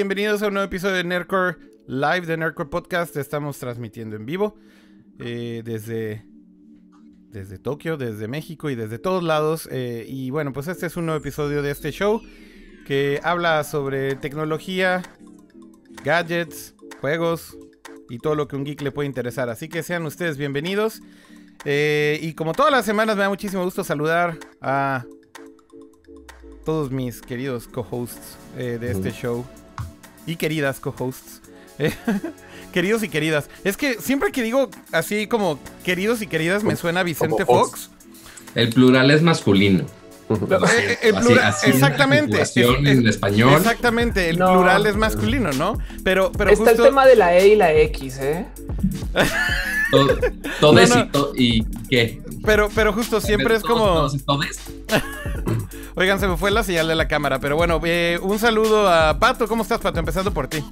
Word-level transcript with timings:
bienvenidos 0.00 0.42
a 0.42 0.46
un 0.46 0.54
nuevo 0.54 0.64
episodio 0.64 0.94
de 0.94 1.04
Nerdcore 1.04 1.58
Live 1.86 2.22
de 2.22 2.38
Nerdcore 2.38 2.70
Podcast. 2.70 3.14
Estamos 3.18 3.58
transmitiendo 3.58 4.16
en 4.16 4.24
vivo 4.24 4.56
eh, 5.18 5.60
desde, 5.62 6.24
desde 7.28 7.58
Tokio, 7.58 7.98
desde 7.98 8.26
México 8.26 8.70
y 8.70 8.76
desde 8.76 8.98
todos 8.98 9.22
lados. 9.22 9.68
Eh, 9.70 10.06
y 10.08 10.30
bueno, 10.30 10.54
pues 10.54 10.68
este 10.68 10.86
es 10.86 10.96
un 10.96 11.04
nuevo 11.04 11.20
episodio 11.20 11.60
de 11.60 11.70
este 11.70 11.90
show 11.92 12.22
que 12.86 13.20
habla 13.22 13.62
sobre 13.62 14.14
tecnología, 14.14 15.02
gadgets, 16.02 16.74
juegos 17.02 17.58
y 18.08 18.16
todo 18.20 18.34
lo 18.34 18.48
que 18.48 18.56
un 18.56 18.64
geek 18.64 18.80
le 18.80 18.92
puede 18.92 19.06
interesar. 19.06 19.50
Así 19.50 19.68
que 19.68 19.82
sean 19.82 20.06
ustedes 20.06 20.38
bienvenidos. 20.38 21.02
Eh, 21.66 22.18
y 22.22 22.32
como 22.32 22.54
todas 22.54 22.72
las 22.72 22.86
semanas 22.86 23.16
me 23.16 23.22
da 23.24 23.28
muchísimo 23.28 23.64
gusto 23.64 23.84
saludar 23.84 24.38
a 24.62 25.04
todos 26.64 26.90
mis 26.90 27.20
queridos 27.20 27.68
co-hosts 27.68 28.38
eh, 28.56 28.78
de 28.80 28.92
este 28.92 29.10
show. 29.10 29.44
Y 30.30 30.36
queridas 30.36 30.80
co-hosts. 30.80 31.40
Eh, 31.82 31.94
queridos 32.74 33.02
y 33.02 33.08
queridas. 33.08 33.48
Es 33.64 33.78
que 33.78 33.94
siempre 33.94 34.32
que 34.32 34.42
digo 34.42 34.68
así 34.92 35.26
como 35.26 35.58
queridos 35.82 36.20
y 36.20 36.26
queridas 36.26 36.62
me 36.62 36.76
suena 36.76 37.02
Vicente 37.02 37.46
Fox. 37.46 37.88
El 38.54 38.68
plural 38.68 39.10
es 39.10 39.22
masculino. 39.22 39.86
Eh, 40.28 40.98
el 41.02 41.14
plural, 41.14 41.54
exactamente. 41.64 42.42
en 42.54 43.08
español. 43.08 43.54
Exactamente, 43.56 44.28
el 44.28 44.36
plural 44.36 44.84
es 44.84 44.96
masculino, 44.96 45.52
¿no? 45.52 45.78
Pero, 46.04 46.30
pero 46.32 46.50
Está 46.50 46.72
el 46.72 46.76
tema 46.76 47.06
de 47.06 47.16
la 47.16 47.34
E 47.34 47.48
y 47.48 47.56
la 47.56 47.72
X, 47.72 48.18
¿eh? 48.20 48.46
todo, 49.90 50.18
todo 51.12 51.32
y, 51.34 51.64
qué. 51.88 52.20
Pero, 52.44 52.68
pero 52.74 52.92
justo 52.92 53.22
siempre 53.22 53.56
es 53.56 53.62
como. 53.62 54.08
Oigan, 56.00 56.18
se 56.18 56.26
me 56.26 56.38
fue 56.38 56.50
la 56.50 56.62
señal 56.62 56.88
de 56.88 56.94
la 56.94 57.06
cámara, 57.06 57.40
pero 57.40 57.56
bueno, 57.56 57.78
eh, 57.84 58.18
un 58.22 58.38
saludo 58.38 58.88
a 58.88 59.18
Pato. 59.18 59.46
¿Cómo 59.46 59.62
estás, 59.62 59.80
Pato? 59.80 59.98
Empezando 59.98 60.32
por 60.32 60.48
ti. 60.48 60.64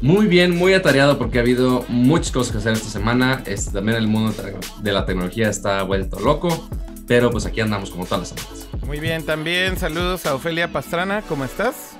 Muy 0.00 0.26
bien, 0.26 0.56
muy 0.56 0.72
atareado 0.72 1.18
porque 1.18 1.36
ha 1.36 1.42
habido 1.42 1.84
muchas 1.88 2.32
cosas 2.32 2.52
que 2.52 2.58
hacer 2.58 2.72
esta 2.72 2.88
semana. 2.88 3.42
Este, 3.44 3.72
también 3.72 3.98
el 3.98 4.08
mundo 4.08 4.32
de 4.80 4.92
la 4.92 5.04
tecnología 5.04 5.50
está 5.50 5.82
vuelto 5.82 6.18
loco, 6.20 6.66
pero 7.06 7.30
pues 7.30 7.44
aquí 7.44 7.60
andamos 7.60 7.90
como 7.90 8.06
todas 8.06 8.20
las 8.20 8.40
semanas. 8.40 8.68
Muy 8.86 9.00
bien, 9.00 9.26
también 9.26 9.76
saludos 9.76 10.24
a 10.24 10.34
Ofelia 10.34 10.72
Pastrana. 10.72 11.20
¿Cómo 11.28 11.44
estás? 11.44 11.90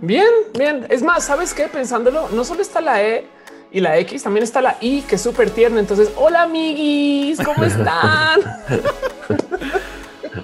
Bien, 0.00 0.26
bien. 0.58 0.88
Es 0.90 1.04
más, 1.04 1.26
¿sabes 1.26 1.54
qué? 1.54 1.68
Pensándolo, 1.68 2.28
no 2.30 2.42
solo 2.42 2.60
está 2.60 2.80
la 2.80 3.04
E 3.04 3.24
y 3.70 3.78
la 3.78 3.98
X, 3.98 4.24
también 4.24 4.42
está 4.42 4.60
la 4.62 4.78
I, 4.80 5.02
que 5.02 5.14
es 5.14 5.22
súper 5.22 5.50
tierna. 5.50 5.78
Entonces, 5.78 6.10
hola 6.16 6.42
amiguis, 6.42 7.38
¿cómo 7.38 7.62
están? 7.64 8.40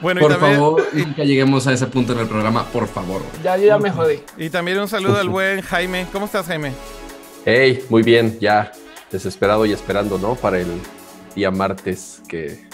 Bueno, 0.01 0.21
por 0.21 0.39
favor, 0.39 0.87
nunca 0.93 1.25
lleguemos 1.25 1.67
a 1.67 1.73
ese 1.73 1.87
punto 1.87 2.13
en 2.13 2.21
el 2.21 2.27
programa, 2.27 2.65
por 2.67 2.87
favor. 2.89 3.23
Ya, 3.43 3.57
ya 3.57 3.79
me 3.79 3.91
jodí. 3.91 4.21
Y 4.37 4.51
también 4.51 4.79
un 4.79 4.89
saludo 4.89 5.19
al 5.19 5.29
buen 5.29 5.61
Jaime. 5.63 6.07
¿Cómo 6.13 6.27
estás, 6.27 6.47
Jaime? 6.47 6.73
Hey, 7.45 7.85
muy 7.89 8.03
bien, 8.03 8.39
ya 8.41 8.73
desesperado 9.11 9.65
y 9.67 9.73
esperando, 9.73 10.19
¿no? 10.19 10.35
Para 10.35 10.59
el 10.59 10.69
día 11.35 11.51
martes 11.51 12.21
que 12.29 12.69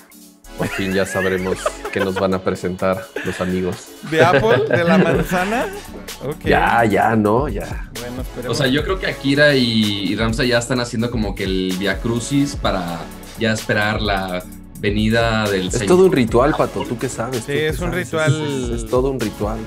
por 0.58 0.68
fin 0.68 0.92
ya 0.92 1.04
sabremos 1.06 1.58
qué 1.92 2.00
nos 2.00 2.14
van 2.14 2.34
a 2.34 2.40
presentar 2.40 3.06
los 3.24 3.40
amigos. 3.40 3.88
¿De 4.10 4.22
Apple? 4.24 4.64
¿De 4.68 4.84
la 4.84 4.98
manzana? 4.98 5.66
Ya, 6.44 6.84
ya, 6.84 7.14
no, 7.16 7.48
ya. 7.48 7.90
Bueno, 8.00 8.50
O 8.50 8.54
sea, 8.54 8.66
yo 8.66 8.82
creo 8.82 8.98
que 8.98 9.06
Akira 9.06 9.54
y, 9.54 10.12
y 10.12 10.16
Ramsa 10.16 10.44
ya 10.44 10.58
están 10.58 10.80
haciendo 10.80 11.10
como 11.10 11.34
que 11.34 11.44
el 11.44 11.74
Via 11.78 12.00
Crucis 12.00 12.56
para 12.56 12.98
ya 13.38 13.52
esperar 13.52 14.00
la 14.00 14.42
venida 14.84 15.48
del 15.48 15.68
Es 15.68 15.86
todo 15.86 16.04
un 16.04 16.12
ritual, 16.12 16.54
Pato, 16.56 16.84
¿tú 16.84 16.98
qué 16.98 17.08
sabes? 17.08 17.44
Sí, 17.44 17.52
es 17.52 17.80
un 17.80 17.92
ritual. 17.92 18.72
Es, 18.74 18.86
todo 18.86 19.10
un 19.10 19.18
ritual. 19.18 19.58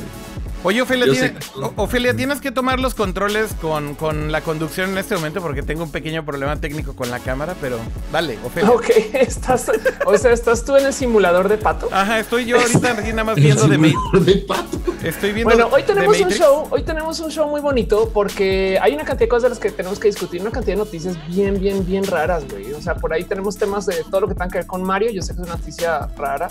Oye, 0.64 0.82
Ofelia, 0.82 2.16
tienes 2.16 2.42
que 2.42 2.52
tomar 2.52 2.80
los 2.80 2.96
controles 2.96 3.54
con, 3.62 3.96
con, 3.96 4.32
la 4.32 4.42
conducción 4.42 4.92
en 4.92 4.98
este 4.98 5.16
momento 5.16 5.42
porque 5.42 5.62
tengo 5.62 5.84
un 5.84 5.92
pequeño 5.92 6.26
problema 6.26 6.56
técnico 6.58 6.96
con 6.96 7.12
la 7.12 7.20
cámara, 7.20 7.56
pero 7.62 7.78
dale, 8.12 8.38
Ofelia. 8.44 8.72
Ok, 8.72 8.90
estás, 9.14 9.72
o 10.06 10.18
sea, 10.18 10.32
¿estás 10.32 10.66
tú 10.66 10.76
en 10.76 10.88
el 10.88 10.94
simulador 10.94 11.48
de 11.48 11.58
pato? 11.58 11.90
Ajá, 11.92 12.20
estoy 12.20 12.46
yo 12.46 12.60
ahorita 12.60 12.94
nada 12.94 13.24
más 13.24 13.36
viendo 13.36 13.68
de, 13.68 13.78
de 13.78 14.36
pato. 14.48 14.78
Estoy 15.04 15.32
viendo 15.32 15.54
Bueno, 15.54 15.70
hoy 15.72 15.84
tenemos 15.84 16.20
un 16.20 16.30
show, 16.32 16.68
hoy 16.72 16.84
tenemos 16.84 17.20
un 17.20 17.30
show 17.30 17.48
muy 17.48 17.62
bonito 17.62 18.10
porque 18.14 18.80
hay 18.82 18.94
una 18.94 19.04
cantidad 19.04 19.26
de 19.26 19.30
cosas 19.30 19.44
de 19.44 19.50
las 19.50 19.60
que 19.60 19.72
tenemos 19.72 20.00
que 20.00 20.08
discutir, 20.08 20.42
una 20.42 20.52
cantidad 20.52 20.74
de 20.74 20.80
noticias 20.80 21.16
bien, 21.28 21.60
bien, 21.60 21.86
bien 21.86 22.04
raras, 22.04 22.44
güey. 22.50 22.74
O 22.74 22.82
sea, 22.82 22.96
por 22.96 23.14
ahí 23.14 23.24
tenemos 23.24 23.58
temas 23.58 23.86
de 23.86 24.04
todo 24.10 24.22
lo 24.22 24.28
que 24.28 24.34
tenga 24.34 24.50
que 24.50 24.58
ver 24.60 24.68
con 24.68 24.84
Mario. 24.84 25.12
Yo 25.12 25.22
sé 25.22 25.36
que 25.36 25.42
es 25.42 25.48
una 25.48 25.56
noticia 25.56 26.08
rara. 26.18 26.50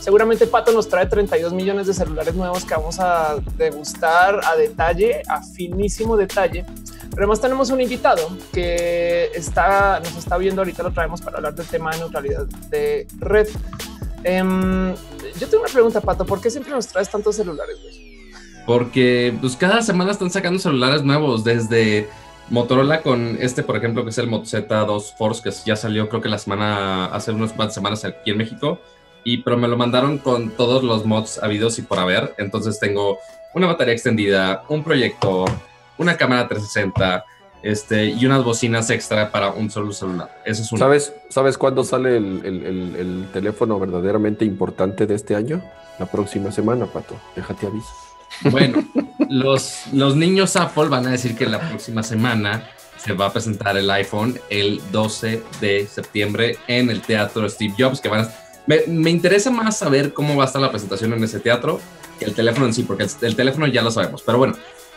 Seguramente 0.00 0.46
Pato 0.46 0.72
nos 0.72 0.88
trae 0.88 1.06
32 1.06 1.52
millones 1.52 1.86
de 1.86 1.94
celulares 1.94 2.34
nuevos 2.34 2.64
que 2.64 2.74
vamos 2.74 2.98
a 3.00 3.36
degustar 3.56 4.40
a 4.44 4.56
detalle, 4.56 5.22
a 5.28 5.42
finísimo 5.42 6.16
detalle. 6.16 6.64
Pero 7.10 7.22
además 7.22 7.40
tenemos 7.40 7.70
un 7.70 7.80
invitado 7.80 8.30
que 8.52 9.30
está, 9.34 9.98
nos 10.00 10.16
está 10.16 10.38
viendo 10.38 10.60
ahorita, 10.60 10.82
lo 10.82 10.92
traemos 10.92 11.20
para 11.20 11.38
hablar 11.38 11.54
del 11.54 11.66
tema 11.66 11.90
de 11.90 11.98
neutralidad 11.98 12.46
de 12.70 13.06
red. 13.18 13.48
Em, 14.22 14.94
yo 15.38 15.48
tengo 15.48 15.64
una 15.64 15.72
pregunta, 15.72 16.00
Pato, 16.00 16.24
¿por 16.24 16.40
qué 16.40 16.50
siempre 16.50 16.72
nos 16.72 16.86
traes 16.86 17.10
tantos 17.10 17.36
celulares? 17.36 17.76
Porque 18.66 19.36
pues 19.40 19.56
cada 19.56 19.82
semana 19.82 20.12
están 20.12 20.30
sacando 20.30 20.58
celulares 20.58 21.02
nuevos, 21.02 21.42
desde 21.42 22.08
Motorola 22.50 23.02
con 23.02 23.36
este, 23.40 23.62
por 23.62 23.76
ejemplo, 23.76 24.04
que 24.04 24.10
es 24.10 24.18
el 24.18 24.26
Moto 24.26 24.44
Z2 24.44 25.16
Force, 25.16 25.42
que 25.42 25.50
ya 25.66 25.74
salió 25.74 26.08
creo 26.08 26.20
que 26.20 26.28
la 26.28 26.38
semana, 26.38 27.06
hace 27.06 27.32
unas 27.32 27.52
cuantas 27.52 27.74
semanas 27.74 28.04
aquí 28.04 28.30
en 28.30 28.38
México 28.38 28.80
y 29.28 29.36
pero 29.38 29.58
me 29.58 29.68
lo 29.68 29.76
mandaron 29.76 30.16
con 30.16 30.50
todos 30.50 30.82
los 30.82 31.04
mods 31.04 31.38
habidos 31.42 31.78
y 31.78 31.82
por 31.82 31.98
haber. 31.98 32.34
Entonces 32.38 32.80
tengo 32.80 33.18
una 33.52 33.66
batería 33.66 33.92
extendida, 33.92 34.62
un 34.70 34.82
proyector, 34.82 35.50
una 35.98 36.16
cámara 36.16 36.48
360 36.48 37.26
este, 37.62 38.06
y 38.06 38.24
unas 38.24 38.42
bocinas 38.42 38.88
extra 38.88 39.30
para 39.30 39.50
un 39.50 39.70
solo 39.70 39.92
celular. 39.92 40.40
Eso 40.46 40.62
es 40.62 40.80
¿Sabes, 40.80 41.12
¿Sabes 41.28 41.58
cuándo 41.58 41.84
sale 41.84 42.16
el, 42.16 42.40
el, 42.42 42.96
el, 42.96 43.28
teléfono 43.30 43.78
verdaderamente 43.78 44.46
importante 44.46 45.06
de 45.06 45.16
este 45.16 45.36
año? 45.36 45.62
La 45.98 46.06
próxima 46.06 46.50
semana, 46.50 46.86
Pato. 46.86 47.14
Déjate 47.36 47.66
aviso. 47.66 47.92
Bueno, 48.44 48.82
los, 49.28 49.88
los 49.92 50.16
niños 50.16 50.56
Apple 50.56 50.88
van 50.88 51.06
a 51.06 51.10
decir 51.10 51.36
que 51.36 51.44
la 51.44 51.60
próxima 51.60 52.02
semana 52.02 52.66
se 52.96 53.12
va 53.12 53.26
a 53.26 53.32
presentar 53.32 53.76
el 53.76 53.90
iPhone 53.90 54.40
el 54.48 54.80
12 54.90 55.42
de 55.60 55.86
septiembre 55.86 56.56
en 56.66 56.88
el 56.88 57.02
Teatro 57.02 57.46
Steve 57.48 57.74
Jobs, 57.78 58.00
que 58.00 58.08
van 58.08 58.20
a 58.20 58.47
me, 58.68 59.10
interesa 59.10 59.50
más 59.50 59.78
saber 59.78 60.12
cómo 60.12 60.36
va 60.36 60.44
a 60.44 60.46
estar 60.46 60.60
la 60.60 60.70
presentación 60.70 61.12
en 61.14 61.24
ese 61.24 61.40
teatro 61.40 61.80
que 62.18 62.26
el 62.26 62.34
teléfono 62.34 62.66
en 62.66 62.74
sí, 62.74 62.82
porque 62.82 63.06
el, 63.22 63.36
teléfono 63.36 63.66
ya 63.66 63.82
lo 63.82 63.90
sabemos. 63.90 64.22
Pero 64.22 64.38
bueno, 64.38 64.54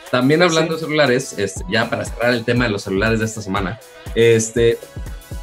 también 0.10 0.42
hablando 0.42 0.74
de 0.74 0.80
celulares, 0.80 1.34
este, 1.38 1.64
ya 1.70 1.90
para 1.90 2.04
cerrar 2.04 2.34
el 2.34 2.44
tema 2.44 2.66
de 2.66 2.72
los 2.72 2.84
celulares 2.84 3.20
de 3.20 3.26
esta 3.26 3.42
semana, 3.42 3.80
este, 4.14 4.78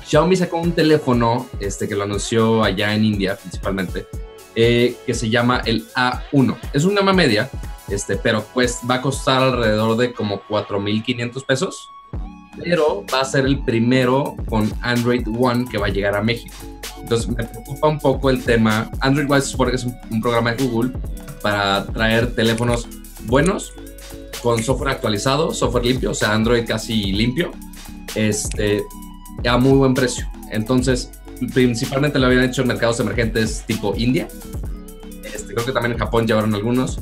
Xiaomi 0.06 0.36
sacó 0.36 0.58
un 0.58 0.72
teléfono 0.72 1.48
este, 1.60 1.88
que 1.88 1.94
lo 1.94 2.02
anunció 2.04 2.62
allá 2.62 2.94
en 2.94 3.04
India 3.04 3.36
principalmente, 3.36 4.06
eh, 4.54 4.96
que 5.06 5.14
se 5.14 5.30
llama 5.30 5.62
el 5.64 5.86
A1. 5.94 6.58
Es 6.72 6.84
un 6.84 6.96
gama 6.96 7.12
media, 7.12 7.48
este, 7.88 8.16
pero 8.16 8.44
pues 8.52 8.80
va 8.88 8.96
a 8.96 9.02
costar 9.02 9.42
alrededor 9.42 9.96
de 9.96 10.12
como 10.12 10.42
4.500 10.42 11.46
pesos, 11.46 11.92
pero 12.62 13.04
va 13.12 13.20
a 13.20 13.24
ser 13.24 13.46
el 13.46 13.58
primero 13.64 14.36
con 14.48 14.72
Android 14.82 15.26
One 15.28 15.66
que 15.70 15.78
va 15.78 15.86
a 15.86 15.90
llegar 15.90 16.16
a 16.16 16.22
México. 16.22 16.54
Entonces 17.00 17.28
me 17.28 17.44
preocupa 17.44 17.88
un 17.88 17.98
poco 17.98 18.30
el 18.30 18.42
tema. 18.42 18.90
Android 19.00 19.30
One 19.30 19.42
es 19.72 19.84
un, 19.84 20.20
programa 20.20 20.52
de 20.52 20.66
Google 20.66 20.92
para 21.42 21.86
traer 21.86 22.34
teléfonos 22.34 22.86
buenos 23.24 23.72
con 24.42 24.62
software 24.62 24.90
actualizado, 24.90 25.52
software 25.52 25.86
limpio, 25.86 26.10
o 26.10 26.14
sea, 26.14 26.34
Android 26.34 26.64
casi 26.66 27.12
limpio, 27.12 27.50
este, 28.14 28.82
a 29.48 29.56
muy 29.56 29.78
buen 29.78 29.94
precio. 29.94 30.28
Entonces, 30.50 31.10
principalmente 31.54 32.18
lo 32.18 32.26
habían 32.26 32.44
hecho 32.44 32.62
en 32.62 32.68
mercados 32.68 33.00
emergentes 33.00 33.64
tipo 33.66 33.94
India. 33.96 34.28
Este, 35.24 35.54
creo 35.54 35.66
que 35.66 35.72
también 35.72 35.92
en 35.92 35.98
Japón 35.98 36.26
llevaron 36.26 36.54
algunos. 36.54 37.00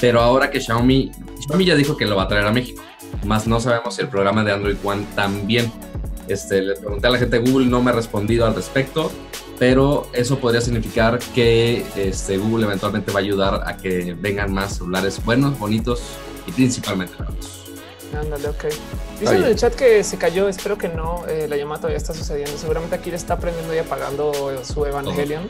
Pero 0.00 0.20
ahora 0.20 0.50
que 0.50 0.60
Xiaomi, 0.60 1.10
Xiaomi 1.46 1.64
ya 1.64 1.74
dijo 1.74 1.96
que 1.96 2.06
lo 2.06 2.16
va 2.16 2.24
a 2.24 2.28
traer 2.28 2.46
a 2.46 2.52
México, 2.52 2.82
más 3.24 3.46
no 3.46 3.60
sabemos 3.60 3.96
si 3.96 4.02
el 4.02 4.08
programa 4.08 4.44
de 4.44 4.52
Android 4.52 4.76
One 4.82 5.06
también. 5.14 5.72
Este, 6.28 6.60
le 6.60 6.74
pregunté 6.74 7.06
a 7.06 7.10
la 7.10 7.18
gente 7.18 7.40
de 7.40 7.50
Google, 7.50 7.66
no 7.66 7.82
me 7.82 7.90
ha 7.90 7.94
respondido 7.94 8.46
al 8.46 8.54
respecto, 8.54 9.10
pero 9.58 10.08
eso 10.12 10.38
podría 10.38 10.60
significar 10.60 11.18
que 11.34 11.84
este, 11.96 12.36
Google 12.36 12.66
eventualmente 12.66 13.10
va 13.12 13.20
a 13.20 13.22
ayudar 13.22 13.62
a 13.66 13.76
que 13.76 14.14
vengan 14.14 14.52
más 14.52 14.76
celulares 14.76 15.24
buenos, 15.24 15.58
bonitos 15.58 16.02
y 16.46 16.52
principalmente 16.52 17.14
baratos. 17.18 17.57
Ándale, 18.14 18.48
ok. 18.48 18.64
Dicen 19.20 19.36
en 19.38 19.44
el 19.44 19.56
chat 19.56 19.74
que 19.74 20.02
se 20.02 20.16
cayó, 20.16 20.48
espero 20.48 20.78
que 20.78 20.88
no, 20.88 21.26
eh, 21.26 21.46
la 21.48 21.56
llamada 21.56 21.80
todavía 21.82 21.98
está 21.98 22.14
sucediendo. 22.14 22.56
Seguramente 22.56 22.94
aquí 22.96 23.10
le 23.10 23.16
está 23.16 23.34
aprendiendo 23.34 23.74
y 23.74 23.78
apagando 23.78 24.32
su 24.64 24.84
Evangelion. 24.86 25.46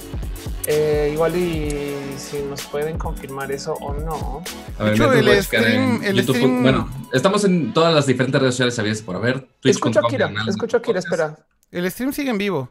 Eh, 0.66 1.10
igual 1.14 1.34
y 1.36 1.96
si 2.18 2.42
nos 2.42 2.62
pueden 2.62 2.98
confirmar 2.98 3.50
eso 3.52 3.74
o 3.74 3.94
no. 3.94 4.42
A 4.78 4.84
ver, 4.84 5.00
el 5.00 5.42
stream, 5.42 6.02
el 6.04 6.22
stream... 6.22 6.62
Bueno, 6.62 6.90
estamos 7.12 7.44
en 7.44 7.72
todas 7.72 7.94
las 7.94 8.06
diferentes 8.06 8.40
redes 8.40 8.54
sociales, 8.54 8.74
sabías 8.74 9.00
por 9.00 9.16
haber. 9.16 9.48
Escucho 9.64 10.00
a 10.00 10.08
Kira, 10.08 10.30
escucho 10.46 10.76
a 10.76 10.82
Kira, 10.82 10.98
espera. 10.98 11.38
El 11.70 11.90
stream 11.90 12.12
sigue 12.12 12.30
en 12.30 12.38
vivo. 12.38 12.70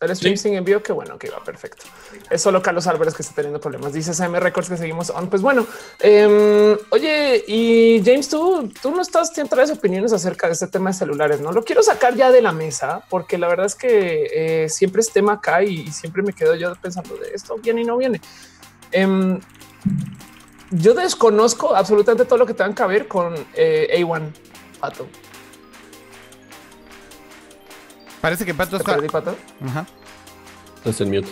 El 0.00 0.14
stream 0.16 0.36
Sí. 0.36 0.48
sin 0.48 0.54
envío, 0.54 0.82
que 0.82 0.92
bueno, 0.92 1.16
que 1.18 1.30
va 1.30 1.42
perfecto. 1.42 1.84
Es 2.28 2.42
solo 2.42 2.60
Carlos 2.60 2.86
Álvarez 2.88 3.14
que 3.14 3.22
está 3.22 3.34
teniendo 3.36 3.60
problemas. 3.60 3.92
Dice 3.92 4.10
SM 4.12 4.38
Records 4.40 4.68
que 4.68 4.76
seguimos 4.76 5.10
on. 5.10 5.30
Pues 5.30 5.40
bueno, 5.40 5.66
em, 6.00 6.76
oye, 6.90 7.44
y 7.46 8.02
James, 8.04 8.28
tú, 8.28 8.68
tú 8.82 8.90
no 8.90 9.00
estás, 9.00 9.32
traes 9.32 9.70
opiniones 9.70 10.12
acerca 10.12 10.48
de 10.48 10.54
este 10.54 10.66
tema 10.66 10.90
de 10.90 10.94
celulares, 10.94 11.40
no 11.40 11.52
lo 11.52 11.64
quiero 11.64 11.82
sacar 11.82 12.16
ya 12.16 12.32
de 12.32 12.42
la 12.42 12.52
mesa, 12.52 13.04
porque 13.08 13.38
la 13.38 13.46
verdad 13.46 13.66
es 13.66 13.76
que 13.76 14.64
eh, 14.64 14.68
siempre 14.68 15.00
es 15.00 15.12
tema 15.12 15.34
acá 15.34 15.62
y, 15.62 15.82
y 15.82 15.92
siempre 15.92 16.22
me 16.22 16.32
quedo 16.32 16.54
yo 16.56 16.74
pensando 16.74 17.16
de 17.16 17.30
esto 17.32 17.56
viene 17.58 17.82
y 17.82 17.84
no 17.84 17.96
viene. 17.96 18.20
Em, 18.90 19.40
yo 20.70 20.94
desconozco 20.94 21.74
absolutamente 21.74 22.24
todo 22.24 22.38
lo 22.38 22.46
que 22.46 22.54
tenga 22.54 22.74
que 22.74 22.84
ver 22.86 23.06
con 23.06 23.34
eh, 23.54 23.88
A1, 24.00 24.32
Pato. 24.80 25.06
Parece 28.24 28.46
que 28.46 28.54
Pato 28.54 28.70
¿Te 28.70 28.76
está. 28.78 28.94
perdí, 28.94 29.08
Pato? 29.10 29.36
Ajá. 29.66 29.86
Estás 30.78 30.98
en 31.02 31.10
mute. 31.10 31.28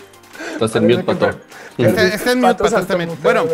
Estás 0.52 0.76
en 0.76 0.86
mute, 0.86 1.02
Pato. 1.04 1.30
Está, 1.78 2.02
está 2.06 2.32
en 2.32 2.40
mute, 2.42 2.54
Pato 2.62 2.78
está 2.80 2.98
mute. 2.98 3.16
Bueno, 3.22 3.46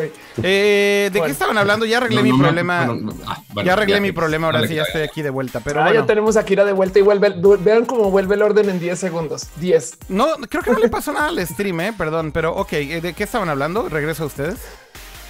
eh, 0.43 1.08
¿de 1.12 1.23
qué 1.23 1.31
estaban 1.31 1.56
hablando? 1.56 1.87
Ya 1.87 1.99
arreglé 1.99 2.17
No, 2.17 2.23
mi 2.25 2.31
no 2.32 2.38
problema. 2.38 2.87
no, 2.87 3.14
ah, 3.29 3.40
ya 3.64 3.75
arreglé 3.75 3.94
ya, 3.94 4.00
mi 4.00 4.11
problema, 4.11 4.49
ahora 4.49 4.58
dale, 4.58 4.67
sí 4.70 4.75
ya 4.75 4.82
estoy 4.82 5.02
aquí 5.02 5.23
de 5.23 5.31
vuelta. 5.31 5.61
Pero 5.62 5.79
ah, 5.79 5.85
bueno. 5.85 6.00
ya 6.00 6.06
tenemos 6.08 6.37
a 6.37 6.44
Kira 6.44 6.64
de 6.64 6.73
vuelta 6.73 6.99
y 6.99 7.02
vuelve. 7.02 7.32
Vean 7.61 7.85
cómo 7.85 8.11
vuelve 8.11 8.35
el 8.35 8.43
orden 8.43 8.70
en 8.70 8.81
10 8.81 8.99
segundos. 8.99 9.46
10. 9.61 9.99
No, 10.08 10.26
creo 10.49 10.64
que 10.64 10.73
no 10.73 10.81
le 10.81 10.88
pasó 10.88 11.12
nada 11.12 11.29
al 11.29 11.46
stream, 11.46 11.79
eh, 11.81 11.94
perdón, 11.96 12.32
pero 12.32 12.56
ok, 12.56 12.73
eh, 12.73 13.00
¿de 13.00 13.12
qué 13.12 13.23
estaban 13.23 13.49
hablando? 13.49 13.88
Regreso 13.88 14.25
a 14.25 14.26
ustedes. 14.26 14.56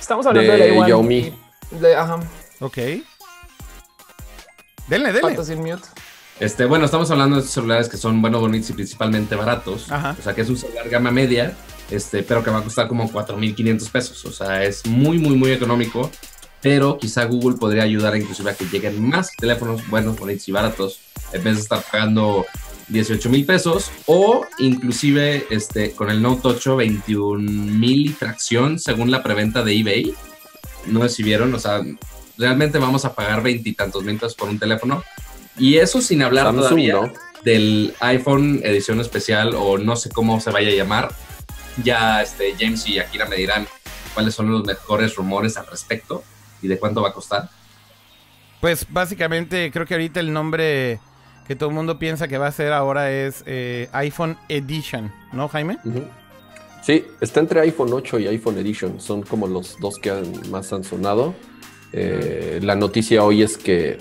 Estamos 0.00 0.24
hablando 0.24 0.50
de, 0.50 0.56
De 0.56 0.70
la 0.70 0.76
A1 0.80 0.84
Xiaomi. 0.86 1.16
y 1.72 1.76
De, 1.78 1.94
ajá, 1.94 2.20
Ok. 2.60 2.78
Denle, 4.86 5.12
denle. 5.12 5.20
Pato 5.20 5.44
sin 5.44 5.58
mute. 5.60 5.86
Este, 6.40 6.66
bueno, 6.66 6.84
estamos 6.84 7.10
hablando 7.10 7.36
de 7.36 7.40
estos 7.40 7.54
celulares 7.54 7.88
que 7.88 7.96
son 7.96 8.20
buenos, 8.22 8.40
bonitos 8.40 8.70
y 8.70 8.72
principalmente 8.72 9.34
baratos. 9.34 9.90
Ajá. 9.90 10.16
O 10.18 10.22
sea, 10.22 10.34
que 10.34 10.42
es 10.42 10.48
un 10.48 10.56
celular 10.56 10.88
gama 10.88 11.10
media, 11.10 11.56
este, 11.90 12.22
pero 12.22 12.44
que 12.44 12.50
va 12.50 12.58
a 12.58 12.62
costar 12.62 12.86
como 12.86 13.10
4.500 13.10 13.90
pesos. 13.90 14.24
O 14.24 14.32
sea, 14.32 14.62
es 14.62 14.86
muy, 14.86 15.18
muy, 15.18 15.36
muy 15.36 15.50
económico. 15.50 16.10
Pero 16.60 16.98
quizá 16.98 17.24
Google 17.24 17.56
podría 17.56 17.84
ayudar 17.84 18.16
inclusive 18.16 18.50
a 18.50 18.54
que 18.54 18.64
lleguen 18.64 19.08
más 19.08 19.30
teléfonos 19.36 19.88
buenos, 19.88 20.18
bonitos 20.18 20.48
y 20.48 20.52
baratos, 20.52 21.00
en 21.32 21.44
vez 21.44 21.54
de 21.54 21.62
estar 21.62 21.84
pagando 21.88 22.46
18 22.88 23.30
mil 23.30 23.44
pesos 23.44 23.90
o 24.06 24.44
inclusive 24.58 25.46
este, 25.50 25.92
con 25.92 26.10
el 26.10 26.20
Note 26.20 26.48
8 26.48 26.76
21 26.76 27.38
mil 27.38 28.06
y 28.06 28.08
fracción 28.08 28.78
según 28.78 29.10
la 29.10 29.22
preventa 29.22 29.62
de 29.62 29.78
eBay. 29.78 30.14
No 30.86 31.02
sé 31.02 31.08
si 31.10 31.22
vieron, 31.22 31.54
o 31.54 31.58
sea, 31.60 31.80
realmente 32.36 32.78
vamos 32.78 33.04
a 33.04 33.14
pagar 33.14 33.42
veintitantos 33.42 34.02
mil 34.02 34.16
pesos 34.16 34.34
por 34.34 34.48
un 34.48 34.58
teléfono. 34.58 35.04
Y 35.58 35.76
eso 35.78 36.00
sin 36.00 36.22
hablar 36.22 36.44
Samsung, 36.46 36.62
todavía 36.64 36.92
¿no? 36.94 37.12
del 37.44 37.94
iPhone 38.00 38.60
edición 38.64 39.00
especial 39.00 39.54
o 39.56 39.78
no 39.78 39.96
sé 39.96 40.10
cómo 40.10 40.40
se 40.40 40.50
vaya 40.50 40.68
a 40.70 40.74
llamar. 40.74 41.08
Ya 41.82 42.22
este, 42.22 42.54
James 42.58 42.86
y 42.88 42.98
Akira 42.98 43.26
me 43.26 43.36
dirán 43.36 43.66
cuáles 44.14 44.34
son 44.34 44.50
los 44.50 44.64
mejores 44.64 45.14
rumores 45.16 45.56
al 45.56 45.66
respecto 45.66 46.22
y 46.62 46.68
de 46.68 46.78
cuánto 46.78 47.02
va 47.02 47.08
a 47.10 47.12
costar. 47.12 47.48
Pues 48.60 48.86
básicamente 48.90 49.70
creo 49.72 49.86
que 49.86 49.94
ahorita 49.94 50.18
el 50.20 50.32
nombre 50.32 50.98
que 51.46 51.54
todo 51.56 51.68
el 51.68 51.74
mundo 51.74 51.98
piensa 51.98 52.26
que 52.28 52.36
va 52.38 52.48
a 52.48 52.52
ser 52.52 52.72
ahora 52.72 53.10
es 53.12 53.42
eh, 53.46 53.88
iPhone 53.92 54.36
Edition, 54.48 55.12
¿no, 55.32 55.48
Jaime? 55.48 55.78
Sí, 56.82 57.04
está 57.20 57.40
entre 57.40 57.60
iPhone 57.60 57.92
8 57.92 58.18
y 58.18 58.26
iPhone 58.28 58.58
Edition. 58.58 59.00
Son 59.00 59.22
como 59.22 59.46
los 59.46 59.78
dos 59.80 59.98
que 59.98 60.10
han- 60.10 60.50
más 60.50 60.72
han 60.72 60.82
sonado. 60.84 61.34
Eh, 61.92 62.58
la 62.62 62.74
noticia 62.74 63.22
hoy 63.22 63.42
es 63.42 63.56
que 63.56 63.98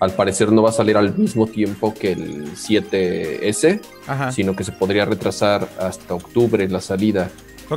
al 0.00 0.12
parecer 0.12 0.52
no 0.52 0.62
va 0.62 0.70
a 0.70 0.72
salir 0.72 0.96
al 0.96 1.16
mismo 1.16 1.46
tiempo 1.46 1.92
que 1.94 2.12
el 2.12 2.52
7S, 2.54 3.80
Ajá. 4.06 4.32
sino 4.32 4.54
que 4.54 4.64
se 4.64 4.72
podría 4.72 5.04
retrasar 5.04 5.68
hasta 5.78 6.14
octubre 6.14 6.68
la 6.68 6.80
salida. 6.80 7.30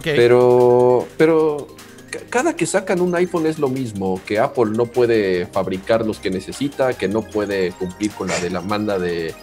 Pero, 0.04 1.08
pero 1.18 1.68
ca- 2.10 2.20
cada 2.30 2.56
que 2.56 2.66
sacan 2.66 3.02
un 3.02 3.14
iPhone 3.16 3.46
es 3.48 3.60
lo 3.60 3.68
mismo, 3.68 4.22
que 4.26 4.40
Apple 4.40 4.72
no 4.76 4.86
puede 4.86 5.48
fabricar 5.48 6.06
los 6.06 6.20
que 6.20 6.30
necesita, 6.30 6.94
que 6.94 7.08
no 7.08 7.22
puede 7.24 7.72
cumplir 7.72 8.12
con 8.12 8.28
la 8.30 8.40
demanda 8.40 8.98
de, 9.00 9.34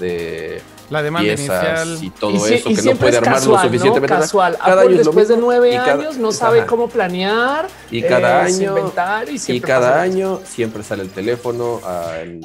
de 0.00 0.60
la 0.92 1.02
demanda 1.02 1.34
piezas 1.34 1.86
inicial. 1.86 2.04
y 2.04 2.10
todo 2.10 2.30
y, 2.30 2.38
si- 2.48 2.54
eso, 2.54 2.70
y 2.70 2.76
que 2.76 2.82
no 2.82 2.94
puede 2.96 3.12
es 3.12 3.18
armar 3.18 3.34
casual, 3.34 3.56
lo 3.56 3.62
suficientemente. 3.68 4.14
¿no? 4.14 4.20
Casual. 4.20 4.58
Cada 4.58 4.72
Apple 4.82 4.88
año 4.94 4.96
después 4.98 5.28
de 5.28 5.36
nueve 5.36 5.70
y 5.72 5.76
cada- 5.76 5.92
años 5.94 6.16
no 6.18 6.32
sabe 6.32 6.58
Ajá. 6.60 6.66
cómo 6.66 6.88
planear. 6.88 7.68
Y 7.90 8.02
cada 8.02 8.42
eh, 8.48 8.52
año- 8.52 8.76
inventario 8.78 9.32
y, 9.32 9.36
Y 9.36 9.38
siempre 9.38 9.66
cada 9.68 9.88
pasa- 9.90 10.02
año 10.02 10.40
siempre 10.44 10.82
sale 10.82 11.02
el 11.02 11.10
teléfono 11.10 11.80
al 11.84 12.40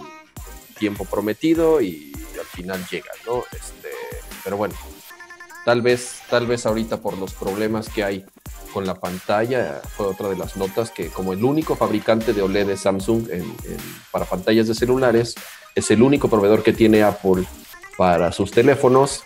tiempo 0.79 1.05
prometido 1.05 1.81
y 1.81 2.11
al 2.39 2.45
final 2.45 2.85
llega, 2.89 3.11
¿no? 3.25 3.43
Este, 3.51 3.89
pero 4.43 4.57
bueno, 4.57 4.75
tal 5.65 5.81
vez, 5.81 6.19
tal 6.29 6.47
vez 6.47 6.65
ahorita 6.65 6.97
por 6.97 7.17
los 7.17 7.33
problemas 7.33 7.89
que 7.89 8.03
hay 8.03 8.25
con 8.73 8.85
la 8.85 8.93
pantalla, 8.95 9.81
fue 9.95 10.05
otra 10.05 10.29
de 10.29 10.35
las 10.37 10.55
notas 10.55 10.91
que 10.91 11.07
como 11.09 11.33
el 11.33 11.43
único 11.43 11.75
fabricante 11.75 12.33
de 12.33 12.41
OLED 12.43 12.69
es 12.69 12.81
Samsung 12.81 13.27
en- 13.31 13.41
en- 13.41 13.77
para 14.11 14.25
pantallas 14.25 14.67
de 14.67 14.75
celulares, 14.75 15.33
es 15.73 15.89
el 15.89 16.01
único 16.03 16.27
proveedor 16.29 16.61
que 16.63 16.73
tiene 16.73 17.01
Apple 17.03 17.43
para 17.97 18.31
sus 18.31 18.51
teléfonos, 18.51 19.23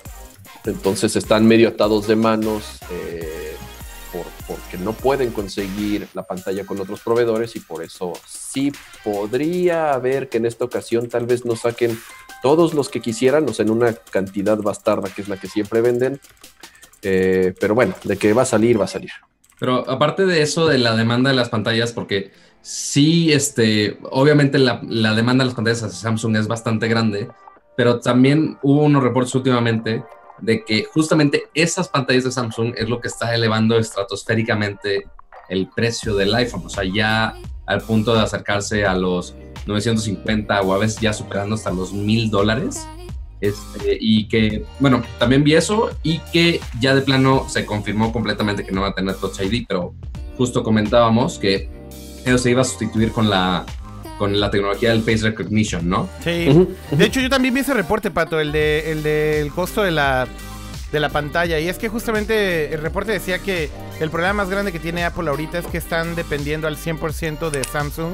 entonces 0.66 1.16
están 1.16 1.46
medio 1.48 1.70
atados 1.70 2.08
de 2.08 2.16
manos. 2.16 2.80
eh, 2.92 3.38
por- 4.12 4.26
porque 4.46 4.78
no 4.78 4.92
pueden 4.92 5.32
conseguir 5.32 6.06
la 6.14 6.24
pantalla 6.24 6.66
con 6.66 6.78
otros 6.82 7.00
proveedores 7.00 7.56
y 7.56 7.62
por 7.62 7.82
eso 7.82 8.12
sí 8.28 8.74
podría 9.06 9.94
haber 9.94 10.28
que 10.28 10.36
en 10.38 10.46
esta 10.46 10.66
ocasión 10.66 11.08
tal 11.08 11.26
vez 11.26 11.46
no 11.46 11.56
saquen 11.56 11.98
todos 12.44 12.74
los 12.74 12.90
que 12.90 13.00
quisieran, 13.00 13.48
o 13.48 13.54
sea, 13.54 13.64
en 13.64 13.72
una 13.72 13.94
cantidad 13.94 14.58
bastarda 14.58 15.08
que 15.10 15.22
es 15.22 15.30
la 15.30 15.38
que 15.38 15.48
siempre 15.48 15.80
venden. 15.80 16.20
Eh, 17.04 17.54
pero 17.60 17.74
bueno, 17.74 17.96
de 18.04 18.18
que 18.18 18.34
va 18.34 18.42
a 18.42 18.46
salir, 18.46 18.78
va 18.80 18.84
a 18.86 18.88
salir. 18.90 19.12
Pero 19.60 19.90
aparte 19.90 20.26
de 20.26 20.42
eso, 20.42 20.68
de 20.68 20.78
la 20.78 20.96
demanda 20.98 21.30
de 21.30 21.36
las 21.38 21.48
pantallas, 21.50 21.94
porque 21.94 22.32
sí, 22.62 23.32
este, 23.32 23.98
obviamente 24.10 24.60
la, 24.60 24.82
la 24.84 25.14
demanda 25.16 25.44
de 25.44 25.50
las 25.50 25.56
pantallas 25.56 25.84
hacia 25.84 26.00
Samsung 26.00 26.36
es 26.36 26.48
bastante 26.48 26.90
grande, 26.90 27.30
pero 27.76 28.00
también 28.00 28.58
hubo 28.62 28.84
unos 28.84 29.04
reportes 29.04 29.34
últimamente 29.36 30.04
de 30.40 30.66
que 30.66 30.86
justamente 30.86 31.44
esas 31.54 31.88
pantallas 31.88 32.24
de 32.24 32.32
Samsung 32.32 32.74
es 32.76 32.90
lo 32.90 33.00
que 33.00 33.08
está 33.08 33.34
elevando 33.34 33.78
estratosféricamente 33.78 35.08
el 35.50 35.68
precio 35.68 36.16
del 36.16 36.34
iPhone, 36.34 36.64
o 36.66 36.70
sea, 36.70 36.84
ya 36.84 37.36
al 37.66 37.82
punto 37.82 38.14
de 38.14 38.22
acercarse 38.22 38.86
a 38.86 38.96
los 38.96 39.36
950 39.66 40.62
o 40.62 40.74
a 40.74 40.78
veces 40.78 41.00
ya 41.00 41.14
superando 41.14 41.56
hasta 41.56 41.72
los 41.72 41.94
mil 41.94 42.30
dólares. 42.30 42.88
Este, 43.40 43.98
y 44.00 44.28
que, 44.28 44.64
bueno, 44.80 45.02
también 45.18 45.44
vi 45.44 45.56
eso 45.56 45.90
y 46.04 46.20
que 46.32 46.62
ya 46.80 46.94
de 46.94 47.02
plano 47.02 47.50
se 47.50 47.66
confirmó 47.66 48.14
completamente 48.14 48.64
que 48.64 48.72
no 48.72 48.82
va 48.82 48.90
a 48.90 48.94
tener 48.94 49.16
Touch 49.16 49.42
ID, 49.42 49.66
pero 49.68 49.96
justo 50.38 50.62
comentábamos 50.62 51.40
que 51.40 51.68
eso 52.24 52.38
se 52.38 52.52
iba 52.52 52.62
a 52.62 52.66
sustituir 52.66 53.12
con 53.12 53.32
la, 53.32 53.66
con 54.22 54.40
la 54.40 54.52
tecnología 54.52 54.92
del 54.92 55.02
Face 55.02 55.24
Recognition, 55.24 55.90
¿no? 55.90 56.08
Sí. 56.24 56.68
De 56.92 57.06
hecho, 57.06 57.20
yo 57.20 57.28
también 57.28 57.56
vi 57.56 57.62
ese 57.62 57.74
reporte, 57.74 58.12
Pato, 58.12 58.40
el 58.40 58.52
de 58.52 58.92
el 58.92 59.02
del 59.02 59.52
costo 59.52 59.82
de 59.82 59.90
la 59.90 60.28
de 60.92 61.00
la 61.00 61.10
pantalla. 61.10 61.58
Y 61.60 61.68
es 61.68 61.80
que 61.80 61.90
justamente 61.90 62.72
el 62.72 62.82
reporte 62.82 63.12
decía 63.12 63.40
que 63.40 63.72
el 64.00 64.12
problema 64.12 64.34
más 64.34 64.50
grande 64.52 64.72
que 64.72 64.78
tiene 64.80 65.04
Apple 65.06 65.28
ahorita 65.28 65.58
es 65.58 65.66
que 65.66 65.80
están 65.80 66.14
dependiendo 66.16 66.68
al 66.68 66.78
100% 66.78 67.50
de 67.50 67.64
Samsung 67.64 68.14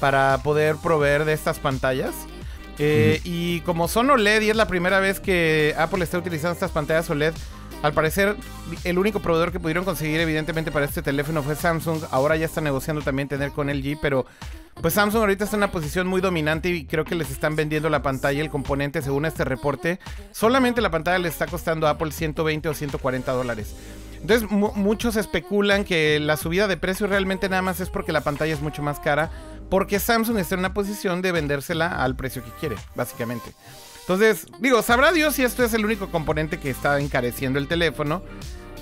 para 0.00 0.38
poder 0.42 0.74
proveer 0.82 1.24
de 1.24 1.32
estas 1.34 1.60
pantallas. 1.60 2.12
Eh, 2.80 3.20
Y 3.22 3.60
como 3.60 3.86
son 3.86 4.10
OLED 4.10 4.40
y 4.42 4.50
es 4.50 4.56
la 4.56 4.66
primera 4.66 4.98
vez 4.98 5.20
que 5.20 5.76
Apple 5.78 6.02
está 6.02 6.18
utilizando 6.18 6.54
estas 6.54 6.72
pantallas 6.72 7.08
OLED, 7.08 7.34
al 7.82 7.92
parecer 7.92 8.36
el 8.84 8.98
único 8.98 9.20
proveedor 9.20 9.52
que 9.52 9.60
pudieron 9.60 9.84
conseguir 9.84 10.20
evidentemente 10.20 10.70
para 10.70 10.84
este 10.84 11.02
teléfono 11.02 11.42
fue 11.42 11.56
Samsung. 11.56 12.02
Ahora 12.10 12.36
ya 12.36 12.46
está 12.46 12.60
negociando 12.60 13.02
también 13.02 13.28
tener 13.28 13.52
con 13.52 13.68
LG, 13.68 13.98
pero 14.02 14.26
pues 14.80 14.94
Samsung 14.94 15.20
ahorita 15.20 15.44
está 15.44 15.56
en 15.56 15.60
una 15.62 15.72
posición 15.72 16.06
muy 16.06 16.20
dominante 16.20 16.68
y 16.70 16.84
creo 16.86 17.04
que 17.04 17.14
les 17.14 17.30
están 17.30 17.56
vendiendo 17.56 17.88
la 17.90 18.02
pantalla 18.02 18.40
el 18.40 18.50
componente 18.50 19.02
según 19.02 19.24
este 19.24 19.44
reporte. 19.44 19.98
Solamente 20.32 20.80
la 20.80 20.90
pantalla 20.90 21.18
le 21.18 21.28
está 21.28 21.46
costando 21.46 21.86
a 21.86 21.90
Apple 21.90 22.12
120 22.12 22.68
o 22.68 22.74
140 22.74 23.32
dólares. 23.32 23.74
Entonces 24.20 24.50
mu- 24.50 24.72
muchos 24.74 25.16
especulan 25.16 25.84
que 25.84 26.20
la 26.20 26.36
subida 26.36 26.68
de 26.68 26.76
precio 26.76 27.06
realmente 27.06 27.48
nada 27.48 27.62
más 27.62 27.80
es 27.80 27.88
porque 27.88 28.12
la 28.12 28.20
pantalla 28.20 28.52
es 28.52 28.60
mucho 28.60 28.82
más 28.82 29.00
cara, 29.00 29.30
porque 29.70 29.98
Samsung 29.98 30.36
está 30.38 30.54
en 30.56 30.58
una 30.60 30.74
posición 30.74 31.22
de 31.22 31.32
vendérsela 31.32 32.02
al 32.02 32.16
precio 32.16 32.44
que 32.44 32.50
quiere, 32.60 32.76
básicamente. 32.94 33.52
Entonces, 34.12 34.48
digo, 34.58 34.82
sabrá 34.82 35.12
Dios 35.12 35.36
si 35.36 35.44
esto 35.44 35.62
es 35.62 35.72
el 35.72 35.84
único 35.84 36.10
componente 36.10 36.58
que 36.58 36.68
está 36.68 36.98
encareciendo 36.98 37.60
el 37.60 37.68
teléfono. 37.68 38.22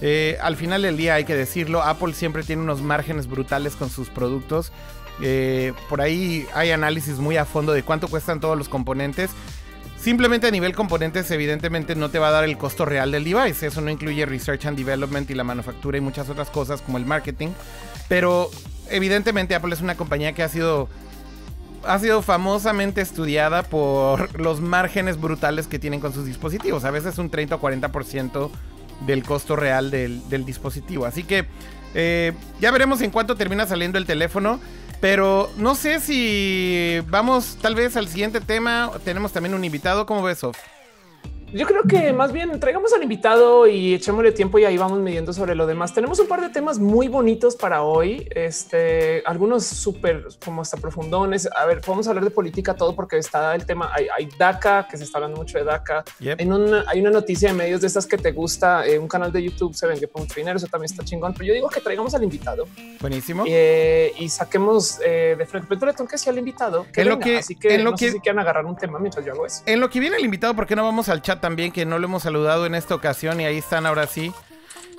Eh, 0.01 0.39
al 0.41 0.57
final 0.57 0.81
del 0.81 0.97
día 0.97 1.17
hay 1.17 1.25
que 1.25 1.37
decirlo, 1.37 1.83
Apple 1.83 2.15
siempre 2.15 2.45
tiene 2.45 2.63
unos 2.63 2.81
márgenes 2.81 3.27
brutales 3.27 3.77
con 3.77 3.91
sus 3.91 4.09
productos. 4.09 4.73
Eh, 5.21 5.75
por 5.91 6.01
ahí 6.01 6.47
hay 6.55 6.71
análisis 6.71 7.17
muy 7.19 7.37
a 7.37 7.45
fondo 7.45 7.75
de 7.75 7.83
cuánto 7.83 8.09
cuestan 8.09 8.41
todos 8.41 8.57
los 8.57 8.71
componentes. 8.71 9.29
Simplemente 10.01 10.47
a 10.47 10.51
nivel 10.51 10.75
componentes, 10.75 11.31
evidentemente 11.31 11.95
no 11.95 12.09
te 12.09 12.19
va 12.19 12.29
a 12.29 12.31
dar 12.31 12.45
el 12.45 12.57
costo 12.57 12.87
real 12.87 13.11
del 13.11 13.25
device. 13.25 13.67
Eso 13.67 13.83
no 13.83 13.91
incluye 13.91 14.25
research 14.25 14.65
and 14.65 14.79
development 14.79 15.29
y 15.29 15.35
la 15.35 15.45
manufactura 15.45 15.99
y 15.99 16.01
muchas 16.01 16.31
otras 16.31 16.49
cosas 16.49 16.81
como 16.81 16.97
el 16.97 17.05
marketing. 17.05 17.49
Pero 18.09 18.49
evidentemente 18.89 19.55
Apple 19.55 19.75
es 19.75 19.83
una 19.83 19.95
compañía 19.95 20.33
que 20.33 20.43
ha 20.43 20.49
sido 20.49 20.89
ha 21.85 21.99
sido 21.99 22.23
famosamente 22.23 23.01
estudiada 23.01 23.63
por 23.63 24.39
los 24.41 24.61
márgenes 24.61 25.21
brutales 25.21 25.67
que 25.67 25.79
tienen 25.79 26.01
con 26.01 26.13
sus 26.13 26.27
dispositivos. 26.27 26.85
A 26.85 26.91
veces 26.91 27.19
un 27.19 27.31
30 27.31 27.57
o 27.57 27.61
40% 27.61 28.51
del 29.07 29.23
costo 29.23 29.57
real 29.57 29.91
del, 29.91 30.45
dispositivo. 30.45 31.07
Así 31.07 31.23
que 31.23 31.47
eh, 31.95 32.33
ya 32.61 32.71
veremos 32.71 33.01
en 33.01 33.11
cuánto 33.11 33.37
termina 33.37 33.67
saliendo 33.67 33.99
el 33.99 34.07
teléfono. 34.07 34.61
Pero 35.01 35.49
no 35.57 35.77
sé 35.77 36.01
si 36.01 37.01
vamos 37.09 37.57
tal 37.63 37.77
vez 37.77 37.97
al 37.97 38.09
siguiente 38.09 38.41
tema. 38.41 38.91
Tenemos 39.05 39.33
también 39.33 39.55
un 39.55 39.65
invitado. 39.65 40.07
¿Cómo 40.07 40.23
ves, 40.23 40.39
Sof? 40.39 40.57
Yo 41.53 41.67
creo 41.67 41.83
que 41.85 42.13
más 42.13 42.31
bien 42.31 42.61
traigamos 42.61 42.93
al 42.93 43.03
invitado 43.03 43.67
y 43.67 43.95
echémosle 43.95 44.33
tiempo 44.33 44.59
y 44.59 44.67
ahí 44.67 44.77
vamos 44.77 44.99
midiendo 44.99 45.33
sobre 45.33 45.55
lo 45.55 45.67
demás. 45.67 45.95
Tenemos 45.95 46.19
un 46.19 46.27
par 46.27 46.43
de 46.43 46.51
temas 46.51 46.79
muy 46.79 47.09
bonitos 47.09 47.57
para 47.57 47.83
hoy. 47.83 48.29
Este, 48.35 49.23
algunos 49.25 49.65
súper 49.65 50.27
como 50.45 50.61
hasta 50.61 50.77
profundones. 50.77 51.49
A 51.57 51.65
ver, 51.65 51.81
podemos 51.81 52.07
hablar 52.07 52.25
de 52.25 52.31
política 52.31 52.75
todo 52.75 52.95
porque 52.95 53.17
está 53.17 53.55
el 53.55 53.65
tema. 53.65 53.91
Hay, 53.95 54.29
DACA, 54.39 54.87
que 54.91 54.99
se 54.99 55.05
está 55.05 55.19
hablando 55.19 55.39
mucho 55.39 55.57
de 55.57 55.65
DACA. 55.65 56.05
En 56.21 56.53
una, 56.53 56.85
hay 56.87 57.01
una 57.01 57.11
noticia 57.11 57.49
de 57.49 57.55
medios 57.55 57.81
de 57.81 57.87
estas 57.87 58.07
que 58.07 58.19
te 58.19 58.33
gusta. 58.33 58.87
Eh, 58.87 58.99
un 58.99 59.09
canal 59.09 59.33
de 59.33 59.43
YouTube 59.43 59.75
se 59.75 59.87
ven 59.87 59.99
que 59.99 60.07
por 60.07 60.21
mucho 60.21 60.35
dinero. 60.35 60.59
Eso 60.59 60.67
también 60.67 60.91
está 60.93 61.03
chingón. 61.03 61.33
Pero 61.33 61.47
yo 61.47 61.55
digo 61.55 61.71
que 61.71 61.81
traigamos 61.81 62.15
al 62.15 62.25
invitado. 62.25 62.69
Buenísimo. 63.01 63.45
Eh, 63.47 64.13
y 64.19 64.29
saquemos 64.29 65.01
eh, 65.03 65.35
de 65.39 65.47
frente. 65.47 65.67
Pero 65.67 65.93
le 65.93 66.09
que 66.09 66.19
sea 66.19 66.31
el 66.31 66.41
invitado. 66.41 66.85
Que 66.93 67.01
en 67.01 67.09
lo 67.09 67.19
que, 67.19 67.39
Así 67.39 67.57
que 67.57 67.75
en 67.75 67.85
lo 67.85 67.93
no 67.93 67.97
que, 67.97 68.09
sé 68.09 68.13
si 68.13 68.21
quieren 68.21 68.39
agarrar 68.39 68.67
un 68.67 68.77
tema 68.77 68.99
mientras 68.99 69.25
yo 69.25 69.33
hago 69.33 69.47
eso. 69.47 69.63
En 69.65 69.81
lo 69.81 69.89
que 69.89 69.99
viene 69.99 70.19
el 70.19 70.25
invitado, 70.27 70.55
¿por 70.55 70.67
qué 70.67 70.77
no 70.77 70.85
vamos 70.85 71.09
al 71.09 71.23
chat 71.23 71.38
también? 71.39 71.73
Que 71.73 71.87
no 71.87 71.99
lo 71.99 72.07
hemos 72.07 72.23
saludado 72.23 72.67
en 72.67 72.75
esta 72.75 72.95
ocasión 72.95 73.41
y 73.41 73.45
ahí 73.45 73.59
están 73.59 73.87
ahora 73.87 74.07
sí 74.07 74.33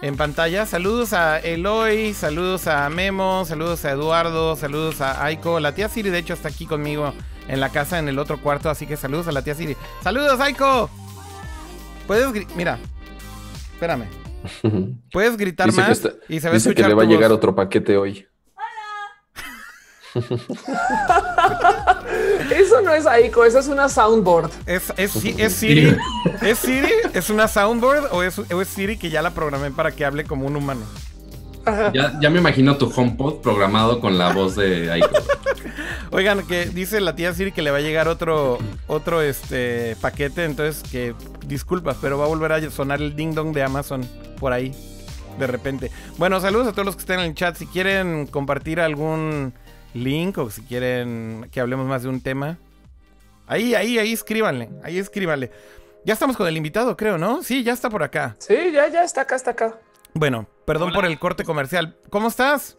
en 0.02 0.18
pantalla. 0.18 0.66
Saludos 0.66 1.14
a 1.14 1.40
Eloy, 1.40 2.14
saludos 2.14 2.68
a 2.68 2.90
Memo, 2.90 3.46
saludos 3.46 3.86
a 3.86 3.92
Eduardo, 3.92 4.56
saludos 4.56 5.02
a 5.02 5.24
Aiko. 5.26 5.60
La 5.60 5.74
tía 5.74 5.90
Siri, 5.90 6.10
de 6.10 6.20
hecho, 6.20 6.34
está 6.34 6.50
aquí 6.50 6.66
conmigo 6.66 7.14
en 7.48 7.60
la 7.60 7.70
casa, 7.70 8.00
en 8.00 8.08
el 8.08 8.20
otro 8.20 8.40
cuarto, 8.40 8.70
así 8.70 8.86
que 8.86 8.96
saludos 8.98 9.28
a 9.28 9.32
la 9.32 9.42
tía 9.42 9.56
Siri. 9.56 9.76
¡Saludos, 10.02 10.40
Aiko! 10.40 10.90
Puedes, 12.08 12.48
mira, 12.56 12.80
espérame. 13.74 14.06
Puedes 15.12 15.38
gritar 15.38 15.72
más 15.74 16.08
y 16.30 16.40
se 16.40 16.48
va 16.48 16.52
a 16.52 16.54
dice 16.56 16.74
que 16.74 16.88
le 16.88 16.94
va 16.94 17.04
a 17.04 17.06
llegar 17.06 17.32
otro 17.32 17.56
paquete 17.56 17.98
hoy. 17.98 18.29
eso 22.52 22.82
no 22.82 22.94
es 22.94 23.06
Aiko, 23.06 23.46
eso 23.46 23.60
es 23.60 23.68
una 23.68 23.90
soundboard. 23.90 24.50
¿Es, 24.66 24.92
es, 24.98 25.16
es 25.16 25.54
Siri? 25.54 25.96
¿Es 26.42 26.60
Siri? 26.60 26.92
¿Es 27.14 27.30
una 27.30 27.48
soundboard 27.48 28.10
o 28.12 28.24
es, 28.24 28.40
es, 28.40 28.68
Siri 28.68 28.98
que 28.98 29.10
ya 29.10 29.22
la 29.22 29.32
programé 29.32 29.72
para 29.72 29.92
que 29.92 30.06
hable 30.06 30.24
como 30.24 30.48
un 30.48 30.56
humano? 30.56 30.82
Ya, 31.94 32.18
ya, 32.20 32.32
me 32.32 32.40
imagino 32.40 32.78
tu 32.78 32.92
HomePod 32.92 33.42
programado 33.42 34.00
con 34.00 34.18
la 34.18 34.34
voz 34.34 34.56
de 34.56 34.92
Aiko. 34.92 35.10
Oigan, 36.12 36.48
que 36.48 36.66
dice 36.66 37.00
la 37.00 37.16
tía 37.16 37.32
Siri 37.34 37.52
que 37.52 37.62
le 37.62 37.70
va 37.70 37.78
a 37.78 37.82
llegar 37.82 38.08
otro, 38.08 38.58
otro 38.88 39.22
este, 39.22 39.96
paquete, 40.02 40.46
entonces 40.46 40.82
que 40.90 41.14
disculpas, 41.46 41.98
pero 42.02 42.18
va 42.18 42.26
a 42.26 42.28
volver 42.28 42.54
a 42.54 42.72
sonar 42.72 43.02
el 43.02 43.16
ding 43.16 43.36
dong 43.36 43.54
de 43.54 43.62
Amazon 43.62 44.02
por 44.40 44.52
ahí 44.52 44.74
de 45.40 45.48
repente. 45.48 45.92
Bueno, 46.18 46.40
saludos 46.40 46.68
a 46.68 46.72
todos 46.74 46.86
los 46.86 46.96
que 46.96 47.02
estén 47.02 47.20
en 47.20 47.28
el 47.28 47.36
chat. 47.36 47.56
Si 47.56 47.66
quieren 47.66 48.28
compartir 48.28 48.80
algún 48.80 49.54
link 49.94 50.38
o 50.38 50.50
si 50.50 50.62
quieren 50.64 51.48
que 51.52 51.60
hablemos 51.60 51.88
más 51.88 52.04
de 52.04 52.10
un 52.10 52.22
tema. 52.22 52.58
Ahí, 53.48 53.74
ahí, 53.74 53.98
ahí 53.98 54.14
escríbanle, 54.14 54.70
ahí 54.84 54.98
escríbanle. 54.98 55.52
Ya 56.06 56.14
estamos 56.14 56.38
con 56.38 56.48
el 56.48 56.56
invitado, 56.56 56.96
creo, 56.96 57.18
¿no? 57.18 57.44
Sí, 57.44 57.64
ya 57.64 57.74
está 57.74 57.90
por 57.90 58.04
acá. 58.04 58.36
Sí, 58.40 58.56
ya, 58.72 58.88
ya 58.88 59.04
está 59.04 59.22
acá, 59.22 59.36
está 59.36 59.52
acá. 59.52 59.80
Bueno, 60.14 60.48
perdón 60.66 60.92
por 60.92 61.06
el 61.06 61.20
corte 61.20 61.44
comercial. 61.44 61.98
¿Cómo 62.10 62.28
estás? 62.28 62.78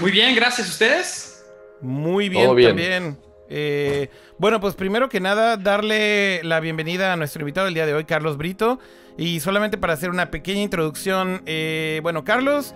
Muy 0.00 0.10
bien, 0.10 0.34
gracias. 0.34 0.68
¿Ustedes? 0.68 1.44
Muy 1.80 2.28
bien, 2.28 2.54
bien. 2.54 2.68
también. 2.70 3.18
Eh, 3.48 4.08
bueno, 4.38 4.60
pues 4.60 4.74
primero 4.74 5.08
que 5.08 5.20
nada, 5.20 5.56
darle 5.56 6.42
la 6.44 6.60
bienvenida 6.60 7.12
a 7.12 7.16
nuestro 7.16 7.42
invitado 7.42 7.66
del 7.66 7.74
día 7.74 7.86
de 7.86 7.94
hoy, 7.94 8.04
Carlos 8.04 8.36
Brito. 8.36 8.78
Y 9.16 9.40
solamente 9.40 9.78
para 9.78 9.92
hacer 9.92 10.10
una 10.10 10.30
pequeña 10.30 10.62
introducción, 10.62 11.42
eh, 11.46 12.00
bueno, 12.02 12.24
Carlos 12.24 12.74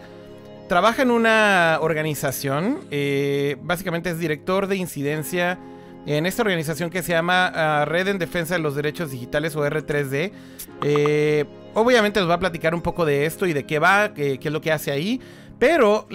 trabaja 0.69 1.03
en 1.03 1.11
una 1.11 1.79
organización, 1.81 2.81
eh, 2.91 3.57
básicamente 3.63 4.11
es 4.11 4.19
director 4.19 4.67
de 4.67 4.77
incidencia 4.77 5.59
en 6.07 6.27
esta 6.27 6.43
organización 6.43 6.91
que 6.91 7.03
se 7.03 7.13
llama 7.13 7.51
ah, 7.55 7.85
Red 7.85 8.09
en 8.09 8.19
Defensa 8.19 8.55
de 8.55 8.61
los 8.61 8.75
Derechos 8.75 9.11
Digitales 9.11 9.57
o 9.57 9.67
R3D. 9.67 10.31
Eh, 10.83 11.45
obviamente 11.75 12.21
nos 12.21 12.31
va 12.31 12.35
a 12.35 12.39
platicar 12.39 12.75
un 12.75 12.83
poco 12.83 13.05
de 13.05 13.27
esto 13.27 13.47
y 13.47 13.53
de 13.53 13.65
qué 13.65 13.79
va, 13.79 14.15
qué, 14.15 14.39
es 14.43 14.53
lo 14.53 14.61
que 14.61 14.73
hace 14.73 14.91
ahí. 14.91 15.21
Pero 15.59 16.07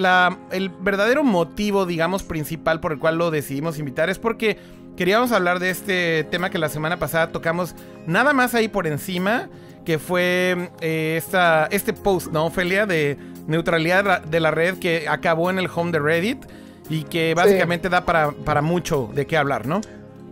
el 0.52 0.70
verdadero 0.70 1.24
motivo, 1.24 1.86
digamos, 1.86 2.24
principal 2.24 2.80
por 2.80 2.94
el 2.94 3.00
cual 3.00 3.18
lo 3.18 3.30
decidimos 3.30 3.78
invitar 3.78 4.10
es 4.10 4.18
porque 4.18 4.58
queríamos 4.96 5.32
hablar 5.32 5.60
de 5.60 5.70
este 5.70 6.24
tema 6.32 6.50
que 6.50 6.58
la 6.58 6.70
semana 6.70 6.98
pasada 6.98 7.32
tocamos 7.32 7.76
nada 8.08 8.32
más 8.32 8.56
ahí 8.56 8.70
por 8.70 8.88
encima, 8.88 9.50
que 9.84 10.00
fue 10.00 10.72
eh, 10.80 11.16
esta, 11.18 11.68
este 11.72 11.92
post, 11.92 12.32
¿no, 12.32 12.46
Ofelia? 12.46 12.86
De 12.86 13.18
neutralidad 13.48 14.22
de 14.24 14.40
la 14.40 14.52
red 14.52 14.78
que 14.80 15.08
acabó 15.08 15.50
en 15.50 15.60
el 15.60 15.70
home 15.74 15.92
de 15.92 16.00
Reddit 16.00 16.46
y 16.90 17.04
que 17.04 17.34
básicamente 17.34 17.90
da 17.90 18.06
para, 18.06 18.32
para 18.32 18.62
mucho 18.62 19.10
de 19.14 19.26
qué 19.26 19.38
hablar, 19.38 19.68
¿no? 19.68 19.82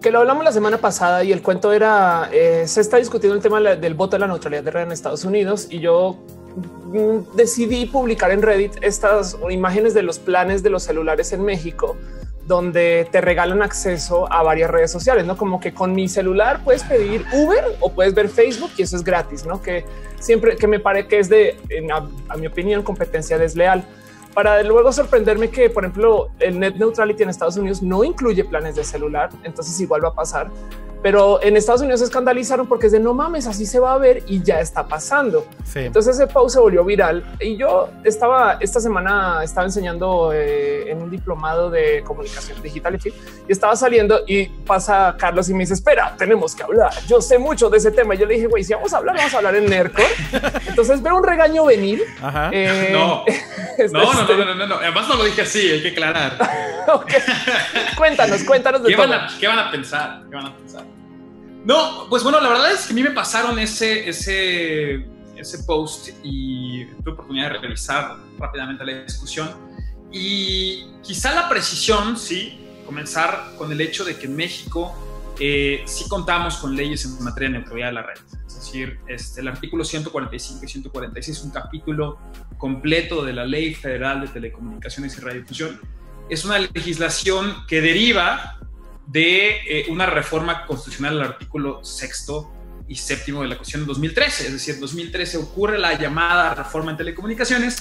Que 0.01 0.11
lo 0.11 0.19
hablamos 0.19 0.43
la 0.43 0.51
semana 0.51 0.77
pasada 0.77 1.23
y 1.23 1.31
el 1.31 1.41
cuento 1.41 1.73
era, 1.73 2.29
eh, 2.33 2.63
se 2.67 2.81
está 2.81 2.97
discutiendo 2.97 3.35
el 3.35 3.41
tema 3.41 3.59
del 3.61 3.93
voto 3.93 4.15
de 4.15 4.19
la 4.19 4.27
neutralidad 4.27 4.63
de 4.63 4.71
red 4.71 4.83
en 4.83 4.91
Estados 4.91 5.25
Unidos 5.25 5.67
y 5.69 5.79
yo 5.79 6.17
mm, 6.55 7.35
decidí 7.35 7.85
publicar 7.85 8.31
en 8.31 8.41
Reddit 8.41 8.77
estas 8.81 9.37
imágenes 9.49 9.93
de 9.93 10.01
los 10.01 10.17
planes 10.17 10.63
de 10.63 10.71
los 10.71 10.83
celulares 10.83 11.33
en 11.33 11.45
México 11.45 11.97
donde 12.47 13.07
te 13.11 13.21
regalan 13.21 13.61
acceso 13.61 14.31
a 14.31 14.43
varias 14.43 14.69
redes 14.69 14.91
sociales, 14.91 15.25
no 15.25 15.37
como 15.37 15.59
que 15.59 15.73
con 15.73 15.93
mi 15.93 16.07
celular 16.07 16.61
puedes 16.63 16.83
pedir 16.83 17.25
Uber 17.33 17.63
o 17.79 17.91
puedes 17.91 18.13
ver 18.13 18.29
Facebook 18.29 18.71
y 18.77 18.81
eso 18.81 18.95
es 18.95 19.03
gratis, 19.03 19.45
no 19.45 19.61
que 19.61 19.85
siempre 20.19 20.55
que 20.55 20.67
me 20.67 20.79
parece 20.79 21.07
que 21.07 21.19
es 21.19 21.29
de, 21.29 21.57
a, 22.29 22.37
mi 22.37 22.47
opinión, 22.47 22.83
competencia 22.83 23.37
desleal. 23.37 23.83
Para 24.33 24.63
luego 24.63 24.93
sorprenderme 24.93 25.49
que, 25.49 25.69
por 25.69 25.83
ejemplo, 25.83 26.29
el 26.39 26.57
net 26.57 26.75
neutrality 26.75 27.23
en 27.23 27.29
Estados 27.29 27.57
Unidos 27.57 27.81
no 27.81 28.03
incluye 28.03 28.45
planes 28.45 28.75
de 28.75 28.83
celular, 28.85 29.29
entonces 29.43 29.79
igual 29.81 30.03
va 30.05 30.09
a 30.09 30.13
pasar. 30.13 30.49
Pero 31.01 31.41
en 31.41 31.57
Estados 31.57 31.81
Unidos 31.81 31.99
se 31.99 32.05
escandalizaron 32.05 32.67
porque 32.67 32.87
es 32.87 32.91
de 32.91 32.99
no 32.99 33.13
mames, 33.13 33.47
así 33.47 33.65
se 33.65 33.79
va 33.79 33.93
a 33.93 33.97
ver 33.97 34.23
y 34.27 34.43
ya 34.43 34.59
está 34.59 34.87
pasando. 34.87 35.45
Entonces 35.73 36.15
ese 36.15 36.27
post 36.27 36.55
se 36.55 36.59
volvió 36.59 36.83
viral 36.83 37.23
y 37.39 37.57
yo 37.57 37.89
estaba 38.03 38.57
esta 38.59 38.79
semana 38.79 39.43
estaba 39.43 39.65
enseñando 39.65 40.31
eh, 40.33 40.91
en 40.91 41.01
un 41.01 41.09
diplomado 41.09 41.69
de 41.69 42.03
comunicación 42.03 42.61
digital 42.61 42.99
y, 43.03 43.09
y 43.09 43.13
estaba 43.51 43.75
saliendo 43.75 44.21
y 44.27 44.47
pasa 44.47 45.15
Carlos 45.17 45.49
y 45.49 45.53
me 45.53 45.59
dice 45.59 45.73
espera, 45.73 46.15
tenemos 46.17 46.55
que 46.55 46.63
hablar. 46.63 46.91
Yo 47.07 47.21
sé 47.21 47.39
mucho 47.39 47.69
de 47.69 47.77
ese 47.77 47.91
tema. 47.91 48.13
Yo 48.15 48.25
le 48.25 48.35
dije 48.35 48.47
güey, 48.47 48.63
si 48.63 48.73
vamos 48.73 48.93
a 48.93 48.97
hablar, 48.97 49.15
vamos 49.15 49.33
a 49.33 49.37
hablar 49.37 49.55
en 49.55 49.65
Nerco. 49.65 50.01
Entonces 50.67 51.01
veo 51.01 51.15
un 51.15 51.23
regaño 51.23 51.65
venir. 51.65 52.03
Eh, 52.51 52.89
no. 52.91 53.23
no, 53.91 54.13
no, 54.13 54.45
no, 54.45 54.55
no, 54.55 54.67
no, 54.67 54.75
Además 54.75 55.07
no 55.07 55.15
lo 55.15 55.23
dije 55.23 55.41
así, 55.41 55.71
hay 55.71 55.81
que 55.81 55.89
aclarar. 55.89 56.37
Cuéntanos, 57.97 58.43
cuéntanos 58.43 58.83
de 58.83 58.89
¿Qué 58.89 58.95
Van 58.95 59.13
a, 59.13 59.29
¿Qué 59.39 59.47
van 59.47 59.59
a 59.59 59.71
pensar? 59.71 60.23
¿Qué 60.29 60.35
van 60.35 60.47
a 60.47 60.55
pensar? 60.55 60.83
No, 61.63 62.07
pues 62.09 62.23
bueno, 62.23 62.39
la 62.41 62.49
verdad 62.49 62.71
es 62.71 62.87
que 62.87 62.93
a 62.93 62.95
mí 62.95 63.03
me 63.03 63.11
pasaron 63.11 63.59
ese, 63.59 64.09
ese, 64.09 65.05
ese 65.35 65.63
post 65.65 66.09
y 66.23 66.85
tuve 67.03 67.13
oportunidad 67.13 67.51
de 67.51 67.59
revisar 67.59 68.17
rápidamente 68.39 68.83
la 68.83 69.03
discusión. 69.03 69.49
Y 70.11 70.85
quizá 71.03 71.33
la 71.35 71.47
precisión, 71.47 72.17
sí, 72.17 72.59
comenzar 72.85 73.53
con 73.57 73.71
el 73.71 73.79
hecho 73.79 74.03
de 74.03 74.17
que 74.17 74.25
en 74.25 74.35
México 74.35 74.93
eh, 75.39 75.83
sí 75.85 76.09
contamos 76.09 76.57
con 76.57 76.75
leyes 76.75 77.05
en 77.05 77.23
materia 77.23 77.49
de 77.49 77.59
neutralidad 77.59 77.87
de 77.87 77.93
la 77.93 78.03
red. 78.03 78.17
Es 78.45 78.55
decir, 78.55 78.99
este, 79.07 79.41
el 79.41 79.47
artículo 79.47 79.85
145 79.85 80.65
y 80.65 80.67
146 80.67 81.37
es 81.37 81.43
un 81.43 81.51
capítulo 81.51 82.19
completo 82.57 83.23
de 83.23 83.33
la 83.33 83.45
Ley 83.45 83.73
Federal 83.73 84.21
de 84.21 84.27
Telecomunicaciones 84.27 85.17
y 85.17 85.21
Radiodifusión. 85.21 85.79
Es 86.29 86.43
una 86.43 86.59
legislación 86.59 87.65
que 87.67 87.81
deriva 87.81 88.59
de 89.11 89.61
eh, 89.67 89.85
una 89.89 90.05
reforma 90.05 90.65
constitucional 90.65 91.19
al 91.19 91.27
artículo 91.27 91.83
sexto 91.83 92.51
y 92.87 92.95
séptimo 92.95 93.41
de 93.41 93.49
la 93.49 93.57
Constitución 93.57 93.85
de 93.85 93.87
2013. 93.87 94.47
Es 94.47 94.53
decir, 94.53 94.75
en 94.75 94.81
2013 94.81 95.37
ocurre 95.37 95.77
la 95.77 95.97
llamada 95.97 96.53
reforma 96.55 96.91
en 96.91 96.97
telecomunicaciones, 96.97 97.79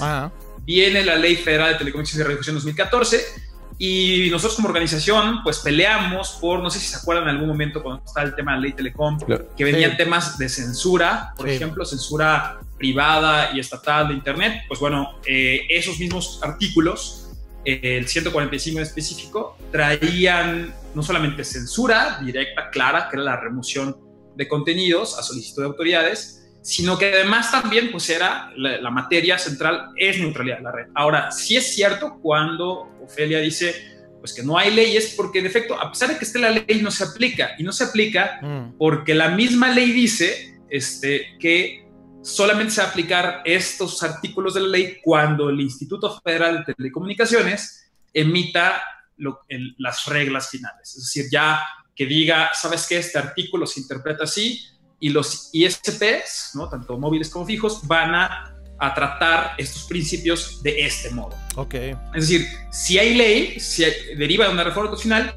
viene 0.65 1.05
la 1.05 1.17
Ley 1.17 1.37
Federal 1.37 1.73
de 1.73 1.79
Telecomunicaciones 1.79 2.21
y 2.21 2.23
Radiodifusión 2.25 2.57
2014 2.57 3.51
y 3.79 4.29
nosotros 4.31 4.57
como 4.57 4.69
organización 4.69 5.43
pues 5.43 5.61
peleamos 5.61 6.37
por, 6.41 6.63
no 6.63 6.69
sé 6.71 6.79
si 6.79 6.87
se 6.87 6.99
acuerdan 6.99 7.25
en 7.25 7.31
algún 7.31 7.49
momento 7.49 7.83
cuando 7.83 8.05
estaba 8.05 8.27
el 8.27 8.35
tema 8.35 8.53
de 8.53 8.59
la 8.59 8.63
Ley 8.63 8.73
Telecom, 8.73 9.19
que 9.57 9.65
venían 9.65 9.97
temas 9.97 10.37
de 10.37 10.49
censura, 10.49 11.33
por 11.37 11.49
ejemplo, 11.49 11.85
censura 11.87 12.61
privada 12.77 13.51
y 13.55 13.61
estatal 13.61 14.09
de 14.09 14.15
Internet, 14.15 14.65
pues 14.69 14.81
bueno, 14.81 15.15
eh, 15.27 15.67
esos 15.71 15.99
mismos 15.99 16.41
artículos 16.43 17.20
el 17.65 18.07
145 18.07 18.79
en 18.79 18.83
específico, 18.83 19.57
traían 19.71 20.75
no 20.95 21.03
solamente 21.03 21.45
censura 21.45 22.21
directa, 22.25 22.71
clara, 22.71 23.09
que 23.09 23.17
era 23.17 23.25
la 23.25 23.37
remoción 23.37 23.97
de 24.37 24.49
contenidos 24.49 25.19
a 25.19 25.23
solicitud 25.23 25.63
de 25.63 25.69
autoridades, 25.69 26.41
sino 26.63 26.99
que 26.99 27.13
además 27.13 27.51
también 27.51 27.91
pues 27.91 28.09
era 28.11 28.51
la, 28.57 28.91
materia 28.91 29.39
central 29.39 29.89
es 29.97 30.19
neutralidad 30.19 30.59
de 30.59 30.63
la 30.63 30.73
red. 30.73 30.87
Ahora, 30.95 31.31
sí 31.31 31.57
es 31.57 31.75
cierto 31.75 32.19
cuando 32.21 32.91
Ofelia 33.03 33.39
dice 33.39 33.75
pues 34.21 34.35
que 34.35 34.43
no 34.43 34.59
hay 34.59 34.71
leyes 34.71 35.15
porque 35.17 35.39
en 35.39 35.47
efecto, 35.47 35.81
a 35.81 35.91
pesar 35.91 36.11
de 36.11 36.19
que 36.19 36.25
esté 36.27 36.39
la 36.39 36.51
ley, 36.51 36.81
no 36.83 36.91
se 36.91 37.05
aplica. 37.05 37.53
Y 37.59 37.63
no 37.63 37.73
se 37.73 37.85
aplica 37.85 38.39
Mm. 38.43 38.77
porque 38.79 39.15
la 39.15 39.31
misma 39.31 39.71
ley 39.73 39.93
dice 39.93 40.59
este, 40.69 41.37
que 41.39 41.87
solamente 42.23 42.73
se 42.73 42.81
va 42.81 42.89
a 42.89 42.91
aplicar 42.91 43.43
estos 43.45 44.03
artículos 44.03 44.55
de 44.55 44.61
la 44.61 44.69
ley 44.69 44.99
cuando 45.03 45.49
el 45.49 45.61
Instituto 45.61 46.21
Federal 46.23 46.65
de 46.67 46.75
Telecomunicaciones 46.75 47.91
emita 48.13 48.83
lo- 49.19 49.41
el- 49.49 49.75
las 49.79 50.07
reglas 50.07 50.49
finales. 50.51 50.89
Es 50.97 51.05
decir, 51.05 51.27
ya 51.31 51.61
que 51.95 52.07
diga, 52.07 52.51
sabes 52.55 52.87
que 52.87 52.99
este 52.99 53.19
artículo 53.19 53.67
se 53.67 53.81
interpreta 53.81 54.25
así 54.25 54.65
y 54.99 55.11
los 55.11 55.51
ISPs, 55.53 56.51
¿no? 56.55 56.69
tanto 56.69 56.99
móviles 56.99 57.29
como 57.31 57.47
fijos, 57.47 57.87
van 57.87 58.15
a, 58.15 58.55
a 58.79 58.95
tratar 58.95 59.55
estos 59.59 59.85
principios 59.85 60.63
de 60.63 60.81
este 60.87 61.11
modo. 61.11 61.37
Ok. 61.57 61.75
Es 61.75 62.29
decir, 62.29 62.47
si 62.71 62.99
hay 62.99 63.15
ley, 63.15 63.61
si 63.61 63.85
hay- 63.85 64.15
deriva 64.17 64.47
de 64.47 64.53
una 64.53 64.65
reforma 64.65 64.91
constitucional, 64.91 65.37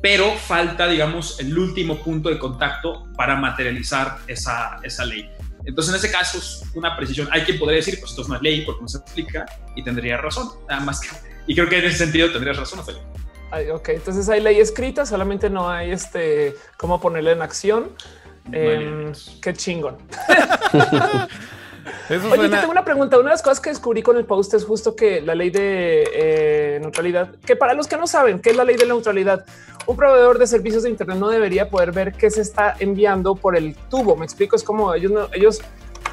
pero 0.00 0.34
falta, 0.36 0.86
digamos, 0.86 1.38
el 1.40 1.56
último 1.58 1.98
punto 2.02 2.28
de 2.30 2.38
contacto 2.38 3.06
para 3.16 3.36
materializar 3.36 4.18
esa, 4.26 4.78
esa 4.82 5.04
ley. 5.04 5.28
Entonces, 5.64 5.92
en 5.94 5.98
ese 5.98 6.10
caso, 6.10 6.38
es 6.38 6.62
una 6.74 6.96
precisión. 6.96 7.28
Hay 7.30 7.42
quien 7.42 7.58
podría 7.58 7.76
decir, 7.76 7.98
pues 8.00 8.12
esto 8.12 8.24
no 8.26 8.36
es 8.36 8.42
ley 8.42 8.62
porque 8.64 8.82
no 8.82 8.88
se 8.88 8.98
aplica 8.98 9.46
y 9.76 9.82
tendría 9.82 10.16
razón. 10.16 10.48
Nada 10.68 10.80
más 10.80 11.00
que. 11.00 11.08
Y 11.46 11.54
creo 11.54 11.68
que 11.68 11.78
en 11.78 11.84
ese 11.86 11.98
sentido 11.98 12.30
tendrías 12.30 12.56
razón, 12.56 12.78
Ophelia. 12.80 13.02
Ay, 13.50 13.70
ok, 13.70 13.88
entonces 13.90 14.28
hay 14.28 14.40
ley 14.40 14.60
escrita, 14.60 15.06
solamente 15.06 15.48
no 15.48 15.70
hay 15.70 15.90
este 15.90 16.54
cómo 16.76 17.00
ponerla 17.00 17.32
en 17.32 17.42
acción. 17.42 17.92
No 18.44 18.58
Em, 18.58 19.12
qué 19.42 19.54
chingón. 19.54 19.98
Eso 22.08 22.26
Oye, 22.26 22.30
te 22.30 22.36
suena. 22.36 22.60
tengo 22.60 22.72
una 22.72 22.84
pregunta. 22.84 23.16
Una 23.18 23.30
de 23.30 23.34
las 23.34 23.42
cosas 23.42 23.60
que 23.60 23.70
descubrí 23.70 24.02
con 24.02 24.16
el 24.16 24.24
post 24.24 24.54
es 24.54 24.64
justo 24.64 24.94
que 24.96 25.20
la 25.20 25.34
ley 25.34 25.50
de 25.50 26.08
eh, 26.12 26.78
neutralidad, 26.80 27.34
que 27.44 27.56
para 27.56 27.74
los 27.74 27.86
que 27.86 27.96
no 27.96 28.06
saben 28.06 28.40
qué 28.40 28.50
es 28.50 28.56
la 28.56 28.64
ley 28.64 28.76
de 28.76 28.86
neutralidad, 28.86 29.44
un 29.86 29.96
proveedor 29.96 30.38
de 30.38 30.46
servicios 30.46 30.82
de 30.82 30.90
Internet 30.90 31.16
no 31.18 31.28
debería 31.28 31.70
poder 31.70 31.92
ver 31.92 32.12
qué 32.12 32.30
se 32.30 32.40
está 32.42 32.74
enviando 32.78 33.34
por 33.34 33.56
el 33.56 33.74
tubo. 33.88 34.16
Me 34.16 34.24
explico, 34.24 34.56
es 34.56 34.62
como 34.62 34.92
ellos, 34.94 35.10
no, 35.12 35.28
ellos 35.32 35.60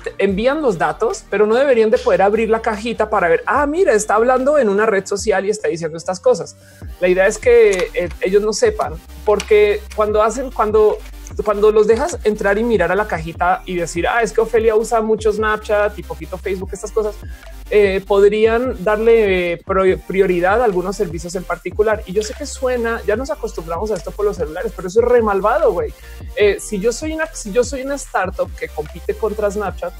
te- 0.03 0.13
envían 0.17 0.62
los 0.62 0.77
datos, 0.77 1.25
pero 1.29 1.46
no 1.46 1.55
deberían 1.55 1.89
de 1.91 1.98
poder 1.98 2.22
abrir 2.22 2.50
la 2.50 2.62
cajita 2.62 3.10
para 3.10 3.27
ver, 3.27 3.44
ah, 3.46 3.65
mira, 3.67 3.91
está 3.94 4.15
hablando 4.15 4.58
en 4.58 4.70
una 4.70 4.86
red 4.86 5.05
social 5.05 5.46
y 5.46 5.50
está 5.50 5.67
diciendo 5.67 5.98
estas 5.98 6.20
cosas. 6.22 6.55
La 7.01 7.08
idea 7.10 7.27
es 7.27 7.38
que 7.38 7.89
eh, 7.94 8.10
ellos 8.22 8.41
no 8.44 8.53
sepan, 8.53 8.94
porque 9.25 9.82
cuando 9.96 10.22
hacen, 10.24 10.51
cuando 10.51 10.98
cuando 11.44 11.72
los 11.72 11.88
dejas 11.88 12.20
entrar 12.24 12.58
y 12.58 12.63
mirar 12.63 12.92
a 12.92 12.96
la 12.96 13.08
cajita 13.08 13.62
y 13.65 13.75
decir, 13.75 14.08
ah, 14.08 14.22
es 14.22 14.32
que 14.32 14.42
Ofelia 14.42 14.75
usa 14.75 15.01
mucho 15.01 15.32
Snapchat 15.32 15.98
y 16.00 16.04
poquito 16.04 16.38
Facebook, 16.38 16.70
estas 16.72 16.92
cosas, 16.92 17.15
eh, 17.72 18.04
podrían 18.08 18.84
darle 18.84 19.54
eh, 19.54 19.98
prioridad 20.08 20.62
a 20.62 20.65
algunos 20.65 20.96
servicios 20.96 21.34
en 21.34 21.44
particular. 21.44 22.04
Y 22.06 22.13
yo 22.13 22.22
sé 22.22 22.36
que 22.38 22.46
suena, 22.46 23.01
ya 23.08 23.15
nos 23.15 23.32
acostumbramos 23.32 23.89
a 23.89 23.96
esto 23.96 24.12
por 24.12 24.25
los 24.25 24.38
celulares, 24.38 24.72
pero 24.75 24.88
eso 24.88 25.01
es 25.01 25.08
re 25.08 25.22
malvado, 25.24 25.72
güey. 25.72 25.92
Eh, 26.36 26.58
si 26.60 26.80
yo 26.80 26.94
soy 26.94 27.13
una, 27.13 27.25
si 27.34 27.51
yo 27.51 27.63
soy 27.63 27.82
una 27.82 27.96
startup 27.96 28.54
que 28.56 28.68
compite 28.68 29.15
contra 29.15 29.50
Snapchat, 29.50 29.94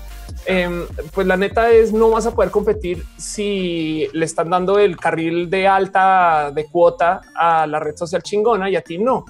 em, 0.46 0.86
pues 1.12 1.26
la 1.26 1.38
neta 1.38 1.72
es 1.72 1.92
no 1.92 2.12
vas 2.12 2.28
a 2.28 2.36
poder 2.36 2.52
competir 2.52 3.04
si 3.18 4.08
le 4.14 4.26
están 4.26 4.52
dando 4.52 4.78
el 4.78 4.96
carril 4.98 5.50
de 5.50 5.68
alta 5.68 6.52
de 6.54 6.66
cuota 6.66 7.22
a 7.34 7.66
la 7.66 7.80
red 7.80 7.96
social 7.96 8.22
chingona 8.22 8.70
y 8.70 8.76
a 8.76 8.82
ti 8.82 9.00
no. 9.00 9.26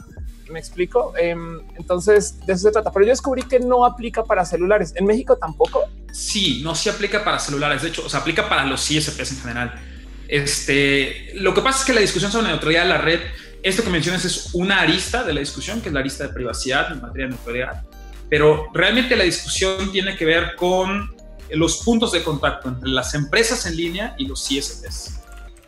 Me 0.50 0.60
explico. 0.60 1.14
Em, 1.18 1.62
entonces 1.78 2.46
de 2.46 2.54
eso 2.54 2.64
se 2.64 2.72
trata. 2.72 2.92
Pero 2.92 3.06
yo 3.06 3.12
descubrí 3.12 3.44
que 3.44 3.60
no 3.60 3.86
aplica 3.86 4.24
para 4.24 4.46
celulares. 4.46 4.94
En 4.96 5.06
México 5.06 5.38
tampoco. 5.38 5.84
Sí, 6.12 6.62
no 6.64 6.76
se 6.76 6.90
aplica 6.90 7.24
para 7.24 7.40
celulares, 7.40 7.82
de 7.82 7.90
hecho, 7.90 8.06
o 8.06 8.18
aplica 8.18 8.48
para 8.48 8.66
los 8.66 8.90
ISPs 8.90 9.32
en 9.32 9.38
general. 9.40 9.74
Este, 10.28 11.32
lo 11.36 11.54
que 11.54 11.62
pasa 11.62 11.80
es 11.80 11.86
que 11.86 11.94
la 11.94 12.02
discusión 12.02 12.32
sobre 12.32 12.46
la 12.46 12.52
neutralidad 12.52 12.84
de 12.84 12.90
la 12.90 12.98
red, 12.98 13.20
esto 13.64 13.84
que 13.84 13.90
mencionas 13.90 14.26
es 14.26 14.50
una 14.54 14.82
arista 14.82 15.24
de 15.24 15.34
la 15.34 15.40
discusión, 15.40 15.82
que 15.82 15.90
es 15.90 15.94
la 15.94 16.00
arista 16.00 16.26
de 16.26 16.34
privacidad 16.34 16.92
en 16.92 17.02
materia 17.02 17.26
de 17.26 17.34
neutralidad, 17.34 17.84
pero 18.30 18.70
realmente 18.74 19.16
la 19.16 19.24
discusión 19.24 19.92
tiene 19.92 20.16
que 20.16 20.26
ver 20.26 20.56
con 20.56 21.14
los 21.52 21.78
puntos 21.84 22.12
de 22.12 22.24
contacto 22.24 22.70
entre 22.70 22.90
las 22.90 23.14
empresas 23.14 23.66
en 23.66 23.78
línea 23.78 24.16
y 24.18 24.26
los 24.26 24.50
ISPs. 24.50 25.20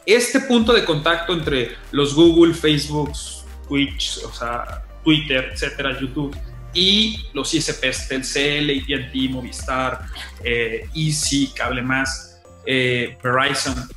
Este 0.06 0.40
punto 0.40 0.74
de 0.74 0.86
contacto 0.86 1.34
entre 1.34 1.76
los 1.92 2.16
Google, 2.16 2.54
Facebook, 2.54 3.12
Twitch, 3.68 4.20
o 4.24 4.34
sea, 4.34 4.84
Twitter, 5.04 5.52
etcétera, 5.54 6.00
YouTube, 6.00 6.36
y 6.74 7.26
los 7.34 7.54
ISPs 7.54 8.08
Telcel, 8.08 8.70
AT&T, 8.70 9.30
Movistar, 9.30 10.06
eh, 10.44 10.88
Easy, 10.94 11.52
Cable 11.56 11.82
Más, 11.82 12.40
eh, 12.66 13.18
Verizon. 13.24 13.90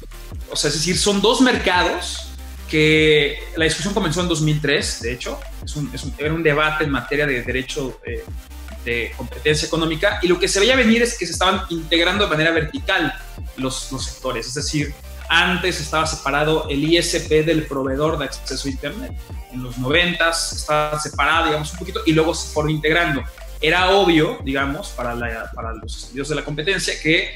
O 0.50 0.56
sea, 0.56 0.68
es 0.68 0.74
decir, 0.74 0.96
son 0.96 1.20
dos 1.20 1.40
mercados 1.40 2.30
que 2.68 3.38
la 3.56 3.64
discusión 3.64 3.92
comenzó 3.92 4.20
en 4.20 4.28
2003, 4.28 5.02
de 5.02 5.12
hecho, 5.12 5.40
es 5.64 5.74
un, 5.76 5.90
era 6.16 6.33
un 6.33 6.42
debate 6.42 6.85
en 6.85 6.90
materia 6.90 7.26
de 7.26 7.42
derecho 7.42 8.00
eh, 8.06 8.24
de 8.85 9.12
competencia 9.16 9.66
económica 9.66 10.20
y 10.22 10.28
lo 10.28 10.38
que 10.38 10.48
se 10.48 10.61
veía 10.61 10.76
venir 10.76 11.02
es 11.02 11.18
que 11.18 11.26
se 11.26 11.33
estaban 11.33 11.62
integrando 11.68 12.24
de 12.24 12.30
manera 12.30 12.52
vertical 12.52 13.12
los, 13.56 13.90
los 13.92 14.04
sectores, 14.04 14.46
es 14.46 14.54
decir, 14.54 14.94
antes 15.31 15.81
estaba 15.81 16.07
separado 16.07 16.69
el 16.69 16.83
ISP 16.83 17.45
del 17.45 17.64
proveedor 17.64 18.19
de 18.19 18.25
acceso 18.25 18.66
a 18.66 18.71
Internet. 18.71 19.12
En 19.53 19.62
los 19.62 19.79
90 19.79 20.29
estaba 20.29 20.99
separado, 20.99 21.47
digamos, 21.47 21.73
un 21.73 21.79
poquito 21.79 22.01
y 22.05 22.12
luego 22.12 22.35
se 22.35 22.53
fueron 22.53 22.73
integrando. 22.73 23.23
Era 23.61 23.90
obvio, 23.90 24.40
digamos, 24.45 24.88
para, 24.88 25.14
la, 25.14 25.49
para 25.55 25.73
los 25.75 26.05
estudios 26.05 26.29
de 26.29 26.35
la 26.35 26.45
competencia 26.45 26.95
que 27.01 27.31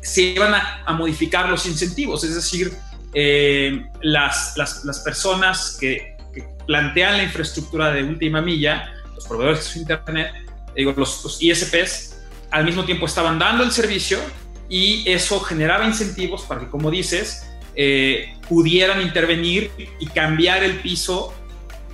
se 0.00 0.22
iban 0.22 0.54
a, 0.54 0.84
a 0.86 0.92
modificar 0.92 1.48
los 1.48 1.66
incentivos, 1.66 2.22
es 2.22 2.36
decir, 2.36 2.72
eh, 3.14 3.84
las, 4.00 4.56
las, 4.56 4.84
las, 4.84 5.00
personas 5.00 5.76
que, 5.80 6.16
que, 6.32 6.44
plantean 6.66 7.16
la 7.16 7.24
infraestructura 7.24 7.90
de 7.90 8.04
última 8.04 8.40
milla, 8.40 8.94
los 9.16 9.26
proveedores 9.26 9.58
de 9.58 9.64
acceso 9.64 9.78
a 9.78 9.82
Internet, 9.82 10.32
digo, 10.76 10.94
los, 10.96 11.24
los 11.24 11.42
ISPs, 11.42 12.16
al 12.52 12.64
mismo 12.64 12.84
tiempo 12.84 13.06
estaban 13.06 13.40
dando 13.40 13.64
el 13.64 13.72
servicio 13.72 14.20
y 14.70 15.02
eso 15.10 15.40
generaba 15.40 15.84
incentivos 15.84 16.42
para 16.42 16.60
que, 16.60 16.70
como 16.70 16.90
dices, 16.90 17.50
eh, 17.74 18.36
pudieran 18.48 19.02
intervenir 19.02 19.70
y 19.98 20.06
cambiar 20.06 20.62
el 20.62 20.78
piso 20.80 21.34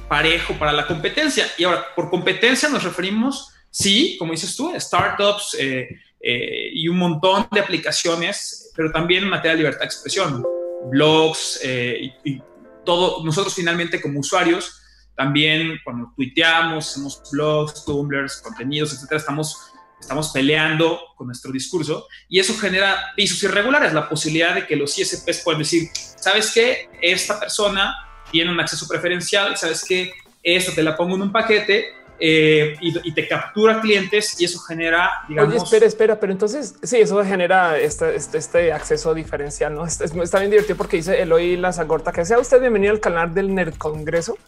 parejo 0.08 0.54
para 0.54 0.72
la 0.72 0.86
competencia. 0.86 1.46
Y 1.56 1.64
ahora, 1.64 1.86
por 1.96 2.10
competencia 2.10 2.68
nos 2.68 2.84
referimos, 2.84 3.50
sí, 3.70 4.16
como 4.18 4.32
dices 4.32 4.54
tú, 4.54 4.72
startups 4.78 5.56
eh, 5.58 5.88
eh, 6.20 6.70
y 6.72 6.86
un 6.88 6.98
montón 6.98 7.48
de 7.50 7.60
aplicaciones, 7.60 8.70
pero 8.76 8.92
también 8.92 9.24
en 9.24 9.30
materia 9.30 9.52
de 9.52 9.58
libertad 9.58 9.80
de 9.80 9.86
expresión, 9.86 10.44
blogs 10.90 11.60
y, 11.64 12.12
y 12.30 12.42
todo. 12.84 13.24
Nosotros 13.24 13.54
finalmente 13.54 14.02
como 14.02 14.20
usuarios, 14.20 14.82
también 15.16 15.80
cuando 15.82 16.12
tuiteamos, 16.14 16.90
hacemos 16.90 17.22
blogs, 17.32 17.86
tumblers, 17.86 18.36
contenidos, 18.42 18.92
etcétera, 18.92 19.18
estamos 19.18 19.72
estamos 20.00 20.30
peleando 20.30 21.00
con 21.16 21.26
nuestro 21.26 21.50
discurso 21.50 22.06
y 22.28 22.38
eso 22.38 22.56
genera 22.56 23.12
pisos 23.16 23.42
irregulares, 23.42 23.92
la 23.92 24.08
posibilidad 24.08 24.54
de 24.54 24.66
que 24.66 24.76
los 24.76 24.96
ISPs 24.98 25.42
puedan 25.42 25.60
decir, 25.60 25.88
¿sabes 25.94 26.52
qué? 26.52 26.88
Esta 27.00 27.38
persona 27.40 27.94
tiene 28.30 28.50
un 28.50 28.60
acceso 28.60 28.86
preferencial, 28.86 29.56
¿sabes 29.56 29.84
qué? 29.86 30.12
Esta 30.42 30.74
te 30.74 30.82
la 30.82 30.96
pongo 30.96 31.16
en 31.16 31.22
un 31.22 31.32
paquete 31.32 31.86
eh, 32.18 32.76
y, 32.80 33.08
y, 33.08 33.12
te 33.12 33.28
captura 33.28 33.80
clientes 33.80 34.40
y 34.40 34.46
eso 34.46 34.58
genera, 34.60 35.10
digamos... 35.28 35.54
Oye, 35.54 35.62
espera, 35.62 35.86
espera, 35.86 36.18
pero 36.18 36.32
entonces, 36.32 36.74
sí, 36.82 36.96
eso 36.96 37.22
genera 37.22 37.78
este, 37.78 38.16
este, 38.16 38.38
este 38.38 38.72
acceso 38.72 39.12
diferencial, 39.12 39.74
¿no? 39.74 39.84
Está, 39.84 40.04
está 40.04 40.38
bien 40.38 40.50
divertido 40.50 40.76
porque 40.76 40.96
dice 40.96 41.20
Eloy 41.20 41.56
Lazagorta 41.56 42.12
que 42.12 42.24
sea 42.24 42.38
usted 42.38 42.58
bienvenido 42.60 42.94
al 42.94 43.00
canal 43.00 43.34
del 43.34 43.54
Nerd 43.54 43.76
Congreso, 43.76 44.38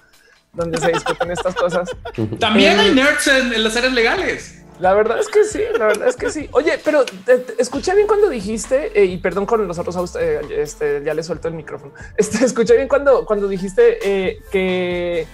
donde 0.55 0.79
se 0.79 0.93
discuten 0.93 1.31
estas 1.31 1.55
cosas. 1.55 1.91
También 2.41 2.79
hay 2.79 2.95
nerds 2.95 3.27
en, 3.27 3.53
en 3.53 3.63
las 3.63 3.77
áreas 3.77 3.93
legales. 3.93 4.63
La 4.81 4.95
verdad 4.95 5.19
es 5.19 5.29
que 5.29 5.45
sí, 5.45 5.61
la 5.79 5.87
verdad 5.87 6.09
es 6.09 6.17
que 6.17 6.31
sí. 6.31 6.49
Oye, 6.53 6.79
pero 6.85 7.05
te, 7.05 7.45
escuché 7.59 7.95
bien 7.95 8.07
cuando 8.07 8.29
dijiste, 8.29 9.01
eh, 9.01 9.05
y 9.05 9.19
perdón 9.19 9.47
con 9.47 9.67
los 9.67 9.79
otros, 9.79 10.17
eh, 10.17 10.41
este, 10.51 11.03
ya 11.05 11.15
le 11.15 11.23
suelto 11.23 11.49
el 11.49 11.55
micrófono. 11.55 11.93
Este, 12.17 12.45
escuché 12.45 12.77
bien 12.77 12.89
cuando, 12.89 13.25
cuando 13.25 13.49
dijiste 13.49 13.99
eh, 14.03 14.39
que 14.51 15.27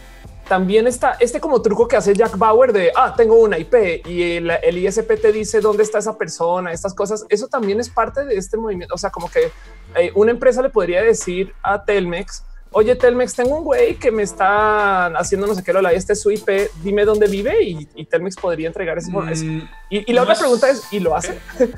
también 0.49 0.87
está 0.87 1.17
este 1.21 1.41
como 1.41 1.63
truco 1.63 1.89
que 1.89 1.97
hace 1.97 2.15
Jack 2.15 2.37
Bauer 2.37 2.73
de, 2.73 2.93
ah, 2.95 3.15
tengo 3.17 3.37
una 3.37 3.59
IP 3.59 4.07
y 4.07 4.37
el, 4.37 4.51
el 4.51 4.79
ISP 4.79 5.21
te 5.21 5.33
dice 5.33 5.61
dónde 5.61 5.83
está 5.83 5.99
esa 5.99 6.17
persona, 6.19 6.73
estas 6.73 6.95
cosas. 6.95 7.25
Eso 7.29 7.49
también 7.49 7.81
es 7.81 7.89
parte 7.89 8.25
de 8.25 8.37
este 8.37 8.57
movimiento. 8.57 8.95
O 8.95 8.99
sea, 8.99 9.11
como 9.11 9.31
que 9.31 9.51
eh, 9.97 10.13
una 10.15 10.31
empresa 10.31 10.63
le 10.63 10.69
podría 10.69 11.03
decir 11.03 11.55
a 11.63 11.85
Telmex, 11.85 12.45
oye 12.75 12.95
Telmex, 12.97 13.35
tengo 13.35 13.57
un 13.59 13.65
güey 13.65 13.95
que 13.97 14.11
me 14.11 14.23
está 14.23 15.07
haciendo 15.07 15.47
no 15.47 15.55
sé 15.55 15.65
qué, 15.65 15.73
lo 15.73 15.81
la 15.81 15.93
este 15.93 16.13
es 16.13 16.21
su 16.21 16.31
IP, 16.31 16.49
dime 16.83 17.05
dónde 17.05 17.27
vive 17.27 17.63
y, 17.63 17.89
y 17.95 18.05
Telmex 18.05 18.37
podría 18.37 18.67
entregar 18.67 18.99
ese 18.99 19.11
mm, 19.11 19.69
Y, 19.91 20.11
y 20.11 20.13
la 20.13 20.21
no 20.21 20.23
otra 20.23 20.35
es, 20.35 20.41
pregunta 20.41 20.69
es, 20.69 20.93
¿y 20.93 21.01
lo 21.01 21.17
hace? 21.17 21.39
¿eh? 21.61 21.71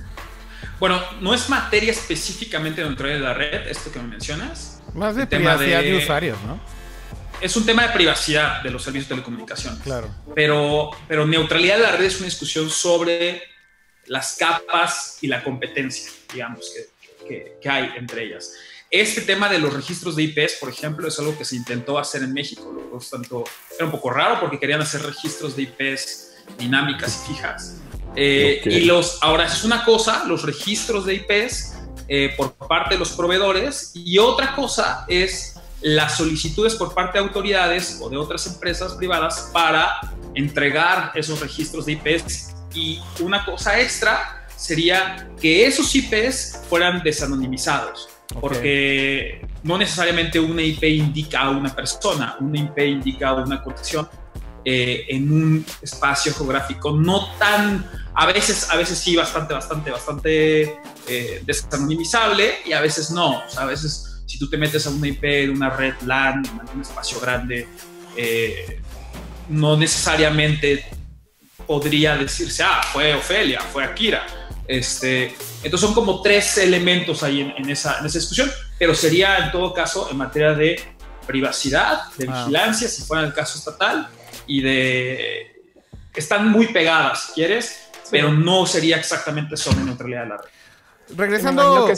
Bueno, 0.78 1.02
no 1.20 1.32
es 1.32 1.48
materia 1.48 1.90
específicamente 1.90 2.82
de 2.82 2.88
neutralidad 2.88 3.18
de 3.18 3.24
la 3.24 3.34
red, 3.34 3.68
esto 3.68 3.90
que 3.90 3.98
me 3.98 4.08
mencionas. 4.08 4.82
Más 4.94 5.16
de 5.16 5.26
privacidad 5.26 5.80
de, 5.80 5.92
de, 5.92 5.96
usuarios, 5.96 6.38
¿no? 6.46 6.60
Es 7.40 7.56
un 7.56 7.64
tema 7.64 7.86
de 7.86 7.88
privacidad 7.90 8.62
de 8.62 8.70
los 8.70 8.82
servicios 8.82 9.08
de 9.08 9.14
telecomunicaciones. 9.14 9.80
Claro. 9.80 10.08
Pero, 10.34 10.90
pero 11.08 11.26
neutralidad 11.26 11.76
de 11.76 11.82
la 11.82 11.92
red 11.92 12.06
es 12.06 12.16
una 12.18 12.26
discusión 12.26 12.68
sobre 12.70 13.42
las 14.06 14.36
capas 14.36 15.18
y 15.20 15.26
la 15.26 15.42
competencia, 15.42 16.10
digamos, 16.32 16.70
que, 17.26 17.58
que, 17.60 17.68
hay 17.68 17.92
entre 17.96 18.24
ellas. 18.24 18.52
Este 18.96 19.20
tema 19.20 19.50
de 19.50 19.58
los 19.58 19.74
registros 19.74 20.16
de 20.16 20.22
IPs, 20.22 20.54
por 20.58 20.70
ejemplo, 20.70 21.06
es 21.06 21.18
algo 21.18 21.36
que 21.36 21.44
se 21.44 21.54
intentó 21.54 21.98
hacer 21.98 22.22
en 22.22 22.32
México. 22.32 22.72
Luego, 22.72 22.98
tanto, 23.10 23.44
era 23.76 23.84
un 23.84 23.90
poco 23.90 24.08
raro 24.08 24.40
porque 24.40 24.58
querían 24.58 24.80
hacer 24.80 25.02
registros 25.02 25.54
de 25.54 25.64
IPs 25.64 26.32
dinámicas 26.56 27.22
y 27.22 27.34
fijas. 27.34 27.76
Eh, 28.14 28.62
y 28.64 28.80
los, 28.86 29.18
ahora 29.20 29.44
es 29.44 29.64
una 29.64 29.84
cosa, 29.84 30.24
los 30.24 30.44
registros 30.44 31.04
de 31.04 31.12
IPs 31.12 31.74
eh, 32.08 32.32
por 32.38 32.54
parte 32.54 32.94
de 32.94 32.98
los 32.98 33.10
proveedores, 33.10 33.92
y 33.94 34.16
otra 34.16 34.54
cosa 34.54 35.04
es 35.08 35.60
las 35.82 36.16
solicitudes 36.16 36.74
por 36.74 36.94
parte 36.94 37.18
de 37.18 37.24
autoridades 37.26 37.98
o 38.00 38.08
de 38.08 38.16
otras 38.16 38.46
empresas 38.46 38.94
privadas 38.94 39.50
para 39.52 40.00
entregar 40.34 41.12
esos 41.14 41.38
registros 41.40 41.84
de 41.84 41.92
IPs. 41.92 42.54
Y 42.72 42.98
una 43.20 43.44
cosa 43.44 43.78
extra 43.78 44.48
sería 44.56 45.28
que 45.38 45.66
esos 45.66 45.94
IPs 45.94 46.60
fueran 46.70 47.02
desanonimizados. 47.02 48.15
Porque 48.40 49.46
no 49.62 49.78
necesariamente 49.78 50.40
una 50.40 50.62
IP 50.62 50.82
indica 50.84 51.42
a 51.42 51.50
una 51.50 51.74
persona, 51.74 52.36
una 52.40 52.58
IP 52.58 52.78
indica 52.78 53.28
a 53.28 53.34
una 53.34 53.62
conexión 53.62 54.08
eh, 54.64 55.06
en 55.10 55.30
un 55.30 55.66
espacio 55.80 56.34
geográfico 56.34 56.90
no 56.90 57.28
tan, 57.38 57.88
a 58.14 58.26
veces, 58.26 58.68
a 58.68 58.74
veces 58.74 58.98
sí, 58.98 59.14
bastante, 59.14 59.54
bastante, 59.54 59.92
bastante 59.92 60.80
eh, 61.06 61.40
desanonimizable 61.44 62.52
y 62.66 62.72
a 62.72 62.80
veces 62.80 63.12
no. 63.12 63.44
O 63.46 63.48
sea, 63.48 63.62
a 63.62 63.66
veces 63.66 64.24
si 64.26 64.40
tú 64.40 64.50
te 64.50 64.56
metes 64.56 64.84
a 64.88 64.90
una 64.90 65.06
IP 65.06 65.22
de 65.22 65.50
una 65.50 65.70
red 65.70 65.94
LAN, 66.04 66.42
en 66.44 66.74
un 66.74 66.82
espacio 66.82 67.20
grande, 67.20 67.68
eh, 68.16 68.80
no 69.48 69.76
necesariamente 69.76 70.84
podría 71.64 72.16
decirse, 72.16 72.64
ah, 72.64 72.80
fue 72.92 73.14
Ofelia, 73.14 73.60
fue 73.60 73.84
Akira. 73.84 74.26
Este, 74.66 75.32
entonces 75.66 75.84
son 75.84 75.94
como 75.94 76.22
tres 76.22 76.58
elementos 76.58 77.24
ahí 77.24 77.40
en, 77.56 77.68
esa, 77.68 77.98
en 77.98 78.06
esa 78.06 78.18
discusión, 78.18 78.50
pero 78.78 78.94
sería 78.94 79.38
en 79.38 79.50
todo 79.50 79.74
caso 79.74 80.08
en 80.08 80.16
materia 80.16 80.54
de 80.54 80.80
privacidad, 81.26 82.02
de 82.16 82.28
ah. 82.28 82.38
vigilancia, 82.38 82.88
si 82.88 83.02
fuera 83.02 83.24
el 83.24 83.34
caso 83.34 83.58
estatal, 83.58 84.08
y 84.46 84.60
de... 84.60 85.52
Están 86.14 86.50
muy 86.50 86.68
pegadas, 86.68 87.32
quieres, 87.34 87.88
pero 88.12 88.32
no 88.32 88.64
sería 88.64 88.96
exactamente 88.96 89.56
sobre 89.56 89.82
neutralidad 89.84 90.22
de 90.22 90.28
la 90.28 90.36
red. 90.36 90.48
Regresando, 91.16 91.92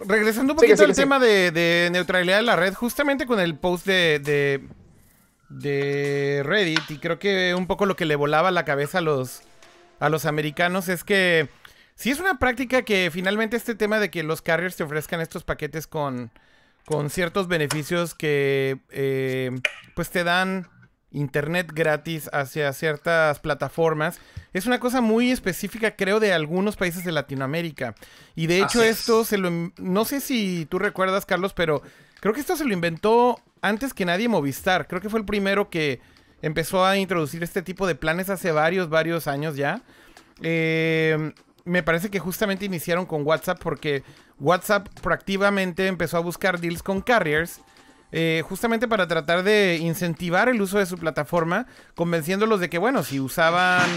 regresando 0.00 0.52
un 0.52 0.58
poquito 0.58 0.84
al 0.84 0.94
tema 0.94 1.18
de, 1.18 1.88
neutralidad 1.90 2.36
de 2.36 2.42
la 2.42 2.56
red, 2.56 2.72
justamente 2.72 3.26
con 3.26 3.40
el 3.40 3.56
post 3.56 3.84
de, 3.84 4.20
de, 4.20 4.62
de, 5.48 6.42
Reddit, 6.44 6.88
y 6.88 6.98
creo 6.98 7.18
que 7.18 7.54
un 7.54 7.66
poco 7.66 7.84
lo 7.84 7.96
que 7.96 8.04
le 8.04 8.14
volaba 8.14 8.52
la 8.52 8.64
cabeza 8.64 8.98
a 8.98 9.00
los, 9.02 9.42
a 9.98 10.08
los 10.08 10.24
americanos 10.24 10.88
es 10.88 11.04
que 11.04 11.48
si 12.02 12.10
es 12.10 12.18
una 12.18 12.40
práctica 12.40 12.82
que 12.82 13.10
finalmente 13.12 13.56
este 13.56 13.76
tema 13.76 14.00
de 14.00 14.10
que 14.10 14.24
los 14.24 14.42
carriers 14.42 14.74
te 14.74 14.82
ofrezcan 14.82 15.20
estos 15.20 15.44
paquetes 15.44 15.86
con, 15.86 16.32
con 16.84 17.10
ciertos 17.10 17.46
beneficios 17.46 18.16
que 18.16 18.80
eh, 18.90 19.52
pues 19.94 20.10
te 20.10 20.24
dan 20.24 20.66
internet 21.12 21.70
gratis 21.72 22.28
hacia 22.32 22.72
ciertas 22.72 23.38
plataformas. 23.38 24.18
Es 24.52 24.66
una 24.66 24.80
cosa 24.80 25.00
muy 25.00 25.30
específica, 25.30 25.94
creo, 25.94 26.18
de 26.18 26.32
algunos 26.32 26.74
países 26.74 27.04
de 27.04 27.12
Latinoamérica. 27.12 27.94
Y 28.34 28.48
de 28.48 28.62
hecho 28.62 28.82
esto 28.82 29.24
se 29.24 29.38
lo... 29.38 29.70
No 29.76 30.04
sé 30.04 30.20
si 30.20 30.66
tú 30.68 30.80
recuerdas, 30.80 31.24
Carlos, 31.24 31.52
pero 31.52 31.82
creo 32.18 32.34
que 32.34 32.40
esto 32.40 32.56
se 32.56 32.64
lo 32.64 32.72
inventó 32.72 33.40
antes 33.60 33.94
que 33.94 34.04
nadie 34.04 34.28
Movistar. 34.28 34.88
Creo 34.88 35.00
que 35.00 35.08
fue 35.08 35.20
el 35.20 35.26
primero 35.26 35.70
que 35.70 36.00
empezó 36.40 36.84
a 36.84 36.96
introducir 36.96 37.44
este 37.44 37.62
tipo 37.62 37.86
de 37.86 37.94
planes 37.94 38.28
hace 38.28 38.50
varios, 38.50 38.88
varios 38.88 39.28
años 39.28 39.54
ya. 39.54 39.82
Eh, 40.42 41.32
me 41.64 41.82
parece 41.82 42.10
que 42.10 42.18
justamente 42.18 42.64
iniciaron 42.64 43.06
con 43.06 43.26
WhatsApp 43.26 43.58
porque 43.62 44.02
WhatsApp 44.38 44.88
proactivamente 45.00 45.86
empezó 45.86 46.16
a 46.16 46.20
buscar 46.20 46.60
deals 46.60 46.82
con 46.82 47.00
carriers 47.00 47.60
eh, 48.14 48.42
justamente 48.46 48.86
para 48.86 49.08
tratar 49.08 49.42
de 49.42 49.78
incentivar 49.80 50.50
el 50.50 50.60
uso 50.60 50.78
de 50.78 50.84
su 50.84 50.98
plataforma, 50.98 51.66
convenciéndolos 51.94 52.60
de 52.60 52.68
que, 52.68 52.76
bueno, 52.76 53.02
si 53.02 53.18
usaban, 53.18 53.88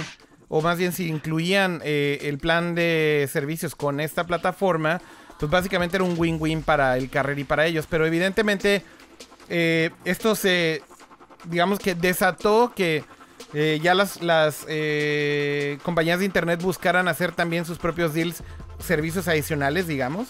o 0.48 0.62
más 0.62 0.78
bien 0.78 0.94
si 0.94 1.10
incluían 1.10 1.82
eh, 1.84 2.20
el 2.22 2.38
plan 2.38 2.76
de 2.76 3.28
servicios 3.30 3.76
con 3.76 4.00
esta 4.00 4.24
plataforma, 4.24 5.02
pues 5.38 5.52
básicamente 5.52 5.98
era 5.98 6.06
un 6.06 6.16
win-win 6.18 6.64
para 6.64 6.96
el 6.96 7.10
carrer 7.10 7.38
y 7.40 7.44
para 7.44 7.66
ellos. 7.66 7.88
Pero 7.90 8.06
evidentemente 8.06 8.84
eh, 9.50 9.90
esto 10.06 10.34
se, 10.36 10.82
digamos 11.44 11.80
que 11.80 11.94
desató 11.94 12.72
que 12.74 13.04
ya 13.82 13.94
las, 13.94 14.22
las 14.22 14.66
compañías 15.84 16.20
de 16.20 16.26
internet 16.26 16.62
buscaran 16.62 17.08
hacer 17.08 17.32
también 17.32 17.66
sus 17.66 17.78
propios 17.78 18.14
deals, 18.14 18.44
servicios 18.80 19.28
adicionales, 19.28 19.88
digamos. 19.88 20.28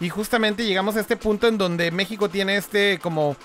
Y 0.00 0.10
justamente 0.10 0.66
llegamos 0.66 0.96
a 0.96 1.00
este 1.00 1.16
punto 1.16 1.48
en 1.48 1.58
donde 1.58 1.90
México 1.90 2.28
tiene 2.28 2.56
este 2.56 2.98
como 2.98 3.36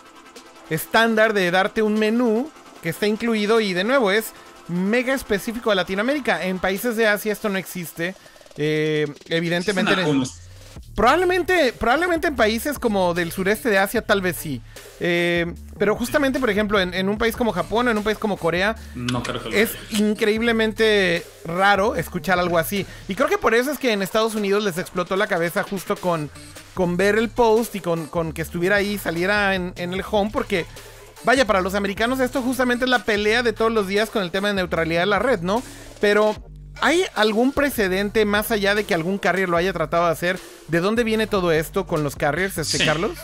estándar 0.69 1.33
de 1.33 1.51
darte 1.51 1.81
un 1.81 1.97
menú 1.97 2.49
que 2.81 2.89
está 2.89 3.07
incluido 3.07 3.59
y 3.61 3.73
de 3.73 3.83
nuevo 3.83 4.11
es 4.11 4.33
mega 4.67 5.13
específico 5.13 5.69
de 5.69 5.77
Latinoamérica. 5.77 6.45
En 6.45 6.59
países 6.59 6.95
de 6.97 7.07
Asia 7.07 7.31
esto 7.31 7.49
no 7.49 7.57
existe. 7.57 8.15
Eh, 8.57 9.07
evidentemente... 9.27 9.95
Probablemente, 10.95 11.73
probablemente 11.73 12.27
en 12.27 12.35
países 12.35 12.79
como 12.79 13.13
del 13.13 13.31
sureste 13.31 13.69
de 13.69 13.77
Asia 13.77 14.01
tal 14.01 14.21
vez 14.21 14.37
sí. 14.37 14.61
Eh, 14.99 15.53
pero 15.81 15.95
justamente, 15.95 16.39
por 16.39 16.51
ejemplo, 16.51 16.79
en, 16.79 17.09
un 17.09 17.17
país 17.17 17.35
como 17.35 17.51
Japón, 17.53 17.87
en 17.87 17.97
un 17.97 18.03
país 18.03 18.19
como 18.19 18.37
Corea, 18.37 18.75
no 18.93 19.23
es 19.51 19.71
increíblemente 19.89 21.25
raro 21.43 21.95
escuchar 21.95 22.37
algo 22.37 22.59
así. 22.59 22.85
Y 23.07 23.15
creo 23.15 23.27
que 23.27 23.39
por 23.39 23.55
eso 23.55 23.71
es 23.71 23.79
que 23.79 23.91
en 23.91 24.03
Estados 24.03 24.35
Unidos 24.35 24.63
les 24.63 24.77
explotó 24.77 25.15
la 25.15 25.25
cabeza 25.25 25.63
justo 25.63 25.95
con, 25.95 26.29
con 26.75 26.97
ver 26.97 27.17
el 27.17 27.29
post 27.29 27.73
y 27.73 27.79
con, 27.79 28.05
con 28.05 28.31
que 28.31 28.43
estuviera 28.43 28.75
ahí, 28.75 28.99
saliera 28.99 29.55
en, 29.55 29.73
en 29.75 29.93
el 29.93 30.03
home, 30.07 30.29
porque 30.31 30.67
vaya, 31.23 31.47
para 31.47 31.61
los 31.61 31.73
americanos 31.73 32.19
esto 32.19 32.43
justamente 32.43 32.85
es 32.85 32.91
la 32.91 33.03
pelea 33.03 33.41
de 33.41 33.51
todos 33.51 33.71
los 33.71 33.87
días 33.87 34.11
con 34.11 34.21
el 34.21 34.29
tema 34.29 34.49
de 34.49 34.53
neutralidad 34.53 34.99
de 34.99 35.07
la 35.07 35.17
red, 35.17 35.39
¿no? 35.39 35.63
Pero 35.99 36.35
¿Hay 36.79 37.03
algún 37.15 37.53
precedente 37.53 38.23
más 38.25 38.51
allá 38.51 38.75
de 38.75 38.83
que 38.85 38.93
algún 38.93 39.17
carrier 39.17 39.49
lo 39.49 39.57
haya 39.57 39.73
tratado 39.73 40.05
de 40.05 40.11
hacer? 40.11 40.39
¿De 40.67 40.79
dónde 40.79 41.03
viene 41.03 41.25
todo 41.25 41.51
esto 41.51 41.87
con 41.87 42.03
los 42.03 42.15
carriers, 42.15 42.59
este 42.59 42.85
Carlos? 42.85 43.17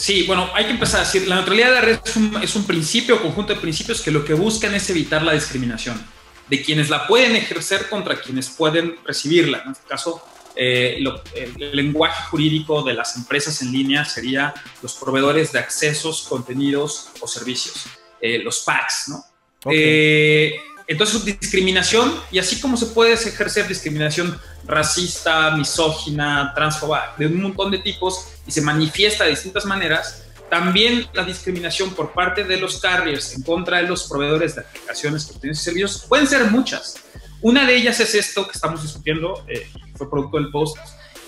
Sí, 0.00 0.24
bueno, 0.26 0.48
hay 0.54 0.64
que 0.64 0.70
empezar 0.70 1.02
a 1.02 1.04
decir, 1.04 1.28
la 1.28 1.34
neutralidad 1.34 1.68
de 1.68 1.74
la 1.74 1.80
red 1.82 1.98
es 2.42 2.56
un, 2.56 2.64
principio, 2.64 3.20
conjunto 3.20 3.52
de 3.52 3.60
principios 3.60 4.00
que 4.00 4.10
lo 4.10 4.24
que 4.24 4.32
buscan 4.32 4.74
es 4.74 4.88
evitar 4.88 5.20
la 5.22 5.34
discriminación 5.34 6.02
de 6.48 6.62
quienes 6.62 6.88
la 6.88 7.06
pueden 7.06 7.36
ejercer 7.36 7.86
contra 7.90 8.18
quienes 8.18 8.48
pueden 8.48 8.96
recibirla. 9.04 9.60
En 9.62 9.72
este 9.72 9.86
caso, 9.86 10.26
eh, 10.56 11.04
el, 11.34 11.76
lenguaje 11.76 12.22
jurídico 12.30 12.82
de 12.82 12.94
las 12.94 13.14
empresas 13.14 13.60
en 13.60 13.72
línea 13.72 14.06
sería 14.06 14.54
los 14.80 14.94
proveedores 14.94 15.52
de 15.52 15.58
accesos, 15.58 16.22
contenidos 16.26 17.10
o 17.20 17.28
servicios, 17.28 17.84
eh, 18.22 18.38
los 18.38 18.60
PACs, 18.60 19.08
¿no? 19.08 19.22
Eh, 19.70 20.58
entonces, 20.90 21.24
discriminación, 21.24 22.20
y 22.32 22.40
así 22.40 22.58
como 22.58 22.76
se 22.76 22.86
puede 22.86 23.12
ejercer 23.12 23.68
discriminación 23.68 24.36
racista, 24.66 25.52
misógina, 25.56 26.52
transfoba, 26.52 27.14
de 27.16 27.28
un 27.28 27.40
montón 27.40 27.70
de 27.70 27.78
tipos, 27.78 28.26
y 28.44 28.50
se 28.50 28.60
manifiesta 28.60 29.22
de 29.22 29.30
distintas 29.30 29.64
maneras, 29.66 30.24
también 30.50 31.06
la 31.12 31.22
discriminación 31.22 31.90
por 31.94 32.12
parte 32.12 32.42
de 32.42 32.56
los 32.56 32.80
carriers 32.80 33.36
en 33.36 33.42
contra 33.42 33.76
de 33.76 33.84
los 33.84 34.08
proveedores 34.08 34.56
de 34.56 34.62
aplicaciones, 34.62 35.26
contenidos 35.26 35.60
y 35.60 35.64
servicios 35.64 36.06
pueden 36.08 36.26
ser 36.26 36.50
muchas. 36.50 36.96
Una 37.40 37.64
de 37.64 37.76
ellas 37.76 38.00
es 38.00 38.16
esto 38.16 38.44
que 38.46 38.52
estamos 38.54 38.82
discutiendo, 38.82 39.44
eh, 39.46 39.70
fue 39.94 40.10
producto 40.10 40.38
del 40.38 40.50
post, 40.50 40.76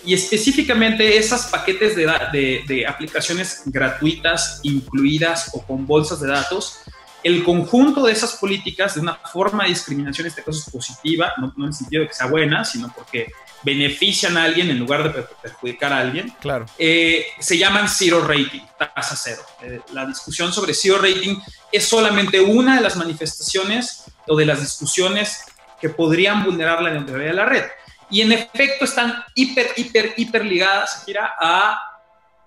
y 0.05 0.14
específicamente 0.14 1.16
esos 1.16 1.42
paquetes 1.42 1.94
de, 1.94 2.12
de, 2.33 2.64
de, 2.66 2.85
aplicaciones 2.85 3.62
gratuitas 3.66 4.59
incluidas 4.64 5.51
o 5.53 5.64
con 5.64 5.87
bolsas 5.87 6.20
de 6.20 6.27
datos 6.27 6.79
el 7.22 7.44
conjunto 7.44 8.04
de 8.04 8.12
esas 8.12 8.32
políticas 8.35 8.94
de 8.94 9.00
una 9.00 9.14
forma 9.14 9.64
de 9.64 9.70
discriminación, 9.70 10.26
en 10.26 10.30
este 10.30 10.42
caso 10.42 10.58
es 10.58 10.70
positiva, 10.70 11.32
no, 11.38 11.52
en 11.56 11.64
el 11.64 11.72
sentido 11.72 12.02
de 12.02 12.08
que 12.08 12.14
sea 12.14 12.26
buena, 12.26 12.64
sino 12.64 12.92
porque 12.94 13.30
benefician 13.62 14.37
a 14.37 14.44
alguien 14.44 14.70
en 14.70 14.78
lugar 14.78 15.14
de 15.14 15.22
perjudicar 15.40 15.92
a 15.92 16.00
alguien, 16.00 16.35
claro. 16.40 16.66
Eh, 16.78 17.26
se 17.38 17.56
llaman 17.56 17.88
zero 17.88 18.26
rating, 18.26 18.61
tasa 18.76 19.16
cero. 19.16 19.42
Eh, 19.62 19.80
la 19.92 20.04
discusión 20.06 20.52
sobre 20.52 20.74
zero 20.74 20.98
rating 20.98 21.37
es 21.70 21.85
solamente 21.85 22.40
una 22.40 22.76
de 22.76 22.82
las 22.82 22.96
manifestaciones 22.96 24.04
o 24.26 24.37
de 24.37 24.46
las 24.46 24.61
discusiones 24.61 25.44
que 25.80 25.88
podrían 25.88 26.44
vulnerar 26.44 26.82
la 26.82 26.90
neutralidad 26.90 27.30
de 27.30 27.37
la 27.37 27.46
red. 27.46 27.64
Y 28.11 28.20
en 28.20 28.32
efecto 28.32 28.85
están 28.85 29.24
hiper, 29.35 29.70
hiper, 29.76 30.14
hiper 30.16 30.44
ligadas, 30.44 31.04
a 31.40 31.80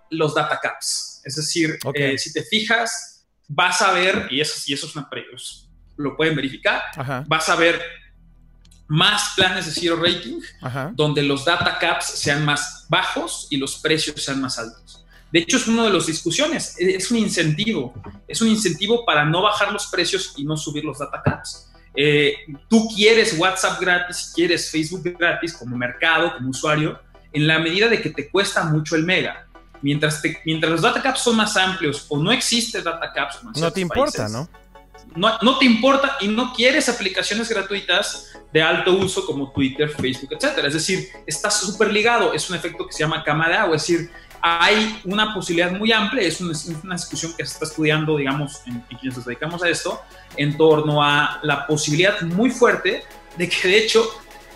los 0.10 0.36
data 0.36 0.60
caps. 0.62 1.22
Es 1.24 1.36
decir, 1.36 1.80
eh, 1.94 2.18
si 2.18 2.32
te 2.32 2.44
fijas, 2.44 3.15
vas 3.48 3.82
a 3.82 3.92
ver, 3.92 4.28
y 4.32 4.42
eso, 4.42 4.62
y 4.68 4.74
eso 4.74 4.88
es 4.88 4.96
una 4.96 5.10
lo 5.98 6.16
pueden 6.16 6.36
verificar, 6.36 6.82
vas 7.28 7.50
a 7.50 7.56
ver 7.56 7.82
más 8.88 9.34
planes 9.36 9.66
de 9.66 9.72
zero 9.72 9.96
rating 9.96 10.40
donde 10.94 11.24
los 11.24 11.46
data 11.46 11.80
caps 11.80 12.06
sean 12.06 12.46
más 12.46 12.86
bajos 12.90 13.48
y 13.50 13.58
los 13.58 13.78
precios 13.78 14.24
sean 14.24 14.42
más 14.42 14.60
altos. 14.60 15.06
De 15.32 15.40
hecho, 15.40 15.58
es 15.58 15.68
una 15.68 15.84
de 15.84 15.90
las 15.90 16.06
discusiones, 16.06 16.76
es 16.78 17.12
un 17.12 17.18
incentivo, 17.18 17.94
es 18.28 18.42
un 18.42 18.48
incentivo 18.48 19.04
para 19.06 19.26
no 19.26 19.42
bajar 19.42 19.72
los 19.72 19.88
precios 19.88 20.34
y 20.38 20.46
no 20.46 20.56
subir 20.56 20.86
los 20.86 21.00
data 21.00 21.22
caps. 21.24 21.72
eh, 21.96 22.36
tú 22.70 22.88
quieres 22.94 23.38
WhatsApp 23.38 23.80
gratis, 23.80 24.32
quieres 24.36 24.70
Facebook 24.70 25.16
gratis 25.18 25.54
como 25.54 25.78
mercado, 25.78 26.34
como 26.36 26.50
usuario, 26.50 27.00
en 27.32 27.48
la 27.48 27.60
medida 27.60 27.88
de 27.90 28.02
que 28.02 28.10
te 28.10 28.30
cuesta 28.30 28.66
mucho 28.66 28.96
el 28.96 29.04
mega. 29.04 29.48
Mientras, 29.82 30.22
mientras 30.46 30.72
los 30.72 30.82
data 30.82 31.02
caps 31.02 31.22
son 31.22 31.36
más 31.36 31.56
amplios 31.58 32.06
o 32.10 32.18
no 32.18 32.32
existe 32.32 32.82
data 32.82 33.12
caps, 33.14 33.40
no 33.56 33.72
te 33.72 33.82
importa, 33.82 34.28
¿no? 34.30 34.50
¿no? 35.16 35.38
No 35.42 35.58
te 35.58 35.66
importa 35.66 36.18
y 36.22 36.28
no 36.28 36.54
quieres 36.54 36.90
aplicaciones 36.90 37.50
gratuitas 37.50 38.32
de 38.52 38.62
alto 38.62 38.94
uso 38.94 39.26
como 39.26 39.52
Twitter, 39.52 39.90
Facebook, 39.90 40.34
etcétera. 40.34 40.68
Es 40.68 40.74
decir, 40.74 41.10
está 41.26 41.52
súper 41.52 41.92
ligado. 41.92 42.34
Es 42.34 42.50
un 42.50 42.56
efecto 42.56 42.88
que 42.88 42.94
se 42.94 43.00
llama 43.00 43.24
cama 43.24 43.50
de 43.50 43.56
agua. 43.56 43.76
Es 43.76 43.84
decir, 43.84 44.10
hay 44.42 45.02
una 45.06 45.34
posibilidad 45.34 45.72
muy 45.72 45.92
amplia, 45.92 46.22
es 46.22 46.40
una, 46.40 46.96
discusión 46.96 47.34
que 47.36 47.44
se 47.44 47.54
está 47.54 47.66
estudiando, 47.66 48.16
digamos, 48.16 48.62
en, 48.68 48.80
quienes 49.00 49.18
nos 49.18 49.26
dedicamos 49.26 49.64
a 49.64 49.70
esto, 49.70 50.00
en 50.38 50.56
torno 50.56 51.04
a 51.04 51.40
la 51.42 51.66
posibilidad 51.66 52.22
muy 52.22 52.52
fuerte 52.52 53.04
de 53.38 53.50
que, 53.50 53.68
de 53.68 53.78
hecho, 53.80 54.08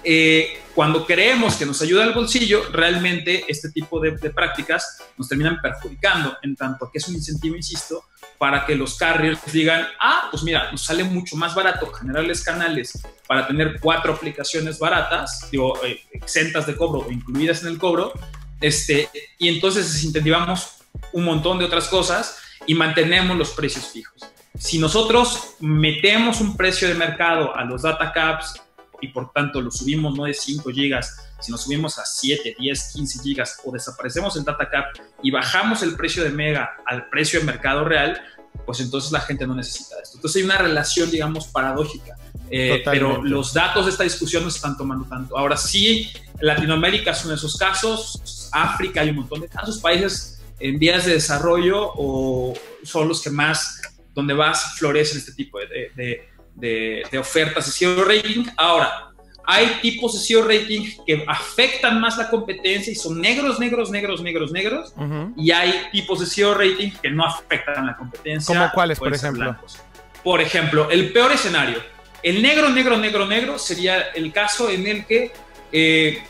eh, 0.03 0.62
cuando 0.73 1.05
creemos 1.05 1.55
que 1.55 1.65
nos 1.65 1.81
ayuda 1.81 2.03
al 2.03 2.13
bolsillo, 2.13 2.63
realmente 2.71 3.45
este 3.47 3.69
tipo 3.71 3.99
de, 3.99 4.12
de, 4.12 4.29
prácticas 4.29 5.03
nos 5.17 5.27
terminan 5.27 5.59
perjudicando, 5.62 6.38
en 6.41 6.55
tanto 6.55 6.89
que 6.91 6.99
es 6.99 7.07
un 7.07 7.15
incentivo, 7.15 7.55
insisto, 7.55 8.05
para 8.38 8.65
que 8.65 8.75
los 8.75 8.95
carriers 8.95 9.39
digan, 9.51 9.85
ah, 9.99 10.29
pues 10.31 10.43
mira, 10.43 10.71
nos 10.71 10.83
sale 10.83 11.03
mucho 11.03 11.35
más 11.35 11.53
barato 11.53 11.91
generarles 11.91 12.41
canales 12.41 12.97
para 13.27 13.45
tener 13.45 13.79
cuatro 13.81 14.13
aplicaciones 14.13 14.79
baratas, 14.79 15.49
digo, 15.51 15.77
eh, 15.83 16.01
exentas 16.12 16.65
de 16.65 16.75
cobro 16.75 17.05
o 17.07 17.12
incluidas 17.12 17.62
en 17.63 17.67
el 17.67 17.77
cobro, 17.77 18.13
este, 18.62 19.09
y 19.38 19.49
entonces 19.49 19.91
desincentivamos 19.91 20.77
un 21.12 21.25
montón 21.25 21.59
de 21.59 21.65
otras 21.65 21.88
cosas 21.89 22.38
y 22.65 22.73
mantenemos 22.73 23.38
los 23.38 23.51
precios 23.51 23.88
fijos. 23.88 24.25
Si 24.57 24.79
nosotros 24.79 25.55
metemos 25.59 26.41
un 26.41 26.57
precio 26.57 26.88
de 26.88 26.93
mercado 26.93 27.55
a 27.55 27.63
los 27.63 27.83
data 27.83 28.12
caps 28.12 28.62
y 29.01 29.09
por 29.09 29.31
tanto 29.31 29.62
lo 29.62 29.71
subimos 29.71 30.15
no 30.15 30.25
de 30.25 30.33
5 30.33 30.69
gigas, 30.71 31.31
sino 31.39 31.57
subimos 31.57 31.97
a 31.99 32.05
7, 32.05 32.55
10, 32.59 32.91
15 32.93 33.23
gigas 33.23 33.57
o 33.63 33.71
desaparecemos 33.71 34.35
el 34.35 34.43
data 34.43 34.69
cap 34.69 34.85
y 35.23 35.31
bajamos 35.31 35.83
el 35.83 35.95
precio 35.95 36.23
de 36.23 36.29
mega 36.29 36.77
al 36.85 37.09
precio 37.09 37.39
de 37.39 37.45
mercado 37.45 37.85
real, 37.85 38.21
pues 38.65 38.79
entonces 38.79 39.12
la 39.12 39.21
gente 39.21 39.47
no 39.47 39.55
necesita 39.55 39.95
esto. 40.01 40.17
Entonces 40.17 40.41
hay 40.41 40.45
una 40.45 40.57
relación, 40.57 41.09
digamos, 41.09 41.47
paradójica. 41.47 42.15
Eh, 42.51 42.81
pero 42.83 43.23
los 43.23 43.53
datos 43.53 43.85
de 43.85 43.91
esta 43.91 44.03
discusión 44.03 44.43
no 44.43 44.49
se 44.49 44.57
están 44.57 44.75
tomando 44.75 45.05
tanto. 45.05 45.38
Ahora 45.38 45.55
sí, 45.55 46.12
Latinoamérica 46.41 47.13
son 47.13 47.33
esos 47.33 47.57
casos, 47.57 48.49
África 48.51 49.01
hay 49.01 49.09
un 49.09 49.17
montón 49.17 49.41
de 49.41 49.47
casos, 49.47 49.79
países 49.79 50.41
en 50.59 50.77
vías 50.77 51.05
de 51.05 51.13
desarrollo 51.13 51.93
o 51.95 52.53
son 52.83 53.07
los 53.07 53.21
que 53.21 53.29
más, 53.29 53.81
donde 54.13 54.33
más 54.33 54.77
florecen 54.77 55.19
este 55.19 55.33
tipo 55.33 55.59
de, 55.59 55.91
de, 55.95 56.29
ofertas 57.19 57.65
de 57.65 57.72
zero 57.72 58.04
rating. 58.06 58.45
Ahora, 58.58 59.10
hay 59.52 59.80
tipos 59.82 60.13
de 60.13 60.19
SEO 60.19 60.43
rating 60.43 60.91
que 61.08 61.26
afectan 61.28 62.00
más 62.00 62.19
la 62.19 62.30
competencia 62.30 62.93
y 62.93 62.95
son 62.95 63.19
negros, 63.19 63.60
negros, 63.60 63.89
negros, 63.89 64.22
negros, 64.22 64.52
negros. 64.52 64.93
Y 65.36 65.50
hay 65.50 65.88
tipos 65.91 66.19
de 66.19 66.28
SEO 66.28 66.54
rating 66.54 66.91
que 67.02 67.10
no 67.10 67.26
afectan 67.26 67.88
la 67.88 67.98
competencia. 67.98 68.56
¿Cómo 68.56 68.72
cuáles, 68.72 69.00
por 69.00 69.12
ejemplo? 69.12 69.58
Por 70.24 70.39
ejemplo, 70.39 70.91
el 70.91 71.12
peor 71.12 71.32
escenario. 71.32 71.82
El 72.22 72.43
negro, 72.43 72.69
negro, 72.69 72.98
negro, 72.98 73.26
negro 73.26 73.58
sería 73.58 74.02
el 74.13 74.32
caso 74.32 74.69
en 74.69 74.86
el 74.86 75.06
que, 75.08 75.32
eh, 75.72 76.22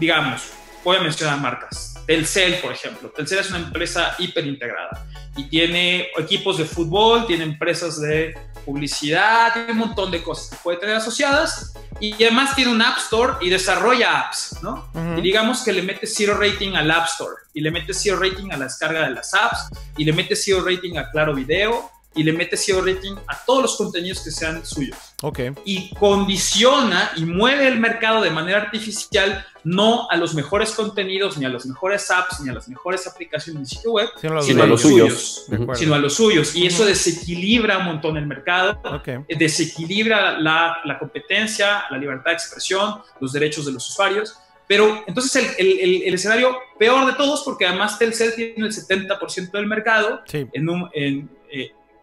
digamos, 0.00 0.50
voy 0.82 0.96
a 0.96 1.02
mencionar 1.02 1.38
marcas. 1.38 2.02
Telcel, 2.08 2.54
por 2.56 2.72
ejemplo. 2.72 3.10
Telcel 3.10 3.38
es 3.38 3.50
una 3.50 3.58
empresa 3.58 4.16
hiperintegrada 4.18 5.06
y 5.36 5.44
tiene 5.44 6.08
equipos 6.18 6.58
de 6.58 6.64
fútbol, 6.64 7.26
tiene 7.26 7.44
empresas 7.44 8.00
de 8.00 8.34
publicidad, 8.66 9.54
tiene 9.54 9.72
un 9.72 9.78
montón 9.78 10.10
de 10.10 10.22
cosas 10.22 10.50
que 10.50 10.56
puede 10.62 10.76
tener 10.76 10.96
asociadas 10.96 11.72
y 12.00 12.12
además 12.14 12.54
tiene 12.54 12.72
un 12.72 12.82
App 12.82 12.98
Store 12.98 13.34
y 13.40 13.48
desarrolla 13.48 14.20
apps, 14.20 14.58
¿no? 14.62 14.86
Y 15.16 15.22
digamos 15.22 15.62
que 15.62 15.72
le 15.72 15.80
mete 15.80 16.06
zero 16.06 16.34
rating 16.34 16.74
al 16.74 16.90
App 16.90 17.06
Store 17.06 17.36
y 17.54 17.60
le 17.62 17.70
mete 17.70 17.94
zero 17.94 18.18
rating 18.18 18.50
a 18.50 18.58
la 18.58 18.64
descarga 18.64 19.08
de 19.08 19.14
las 19.14 19.32
apps 19.32 19.70
y 19.96 20.04
le 20.04 20.12
mete 20.12 20.36
zero 20.36 20.62
rating 20.62 20.98
a 20.98 21.10
Claro 21.10 21.34
Video 21.34 21.90
y 22.16 22.22
le 22.22 22.32
mete 22.32 22.56
SEO 22.56 22.80
rating 22.80 23.14
a 23.28 23.44
todos 23.44 23.62
los 23.62 23.76
contenidos 23.76 24.20
que 24.20 24.30
sean 24.30 24.64
suyos. 24.64 24.96
Ok. 25.22 25.40
Y 25.64 25.94
condiciona 25.94 27.12
y 27.16 27.24
mueve 27.24 27.68
el 27.68 27.78
mercado 27.78 28.22
de 28.22 28.30
manera 28.30 28.58
artificial 28.62 29.46
no 29.64 30.08
a 30.10 30.16
los 30.16 30.34
mejores 30.34 30.70
contenidos, 30.72 31.36
ni 31.38 31.44
a 31.44 31.48
las 31.48 31.66
mejores 31.66 32.08
apps, 32.10 32.40
ni 32.40 32.50
a 32.50 32.54
las 32.54 32.68
mejores 32.68 33.06
aplicaciones 33.06 33.68
de 33.68 33.76
sitio 33.76 33.92
web, 33.92 34.08
sino, 34.16 34.62
a 34.62 34.66
los 34.66 34.80
suyos. 34.80 35.46
Sino 35.74 35.94
a 35.94 35.98
los 35.98 36.14
suyos. 36.14 36.54
Y 36.54 36.66
eso 36.66 36.84
desequilibra 36.84 37.78
un 37.78 37.86
montón 37.86 38.16
el 38.16 38.26
mercado, 38.26 38.80
desequilibra 39.28 40.38
la, 40.38 40.78
la, 40.84 40.98
competencia, 40.98 41.84
la 41.90 41.98
libertad 41.98 42.30
de 42.30 42.34
expresión, 42.34 43.02
los 43.20 43.32
derechos 43.32 43.66
de 43.66 43.72
los 43.72 43.88
usuarios. 43.88 44.38
Pero 44.68 45.04
entonces 45.06 45.56
el, 45.58 45.66
el, 45.66 46.02
el, 46.04 46.14
escenario 46.14 46.56
peor 46.78 47.06
de 47.06 47.12
todos, 47.14 47.42
porque 47.44 47.66
además 47.66 47.98
Telcel 47.98 48.34
tiene 48.34 48.66
el 48.66 48.72
70% 48.72 49.50
del 49.52 49.66
mercado 49.66 50.22
en, 50.32 50.68
un, 50.68 50.88
en, 50.92 51.28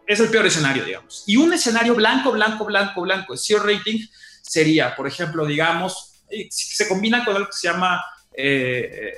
es 0.06 0.20
el 0.20 0.30
peor 0.30 0.46
escenario, 0.46 0.84
digamos. 0.84 1.24
Y 1.26 1.36
un 1.36 1.52
escenario 1.52 1.94
blanco, 1.94 2.32
blanco, 2.32 2.64
blanco, 2.64 3.02
blanco 3.02 3.32
de 3.32 3.38
SEO 3.38 3.60
rating 3.60 4.06
sería, 4.42 4.94
por 4.94 5.06
ejemplo, 5.06 5.46
digamos, 5.46 6.22
se 6.50 6.88
combina 6.88 7.24
con 7.24 7.36
algo 7.36 7.48
que 7.48 7.56
se 7.56 7.68
llama 7.68 8.02
eh, 8.32 9.12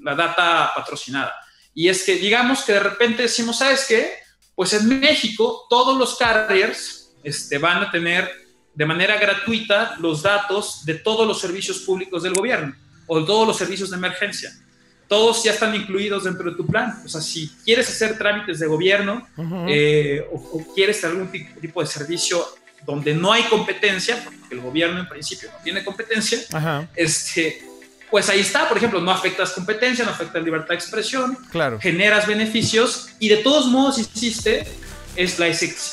la 0.00 0.14
data 0.14 0.72
patrocinada. 0.74 1.34
Y 1.74 1.88
es 1.88 2.04
que, 2.04 2.16
digamos 2.16 2.62
que 2.62 2.72
de 2.72 2.80
repente 2.80 3.22
decimos, 3.22 3.58
¿sabes 3.58 3.86
qué? 3.88 4.14
Pues 4.54 4.72
en 4.72 5.00
México 5.00 5.66
todos 5.68 5.98
los 5.98 6.16
carriers 6.16 7.12
este, 7.22 7.58
van 7.58 7.82
a 7.82 7.90
tener 7.90 8.30
de 8.74 8.86
manera 8.86 9.16
gratuita 9.16 9.96
los 9.98 10.22
datos 10.22 10.84
de 10.84 10.94
todos 10.94 11.26
los 11.26 11.40
servicios 11.40 11.78
públicos 11.78 12.22
del 12.22 12.34
gobierno 12.34 12.74
o 13.06 13.24
todos 13.24 13.46
los 13.46 13.56
servicios 13.56 13.90
de 13.90 13.96
emergencia 13.96 14.52
todos 15.08 15.44
ya 15.44 15.52
están 15.52 15.74
incluidos 15.74 16.24
dentro 16.24 16.50
de 16.50 16.56
tu 16.56 16.66
plan. 16.66 17.02
O 17.04 17.08
sea, 17.08 17.20
si 17.20 17.48
quieres 17.64 17.88
hacer 17.88 18.18
trámites 18.18 18.58
de 18.58 18.66
gobierno 18.66 19.26
eh, 19.68 20.26
o, 20.32 20.64
quieres 20.74 21.04
algún 21.04 21.30
tipo 21.30 21.80
de 21.80 21.86
servicio 21.86 22.44
donde 22.84 23.14
no 23.14 23.32
hay 23.32 23.44
competencia, 23.44 24.22
porque 24.22 24.54
el 24.54 24.60
gobierno 24.60 25.00
en 25.00 25.08
principio 25.08 25.50
no 25.50 25.58
tiene 25.62 25.82
competencia, 25.82 26.38
este, 26.94 27.62
pues 28.10 28.28
ahí 28.28 28.40
está, 28.40 28.68
por 28.68 28.76
ejemplo, 28.76 29.00
no 29.00 29.10
afectas 29.10 29.52
competencia, 29.52 30.04
no 30.04 30.10
afectas 30.10 30.42
libertad 30.42 30.68
de 30.68 30.74
expresión, 30.74 31.36
claro. 31.50 31.78
generas 31.80 32.26
beneficios 32.26 33.08
y 33.18 33.28
de 33.28 33.38
todos 33.38 33.66
modos 33.66 33.98
existe 33.98 34.66
es 35.16 35.38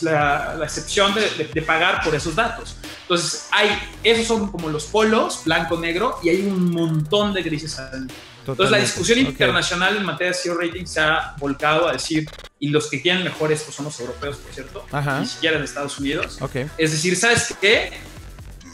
la, 0.01 0.55
la, 0.57 0.65
excepción 0.65 1.13
de, 1.13 1.49
de, 1.53 1.61
pagar 1.61 2.03
por 2.03 2.15
esos 2.15 2.35
datos. 2.35 2.75
Entonces, 3.03 3.47
hay, 3.51 3.69
esos 4.03 4.25
son 4.25 4.51
como 4.51 4.69
los 4.69 4.85
polos, 4.85 5.41
blanco-negro, 5.45 6.17
y 6.23 6.29
hay 6.29 6.41
un 6.41 6.71
montón 6.71 7.33
de 7.33 7.43
grises 7.43 7.77
adentro. 7.77 8.15
Entonces 8.47 8.71
la 8.71 8.77
discusión 8.77 9.19
internacional 9.19 9.97
en 9.97 10.03
materia 10.03 10.31
de 10.31 10.37
SEO 10.37 10.57
rating 10.57 10.85
se 10.85 10.99
ha 10.99 11.35
volcado 11.37 11.87
a 11.87 11.93
decir, 11.93 12.29
y 12.59 12.69
los 12.69 12.89
que 12.89 12.97
tienen 12.97 13.23
mejores 13.23 13.61
pues 13.63 13.75
son 13.75 13.85
los 13.85 13.99
europeos, 13.99 14.37
por 14.37 14.53
cierto, 14.53 14.85
ni 15.19 15.25
siquiera 15.25 15.57
en 15.57 15.63
Estados 15.63 15.99
Unidos. 15.99 16.39
Es 16.77 16.91
decir, 16.91 17.15
¿sabes 17.15 17.55
qué? 17.61 17.93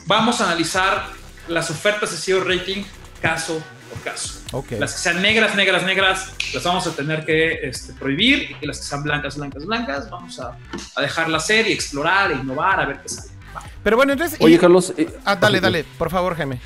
Vamos 0.06 0.39
a 0.41 0.45
analizar 0.45 1.08
las 1.47 1.69
ofertas 1.69 2.12
de 2.12 2.17
SEO 2.17 2.43
rating 2.43 2.84
caso 3.21 3.62
por 3.89 4.01
caso. 4.01 4.41
Las 4.80 4.93
que 4.93 4.99
sean 4.99 5.21
negras, 5.21 5.56
negras, 5.56 5.84
negras, 5.84 6.32
las 6.53 6.63
vamos 6.63 6.88
a 6.88 6.91
tener 6.91 7.25
que 7.25 7.67
este, 7.67 7.93
prohibir, 7.93 8.56
y 8.62 8.65
las 8.65 8.80
que 8.80 8.86
sean 8.86 9.03
blancas, 9.03 9.38
blancas, 9.38 9.65
blancas, 9.65 10.10
vamos 10.10 10.39
a, 10.39 10.58
a 10.95 11.01
dejarlas 11.01 11.45
ser 11.45 11.67
y 11.67 11.73
explorar, 11.73 12.32
e 12.32 12.36
innovar, 12.36 12.80
a 12.80 12.86
ver 12.86 13.01
qué 13.01 13.10
sale. 13.10 13.30
Pero 13.84 13.97
bueno, 13.97 14.13
entonces... 14.13 14.38
Oye, 14.41 14.60
Carlos... 14.60 14.93
Eh, 14.97 15.08
ah, 15.25 15.36
dale, 15.36 15.60
dale, 15.60 15.86
por 15.97 16.10
favor, 16.10 16.36
Jaime. 16.36 16.60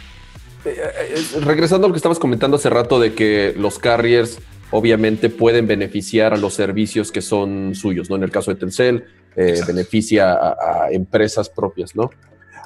Eh, 0.63 0.75
eh, 0.75 1.39
regresando 1.41 1.85
a 1.85 1.89
lo 1.89 1.93
que 1.93 1.97
estabas 1.97 2.19
comentando 2.19 2.57
hace 2.57 2.69
rato 2.69 2.99
de 2.99 3.13
que 3.13 3.53
los 3.57 3.79
carriers 3.79 4.39
obviamente 4.69 5.29
pueden 5.29 5.67
beneficiar 5.67 6.33
a 6.33 6.37
los 6.37 6.53
servicios 6.53 7.11
que 7.11 7.21
son 7.21 7.73
suyos, 7.73 8.09
¿no? 8.09 8.15
En 8.15 8.23
el 8.23 8.31
caso 8.31 8.51
de 8.51 8.59
Telcel, 8.59 9.05
eh, 9.35 9.61
beneficia 9.65 10.33
a, 10.33 10.89
empresas 10.91 11.49
propias, 11.49 11.95
¿no? 11.95 12.09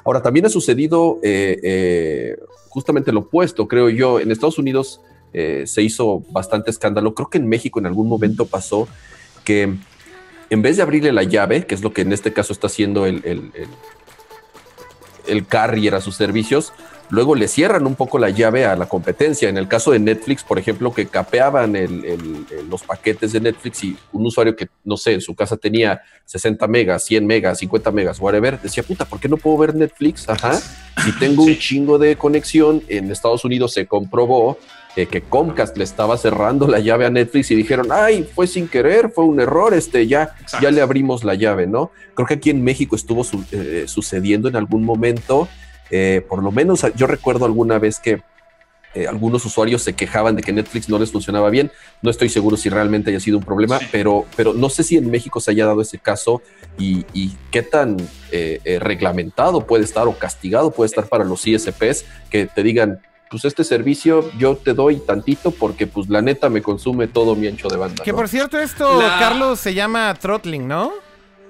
Ahora, 0.04 0.22
también 0.22 0.46
ha 0.46 0.48
sucedido 0.48 1.20
justamente 2.68 3.10
lo 3.10 3.20
opuesto, 3.20 3.66
creo 3.66 3.88
yo. 3.88 4.20
En 4.20 4.30
Estados 4.30 4.58
Unidos 4.58 5.00
se 5.32 5.82
hizo 5.82 6.20
bastante 6.30 6.70
escándalo. 6.70 7.12
Creo 7.12 7.28
que 7.28 7.38
en 7.38 7.48
México 7.48 7.80
en 7.80 7.86
algún 7.86 8.08
momento 8.08 8.46
pasó 8.46 8.86
que 9.42 9.74
en 10.48 10.62
vez 10.62 10.76
de 10.76 10.84
abrirle 10.84 11.10
la 11.10 11.24
llave, 11.24 11.66
que 11.66 11.74
es 11.74 11.82
lo 11.82 11.92
que 11.92 12.02
en 12.02 12.12
este 12.12 12.32
caso 12.32 12.52
está 12.52 12.68
haciendo 12.68 13.04
el, 13.04 13.16
el, 13.24 13.50
el, 13.54 13.68
el 15.26 15.46
carrier 15.46 15.96
a 15.96 16.00
sus 16.00 16.14
servicios, 16.14 16.72
luego 17.10 17.34
le 17.34 17.48
cierran 17.48 17.86
un 17.86 17.94
poco 17.94 18.18
la 18.18 18.30
llave 18.30 18.64
a 18.66 18.76
la 18.76 18.86
competencia. 18.86 19.48
En 19.48 19.56
el 19.56 19.68
caso 19.68 19.92
de 19.92 19.98
Netflix, 19.98 20.42
por 20.44 20.58
ejemplo, 20.58 20.92
que 20.92 21.06
capeaban 21.06 21.76
el- 21.76 22.46
los 22.68 22.82
paquetes 22.82 23.32
de 23.32 23.40
Netflix 23.40 23.84
y 23.84 23.96
un 24.12 24.26
usuario 24.26 24.56
que, 24.56 24.68
no 24.84 24.96
sé, 24.96 25.12
en 25.14 25.20
su 25.20 25.34
casa 25.34 25.56
tenía 25.56 26.00
60 26.24 26.66
megas, 26.66 27.04
100 27.04 27.26
megas, 27.26 27.58
50 27.58 27.90
megas, 27.92 28.18
whatever, 28.20 28.60
decía, 28.60 28.82
puta, 28.82 29.04
¿por 29.04 29.20
qué 29.20 29.28
no 29.28 29.36
puedo 29.36 29.56
ver 29.58 29.74
Netflix? 29.74 30.28
Ajá. 30.28 30.54
Si 31.04 31.12
tengo 31.18 31.44
un 31.44 31.56
chingo 31.58 31.98
de 31.98 32.16
conexión, 32.16 32.82
en 32.88 33.10
Estados 33.10 33.44
Unidos 33.44 33.72
se 33.72 33.86
comprobó 33.86 34.58
eh, 34.98 35.04
que 35.06 35.20
Comcast 35.20 35.76
le 35.76 35.84
estaba 35.84 36.16
cerrando 36.16 36.66
la 36.66 36.78
llave 36.78 37.04
a 37.04 37.10
Netflix 37.10 37.50
y 37.50 37.54
dijeron, 37.54 37.88
ay, 37.90 38.26
fue 38.34 38.46
sin 38.46 38.66
querer, 38.66 39.10
fue 39.14 39.26
un 39.26 39.38
error, 39.38 39.74
este, 39.74 40.06
ya, 40.06 40.34
Exacto. 40.40 40.64
ya 40.64 40.70
le 40.70 40.80
abrimos 40.80 41.22
la 41.22 41.34
llave, 41.34 41.66
¿no? 41.66 41.90
Creo 42.14 42.26
que 42.26 42.32
aquí 42.34 42.48
en 42.48 42.64
México 42.64 42.96
estuvo 42.96 43.22
su- 43.22 43.44
eh, 43.52 43.84
sucediendo 43.88 44.48
en 44.48 44.56
algún 44.56 44.84
momento, 44.84 45.48
eh, 45.90 46.24
por 46.28 46.42
lo 46.42 46.50
menos 46.52 46.84
yo 46.96 47.06
recuerdo 47.06 47.44
alguna 47.44 47.78
vez 47.78 47.98
que 48.00 48.22
eh, 48.94 49.06
algunos 49.06 49.44
usuarios 49.44 49.82
se 49.82 49.92
quejaban 49.94 50.36
de 50.36 50.42
que 50.42 50.52
Netflix 50.52 50.88
no 50.88 50.98
les 50.98 51.12
funcionaba 51.12 51.50
bien, 51.50 51.70
no 52.00 52.10
estoy 52.10 52.30
seguro 52.30 52.56
si 52.56 52.70
realmente 52.70 53.10
haya 53.10 53.20
sido 53.20 53.36
un 53.36 53.44
problema, 53.44 53.78
Sí. 53.78 53.86
pero, 53.92 54.24
pero 54.36 54.54
no 54.54 54.70
sé 54.70 54.82
si 54.84 54.96
en 54.96 55.10
México 55.10 55.38
se 55.38 55.50
haya 55.50 55.66
dado 55.66 55.82
ese 55.82 55.98
caso 55.98 56.40
y, 56.78 57.04
y 57.12 57.36
qué 57.50 57.62
tan 57.62 57.98
eh, 58.32 58.58
eh, 58.64 58.78
reglamentado 58.78 59.66
puede 59.66 59.84
estar 59.84 60.08
o 60.08 60.12
castigado 60.18 60.70
puede 60.70 60.86
estar 60.88 61.08
para 61.08 61.24
los 61.24 61.46
ISPs 61.46 62.06
que 62.30 62.46
te 62.46 62.62
digan, 62.62 63.00
pues 63.28 63.44
este 63.44 63.64
servicio 63.64 64.30
yo 64.38 64.56
te 64.56 64.72
doy 64.72 64.96
tantito 64.96 65.50
porque 65.50 65.86
pues 65.86 66.08
la 66.08 66.22
neta 66.22 66.48
me 66.48 66.62
consume 66.62 67.06
todo 67.06 67.34
mi 67.36 67.48
ancho 67.48 67.68
de 67.68 67.76
banda. 67.76 68.02
Que 68.02 68.12
¿no? 68.12 68.16
por 68.16 68.28
cierto, 68.30 68.58
esto, 68.58 68.98
La- 69.02 69.18
Carlos, 69.18 69.60
se 69.60 69.74
llama 69.74 70.14
throttling, 70.14 70.66
¿no? 70.66 70.92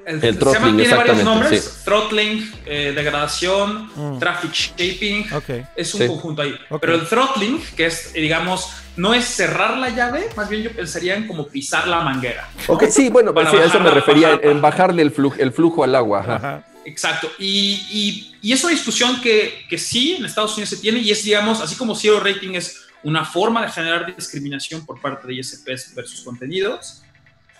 El, 0.06 0.22
El 0.22 0.34
se 0.34 0.38
throttling, 0.38 0.62
llama- 0.62 0.76
tiene 0.78 0.94
varios 0.94 1.24
nombres: 1.24 1.64
sí. 1.64 1.80
throttling, 1.84 2.52
eh, 2.64 2.92
degradación, 2.94 3.90
Mm. 3.94 4.18
traffic 4.20 4.52
shaping. 4.52 5.32
Ok. 5.34 5.50
Es 5.74 5.92
un 5.94 6.00
Sí. 6.02 6.06
conjunto 6.06 6.42
ahí. 6.42 6.54
Ok. 6.70 6.80
Pero 6.80 6.94
el 6.94 7.08
throttling, 7.08 7.60
que 7.76 7.86
es, 7.86 8.12
digamos, 8.12 8.68
no 8.96 9.14
es 9.14 9.24
cerrar 9.24 9.76
la 9.78 9.88
llave, 9.90 10.28
más 10.36 10.48
bien 10.48 10.62
yo 10.62 10.70
pensaría 10.72 11.16
en 11.16 11.26
como 11.26 11.48
pisar 11.48 11.88
la 11.88 12.00
manguera. 12.00 12.48
Ok, 12.68 12.84
sí, 12.88 13.08
bueno, 13.08 13.34
Para 13.34 13.50
sí, 13.50 13.56
a 13.56 13.64
eso 13.64 13.80
me 13.80 13.90
refería, 13.90 14.28
en, 14.30 14.34
bajarla. 14.36 14.50
en 14.52 14.60
bajarle 14.62 15.02
el 15.02 15.10
flujo, 15.10 15.36
el 15.38 15.52
flujo 15.52 15.82
al 15.84 15.94
agua. 15.94 16.20
ajá. 16.20 16.36
Ajá. 16.36 16.64
Exacto. 16.84 17.28
Y, 17.36 17.84
y- 17.90 18.36
y 18.48 18.52
es 18.52 18.62
una 18.62 18.70
discusión 18.72 19.20
que, 19.20 19.66
que 19.68 19.76
sí 19.76 20.14
en 20.16 20.24
Estados 20.24 20.52
Unidos 20.52 20.68
se 20.70 20.76
tiene 20.76 21.00
y 21.00 21.10
es, 21.10 21.24
digamos, 21.24 21.60
así 21.60 21.74
como 21.74 21.96
zero 21.96 22.20
rating 22.20 22.54
es 22.54 22.82
una 23.02 23.24
forma 23.24 23.66
de 23.66 23.72
generar 23.72 24.14
discriminación 24.14 24.86
por 24.86 25.00
parte 25.00 25.26
de 25.26 25.34
ISPs 25.34 25.94
versus 25.96 26.20
contenidos, 26.22 27.02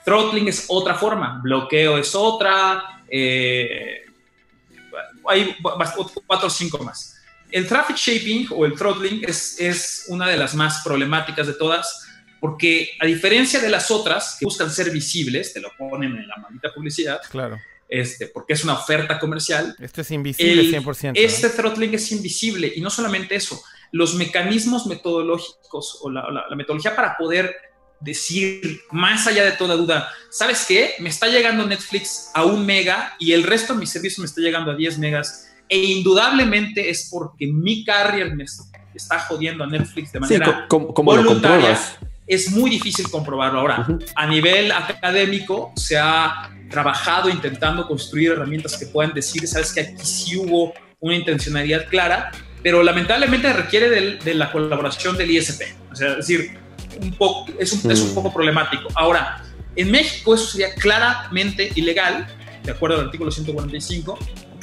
throttling 0.06 0.46
es 0.48 0.64
otra 0.68 0.94
forma, 0.94 1.40
bloqueo 1.42 1.98
es 1.98 2.14
otra, 2.14 3.02
eh, 3.10 4.04
hay 5.28 5.56
cuatro 6.26 6.46
o 6.46 6.50
cinco 6.50 6.78
más. 6.84 7.16
El 7.50 7.66
traffic 7.66 7.96
shaping 7.96 8.48
o 8.52 8.64
el 8.66 8.74
throttling 8.74 9.22
es, 9.26 9.60
es 9.60 10.04
una 10.08 10.28
de 10.28 10.36
las 10.36 10.54
más 10.54 10.82
problemáticas 10.84 11.46
de 11.46 11.54
todas 11.54 12.04
porque 12.40 12.90
a 13.00 13.06
diferencia 13.06 13.60
de 13.60 13.68
las 13.68 13.90
otras 13.90 14.36
que 14.38 14.44
buscan 14.46 14.70
ser 14.70 14.90
visibles, 14.90 15.52
te 15.52 15.60
lo 15.60 15.70
ponen 15.76 16.16
en 16.16 16.28
la 16.28 16.36
maldita 16.36 16.72
publicidad, 16.74 17.20
Claro. 17.30 17.58
este, 17.88 18.28
porque 18.28 18.52
es 18.52 18.62
una 18.62 18.74
oferta 18.74 19.18
comercial. 19.18 19.74
Esto 19.80 20.02
es 20.02 20.10
invisible 20.10 20.60
El- 20.60 20.70
100%. 20.70 21.20
¿no? 21.20 21.26
Este 21.26 21.48
throttling 21.50 21.94
es 21.94 22.12
invisible 22.12 22.72
y 22.76 22.80
no 22.80 22.90
solamente 22.90 23.34
eso, 23.34 23.60
los 23.92 24.14
mecanismos 24.14 24.86
metodológicos 24.86 25.98
o 26.02 26.10
la, 26.10 26.30
la- 26.30 26.44
la 26.48 26.56
metodología 26.56 26.94
para 26.94 27.16
poder 27.16 27.56
decir 28.00 28.80
más 28.90 29.26
allá 29.26 29.44
de 29.44 29.52
toda 29.52 29.74
duda, 29.74 30.08
¿sabes 30.30 30.64
qué? 30.68 30.94
Me 31.00 31.08
está 31.08 31.26
llegando 31.28 31.66
Netflix 31.66 32.30
a 32.34 32.44
un 32.44 32.64
mega 32.66 33.14
y 33.18 33.32
el 33.32 33.42
resto 33.42 33.72
de 33.74 33.80
mi 33.80 33.86
servicio 33.86 34.20
me 34.22 34.26
está 34.26 34.40
llegando 34.40 34.70
a 34.70 34.76
10 34.76 34.98
megas 34.98 35.48
e 35.68 35.78
indudablemente 35.78 36.90
es 36.90 37.08
porque 37.10 37.46
mi 37.46 37.84
carrier 37.84 38.34
me 38.34 38.44
está 38.94 39.18
jodiendo 39.20 39.64
a 39.64 39.66
Netflix 39.66 40.12
de 40.12 40.18
Sí, 40.20 40.34
manera 40.38 40.66
co- 40.68 40.84
com- 40.84 40.94
¿cómo 40.94 41.14
lo 41.16 41.22
voluntaria. 41.24 41.78
es 42.26 42.50
muy 42.50 42.70
difícil 42.70 43.10
comprobarlo. 43.10 43.60
Ahora, 43.60 43.86
a 44.14 44.26
nivel 44.26 44.72
académico, 44.72 45.72
se 45.76 45.96
ha 45.98 46.50
trabajado 46.70 47.28
intentando 47.30 47.86
construir 47.86 48.32
herramientas 48.32 48.76
que 48.76 48.86
puedan 48.86 49.14
decir, 49.14 49.46
sabes 49.46 49.72
que 49.72 49.80
aquí 49.80 50.04
sí 50.04 50.36
hubo 50.36 50.74
una 51.00 51.14
intencionalidad 51.14 51.88
clara, 51.88 52.30
pero 52.62 52.82
lamentablemente 52.82 53.52
requiere 53.52 53.88
del- 53.90 54.18
de 54.18 54.34
la 54.34 54.50
colaboración 54.50 55.16
del 55.16 55.30
ISP. 55.30 55.62
O 55.92 55.94
sea, 55.96 56.10
es 56.12 56.16
decir, 56.18 56.58
un 57.00 57.12
poco, 57.14 57.52
es, 57.58 57.72
un, 57.72 57.90
es 57.90 58.00
un 58.00 58.10
Mm. 58.10 58.14
poco 58.14 58.32
problemático. 58.32 58.88
Ahora, 58.94 59.44
en 59.74 59.90
México 59.90 60.34
eso 60.34 60.46
sería 60.46 60.74
claramente 60.74 61.70
ilegal, 61.74 62.26
de 62.62 62.70
acuerdo 62.72 62.98
al 62.98 63.06
artículo 63.06 63.30
145. 63.30 64.18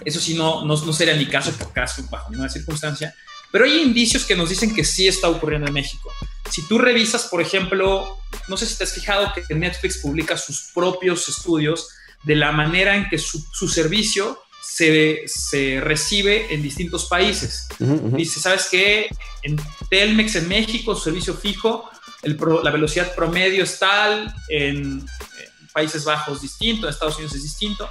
Eso 0.06 0.19
sí, 0.19 0.34
no, 0.34 0.65
no, 0.65 0.76
no 0.86 0.93
sería 0.93 1.15
ni 1.15 1.26
caso 1.28 1.52
por 1.54 1.72
caso, 1.72 2.04
bajo 2.10 2.30
ninguna 2.30 2.50
circunstancia. 2.50 3.13
Pero 3.52 3.65
hay 3.65 3.82
indicios 3.82 4.26
que 4.26 4.36
nos 4.36 4.50
dicen 4.50 4.74
que 4.76 4.84
sí 4.84 5.08
está 5.08 5.30
ocurriendo 5.30 5.67
en 5.67 5.74
México. 5.74 6.10
Si 6.50 6.67
tú 6.67 6.78
revisas, 6.80 7.26
por 7.26 7.41
ejemplo, 7.41 8.17
no 8.48 8.58
sé 8.58 8.65
si 8.65 8.76
te 8.76 8.84
has 8.84 8.93
fijado 8.93 9.32
que 9.34 9.54
Netflix 9.56 10.00
publica 10.00 10.36
sus 10.38 10.72
propios 10.74 11.30
estudios 11.30 11.88
de 12.24 12.36
la 12.36 12.52
manera 12.52 12.96
en 12.96 13.08
que 13.10 13.17
su, 13.19 13.39
su 13.54 13.67
servicio 13.67 14.39
se, 14.62 15.24
se 15.28 15.80
recibe 15.82 16.54
en 16.54 16.63
distintos 16.63 17.06
países. 17.06 17.67
Ujú, 17.80 17.93
ujú. 17.93 18.17
Dice, 18.17 18.39
¿sabes 18.39 18.67
qué? 18.72 19.08
En 19.43 19.58
Telmex 19.89 20.36
en 20.36 20.48
México, 20.48 20.96
su 20.96 21.04
servicio 21.04 21.34
fijo, 21.36 21.89
el 22.24 22.36
pro- 22.38 22.64
la 22.64 22.72
velocidad 22.72 23.14
promedio 23.16 23.64
es 23.64 23.80
tal, 23.80 24.34
en, 24.50 24.78
en 24.78 25.68
Países 25.74 26.04
Bajos 26.06 26.42
distinto, 26.42 26.88
en 26.88 26.92
Estados 26.94 27.16
Unidos 27.16 27.36
es 27.36 27.44
distinto. 27.44 27.90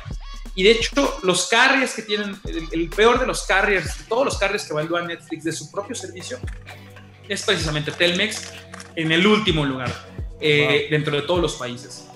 Y 0.55 0.65
de 0.65 0.73
hecho, 0.73 1.19
los 1.23 1.47
carriers 1.49 1.95
que 1.95 2.03
tienen, 2.03 2.39
el, 2.45 2.69
el 2.73 2.89
peor 2.91 3.19
de 3.21 3.27
los 3.27 3.43
carriers, 3.45 3.91
todos 4.09 4.25
los 4.27 4.39
carriers 4.39 4.65
que 4.65 4.73
evalúan 4.73 5.07
Netflix 5.07 5.45
de 5.45 5.53
su 5.53 5.71
propio 5.71 5.95
servicio, 5.95 6.39
es 7.29 7.43
precisamente 7.43 7.91
Telmex 7.93 8.53
en 8.97 9.13
el 9.13 9.27
último 9.27 9.65
lugar, 9.65 9.91
eh, 10.41 10.89
dentro 10.91 11.17
de 11.17 11.23
todos 11.23 11.41
los 11.41 11.55
países. 11.55 12.07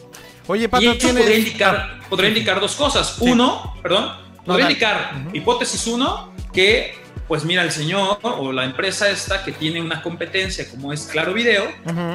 Oye, 0.49 0.65
Y 0.65 0.69
Pato, 0.69 0.85
esto 0.85 0.99
tienes... 1.07 1.23
podría 1.23 1.39
indicar, 1.39 1.77
Ah, 2.01 2.07
podría 2.11 2.31
sí. 2.31 2.37
indicar 2.37 2.61
dos 2.61 2.75
cosas. 2.77 3.17
Uno, 3.21 3.75
perdón, 3.83 4.13
podría 4.45 4.65
dale. 4.67 4.73
indicar, 4.73 5.23
Ujú. 5.27 5.37
hipótesis 5.37 5.87
uno, 5.87 6.35
que 6.53 6.95
pues 7.29 7.45
mira, 7.45 7.63
el 7.63 7.73
señor 7.73 8.19
o 8.23 8.53
la 8.53 8.65
empresa 8.65 9.11
esta 9.11 9.45
que 9.45 9.53
tiene 9.53 9.81
una 9.81 10.03
competencia 10.03 10.69
como 10.71 10.93
es 10.93 11.07
Claro 11.07 11.35
Video, 11.35 11.69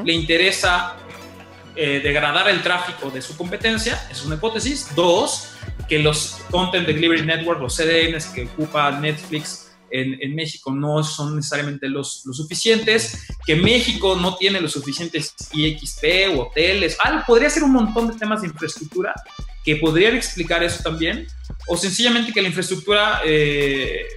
le 0.04 0.14
interesa 0.14 0.96
eh, 1.76 2.02
degradar 2.04 2.50
el 2.50 2.62
tráfico 2.62 3.10
de 3.10 3.22
su 3.22 3.36
competencia, 3.38 4.02
es 4.10 4.24
una 4.26 4.36
hipótesis. 4.36 4.94
Dos, 4.96 5.54
que 5.88 6.00
los 6.00 6.38
Content 6.50 6.88
Delivery 6.88 7.26
Network, 7.26 7.62
los 7.62 7.76
CDNs 7.76 8.28
que 8.28 8.44
ocupa 8.44 8.92
Netflix 8.92 9.72
en, 9.92 10.18
en 10.22 10.36
México 10.36 10.72
no 10.72 11.04
son 11.04 11.36
necesariamente 11.36 11.88
los, 11.90 12.24
los 12.26 12.38
suficientes, 12.38 13.28
que 13.46 13.56
México 13.56 14.16
no 14.16 14.36
tiene 14.36 14.62
los 14.62 14.72
suficientes 14.72 15.36
IXP 15.54 16.36
o 16.36 16.44
hoteles. 16.44 16.98
Ah, 17.04 17.24
podría 17.28 17.50
ser 17.50 17.64
un 17.64 17.74
montón 17.74 18.08
de 18.08 18.18
temas 18.18 18.42
de 18.42 18.48
infraestructura 18.48 19.14
que 19.64 19.76
podrían 19.76 20.16
explicar 20.16 20.64
eso 20.64 20.82
también, 20.82 21.28
o 21.68 21.78
sencillamente 21.78 22.34
que 22.34 22.42
la 22.42 22.48
infraestructura, 22.48 23.22
eh, 23.26 24.08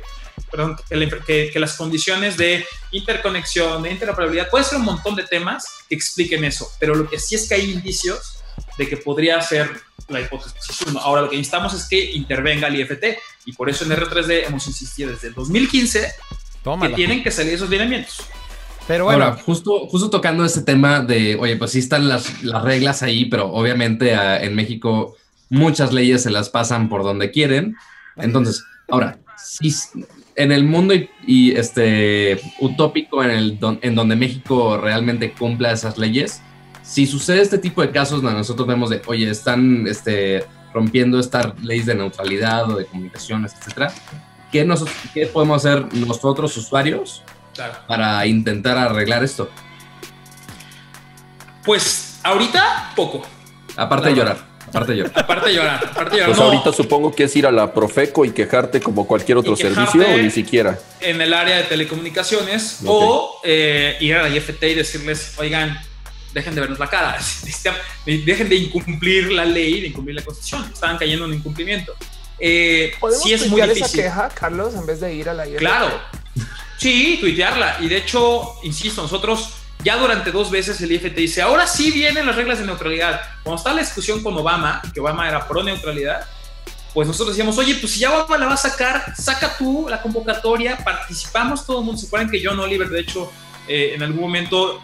perdón, 0.50 0.76
que, 0.88 0.96
la 0.96 1.08
que- 1.26 1.50
que 1.52 1.58
las 1.60 1.76
condiciones 1.76 2.36
de 2.36 2.64
interconexión, 2.92 3.82
de 3.82 3.90
interoperabilidad, 3.92 4.48
puede 4.50 4.64
ser 4.64 4.78
un 4.78 4.84
montón 4.84 5.14
de 5.14 5.24
temas 5.24 5.66
que 5.88 5.94
expliquen 5.94 6.44
eso, 6.44 6.68
pero 6.78 6.94
lo 6.94 7.08
que 7.08 7.18
sí 7.18 7.34
es 7.34 7.48
que 7.48 7.54
hay 7.54 7.70
indicios 7.72 8.38
de 8.78 8.88
que 8.88 8.96
podría 8.96 9.40
ser 9.40 9.70
la 10.08 10.20
hipótesis 10.20 10.82
1. 10.86 10.98
Ahora 11.00 11.22
lo 11.22 11.30
que 11.30 11.36
necesitamos 11.36 11.74
es 11.74 11.88
que 11.88 12.12
intervenga 12.12 12.68
el 12.68 12.80
IFT 12.80 13.18
y 13.46 13.52
por 13.52 13.68
eso 13.70 13.84
en 13.84 13.90
R3D 13.92 14.46
hemos 14.46 14.66
insistido 14.66 15.10
desde 15.10 15.28
el 15.28 15.34
2015 15.34 16.00
que 16.00 16.08
Tómala. 16.62 16.94
tienen 16.94 17.22
que 17.22 17.30
salir 17.30 17.54
esos 17.54 17.68
lineamientos. 17.70 18.22
Pero 18.86 19.04
bueno, 19.04 19.24
Ahora, 19.24 19.42
justo, 19.42 19.86
justo 19.88 20.10
tocando 20.10 20.44
este 20.44 20.60
tema 20.62 21.00
de, 21.00 21.36
oye, 21.36 21.56
pues 21.56 21.70
sí 21.72 21.78
están 21.78 22.06
las, 22.08 22.42
las 22.42 22.62
reglas 22.62 23.02
ahí, 23.02 23.24
pero 23.26 23.46
obviamente 23.50 24.14
ah, 24.14 24.42
en 24.42 24.54
México 24.54 25.16
muchas 25.48 25.92
leyes 25.92 26.22
se 26.22 26.30
las 26.30 26.50
pasan 26.50 26.88
por 26.90 27.02
donde 27.02 27.30
quieren. 27.30 27.76
Entonces, 28.16 28.62
ahora, 28.90 29.18
si 29.42 29.68
s- 29.68 29.88
en 30.36 30.52
el 30.52 30.64
mundo 30.64 30.94
y, 30.94 31.08
y, 31.26 31.52
este 31.52 32.40
utópico 32.60 33.22
en, 33.22 33.30
el, 33.30 33.58
don- 33.58 33.78
en 33.82 33.94
donde 33.94 34.16
México 34.16 34.76
realmente 34.78 35.32
cumpla 35.32 35.70
esas 35.72 35.96
leyes, 35.98 36.42
si 36.82 37.06
sucede 37.06 37.40
este 37.40 37.58
tipo 37.58 37.80
de 37.82 37.90
casos 37.90 38.20
donde 38.22 38.38
nosotros 38.38 38.66
vemos 38.68 38.90
de, 38.90 39.00
oye, 39.06 39.30
están 39.30 39.86
este, 39.86 40.44
rompiendo 40.72 41.18
estas 41.18 41.58
leyes 41.62 41.86
de 41.86 41.94
neutralidad 41.94 42.70
o 42.70 42.76
de 42.76 42.84
comunicaciones, 42.86 43.54
etcétera, 43.58 43.92
¿qué, 44.52 44.64
nos, 44.64 44.84
¿qué 45.14 45.26
podemos 45.26 45.64
hacer 45.64 45.86
nosotros, 45.94 46.56
usuarios, 46.56 47.22
Claro. 47.54 47.74
para 47.86 48.26
intentar 48.26 48.76
arreglar 48.76 49.22
esto? 49.22 49.48
Pues 51.64 52.20
ahorita 52.22 52.92
poco. 52.96 53.22
Aparte 53.76 54.08
de 54.10 54.14
llorar, 54.16 54.38
aparte 54.74 54.92
de 54.92 54.98
llorar. 54.98 55.12
Aparte 55.22 55.48
de 55.48 55.54
llorar, 55.54 55.84
aparte 55.90 56.16
llorar. 56.16 56.26
Pues 56.30 56.38
No, 56.38 56.44
ahorita 56.44 56.72
supongo 56.72 57.14
que 57.14 57.24
es 57.24 57.36
ir 57.36 57.46
a 57.46 57.52
la 57.52 57.72
Profeco 57.72 58.24
y 58.24 58.32
quejarte 58.32 58.80
como 58.80 59.06
cualquier 59.06 59.38
otro 59.38 59.56
servicio 59.56 60.02
o 60.06 60.18
ni 60.18 60.30
siquiera. 60.30 60.78
en 61.00 61.20
el 61.20 61.32
área 61.34 61.56
de 61.58 61.62
telecomunicaciones 61.64 62.78
o 62.86 63.40
eh, 63.44 63.96
ir 64.00 64.14
a 64.16 64.22
la 64.22 64.28
IFT 64.36 64.62
y 64.64 64.74
decirles, 64.74 65.34
oigan, 65.38 65.78
dejen 66.32 66.54
de 66.54 66.60
vernos 66.62 66.78
la 66.78 66.88
cara, 66.88 67.16
dejen 68.06 68.48
de 68.48 68.56
incumplir 68.56 69.30
la 69.32 69.44
ley, 69.44 69.80
de 69.82 69.86
incumplir 69.88 70.16
la 70.16 70.22
constitución, 70.22 70.68
estaban 70.72 70.98
cayendo 70.98 71.26
en 71.26 71.34
incumplimiento. 71.34 71.94
Eh, 72.38 72.92
¿Podemos 72.98 73.22
sí 73.22 73.32
es 73.32 73.42
muy 73.42 73.60
tuitear 73.60 73.70
esa 73.70 73.86
difícil. 73.86 74.02
queja, 74.02 74.28
Carlos, 74.30 74.74
en 74.74 74.84
vez 74.86 75.00
de 75.00 75.14
ir 75.14 75.28
a 75.28 75.34
la 75.34 75.46
IFT? 75.46 75.58
Claro, 75.58 75.88
Sí, 76.76 77.16
tuitearla. 77.20 77.78
Y 77.80 77.88
de 77.88 77.98
hecho, 77.98 78.56
insisto, 78.64 79.00
nosotros 79.00 79.50
ya 79.84 79.96
durante 79.98 80.32
dos 80.32 80.50
veces 80.50 80.80
el 80.80 80.90
IFT 80.92 81.14
dice, 81.14 81.42
ahora 81.42 81.66
sí 81.66 81.90
vienen 81.90 82.26
las 82.26 82.36
reglas 82.36 82.58
de 82.58 82.66
neutralidad. 82.66 83.20
Cuando 83.42 83.58
está 83.58 83.74
la 83.74 83.80
discusión 83.80 84.22
con 84.22 84.36
Obama, 84.36 84.80
que 84.92 85.00
Obama 85.00 85.28
era 85.28 85.46
pro 85.46 85.62
neutralidad, 85.62 86.26
pues 86.94 87.06
nosotros 87.06 87.36
decíamos, 87.36 87.58
oye, 87.58 87.74
pues 87.74 87.92
si 87.92 88.00
ya 88.00 88.12
Obama 88.12 88.38
la 88.38 88.46
va 88.46 88.54
a 88.54 88.56
sacar, 88.56 89.14
saca 89.16 89.56
tú 89.58 89.86
la 89.88 90.00
convocatoria, 90.00 90.78
participamos 90.78 91.66
todo 91.66 91.80
el 91.80 91.84
mundo. 91.84 92.00
Se 92.00 92.06
acuerdan 92.06 92.30
que 92.30 92.42
John 92.42 92.58
Oliver, 92.58 92.88
de 92.88 93.00
hecho, 93.00 93.30
eh, 93.68 93.92
en 93.94 94.02
algún 94.02 94.22
momento 94.22 94.82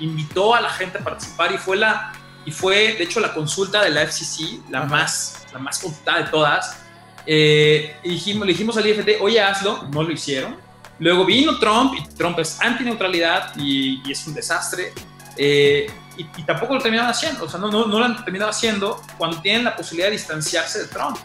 invitó 0.00 0.54
a 0.54 0.60
la 0.60 0.70
gente 0.70 0.98
a 0.98 1.04
participar 1.04 1.52
y 1.52 1.58
fue 1.58 1.76
la, 1.76 2.12
y 2.46 2.50
fue, 2.50 2.94
de 2.94 3.04
hecho, 3.04 3.20
la 3.20 3.34
consulta 3.34 3.82
de 3.82 3.90
la 3.90 4.02
FCC, 4.02 4.70
la 4.70 4.84
más, 4.84 5.46
la 5.52 5.58
más 5.58 5.78
consultada 5.78 6.22
de 6.22 6.30
todas. 6.30 6.78
Eh, 7.26 7.96
dijimos, 8.02 8.46
le 8.46 8.52
dijimos 8.52 8.76
al 8.78 8.86
IFT, 8.86 9.20
oye, 9.20 9.40
hazlo, 9.40 9.88
no 9.92 10.02
lo 10.02 10.10
hicieron. 10.10 10.56
Luego 11.02 11.24
vino 11.24 11.58
Trump 11.58 11.94
y 11.98 12.14
Trump 12.14 12.38
es 12.38 12.60
antineutralidad 12.60 13.56
y, 13.56 14.00
y 14.08 14.12
es 14.12 14.24
un 14.28 14.34
desastre. 14.34 14.92
Eh, 15.36 15.90
y, 16.16 16.24
tampoco 16.44 16.74
lo 16.74 16.80
terminaron 16.80 17.10
haciendo, 17.10 17.44
o 17.44 17.48
sea, 17.48 17.58
no, 17.58 17.70
no, 17.70 17.86
no, 17.86 17.98
lo 17.98 18.04
han 18.04 18.22
terminado 18.22 18.50
haciendo 18.50 19.02
cuando 19.18 19.40
tienen 19.40 19.64
la 19.64 19.74
posibilidad 19.74 20.08
de 20.08 20.12
distanciarse 20.12 20.82
de 20.82 20.88
Trump. 20.88 21.16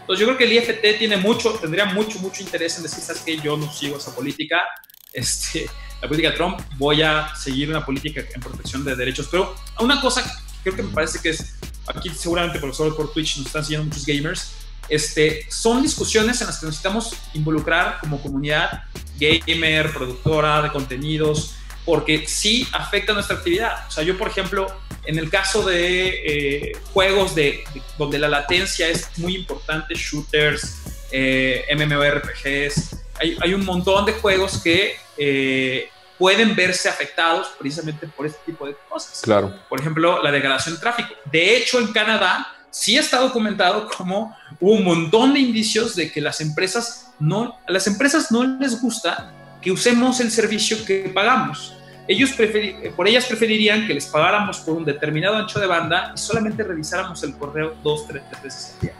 Entonces 0.00 0.20
yo 0.20 0.26
creo 0.26 0.38
que 0.38 0.44
el 0.44 0.52
IFT 0.54 0.98
tiene 0.98 1.18
mucho, 1.18 1.50
tendría 1.54 1.84
mucho, 1.84 2.18
mucho 2.20 2.42
interés 2.42 2.78
en 2.78 2.84
decir, 2.84 3.02
sabes 3.02 3.20
que 3.22 3.36
yo 3.38 3.58
no 3.58 3.70
sigo 3.70 3.98
esa 3.98 4.14
política, 4.14 4.62
este, 5.12 5.68
la 6.00 6.08
política 6.08 6.30
de 6.30 6.36
Trump, 6.36 6.60
voy 6.78 7.02
a 7.02 7.34
seguir 7.34 7.68
una 7.68 7.84
política 7.84 8.22
en 8.34 8.40
protección 8.40 8.84
de 8.84 8.96
derechos. 8.96 9.28
Pero 9.30 9.54
una 9.80 10.00
cosa 10.00 10.24
creo 10.62 10.76
que 10.76 10.82
me 10.82 10.94
parece 10.94 11.20
que 11.20 11.30
es, 11.30 11.56
aquí 11.88 12.08
seguramente 12.08 12.58
por, 12.58 12.96
por 12.96 13.12
Twitch 13.12 13.36
nos 13.36 13.48
están 13.48 13.64
siguiendo 13.64 13.86
muchos 13.86 14.06
gamers, 14.06 14.52
este, 14.88 15.46
son 15.50 15.82
discusiones 15.82 16.40
en 16.40 16.46
las 16.46 16.58
que 16.58 16.66
necesitamos 16.66 17.14
involucrar 17.34 17.98
como 18.00 18.20
comunidad 18.20 18.82
gamer, 19.18 19.92
productora 19.92 20.62
de 20.62 20.70
contenidos, 20.70 21.54
porque 21.84 22.26
sí 22.26 22.66
afecta 22.72 23.12
nuestra 23.12 23.36
actividad. 23.36 23.86
O 23.88 23.90
sea, 23.90 24.04
yo, 24.04 24.18
por 24.18 24.28
ejemplo, 24.28 24.66
en 25.04 25.18
el 25.18 25.30
caso 25.30 25.64
de 25.64 26.08
eh, 26.08 26.72
juegos 26.92 27.34
de, 27.34 27.64
donde 27.96 28.18
la 28.18 28.28
latencia 28.28 28.88
es 28.88 29.08
muy 29.18 29.36
importante, 29.36 29.94
shooters, 29.94 30.78
eh, 31.10 31.64
MMORPGs, 31.74 32.96
hay, 33.18 33.38
hay, 33.40 33.54
un 33.54 33.64
montón 33.64 34.04
de 34.04 34.12
juegos 34.12 34.58
que 34.58 34.96
eh, 35.16 35.88
pueden 36.18 36.54
verse 36.56 36.88
afectados 36.88 37.48
precisamente 37.58 38.06
por 38.08 38.26
este 38.26 38.40
tipo 38.44 38.66
de 38.66 38.76
cosas. 38.88 39.20
Claro. 39.22 39.54
Por 39.68 39.80
ejemplo, 39.80 40.22
la 40.22 40.30
degradación 40.30 40.74
de 40.74 40.80
tráfico. 40.80 41.14
De 41.30 41.56
hecho, 41.56 41.78
en 41.78 41.92
Canadá 41.92 42.55
sí 42.76 42.98
está 42.98 43.20
documentado 43.20 43.88
como 43.96 44.36
un 44.60 44.84
montón 44.84 45.32
de 45.32 45.40
indicios 45.40 45.96
de 45.96 46.12
que 46.12 46.20
las 46.20 46.42
empresas 46.42 47.06
no, 47.18 47.58
a 47.66 47.72
las 47.72 47.86
empresas 47.86 48.30
no 48.30 48.44
les 48.44 48.82
gusta 48.82 49.32
que 49.62 49.72
usemos 49.72 50.20
el 50.20 50.30
servicio 50.30 50.84
que 50.84 51.10
pagamos. 51.14 51.74
Ellos 52.06 52.32
por 52.94 53.08
ellas 53.08 53.24
preferirían 53.24 53.86
que 53.86 53.94
les 53.94 54.04
pagáramos 54.04 54.58
por 54.58 54.76
un 54.76 54.84
determinado 54.84 55.36
ancho 55.36 55.58
de 55.58 55.66
banda 55.66 56.12
y 56.14 56.18
solamente 56.18 56.62
revisáramos 56.62 57.22
el 57.22 57.34
correo 57.38 57.74
dos, 57.82 58.06
tres 58.06 58.22
veces 58.42 58.74
al 58.74 58.80
día. 58.80 58.92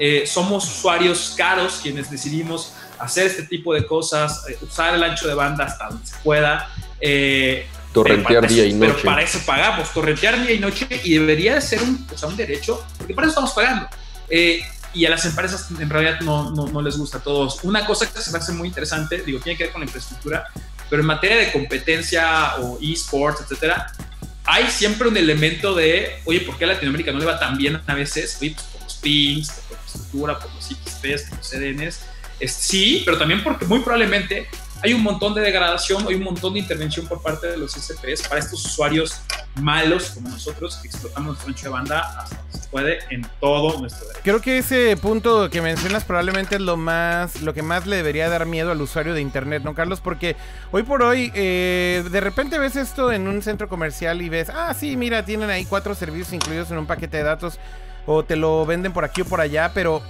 Eh, 0.00 0.26
somos 0.26 0.64
usuarios 0.64 1.34
caros 1.36 1.78
quienes 1.80 2.10
decidimos 2.10 2.74
hacer 2.98 3.28
este 3.28 3.44
tipo 3.44 3.72
de 3.72 3.86
cosas, 3.86 4.44
eh, 4.48 4.58
usar 4.62 4.94
el 4.94 5.02
ancho 5.02 5.28
de 5.28 5.34
banda 5.34 5.64
hasta 5.64 5.90
donde 5.90 6.04
se 6.04 6.16
pueda. 6.24 6.68
Eh, 7.00 7.66
torrentear 7.92 8.48
día 8.48 8.66
y 8.66 8.72
noche. 8.72 8.92
Pero 8.96 9.04
para 9.04 9.22
eso 9.22 9.38
pagamos, 9.44 9.92
torrentear 9.92 10.40
día 10.42 10.52
y 10.52 10.58
noche 10.58 10.86
y 11.04 11.14
debería 11.14 11.54
de 11.54 11.60
ser 11.60 11.82
un, 11.82 12.06
o 12.12 12.18
sea, 12.18 12.28
un 12.28 12.36
derecho, 12.36 12.84
porque 12.98 13.14
para 13.14 13.26
eso 13.26 13.32
estamos 13.32 13.52
pagando. 13.52 13.88
Eh, 14.28 14.62
y 14.94 15.06
a 15.06 15.10
las 15.10 15.24
empresas 15.24 15.68
en 15.78 15.88
realidad 15.88 16.20
no, 16.20 16.50
no, 16.50 16.66
no, 16.66 16.82
les 16.82 16.96
gusta 16.96 17.18
a 17.18 17.20
todos. 17.22 17.64
Una 17.64 17.86
cosa 17.86 18.10
que 18.10 18.20
se 18.20 18.30
me 18.30 18.38
hace 18.38 18.52
muy 18.52 18.68
interesante, 18.68 19.22
digo, 19.22 19.40
tiene 19.40 19.56
que 19.56 19.64
ver 19.64 19.72
con 19.72 19.80
la 19.80 19.86
infraestructura, 19.86 20.44
pero 20.90 21.00
en 21.00 21.06
materia 21.06 21.36
de 21.38 21.52
competencia 21.52 22.56
o 22.56 22.78
esports, 22.82 23.40
etcétera, 23.42 23.92
hay 24.44 24.66
siempre 24.70 25.08
un 25.08 25.16
elemento 25.16 25.74
de, 25.74 26.20
oye, 26.24 26.40
¿por 26.40 26.58
qué 26.58 26.64
a 26.64 26.68
Latinoamérica 26.68 27.12
no 27.12 27.18
le 27.18 27.24
va 27.24 27.38
tan 27.38 27.56
bien 27.56 27.80
a 27.86 27.94
veces? 27.94 28.36
Oye, 28.40 28.52
pues 28.54 28.66
por 28.66 28.82
los 28.82 28.94
pings, 28.94 29.50
por 29.50 29.76
la 29.76 29.82
infraestructura, 29.82 30.38
por 30.38 30.54
los 30.54 30.64
XPs, 30.64 31.30
por 31.30 31.38
los 31.38 31.48
CDNs 31.48 32.00
sí, 32.48 33.02
pero 33.04 33.18
también 33.18 33.42
porque 33.42 33.64
muy 33.66 33.80
probablemente 33.80 34.48
hay 34.82 34.92
un 34.92 35.02
montón 35.02 35.34
de 35.34 35.40
degradación, 35.40 36.06
hay 36.08 36.14
un 36.16 36.24
montón 36.24 36.54
de 36.54 36.60
intervención 36.60 37.06
por 37.06 37.22
parte 37.22 37.46
de 37.46 37.56
los 37.56 37.72
SPS 37.72 38.26
para 38.28 38.40
estos 38.40 38.64
usuarios 38.64 39.20
malos 39.60 40.10
como 40.10 40.30
nosotros 40.30 40.76
que 40.76 40.88
explotamos 40.88 41.28
nuestro 41.28 41.48
ancho 41.48 41.62
de 41.64 41.68
banda 41.70 42.00
hasta 42.18 42.36
donde 42.36 42.58
se 42.58 42.68
puede 42.68 42.98
en 43.10 43.26
todo 43.38 43.78
nuestro 43.78 44.06
derecho. 44.08 44.22
Creo 44.24 44.40
que 44.40 44.58
ese 44.58 44.96
punto 44.96 45.50
que 45.50 45.62
mencionas 45.62 46.04
probablemente 46.04 46.56
es 46.56 46.60
lo 46.60 46.76
más, 46.76 47.42
lo 47.42 47.54
que 47.54 47.62
más 47.62 47.86
le 47.86 47.96
debería 47.96 48.28
dar 48.28 48.46
miedo 48.46 48.72
al 48.72 48.80
usuario 48.80 49.14
de 49.14 49.20
internet, 49.20 49.62
¿no, 49.62 49.74
Carlos? 49.74 50.00
Porque 50.00 50.36
hoy 50.72 50.82
por 50.82 51.02
hoy, 51.02 51.30
eh, 51.34 52.02
de 52.10 52.20
repente 52.20 52.58
ves 52.58 52.76
esto 52.76 53.12
en 53.12 53.28
un 53.28 53.42
centro 53.42 53.68
comercial 53.68 54.20
y 54.20 54.28
ves, 54.28 54.50
ah, 54.50 54.74
sí, 54.74 54.96
mira, 54.96 55.24
tienen 55.24 55.50
ahí 55.50 55.64
cuatro 55.64 55.94
servicios 55.94 56.32
incluidos 56.32 56.70
en 56.70 56.78
un 56.78 56.86
paquete 56.86 57.18
de 57.18 57.22
datos 57.22 57.58
o 58.06 58.24
te 58.24 58.34
lo 58.34 58.66
venden 58.66 58.92
por 58.92 59.04
aquí 59.04 59.20
o 59.20 59.24
por 59.24 59.40
allá, 59.40 59.70
pero 59.74 60.02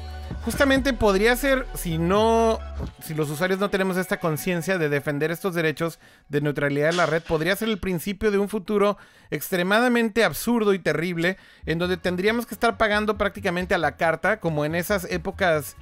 justamente 0.44 0.92
podría 0.92 1.36
ser, 1.36 1.66
si 1.74 1.98
no, 1.98 2.58
si 3.02 3.14
los 3.14 3.30
usuarios 3.30 3.60
no 3.60 3.70
tenemos 3.70 3.96
esta 3.96 4.18
conciencia 4.18 4.78
de 4.78 4.88
defender 4.88 5.30
estos 5.30 5.54
derechos 5.54 5.98
de 6.28 6.40
neutralidad 6.40 6.90
de 6.90 6.96
la 6.96 7.06
red, 7.06 7.22
podría 7.22 7.56
ser 7.56 7.68
el 7.68 7.78
principio 7.78 8.30
de 8.30 8.38
un 8.38 8.48
futuro 8.48 8.98
extremadamente 9.30 10.24
absurdo 10.24 10.74
y 10.74 10.78
terrible, 10.78 11.36
en 11.66 11.78
donde 11.78 11.96
tendríamos 11.96 12.46
que 12.46 12.54
estar 12.54 12.76
pagando 12.76 13.16
prácticamente 13.16 13.74
a 13.74 13.78
la 13.78 13.96
carta, 13.96 14.40
como 14.40 14.64
en 14.64 14.74
esas 14.74 15.04
épocas. 15.10 15.76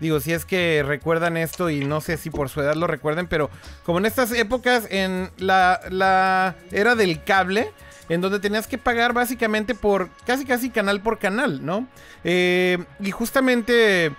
Digo, 0.00 0.20
si 0.20 0.32
es 0.32 0.44
que 0.44 0.82
recuerdan 0.84 1.36
esto 1.36 1.70
y 1.70 1.84
no 1.84 2.00
sé 2.00 2.16
si 2.16 2.28
por 2.28 2.48
su 2.48 2.60
edad 2.60 2.74
lo 2.74 2.88
recuerden, 2.88 3.28
pero 3.28 3.50
como 3.84 3.98
en 3.98 4.06
estas 4.06 4.32
épocas 4.32 4.86
en 4.90 5.30
la, 5.38 5.80
la 5.90 6.56
era 6.72 6.96
del 6.96 7.22
cable, 7.22 7.70
en 8.12 8.20
donde 8.20 8.40
tenías 8.40 8.66
que 8.66 8.76
pagar 8.76 9.14
básicamente 9.14 9.74
por 9.74 10.10
casi 10.26 10.44
casi 10.44 10.68
canal 10.68 11.00
por 11.00 11.18
canal, 11.18 11.64
¿no? 11.64 11.86
Eh, 12.24 12.76
y 13.00 13.10
justamente 13.10 14.12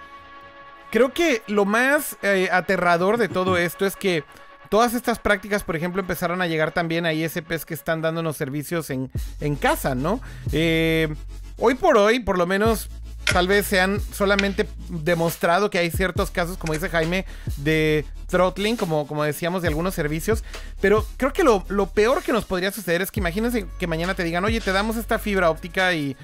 creo 0.90 1.14
que 1.14 1.44
lo 1.46 1.66
más 1.66 2.18
eh, 2.24 2.50
aterrador 2.52 3.18
de 3.18 3.30
todo 3.30 3.56
esto 3.58 3.86
es 3.86 3.96
que 3.96 4.24
todas 4.70 4.96
estas 4.96 5.20
prácticas, 5.20 5.64
por 5.64 5.76
ejemplo, 5.76 6.02
empezaron 6.02 6.42
a 6.42 6.48
llegar 6.48 6.72
también 6.72 7.06
a 7.06 7.14
ISPs 7.14 7.66
que 7.66 7.76
están 7.76 8.02
dándonos 8.02 8.36
servicios 8.36 8.90
en, 8.90 9.12
en 9.40 9.56
casa, 9.56 9.94
¿no? 9.94 10.22
Eh, 10.52 11.14
hoy 11.60 11.76
por 11.76 11.96
hoy, 11.96 12.20
por 12.20 12.40
lo 12.40 12.48
menos 12.48 12.90
tal 13.32 13.48
vez 13.48 13.66
se 13.66 13.80
han 13.80 14.00
solamente 14.00 14.68
demostrado 14.90 15.70
que 15.70 15.80
hay 15.80 15.92
ciertos 15.92 16.32
casos, 16.32 16.58
como 16.58 16.74
dice 16.74 16.90
Jaime, 16.90 17.26
de 17.58 18.06
throttling, 18.28 18.78
como, 18.78 19.08
como 19.08 19.24
decíamos, 19.24 19.62
de 19.62 19.68
algunos 19.68 19.94
servicios. 19.94 20.44
Pero 20.82 21.06
creo 21.18 21.34
que 21.34 21.44
lo, 21.44 21.64
peor 21.88 22.24
que 22.24 22.34
nos 22.34 22.46
podría 22.46 22.72
suceder 22.72 23.02
es 23.02 23.12
que 23.12 23.20
imagínense 23.20 23.68
que 23.80 23.88
mañana 23.88 24.16
te 24.16 24.24
digan, 24.24 24.44
oye, 24.46 24.60
te 24.62 24.72
damos 24.72 24.98
esta 24.98 25.20
fibra 25.20 25.50
óptica 25.50 25.94
y 25.94 26.18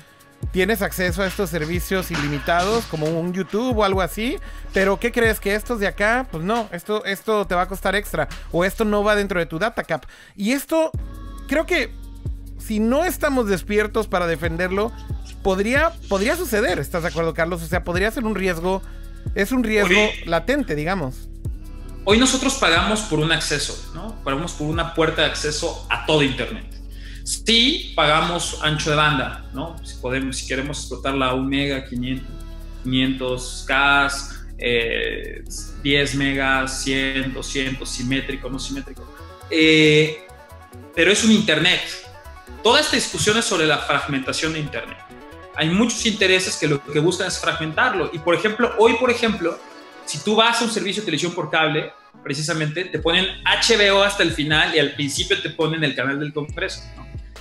tienes 0.52 0.82
acceso 0.82 1.22
a 1.22 1.28
estos 1.28 1.50
servicios 1.50 2.12
ilimitados, 2.12 2.86
como 2.86 3.08
un 3.08 3.34
YouTube 3.34 3.78
o 3.78 3.84
algo 3.84 4.02
así. 4.02 4.38
Pero 4.74 5.00
¿qué 5.00 5.12
crees? 5.12 5.40
Que 5.40 5.56
estos 5.56 5.80
de 5.80 5.88
acá, 5.88 6.28
pues 6.32 6.44
no, 6.44 6.70
esto, 6.72 7.06
esto 7.06 7.46
te 7.46 7.56
va 7.56 7.64
a 7.64 7.68
costar 7.68 7.96
extra. 7.96 8.28
O 8.52 8.66
esto 8.66 8.86
no 8.86 9.04
va 9.04 9.16
dentro 9.16 9.40
de 9.40 9.46
tu 9.46 9.60
data 9.60 9.84
cap. 9.84 10.06
Y 10.36 10.52
esto, 10.52 10.92
creo 11.48 11.66
que 11.66 11.92
si 12.60 12.80
no 12.80 13.06
estamos 13.06 13.48
despiertos 13.48 14.08
para 14.08 14.28
defenderlo, 14.28 14.92
podría, 15.44 15.92
podría 16.08 16.36
suceder. 16.36 16.80
¿Estás 16.80 17.04
de 17.04 17.10
acuerdo, 17.10 17.34
Carlos? 17.34 17.62
O 17.64 17.68
sea, 17.68 17.84
podría 17.84 18.12
ser 18.12 18.26
un 18.26 18.36
riesgo. 18.36 18.82
Es 19.36 19.52
un 19.52 19.64
riesgo 19.64 20.10
latente, 20.26 20.76
digamos. 20.76 21.28
Hoy 22.06 22.18
nosotros 22.18 22.56
pagamos 22.56 23.02
por 23.02 23.20
un 23.20 23.32
acceso, 23.32 23.92
¿no? 23.94 24.16
Pagamos 24.24 24.54
por 24.54 24.68
una 24.68 24.94
puerta 24.94 25.24
de 25.24 25.28
acceso 25.28 25.86
a 25.90 26.06
todo 26.06 26.24
Internet. 26.24 26.66
Sí, 27.24 27.94
pagamos 27.96 28.60
ancho 28.64 28.90
de 28.90 28.96
banda, 28.96 29.46
¿no? 29.54 29.76
Si 29.86 29.96
podemos, 29.98 30.38
si 30.38 30.48
queremos 30.48 30.80
explotar 30.80 31.14
la 31.14 31.34
1 31.34 31.44
mega, 31.48 31.86
500, 31.86 32.28
500 32.84 33.66
K, 33.68 34.10
10 35.84 36.16
megas, 36.16 36.82
100, 36.84 37.34
200, 37.34 37.88
simétrico, 37.88 38.50
no 38.50 38.58
simétrico. 38.58 39.06
Eh, 39.52 40.26
pero 40.96 41.12
es 41.12 41.24
un 41.24 41.32
Internet. 41.32 41.82
Toda 42.64 42.80
esta 42.80 42.96
discusión 42.96 43.38
es 43.38 43.46
sobre 43.46 43.68
la 43.68 43.78
fragmentación 43.78 44.54
de 44.54 44.60
Internet 44.60 45.09
hay 45.60 45.70
muchos 45.70 46.06
intereses 46.06 46.56
que 46.56 46.68
lo 46.68 46.82
que 46.82 47.00
buscan 47.00 47.28
es 47.28 47.38
fragmentarlo. 47.38 48.10
Y 48.14 48.20
por 48.20 48.34
ejemplo, 48.34 48.74
hoy, 48.78 48.94
por 48.94 49.12
ejemplo, 49.12 49.60
si 50.06 50.20
tú 50.20 50.38
vas 50.38 50.62
a 50.62 50.64
un 50.64 50.72
servicio 50.72 51.02
de 51.02 51.08
televisión 51.08 51.34
por 51.34 51.52
cable, 51.52 51.92
precisamente 52.24 52.86
te 52.86 52.98
ponen 53.00 53.26
HBO 53.44 54.02
hasta 54.02 54.24
el 54.24 54.32
final 54.32 54.74
y 54.74 54.80
al 54.80 54.94
principio 54.94 55.42
te 55.42 55.50
ponen 55.50 55.84
el 55.84 55.94
canal 55.96 56.18
del 56.18 56.32
Congreso. 56.32 56.82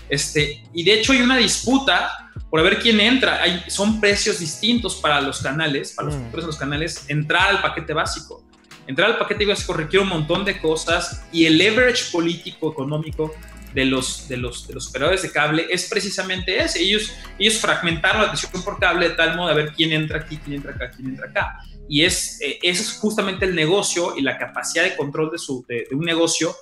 Este, 0.08 0.64
y 0.74 0.82
de 0.82 0.94
hecho 0.94 1.12
hay 1.12 1.20
una 1.22 1.36
disputa 1.36 2.32
por 2.50 2.60
ver 2.64 2.80
quién 2.80 2.98
entra. 2.98 3.40
Hay, 3.40 3.62
son 3.68 4.00
precios 4.00 4.40
distintos 4.40 4.96
para 4.96 5.20
los 5.20 5.40
canales, 5.40 5.92
para 5.92 6.08
los 6.08 6.16
mm. 6.16 6.32
de 6.32 6.42
los 6.42 6.56
canales, 6.56 7.04
entrar 7.06 7.48
al 7.50 7.62
paquete 7.62 7.92
básico. 7.92 8.42
Entrar 8.88 9.12
al 9.12 9.18
paquete 9.18 9.46
básico 9.46 9.74
requiere 9.74 10.02
un 10.02 10.08
montón 10.08 10.44
de 10.44 10.60
cosas 10.60 11.24
y 11.30 11.46
el 11.46 11.56
leverage 11.56 12.10
político, 12.10 12.72
económico 12.72 13.32
de 13.74 13.84
los, 13.84 14.28
de 14.28 14.36
los, 14.36 14.66
de 14.66 14.74
los 14.74 14.88
operadores 14.88 15.22
de 15.22 15.30
cable 15.30 15.66
es 15.70 15.88
precisamente 15.88 16.58
ese. 16.58 16.80
Ellos, 16.80 17.12
ellos 17.38 17.58
fragmentaron 17.58 18.22
la 18.22 18.28
atención 18.28 18.62
por 18.62 18.78
cable 18.78 19.10
de 19.10 19.14
tal 19.14 19.36
modo 19.36 19.48
a 19.48 19.54
ver 19.54 19.72
quién 19.72 19.92
entra 19.92 20.20
aquí, 20.20 20.38
quién 20.38 20.56
entra 20.56 20.72
acá, 20.72 20.90
quién 20.90 21.08
entra 21.08 21.28
acá. 21.28 21.58
y 21.88 22.04
es, 22.04 22.40
eh, 22.40 22.58
es 22.62 22.98
justamente 23.00 23.44
el 23.44 23.54
negocio 23.54 24.14
y 24.16 24.22
la 24.22 24.38
capacidad 24.38 24.84
de 24.84 24.96
control 24.96 25.30
de, 25.30 25.38
su, 25.38 25.64
de, 25.68 25.86
un 25.92 26.04
negocio 26.04 26.54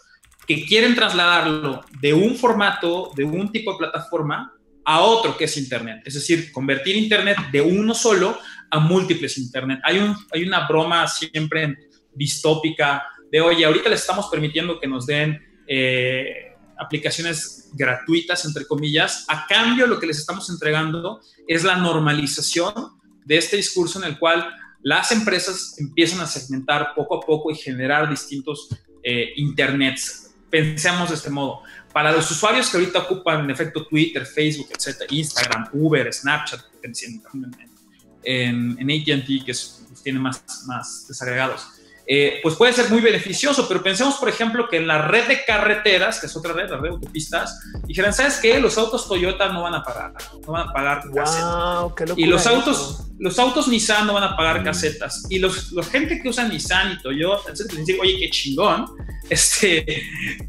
que 0.46 0.64
quieren 0.64 0.94
trasladarlo 0.94 1.84
de 2.00 2.12
un 2.14 2.36
formato, 2.36 3.11
de 3.16 3.24
un 3.24 3.50
tipo 3.50 3.72
de 3.72 3.78
plataforma 3.78 4.52
a 4.84 5.00
otro 5.00 5.36
que 5.36 5.44
es 5.44 5.57
Internet. 5.57 6.02
Es 6.04 6.14
decir, 6.14 6.52
convertir 6.52 6.94
Internet 6.96 7.36
de 7.50 7.61
uno 7.61 7.92
solo 7.92 8.38
a 8.70 8.78
múltiples 8.78 9.36
Internet. 9.38 9.80
Hay, 9.82 9.98
un, 9.98 10.14
hay 10.32 10.44
una 10.44 10.68
broma 10.68 11.09
siempre 11.09 11.76
distópica 12.14 13.04
de, 13.30 13.40
oye, 13.40 13.64
ahorita 13.64 13.88
les 13.88 14.00
estamos 14.00 14.28
permitiendo 14.30 14.78
que 14.78 14.86
nos 14.86 15.07
den 15.07 15.42
eh, 15.66 16.52
aplicaciones 16.78 17.70
gratuitas, 17.72 18.44
entre 18.44 18.66
comillas, 18.66 19.24
a 19.28 19.46
cambio 19.46 19.86
lo 19.86 19.98
que 19.98 20.06
les 20.06 20.18
estamos 20.18 20.48
entregando 20.50 21.20
es 21.46 21.64
la 21.64 21.76
normalización 21.76 22.72
de 23.24 23.36
este 23.38 23.56
discurso 23.56 23.98
en 23.98 24.10
el 24.10 24.18
cual 24.18 24.48
las 24.82 25.10
empresas 25.10 25.74
empiezan 25.78 26.20
a 26.20 26.26
segmentar 26.26 26.94
poco 26.94 27.16
a 27.16 27.20
poco 27.26 27.50
y 27.50 27.56
generar 27.56 28.08
distintos 28.08 28.68
eh, 29.02 29.32
internets. 29.36 30.34
Pensemos 30.48 31.08
de 31.08 31.16
este 31.16 31.30
modo. 31.30 31.62
Para 31.92 32.12
los 32.12 32.30
usuarios 32.30 32.68
que 32.68 32.76
ahorita 32.76 33.00
ocupan 33.00 33.44
en 33.44 33.50
efecto 33.50 33.86
Twitter, 33.86 34.24
Facebook, 34.26 34.68
etcétera, 34.76 35.06
Instagram, 35.10 35.68
Uber, 35.72 36.12
Snapchat, 36.12 36.60
en, 36.82 36.94
en, 38.22 38.76
en 38.78 38.90
ATT, 38.90 39.44
que 39.44 39.50
es, 39.50 39.82
pues, 39.88 40.02
tiene 40.02 40.18
más, 40.18 40.64
más 40.66 41.06
desagregados, 41.08 41.66
eh, 42.09 42.38
pues 42.40 42.54
puede 42.54 42.72
ser 42.72 42.88
muy 42.88 43.00
beneficioso, 43.00 43.66
pero 43.66 43.82
pensemos, 43.82 44.14
por 44.14 44.28
ejemplo, 44.28 44.68
que 44.68 44.76
en 44.76 44.86
la 44.86 45.02
red 45.02 45.26
de 45.26 45.44
carreteras, 45.44 46.20
que 46.20 46.26
es 46.26 46.36
otra 46.36 46.52
red, 46.52 46.70
la 46.70 46.76
red 46.76 46.90
de 46.90 46.94
autopistas, 46.94 47.61
dijeran, 47.84 48.14
¿sabes 48.14 48.38
qué? 48.40 48.61
Los 48.61 48.78
autos 48.78 49.09
Toyota 49.09 49.48
no 49.48 49.62
van 49.62 49.74
a 49.74 49.82
pagar, 49.82 50.12
no 50.46 50.52
van 50.52 50.68
a 50.68 50.72
pagar 50.72 51.02
wow, 51.09 51.14
casetas. 51.94 52.16
Y 52.16 52.26
los 52.26 52.46
autos, 52.46 53.02
los 53.18 53.36
autos 53.40 53.66
Nissan 53.66 54.07
no 54.07 54.14
van 54.14 54.22
a 54.22 54.36
pagar 54.36 54.62
casetas. 54.62 55.26
Y 55.28 55.40
los, 55.40 55.72
los 55.72 55.88
gente 55.88 56.22
que 56.22 56.28
usa 56.28 56.46
Nissan 56.46 56.92
y 56.92 57.02
Toyota, 57.02 57.50
etcétera, 57.50 57.80
dicen, 57.80 57.98
oye, 58.00 58.16
qué 58.18 58.30
chingón. 58.30 58.86
Este, 59.28 60.04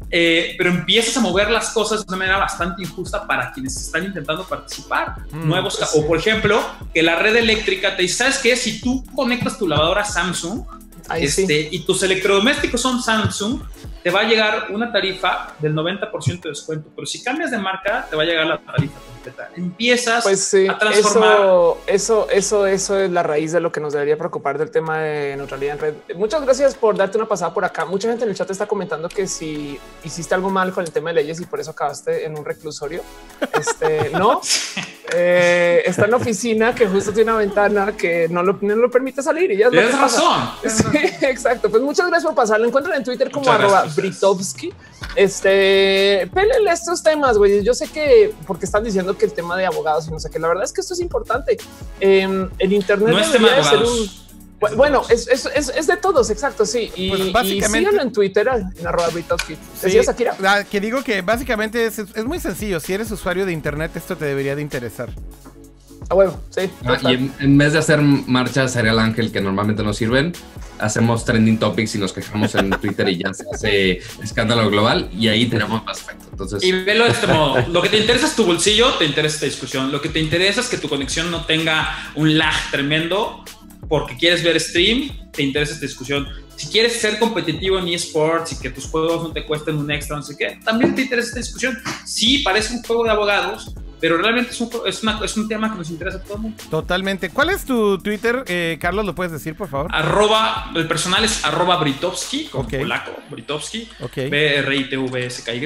eh, 0.08 0.54
pero 0.56 0.70
empiezas 0.70 1.16
a 1.16 1.20
mover 1.20 1.50
las 1.50 1.70
cosas 1.70 2.06
de 2.06 2.10
una 2.10 2.16
manera 2.18 2.38
bastante 2.38 2.80
injusta 2.82 3.26
para 3.26 3.50
quienes 3.50 3.76
están 3.76 4.04
intentando 4.04 4.46
participar. 4.46 5.16
Mm, 5.32 5.48
Nuevos, 5.48 5.78
pues, 5.78 5.90
o 5.96 6.06
por 6.06 6.16
ejemplo, 6.16 6.64
que 6.94 7.02
la 7.02 7.16
red 7.16 7.34
eléctrica 7.34 7.96
te 7.96 8.02
dice, 8.02 8.18
¿sabes 8.18 8.38
qué? 8.38 8.54
Si 8.54 8.80
tú 8.80 9.04
conectas 9.16 9.58
tu 9.58 9.66
lavadora 9.66 10.04
Samsung, 10.04 10.64
este, 11.16 11.68
y 11.70 11.80
tus 11.80 12.02
electrodomésticos 12.02 12.80
son 12.80 13.02
Samsung, 13.02 13.60
te 14.02 14.10
va 14.10 14.20
a 14.20 14.24
llegar 14.24 14.66
una 14.70 14.92
tarifa 14.92 15.54
del 15.58 15.74
90% 15.74 16.40
de 16.40 16.48
descuento, 16.50 16.90
pero 16.94 17.06
si 17.06 17.22
cambias 17.22 17.50
de 17.50 17.58
marca, 17.58 18.06
te 18.08 18.16
va 18.16 18.22
a 18.22 18.26
llegar 18.26 18.46
la 18.46 18.58
tarifa 18.58 18.98
Empiezas 19.56 20.24
pues 20.24 20.54
a 20.68 20.78
transformar. 20.78 21.36
Eso, 21.86 22.28
eso, 22.30 22.66
eso, 22.66 22.96
es 22.96 23.10
la 23.10 23.22
raíz 23.22 23.52
de 23.52 23.60
lo 23.60 23.72
que 23.72 23.80
nos 23.80 23.92
debería 23.92 24.16
preocupar 24.16 24.58
del 24.58 24.70
tema 24.70 24.98
de 24.98 25.36
neutralidad 25.36 25.74
en 25.74 25.78
red. 25.78 25.94
Muchas 26.16 26.42
gracias 26.42 26.74
por 26.74 26.96
darte 26.96 27.18
una 27.18 27.28
pasada 27.28 27.52
por 27.52 27.64
acá. 27.64 27.84
Mucha 27.84 28.08
gente 28.08 28.24
en 28.24 28.30
el 28.30 28.36
chat 28.36 28.50
está 28.50 28.66
comentando 28.66 29.08
que 29.08 29.26
si 29.26 29.78
hiciste 30.04 30.34
algo 30.34 30.50
mal 30.50 30.72
con 30.72 30.84
el 30.84 30.92
tema 30.92 31.10
de 31.10 31.16
leyes 31.16 31.40
y 31.40 31.46
por 31.46 31.60
eso 31.60 31.70
acabaste 31.70 32.24
en 32.24 32.38
un 32.38 32.44
reclusorio, 32.44 33.02
este 33.52 34.10
no 34.10 34.40
eh, 35.14 35.82
está 35.84 36.04
en 36.04 36.10
la 36.10 36.16
oficina 36.16 36.74
que 36.74 36.86
justo 36.86 37.12
tiene 37.12 37.30
una 37.30 37.40
ventana 37.40 37.96
que 37.96 38.28
no 38.28 38.42
lo, 38.42 38.58
no 38.60 38.76
lo 38.76 38.90
permite 38.90 39.22
salir 39.22 39.50
y 39.52 39.58
ya 39.58 39.70
tienes 39.70 39.98
razón. 39.98 40.50
Sí, 40.68 40.98
exacto. 41.22 41.70
Pues 41.70 41.82
muchas 41.82 42.06
gracias 42.06 42.26
por 42.26 42.34
pasar. 42.34 42.60
Lo 42.60 42.66
encuentran 42.66 42.96
en 42.96 43.04
Twitter 43.04 43.30
como 43.30 43.50
arroba 43.50 43.84
Britovsky. 43.96 44.72
Este, 45.16 46.28
pélenle 46.32 46.70
estos 46.70 47.02
temas, 47.02 47.38
güey. 47.38 47.64
Yo 47.64 47.74
sé 47.74 47.88
que 47.88 48.34
porque 48.46 48.66
están 48.66 48.84
diciendo 48.84 49.16
que 49.18 49.26
el 49.26 49.32
tema 49.32 49.56
de 49.56 49.66
abogados 49.66 50.08
y 50.08 50.10
no 50.10 50.20
sé 50.20 50.30
qué, 50.30 50.38
la 50.38 50.48
verdad 50.48 50.64
es 50.64 50.72
que 50.72 50.80
esto 50.80 50.94
es 50.94 51.00
importante. 51.00 51.56
Eh, 52.00 52.48
el 52.58 52.72
Internet 52.72 53.08
no 53.08 53.18
es 53.18 53.32
tema 53.32 53.50
de 53.50 53.64
ser 53.64 53.78
un 53.78 54.28
bueno, 54.76 55.02
es, 55.08 55.28
es, 55.28 55.46
es, 55.54 55.68
es, 55.68 55.86
de 55.86 55.96
todos, 55.96 56.30
exacto, 56.30 56.66
sí. 56.66 56.90
Y, 56.96 57.10
pues 57.10 57.32
básicamente, 57.32 57.90
y 57.94 57.98
en 57.98 58.12
Twitter, 58.12 58.48
en 58.76 58.86
arroba. 58.86 59.08
¿Decías, 59.80 60.08
Akira? 60.08 60.34
Ah, 60.44 60.64
que 60.68 60.80
digo 60.80 61.02
que 61.04 61.22
básicamente 61.22 61.86
es, 61.86 61.98
es, 61.98 62.24
muy 62.24 62.40
sencillo. 62.40 62.80
Si 62.80 62.92
eres 62.92 63.10
usuario 63.12 63.46
de 63.46 63.52
Internet, 63.52 63.92
esto 63.94 64.16
te 64.16 64.24
debería 64.24 64.56
de 64.56 64.62
interesar. 64.62 65.10
Ah, 66.10 66.14
bueno, 66.14 66.40
sí. 66.50 66.68
Ah, 66.84 66.98
y 67.02 67.14
en, 67.14 67.32
en, 67.38 67.58
vez 67.58 67.72
de 67.72 67.78
hacer 67.78 68.00
marchas 68.00 68.72
serial 68.72 68.98
ángel 68.98 69.30
que 69.30 69.40
normalmente 69.40 69.84
no 69.84 69.92
sirven, 69.92 70.32
hacemos 70.78 71.24
trending 71.24 71.58
topics 71.58 71.94
y 71.94 71.98
nos 71.98 72.12
quejamos 72.12 72.54
en 72.56 72.70
Twitter 72.80 73.08
y 73.08 73.18
ya 73.18 73.32
se 73.34 73.44
hace 73.52 74.00
escándalo 74.22 74.68
global 74.70 75.08
y 75.12 75.28
ahí 75.28 75.46
tenemos 75.46 75.84
más 75.84 76.00
efecto. 76.00 76.27
Entonces... 76.38 76.62
Y 76.62 76.70
velo 76.70 77.04
de 77.04 77.10
este 77.10 77.26
modo. 77.32 77.64
Lo 77.68 77.82
que 77.82 77.88
te 77.88 77.98
interesa 77.98 78.26
es 78.26 78.36
tu 78.36 78.44
bolsillo, 78.44 78.94
te 78.94 79.04
interesa 79.04 79.34
esta 79.34 79.46
discusión. 79.46 79.90
Lo 79.90 80.00
que 80.00 80.08
te 80.08 80.20
interesa 80.20 80.60
es 80.60 80.68
que 80.68 80.78
tu 80.78 80.88
conexión 80.88 81.30
no 81.30 81.44
tenga 81.44 82.12
un 82.14 82.38
lag 82.38 82.54
tremendo 82.70 83.44
porque 83.88 84.16
quieres 84.16 84.44
ver 84.44 84.60
stream, 84.60 85.30
te 85.32 85.42
interesa 85.42 85.72
esta 85.72 85.86
discusión. 85.86 86.28
Si 86.56 86.68
quieres 86.68 87.00
ser 87.00 87.18
competitivo 87.18 87.78
en 87.78 87.88
esports 87.88 88.52
y 88.52 88.58
que 88.58 88.70
tus 88.70 88.86
juegos 88.86 89.22
no 89.22 89.32
te 89.32 89.44
cuesten 89.44 89.76
un 89.76 89.90
extra, 89.90 90.16
no 90.16 90.22
sé 90.22 90.36
qué, 90.36 90.58
también 90.64 90.94
te 90.94 91.02
interesa 91.02 91.28
esta 91.28 91.40
discusión. 91.40 91.78
Sí, 92.04 92.38
parece 92.38 92.74
un 92.74 92.82
juego 92.82 93.04
de 93.04 93.10
abogados, 93.10 93.72
pero 94.00 94.18
realmente 94.18 94.50
es 94.52 94.60
un, 94.60 94.70
es, 94.86 95.02
una, 95.02 95.20
es 95.24 95.36
un, 95.36 95.48
tema 95.48 95.70
que 95.72 95.78
nos 95.78 95.90
interesa 95.90 96.18
a 96.18 96.22
todo 96.22 96.36
el 96.36 96.42
mundo. 96.42 96.62
Totalmente. 96.70 97.30
¿Cuál 97.30 97.50
es 97.50 97.64
tu 97.64 97.98
Twitter, 97.98 98.44
eh, 98.46 98.78
Carlos? 98.80 99.04
¿Lo 99.04 99.14
puedes 99.14 99.32
decir, 99.32 99.54
por 99.54 99.68
favor? 99.68 99.90
Arroba, 99.92 100.70
el 100.74 100.86
personal 100.86 101.24
es 101.24 101.44
arroba 101.44 101.76
Britovsky, 101.76 102.46
como 102.46 102.64
okay. 102.64 102.80
polaco, 102.80 103.12
Britovsky, 103.30 103.88
okay. 104.00 104.28
B-R-I-T-V-S-K-Y, 104.28 105.58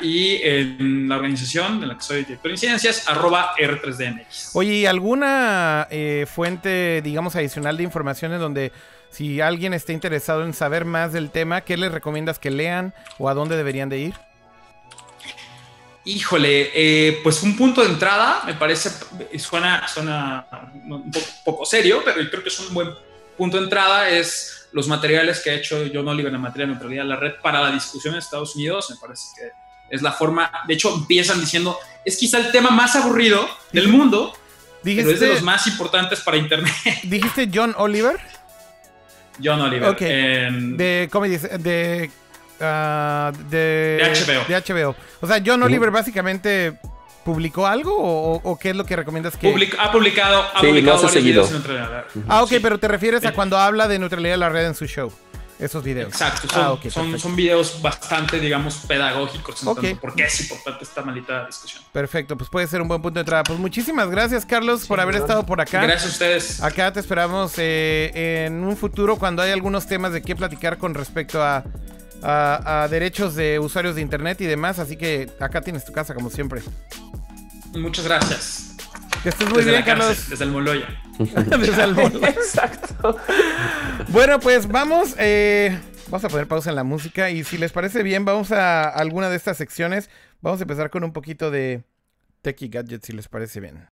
y 0.00 0.40
en 0.42 1.08
la 1.08 1.16
organización 1.16 1.82
en 1.82 1.88
la 1.88 1.96
que 1.96 2.02
soy 2.02 2.18
director 2.18 2.44
de 2.44 2.52
incidencias, 2.52 3.08
arroba 3.08 3.54
R3DMX. 3.56 4.50
Oye, 4.54 4.86
¿alguna 4.88 5.86
eh, 5.90 6.26
fuente, 6.32 7.00
digamos, 7.02 7.36
adicional 7.36 7.76
de 7.76 7.82
información 7.82 8.32
en 8.32 8.40
donde 8.40 8.72
si 9.10 9.40
alguien 9.40 9.74
está 9.74 9.92
interesado 9.92 10.44
en 10.44 10.54
saber 10.54 10.84
más 10.84 11.12
del 11.12 11.30
tema, 11.30 11.60
¿qué 11.60 11.76
les 11.76 11.92
recomiendas 11.92 12.38
que 12.38 12.50
lean 12.50 12.94
o 13.18 13.28
a 13.28 13.34
dónde 13.34 13.56
deberían 13.56 13.88
de 13.88 13.98
ir? 13.98 14.14
Híjole, 16.06 16.70
eh, 16.74 17.20
pues 17.22 17.42
un 17.42 17.56
punto 17.56 17.80
de 17.80 17.88
entrada, 17.88 18.42
me 18.44 18.54
parece, 18.54 18.90
suena, 19.38 19.88
suena 19.88 20.46
un 20.84 21.10
poco, 21.10 21.26
poco, 21.44 21.64
serio, 21.64 22.02
pero 22.04 22.16
creo 22.28 22.42
que 22.42 22.50
es 22.50 22.60
un 22.60 22.74
buen 22.74 22.90
punto 23.38 23.56
de 23.56 23.64
entrada, 23.64 24.10
es 24.10 24.68
los 24.72 24.86
materiales 24.86 25.40
que 25.40 25.50
ha 25.50 25.54
hecho 25.54 25.82
John 25.92 26.06
Oliver 26.06 26.34
en 26.34 26.40
materia 26.40 26.66
de 26.66 26.72
neutralidad 26.72 27.04
de 27.04 27.08
la 27.08 27.16
red 27.16 27.32
para 27.42 27.62
la 27.62 27.70
discusión 27.70 28.14
en 28.14 28.18
Estados 28.18 28.54
Unidos, 28.54 28.90
me 28.90 28.96
parece 28.96 29.28
que 29.34 29.52
es 29.88 30.02
la 30.02 30.12
forma, 30.12 30.50
de 30.66 30.74
hecho 30.74 30.94
empiezan 30.94 31.40
diciendo, 31.40 31.78
es 32.04 32.18
quizá 32.18 32.38
el 32.38 32.50
tema 32.50 32.70
más 32.70 32.96
aburrido 32.96 33.48
del 33.72 33.88
mundo, 33.88 34.36
¿Dijiste, 34.82 35.04
pero 35.04 35.14
es 35.14 35.20
de 35.20 35.28
los 35.28 35.42
más 35.42 35.66
importantes 35.66 36.20
para 36.20 36.36
Internet. 36.36 36.74
¿Dijiste 37.04 37.48
John 37.52 37.74
Oliver? 37.78 38.20
John 39.42 39.60
Oliver. 39.62 39.88
Okay. 39.88 40.50
De. 40.76 41.08
De 41.58 42.10
Uh, 42.60 43.36
de, 43.50 43.98
de, 43.98 44.12
HBO. 44.14 44.44
de, 44.46 44.88
HBO. 44.88 44.96
O 45.20 45.26
sea, 45.26 45.42
John 45.44 45.62
Oliver 45.62 45.90
básicamente 45.90 46.78
publicó 47.24 47.66
algo 47.66 47.96
o, 47.96 48.40
o, 48.42 48.58
qué 48.58 48.70
es 48.70 48.76
lo 48.76 48.84
que 48.84 48.94
recomiendas 48.94 49.36
que 49.36 49.50
Public, 49.50 49.76
ha 49.78 49.90
publicado 49.90 50.42
ha 50.42 50.60
sí, 50.60 50.66
publicado 50.66 51.02
no 51.02 51.08
seguido. 51.08 51.48
Ah, 52.28 52.42
ok, 52.42 52.50
sí. 52.50 52.60
pero 52.60 52.78
te 52.78 52.86
refieres 52.86 53.24
a 53.24 53.32
cuando 53.32 53.58
habla 53.58 53.88
de 53.88 53.98
neutralidad 53.98 54.34
de 54.34 54.38
la 54.38 54.50
red 54.50 54.66
en 54.66 54.74
su 54.74 54.86
show. 54.86 55.12
Esos 55.56 55.84
videos. 55.84 56.08
Exacto, 56.08 56.48
son, 56.48 56.62
ah, 56.62 56.72
okay, 56.72 56.90
son, 56.90 57.16
son, 57.16 57.36
videos 57.36 57.80
bastante, 57.80 58.40
digamos, 58.40 58.74
pedagógicos 58.88 59.62
en 59.62 59.68
okay. 59.68 59.94
por 59.94 60.12
qué 60.12 60.24
es 60.24 60.40
importante 60.40 60.82
esta 60.82 61.00
maldita 61.02 61.46
discusión. 61.46 61.80
Perfecto, 61.92 62.36
pues 62.36 62.50
puede 62.50 62.66
ser 62.66 62.82
un 62.82 62.88
buen 62.88 63.00
punto 63.00 63.14
de 63.14 63.20
entrada. 63.20 63.44
Pues 63.44 63.60
muchísimas 63.60 64.10
gracias, 64.10 64.44
Carlos, 64.44 64.82
sí, 64.82 64.88
por 64.88 64.98
haber 64.98 65.14
gracias. 65.14 65.30
estado 65.30 65.46
por 65.46 65.60
acá. 65.60 65.80
Gracias 65.82 66.06
a 66.06 66.12
ustedes. 66.12 66.60
Acá 66.60 66.92
te 66.92 66.98
esperamos 66.98 67.52
eh, 67.58 68.46
en 68.46 68.64
un 68.64 68.76
futuro 68.76 69.16
cuando 69.16 69.42
hay 69.42 69.52
algunos 69.52 69.86
temas 69.86 70.12
de 70.12 70.22
qué 70.22 70.34
platicar 70.34 70.76
con 70.76 70.92
respecto 70.92 71.40
a 71.40 71.62
a, 72.22 72.84
a, 72.84 72.88
derechos 72.88 73.34
de 73.34 73.58
usuarios 73.58 73.94
de 73.96 74.02
internet 74.02 74.40
y 74.40 74.46
demás. 74.46 74.78
Así 74.78 74.96
que 74.96 75.30
acá 75.40 75.60
tienes 75.60 75.84
tu 75.84 75.92
casa, 75.92 76.14
como 76.14 76.30
siempre. 76.30 76.62
Muchas 77.74 78.04
gracias. 78.04 78.76
Que 79.22 79.30
estés 79.30 79.48
muy 79.48 79.58
desde 79.58 79.70
bien, 79.70 79.82
cárcel, 79.84 80.06
Carlos. 80.06 80.30
Desde 80.30 80.44
el 80.44 80.50
Moloya. 80.50 80.86
desde 81.18 81.82
el 81.82 81.94
Moloya. 81.94 82.28
Exacto. 82.28 83.18
Bueno, 84.08 84.38
pues 84.38 84.68
vamos. 84.68 85.14
Eh, 85.18 85.78
vamos 86.08 86.24
a 86.24 86.28
poner 86.28 86.46
pausa 86.46 86.70
en 86.70 86.76
la 86.76 86.84
música. 86.84 87.30
Y 87.30 87.42
si 87.42 87.56
les 87.56 87.72
parece 87.72 88.02
bien, 88.02 88.24
vamos 88.24 88.52
a 88.52 88.88
alguna 88.88 89.30
de 89.30 89.36
estas 89.36 89.56
secciones. 89.56 90.10
Vamos 90.42 90.60
a 90.60 90.64
empezar 90.64 90.90
con 90.90 91.04
un 91.04 91.12
poquito 91.12 91.50
de 91.50 91.84
Techie 92.42 92.68
Gadgets, 92.68 93.06
si 93.06 93.12
les 93.14 93.28
parece 93.28 93.60
bien. 93.60 93.88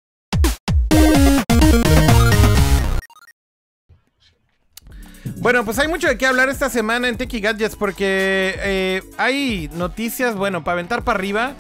Bueno, 5.37 5.64
pues 5.64 5.78
hay 5.78 5.89
mucho 5.89 6.09
de 6.09 6.16
qué 6.16 6.26
hablar 6.26 6.49
esta 6.49 6.70
semana 6.70 7.09
en 7.09 7.16
Techie 7.16 7.41
Gadgets 7.41 7.76
porque 7.76 8.55
eh, 8.59 9.03
hay 9.18 9.68
noticias, 9.74 10.35
bueno, 10.35 10.64
para 10.64 10.74
aventar 10.74 11.03
para 11.03 11.18
arriba. 11.18 11.55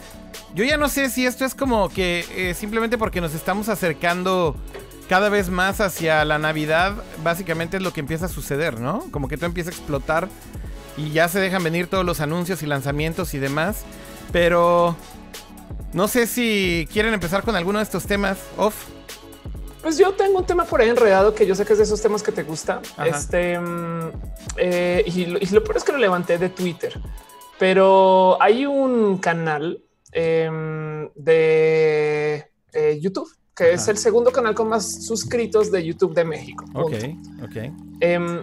Yo 0.54 0.64
ya 0.64 0.76
no 0.76 0.88
sé 0.88 1.10
si 1.10 1.26
esto 1.26 1.44
es 1.44 1.54
como 1.54 1.88
que 1.88 2.24
eh, 2.36 2.54
simplemente 2.54 2.98
porque 2.98 3.20
nos 3.20 3.34
estamos 3.34 3.68
acercando 3.68 4.56
cada 5.08 5.28
vez 5.28 5.50
más 5.50 5.80
hacia 5.80 6.24
la 6.24 6.38
Navidad, 6.38 6.94
básicamente 7.22 7.76
es 7.76 7.82
lo 7.82 7.92
que 7.92 8.00
empieza 8.00 8.26
a 8.26 8.28
suceder, 8.28 8.80
¿no? 8.80 9.00
Como 9.10 9.28
que 9.28 9.36
todo 9.36 9.46
empieza 9.46 9.70
a 9.70 9.72
explotar 9.72 10.28
y 10.96 11.10
ya 11.10 11.28
se 11.28 11.40
dejan 11.40 11.64
venir 11.64 11.86
todos 11.86 12.04
los 12.04 12.20
anuncios 12.20 12.62
y 12.62 12.66
lanzamientos 12.66 13.34
y 13.34 13.38
demás. 13.38 13.84
Pero 14.30 14.96
no 15.92 16.08
sé 16.08 16.26
si 16.26 16.88
quieren 16.92 17.12
empezar 17.12 17.42
con 17.42 17.56
alguno 17.56 17.78
de 17.78 17.84
estos 17.84 18.06
temas 18.06 18.38
off. 18.56 18.74
Pues 19.82 19.98
yo 19.98 20.12
tengo 20.12 20.38
un 20.38 20.46
tema 20.46 20.64
por 20.64 20.80
ahí 20.80 20.88
enredado 20.88 21.34
que 21.34 21.46
yo 21.46 21.54
sé 21.54 21.64
que 21.64 21.72
es 21.72 21.78
de 21.78 21.84
esos 21.84 22.00
temas 22.00 22.22
que 22.22 22.32
te 22.32 22.44
gusta. 22.44 22.80
Ajá. 22.96 23.06
Este 23.08 23.58
mm, 23.58 24.10
eh, 24.56 25.04
y, 25.06 25.26
lo, 25.26 25.38
y 25.40 25.46
lo 25.46 25.64
peor 25.64 25.76
es 25.76 25.84
que 25.84 25.92
lo 25.92 25.98
levanté 25.98 26.38
de 26.38 26.48
Twitter, 26.48 27.00
pero 27.58 28.40
hay 28.40 28.64
un 28.64 29.18
canal 29.18 29.82
em, 30.12 31.08
de 31.14 32.46
eh, 32.72 32.98
YouTube 33.00 33.28
que 33.54 33.72
es 33.72 33.86
el 33.88 33.98
segundo 33.98 34.32
canal 34.32 34.54
con 34.54 34.68
más 34.68 35.04
suscritos 35.04 35.70
de 35.70 35.84
YouTube 35.84 36.14
de 36.14 36.24
México. 36.24 36.64
Ok, 36.74 36.92
punto. 36.92 37.44
ok. 37.44 37.56
Em, 38.00 38.42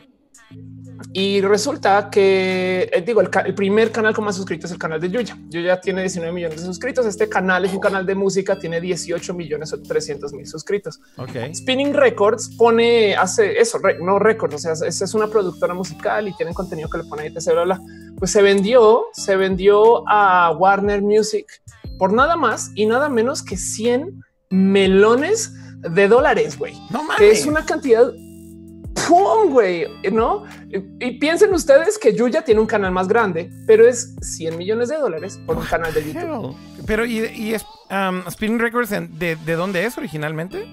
y 1.13 1.41
resulta 1.41 2.09
que, 2.09 2.89
eh, 2.91 3.01
digo, 3.05 3.21
el, 3.21 3.29
el 3.45 3.55
primer 3.55 3.91
canal 3.91 4.13
con 4.13 4.25
más 4.25 4.35
suscritos 4.35 4.69
es 4.69 4.73
el 4.73 4.79
canal 4.79 4.99
de 4.99 5.09
Yuya. 5.09 5.37
Yuya 5.49 5.79
tiene 5.81 6.01
19 6.01 6.31
millones 6.33 6.59
de 6.61 6.65
suscritos. 6.65 7.05
Este 7.05 7.27
canal 7.29 7.65
es 7.65 7.73
un 7.73 7.79
canal 7.79 8.05
de 8.05 8.15
música, 8.15 8.59
tiene 8.59 8.79
18 8.81 9.33
millones 9.33 9.71
o 9.73 9.81
300 9.81 10.33
mil 10.33 10.45
suscritos. 10.47 10.99
Ok. 11.17 11.31
Spinning 11.55 11.93
Records 11.93 12.49
pone, 12.57 13.15
hace 13.15 13.59
eso, 13.59 13.77
re- 13.79 13.97
no 14.01 14.19
records, 14.19 14.55
o 14.55 14.57
sea, 14.57 14.73
es, 14.87 15.01
es 15.01 15.13
una 15.13 15.27
productora 15.27 15.73
musical 15.73 16.27
y 16.27 16.33
tienen 16.35 16.53
contenido 16.53 16.89
que 16.89 16.97
le 16.99 17.03
pone 17.05 17.23
ahí, 17.23 17.29
bla, 17.29 17.63
bla. 17.63 17.81
Pues 18.17 18.31
se 18.31 18.41
vendió, 18.41 19.05
se 19.13 19.35
vendió 19.35 20.03
a 20.09 20.51
Warner 20.57 21.01
Music 21.01 21.45
por 21.97 22.13
nada 22.13 22.35
más 22.35 22.71
y 22.75 22.85
nada 22.85 23.09
menos 23.09 23.41
que 23.43 23.57
100 23.57 24.21
melones 24.49 25.53
de 25.81 26.07
dólares, 26.07 26.57
güey 26.57 26.73
No 26.89 27.03
mames. 27.03 27.39
es 27.39 27.45
una 27.45 27.65
cantidad 27.65 28.11
¡pum! 29.09 29.49
güey, 29.49 29.85
¿no? 30.11 30.43
Y, 30.69 31.17
piensen 31.19 31.53
ustedes 31.53 31.97
que 31.97 32.15
Yuya 32.15 32.43
tiene 32.43 32.61
un 32.61 32.67
canal 32.67 32.91
más 32.91 33.07
grande, 33.07 33.49
pero 33.65 33.87
es 33.87 34.15
100 34.21 34.57
millones 34.57 34.89
de 34.89 34.97
dólares 34.97 35.39
por 35.45 35.57
un 35.57 35.65
canal 35.65 35.93
de 35.93 36.05
YouTube. 36.05 36.55
Pero, 36.85 37.05
¿y, 37.05 37.25
y 37.35 37.53
es, 37.53 37.65
um, 37.89 38.21
Spinning 38.29 38.59
Records 38.59 38.89
de, 38.89 39.35
de 39.35 39.53
dónde 39.53 39.85
es 39.85 39.97
originalmente? 39.97 40.67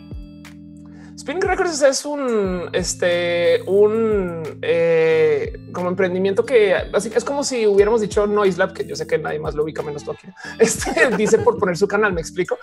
Spinning 1.27 1.43
Records 1.43 1.83
es 1.83 2.05
un, 2.05 2.71
este, 2.73 3.61
un, 3.67 4.45
eh, 4.63 5.59
como 5.73 5.89
emprendimiento 5.89 6.47
que 6.47 6.73
así 6.73 7.11
es 7.13 7.25
como 7.25 7.43
si 7.43 7.67
hubiéramos 7.67 8.01
dicho 8.01 8.29
Noise 8.29 8.59
Lab, 8.59 8.73
que 8.73 8.85
yo 8.87 8.95
sé 8.95 9.09
que 9.09 9.19
nadie 9.19 9.41
más 9.41 9.57
lo 9.57 9.65
ubica 9.65 9.83
menos 9.83 10.05
tú 10.05 10.13
aquí. 10.13 10.29
Este 10.61 11.17
dice 11.17 11.39
por 11.39 11.59
poner 11.59 11.77
su 11.77 11.89
canal, 11.89 12.13
me 12.13 12.21
explico. 12.21 12.57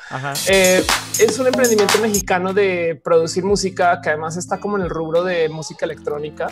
Eh, 0.48 0.82
es 1.20 1.38
un 1.40 1.48
emprendimiento 1.48 2.00
mexicano 2.00 2.54
de 2.54 2.98
producir 3.04 3.44
música 3.44 4.00
que 4.02 4.12
además 4.12 4.38
está 4.38 4.62
como 4.62 4.78
en 4.78 4.84
el 4.84 4.90
rubro 4.90 5.26
de 5.26 5.50
música 5.50 5.84
electrónica, 5.86 6.48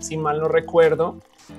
si 0.00 0.18
mal 0.18 0.40
no 0.40 0.48
recuerdo. 0.48 1.16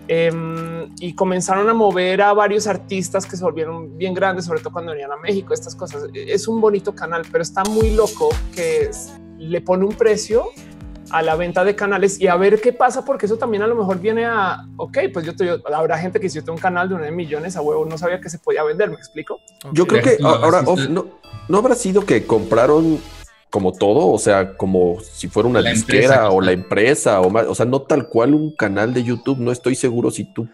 Em, 0.07 0.93
y 0.99 1.15
comenzaron 1.15 1.67
a 1.67 1.73
mover 1.73 2.21
a 2.21 2.31
varios 2.33 2.67
artistas 2.67 3.25
que 3.25 3.37
se 3.37 3.43
volvieron 3.43 3.97
bien 3.97 4.13
grandes, 4.13 4.45
sobre 4.45 4.59
todo 4.59 4.71
cuando 4.71 4.91
venían 4.91 5.11
a 5.11 5.17
México, 5.17 5.51
estas 5.55 5.73
cosas. 5.73 6.03
Es 6.13 6.47
un 6.47 6.61
bonito 6.61 6.93
canal, 6.93 7.23
pero 7.31 7.41
está 7.41 7.63
muy 7.63 7.89
loco 7.95 8.29
que 8.53 8.83
es- 8.83 9.09
le 9.49 9.61
pone 9.61 9.85
un 9.85 9.93
precio 9.93 10.45
a 11.11 11.21
la 11.21 11.35
venta 11.35 11.63
de 11.63 11.75
canales 11.75 12.19
y 12.19 12.27
a 12.27 12.35
ver 12.35 12.59
qué 12.59 12.73
pasa, 12.73 13.05
porque 13.05 13.27
eso 13.27 13.37
también 13.37 13.61
a 13.63 13.67
lo 13.67 13.75
mejor 13.75 13.99
viene 13.99 14.25
a, 14.25 14.65
ok, 14.77 14.97
pues 15.13 15.25
yo, 15.25 15.35
te, 15.35 15.45
yo- 15.45 15.57
habrá 15.73 15.97
gente 15.97 16.19
que 16.19 16.29
si 16.29 16.35
yo 16.37 16.43
tengo 16.43 16.55
un 16.55 16.61
canal 16.61 16.89
de 16.89 16.95
9 16.95 17.11
millones 17.11 17.55
a 17.55 17.61
huevo, 17.61 17.85
no 17.85 17.97
sabía 17.97 18.19
que 18.19 18.29
se 18.29 18.39
podía 18.39 18.63
vender, 18.63 18.89
me 18.89 18.95
explico. 18.95 19.39
Yo 19.71 19.85
creo 19.87 20.01
que 20.01 20.17
ahora 20.23 20.63
no, 20.89 21.05
no 21.47 21.57
habrá 21.57 21.75
sido 21.75 22.05
que 22.05 22.25
compraron 22.25 22.99
como 23.51 23.71
todo, 23.71 24.11
o 24.11 24.17
sea, 24.17 24.57
como 24.57 24.99
si 24.99 25.29
fuera 25.29 25.47
una 25.47 25.61
La 25.61 25.69
disquera 25.69 26.15
empresa, 26.15 26.29
o 26.31 26.41
la 26.41 26.51
empresa 26.51 27.21
o 27.21 27.29
más, 27.29 27.45
o 27.47 27.55
sea, 27.55 27.65
no 27.65 27.83
tal 27.83 28.09
cual 28.09 28.33
un 28.33 28.53
canal 28.55 28.93
de 28.93 29.03
YouTube. 29.03 29.37
No 29.39 29.51
estoy 29.51 29.75
seguro 29.75 30.11
si 30.11 30.25
tú 30.25 30.49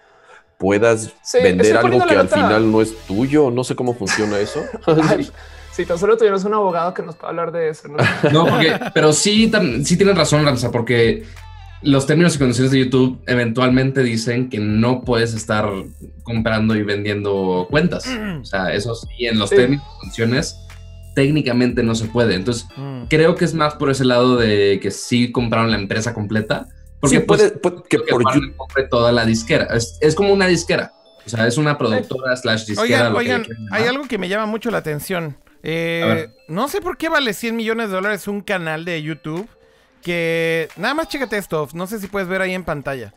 puedas 0.59 1.11
Sí, 1.23 1.39
vender 1.41 1.77
algo 1.77 2.05
que 2.05 2.15
al 2.15 2.29
final 2.29 2.71
no 2.71 2.81
es 2.81 2.95
tuyo. 3.07 3.49
No 3.49 3.63
sé 3.63 3.75
cómo 3.75 3.95
funciona 3.95 4.37
eso. 4.37 4.61
Ay, 5.09 5.27
si 5.71 5.85
tan 5.85 5.97
solo 5.97 6.15
tuviéramos 6.17 6.43
un 6.45 6.53
abogado 6.53 6.93
que 6.93 7.01
nos 7.03 7.15
pueda 7.15 7.29
hablar 7.29 7.51
de 7.51 7.69
eso, 7.69 7.87
¿no? 7.87 7.97
No, 8.31 8.45
porque, 8.47 8.77
pero 8.93 9.13
sí, 9.13 9.49
tam- 9.51 9.83
sí 9.83 9.97
tienes 9.97 10.15
razón, 10.17 10.43
Ramsa, 10.45 10.71
porque 10.71 11.23
los 11.81 12.05
términos 12.05 12.35
y 12.35 12.39
condiciones 12.39 12.71
de 12.71 12.79
YouTube 12.79 13.19
eventualmente 13.25 14.03
dicen 14.03 14.49
que 14.49 14.59
no 14.59 15.01
puedes 15.01 15.33
estar 15.33 15.67
comprando 16.23 16.75
y 16.75 16.83
vendiendo 16.83 17.67
cuentas. 17.71 18.05
O 18.41 18.45
sea, 18.45 18.71
eso 18.73 18.93
sí, 18.95 19.25
en 19.25 19.39
los 19.39 19.49
Sí. 19.49 19.55
términos 19.55 19.83
y 19.85 19.99
condiciones 19.99 20.57
técnicamente 21.15 21.83
no 21.83 21.95
se 21.95 22.05
puede. 22.05 22.35
Entonces, 22.35 22.67
Mm. 22.77 23.03
creo 23.09 23.35
que 23.35 23.45
es 23.45 23.53
más 23.53 23.75
por 23.75 23.89
ese 23.89 24.05
lado 24.05 24.37
de 24.37 24.79
que 24.81 24.91
sí 24.91 25.31
compraron 25.31 25.71
la 25.71 25.77
empresa 25.77 26.13
completa. 26.13 26.67
Porque 26.99 27.17
Sí, 27.17 27.23
pues, 27.25 27.39
puede, 27.41 27.51
puede 27.57 27.75
que 27.89 27.97
que 27.97 28.03
por 28.11 28.23
YouTube. 28.33 28.55
compre 28.57 28.87
toda 28.87 29.11
la 29.11 29.25
disquera. 29.25 29.65
Es, 29.75 29.97
es 30.01 30.13
como 30.15 30.31
una 30.33 30.45
disquera. 30.47 30.93
O 31.25 31.29
sea, 31.29 31.47
es 31.47 31.57
una 31.57 31.77
productora 31.77 32.35
slash 32.35 32.65
disquera. 32.65 33.09
Oigan, 33.09 33.13
lo 33.13 33.19
que 33.19 33.25
le 33.25 33.33
oigan, 33.35 33.47
hay 33.71 33.83
algo 33.85 34.03
que 34.07 34.17
me 34.17 34.29
llama 34.29 34.45
mucho 34.45 34.69
la 34.71 34.77
atención. 34.77 35.35
Eh, 35.63 36.29
no 36.47 36.67
sé 36.67 36.81
por 36.81 36.97
qué 36.97 37.09
vale 37.09 37.33
100 37.33 37.55
millones 37.55 37.89
de 37.89 37.95
dólares 37.95 38.27
un 38.27 38.41
canal 38.41 38.83
de 38.85 39.01
YouTube 39.01 39.47
que 40.01 40.67
nada 40.77 40.93
más 40.95 41.07
chécate 41.07 41.37
esto, 41.37 41.67
no 41.73 41.85
sé 41.85 41.99
si 41.99 42.07
puedes 42.07 42.27
ver 42.27 42.41
ahí 42.41 42.53
en 42.53 42.63
pantalla. 42.63 43.13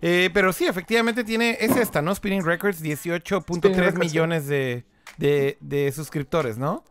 Eh, 0.00 0.30
pero 0.32 0.52
sí, 0.52 0.66
efectivamente 0.66 1.24
tiene, 1.24 1.56
es 1.60 1.76
esta, 1.76 2.00
¿no? 2.02 2.14
Spinning 2.14 2.44
Records, 2.44 2.80
18.3 2.80 3.74
Records, 3.74 3.94
sí. 3.94 3.98
millones 3.98 4.46
de, 4.46 4.84
de- 5.16 5.58
de 5.60 5.90
suscriptores, 5.90 6.56
¿no? 6.56 6.84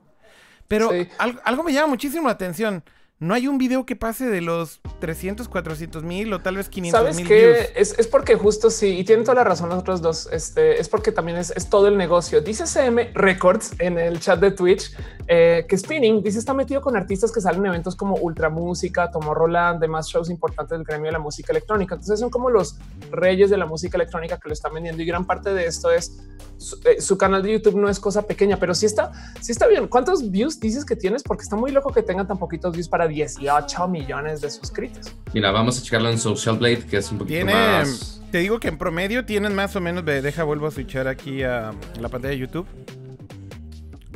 Pero 0.67 0.89
Sí. 0.91 1.07
al- 1.17 1.39
algo 1.45 1.63
me 1.63 1.71
llama 1.71 1.87
muchísimo 1.87 2.27
la 2.27 2.33
atención. 2.33 2.83
No 3.19 3.33
hay 3.33 3.47
un 3.47 3.57
video 3.57 3.83
que 3.83 3.95
pase 3.95 4.27
de 4.27 4.41
los 4.41 4.79
300, 4.99 5.49
400 5.49 6.03
mil 6.03 6.31
o 6.33 6.39
tal 6.39 6.57
vez 6.57 6.69
500 6.69 6.99
¿Sabes 6.99 7.15
mil 7.15 7.27
qué? 7.27 7.45
views. 7.45 7.57
Es, 7.75 7.97
es 7.97 8.07
porque 8.07 8.35
justo 8.35 8.69
sí, 8.69 8.99
y 8.99 9.03
tienen 9.03 9.25
toda 9.25 9.33
la 9.33 9.43
razón 9.43 9.69
los 9.69 9.79
otros 9.79 10.03
dos, 10.03 10.29
este, 10.31 10.79
es 10.79 10.87
porque 10.87 11.11
también 11.11 11.39
es, 11.39 11.51
es 11.55 11.67
todo 11.67 11.87
el 11.87 11.97
negocio. 11.97 12.41
Dice 12.41 12.67
CM 12.67 13.09
Records 13.15 13.73
en 13.79 13.97
el 13.97 14.19
chat 14.19 14.39
de 14.39 14.51
Twitch 14.51 14.95
eh, 15.27 15.65
que 15.67 15.75
Spinning, 15.75 16.21
dice, 16.21 16.37
está 16.37 16.53
metido 16.53 16.79
con 16.79 16.95
artistas 16.95 17.31
que 17.31 17.41
salen 17.41 17.61
en 17.61 17.67
eventos 17.67 17.95
como 17.95 18.17
Ultra 18.17 18.49
Música, 18.49 19.09
Tomorrowland, 19.09 19.81
demás 19.81 20.07
shows 20.07 20.29
importantes 20.29 20.77
del 20.77 20.85
gremio 20.85 21.07
de 21.07 21.13
la 21.13 21.19
música 21.19 21.51
electrónica. 21.51 21.95
Entonces 21.95 22.19
son 22.19 22.29
como 22.29 22.51
los 22.51 22.77
reyes 23.09 23.49
de 23.49 23.57
la 23.57 23.65
música 23.65 23.97
electrónica 23.97 24.37
que 24.37 24.47
lo 24.47 24.53
están 24.53 24.75
vendiendo 24.75 25.01
y 25.01 25.07
gran 25.07 25.25
parte 25.25 25.55
de 25.55 25.65
esto 25.65 25.89
es 25.89 26.21
su, 26.57 26.75
eh, 26.85 27.01
su 27.01 27.17
canal 27.17 27.43
de 27.43 27.53
YouTube 27.53 27.75
no 27.75 27.89
es 27.89 27.99
cosa 27.99 28.23
pequeña, 28.23 28.57
pero 28.57 28.73
sí 28.73 28.85
está, 28.85 29.11
sí 29.41 29.51
está 29.51 29.67
bien. 29.67 29.87
¿Cuántos 29.87 30.29
views 30.31 30.59
dices 30.59 30.85
que 30.85 30.95
tienes? 30.95 31.23
Porque 31.23 31.43
está 31.43 31.55
muy 31.55 31.71
loco 31.71 31.91
que 31.91 32.03
tengan 32.03 32.27
tan 32.27 32.37
poquitos 32.37 32.73
views 32.73 32.89
para 32.89 33.06
18 33.07 33.87
millones 33.87 34.41
de 34.41 34.49
suscritos. 34.49 35.15
Mira, 35.33 35.51
vamos 35.51 35.79
a 35.79 35.83
checarlo 35.83 36.09
en 36.09 36.17
Social 36.17 36.57
Blade, 36.57 36.85
que 36.85 36.97
es 36.97 37.11
un 37.11 37.17
poquito 37.17 37.35
Tiene, 37.35 37.53
más. 37.53 38.21
te 38.31 38.39
digo 38.39 38.59
que 38.59 38.67
en 38.67 38.77
promedio 38.77 39.25
tienen 39.25 39.55
más 39.55 39.75
o 39.75 39.81
menos, 39.81 40.05
deja 40.05 40.43
vuelvo 40.43 40.67
a 40.67 40.71
switchar 40.71 41.07
aquí 41.07 41.43
a 41.43 41.71
la 41.99 42.09
pantalla 42.09 42.31
de 42.31 42.39
YouTube. 42.39 42.67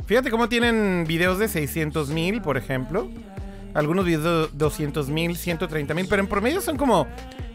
Fíjate 0.06 0.30
cómo 0.30 0.48
tienen 0.48 1.04
videos 1.06 1.38
de 1.38 1.48
600 1.48 2.10
mil, 2.10 2.42
por 2.42 2.56
ejemplo. 2.56 3.08
Algunos 3.74 4.04
videos 4.04 4.52
de 4.52 4.58
200 4.58 5.08
mil, 5.08 5.36
130 5.36 5.94
mil, 5.94 6.06
pero 6.08 6.20
en 6.20 6.28
promedio 6.28 6.60
son 6.60 6.76
como 6.76 7.06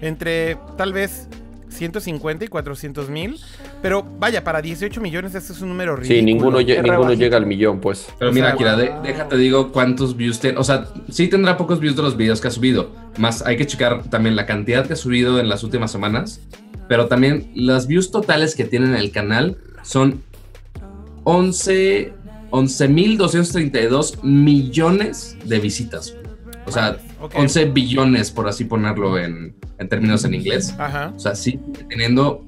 entre 0.02 0.58
tal 0.78 0.94
vez 0.94 1.28
150 1.70 2.46
y 2.46 2.48
400 2.48 3.10
mil. 3.10 3.40
Pero 3.82 4.06
vaya, 4.20 4.44
para 4.44 4.62
18 4.62 5.00
millones 5.02 5.36
este 5.36 5.54
es 5.54 5.62
un 5.62 5.70
número 5.70 5.96
ridículo. 5.96 6.20
Sí, 6.20 6.24
ninguno, 6.26 6.62
lle- 6.62 6.82
ninguno 6.82 7.14
llega 7.14 7.38
al 7.38 7.46
millón, 7.46 7.80
pues. 7.80 8.08
Pero 8.18 8.32
O 8.32 8.34
mira, 8.34 8.48
sea, 8.50 8.58
Kira, 8.58 8.76
de- 8.76 8.90
wow. 8.90 9.02
déjate 9.04 9.38
digo 9.38 9.72
cuántos 9.72 10.16
views 10.18 10.40
tiene. 10.40 10.58
O 10.58 10.64
sea, 10.64 10.88
sí 11.10 11.28
tendrá 11.28 11.58
pocos 11.58 11.80
views 11.80 11.96
de 11.96 12.02
los 12.04 12.18
videos 12.18 12.42
que 12.42 12.48
ha 12.48 12.52
subido. 12.52 12.92
Más 13.18 13.42
hay 13.46 13.58
que 13.58 13.66
checar 13.68 14.04
también 14.10 14.36
la 14.36 14.46
cantidad 14.46 14.86
que 14.88 14.94
ha 14.94 14.98
subido 14.98 15.40
en 15.40 15.50
las 15.50 15.64
últimas 15.64 15.92
semanas. 15.92 16.42
Pero 16.88 17.08
también 17.08 17.52
las 17.54 17.88
views 17.88 18.12
totales 18.12 18.56
que 18.56 18.64
tiene 18.66 18.86
en 18.88 18.96
el 18.96 19.12
canal 19.12 19.58
son 19.84 20.22
11 21.24 22.14
11.232 22.50 24.24
millones 24.24 25.36
de 25.44 25.60
visitas. 25.60 26.16
O 26.68 26.72
sea, 26.72 26.98
Ok. 27.20 27.34
11 27.36 27.66
billones, 27.66 28.30
por 28.30 28.48
así 28.48 28.66
ponerlo 28.66 29.18
en, 29.18 29.56
en 29.80 29.90
términos 29.90 30.24
en 30.26 30.36
inglés. 30.36 30.76
Ajá. 30.78 31.14
O 31.16 31.20
sea, 31.20 31.34
sí 31.36 31.60
teniendo 31.90 32.46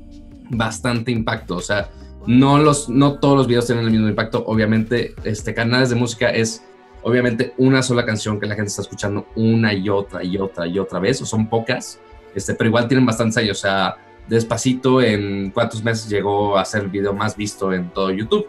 bastante 0.51 1.11
impacto. 1.11 1.55
O 1.55 1.61
sea, 1.61 1.89
no, 2.27 2.59
los, 2.59 2.89
no 2.89 3.19
todos 3.19 3.37
los 3.37 3.47
videos 3.47 3.65
tienen 3.65 3.85
el 3.85 3.91
mismo 3.91 4.07
impacto. 4.07 4.43
Obviamente, 4.45 5.15
este, 5.23 5.53
canales 5.53 5.89
de 5.89 5.95
música 5.95 6.29
es 6.29 6.63
obviamente 7.01 7.53
una 7.57 7.81
sola 7.81 8.05
canción 8.05 8.39
que 8.39 8.45
la 8.45 8.55
gente 8.55 8.69
está 8.69 8.81
escuchando 8.81 9.25
una 9.35 9.73
y 9.73 9.89
otra 9.89 10.23
y 10.23 10.37
otra 10.37 10.67
y 10.67 10.77
otra 10.77 10.99
vez, 10.99 11.21
o 11.21 11.25
son 11.25 11.49
pocas, 11.49 11.99
este, 12.35 12.53
pero 12.53 12.67
igual 12.67 12.87
tienen 12.87 13.05
bastantes 13.05 13.37
años. 13.37 13.57
O 13.57 13.61
sea, 13.61 13.95
despacito 14.27 15.01
en 15.01 15.51
cuántos 15.51 15.83
meses 15.83 16.09
llegó 16.09 16.57
a 16.57 16.65
ser 16.65 16.83
el 16.83 16.89
video 16.89 17.13
más 17.13 17.35
visto 17.35 17.73
en 17.73 17.89
todo 17.89 18.11
YouTube. 18.11 18.47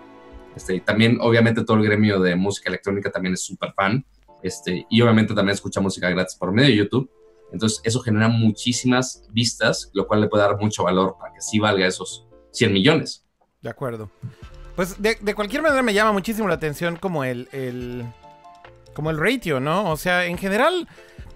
Este, 0.54 0.74
y 0.74 0.80
también, 0.80 1.18
obviamente, 1.20 1.64
todo 1.64 1.78
el 1.78 1.84
gremio 1.84 2.20
de 2.20 2.34
música 2.34 2.68
electrónica 2.68 3.10
también 3.10 3.34
es 3.34 3.42
súper 3.42 3.72
fan. 3.72 4.04
Este, 4.42 4.86
y 4.88 5.00
obviamente 5.02 5.34
también 5.34 5.54
escucha 5.54 5.80
música 5.80 6.08
gratis 6.10 6.36
por 6.36 6.52
medio 6.52 6.70
de 6.70 6.76
YouTube. 6.76 7.10
Entonces, 7.52 7.80
eso 7.84 8.00
genera 8.00 8.28
muchísimas 8.28 9.24
vistas, 9.30 9.90
lo 9.92 10.06
cual 10.06 10.20
le 10.20 10.28
puede 10.28 10.44
dar 10.44 10.56
mucho 10.58 10.84
valor 10.84 11.16
para 11.18 11.32
que 11.34 11.40
sí 11.40 11.58
valga 11.58 11.86
esos 11.86 12.26
100 12.52 12.72
millones. 12.72 13.26
De 13.60 13.68
acuerdo. 13.70 14.10
Pues 14.76 15.00
de, 15.02 15.34
cualquier 15.34 15.62
manera 15.62 15.82
me 15.82 15.92
llama 15.92 16.12
muchísimo 16.12 16.48
la 16.48 16.54
atención 16.54 16.96
como 16.96 17.24
el, 17.24 17.48
el- 17.52 18.04
como 18.94 19.10
el 19.10 19.18
ratio, 19.18 19.60
¿no? 19.60 19.90
O 19.90 19.96
sea, 19.96 20.26
en 20.26 20.38
general, 20.38 20.88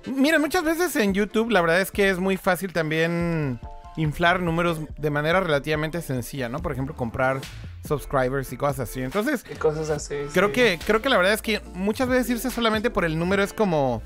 miren, 0.07 0.41
muchas 0.41 0.65
veces 0.65 0.95
en 0.97 1.15
YouTube 1.15 1.51
la 1.51 1.61
verdad 1.61 1.81
es 1.81 1.91
que 1.91 2.09
es 2.09 2.19
muy 2.19 2.37
fácil 2.37 2.73
también 2.73 3.61
inflar 3.97 4.41
números 4.41 4.81
de 4.99 5.11
manera 5.11 5.41
relativamente 5.41 6.01
sencilla, 6.01 6.49
¿no? 6.49 6.61
Por 6.61 6.73
ejemplo, 6.73 6.95
comprar 6.97 7.41
subscribers 7.87 8.53
y 8.53 8.57
cosas 8.57 8.81
así. 8.89 9.03
Entonces, 9.03 9.45
Y 9.51 9.57
cosas 9.57 9.91
así. 9.91 10.15
creo 10.33 10.49
sí. 10.49 10.53
que 10.55 10.79
creo 10.85 11.03
que 11.03 11.09
la 11.09 11.17
verdad 11.17 11.33
es 11.35 11.43
que 11.43 11.61
muchas 11.75 12.09
veces 12.09 12.31
irse 12.31 12.51
solamente 12.51 12.91
por 12.91 13.05
el 13.05 13.19
número 13.19 13.43
es 13.43 13.53
como 13.53 14.03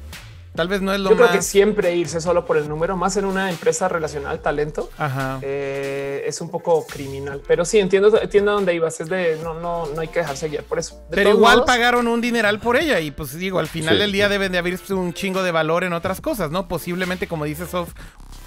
tal 0.55 0.67
vez 0.67 0.81
no 0.83 0.93
es 0.93 0.99
lo 0.99 1.11
Yo 1.11 1.17
creo 1.17 1.29
más 1.29 1.37
que 1.37 1.43
siempre 1.43 1.95
irse 1.95 2.21
solo 2.21 2.45
por 2.45 2.57
el 2.57 2.69
número, 2.69 2.97
más 2.97 3.17
en 3.17 3.25
una 3.27 3.49
empresa 3.49 3.87
relacionada 3.87 4.33
al 4.33 4.41
talento, 4.41 4.91
Ajá. 4.99 5.39
eh, 5.43 6.25
es 6.27 6.41
un 6.41 6.51
poco 6.51 6.85
criminal. 6.85 7.41
Pero 7.47 7.65
sí, 7.65 7.79
entiendo, 7.79 8.21
entiendo 8.21 8.53
dónde 8.53 8.75
ibas. 8.75 9.01
Es 9.01 9.09
de 9.09 9.39
no, 9.45 9.55
no, 9.55 9.87
no 9.87 10.01
hay 10.01 10.09
que 10.09 10.19
dejarse 10.19 10.49
guiar 10.49 10.65
por 10.65 10.81
eso. 10.81 10.97
De 11.11 11.15
Pero 11.17 11.31
igual 11.31 11.59
modos, 11.59 11.67
pagaron 11.67 12.09
un 12.09 12.21
dineral 12.21 12.59
por 12.59 12.77
ella 12.77 12.99
y 12.99 13.13
pues 13.13 13.35
digo, 13.39 13.61
al 13.61 13.69
final 13.69 13.95
Sí. 13.95 14.01
del 14.01 14.11
día 14.11 14.29
deben 14.29 14.51
de 14.51 14.59
haberse 14.59 14.95
un 14.95 15.13
chingo 15.15 15.45
de 15.45 15.53
valor 15.53 15.85
en 15.85 15.93
otras 15.93 16.21
cosas, 16.21 16.51
¿no? 16.51 16.67
Posiblemente 16.67 17.29
como 17.29 17.45
dice 17.45 17.67
Sof 17.67 17.93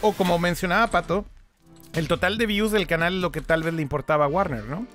o 0.01 0.11
como 0.11 0.37
mencionaba 0.37 0.87
Pato, 0.87 1.23
el 1.93 2.07
total 2.07 2.37
de 2.37 2.45
views 2.45 2.71
del 2.71 2.87
canal 2.87 3.15
es 3.15 3.21
lo 3.21 3.31
que 3.31 3.41
tal 3.41 3.63
vez 3.63 3.73
le 3.73 3.81
importaba 3.81 4.25
a 4.25 4.27
Warner, 4.27 4.63
¿no? 4.65 4.85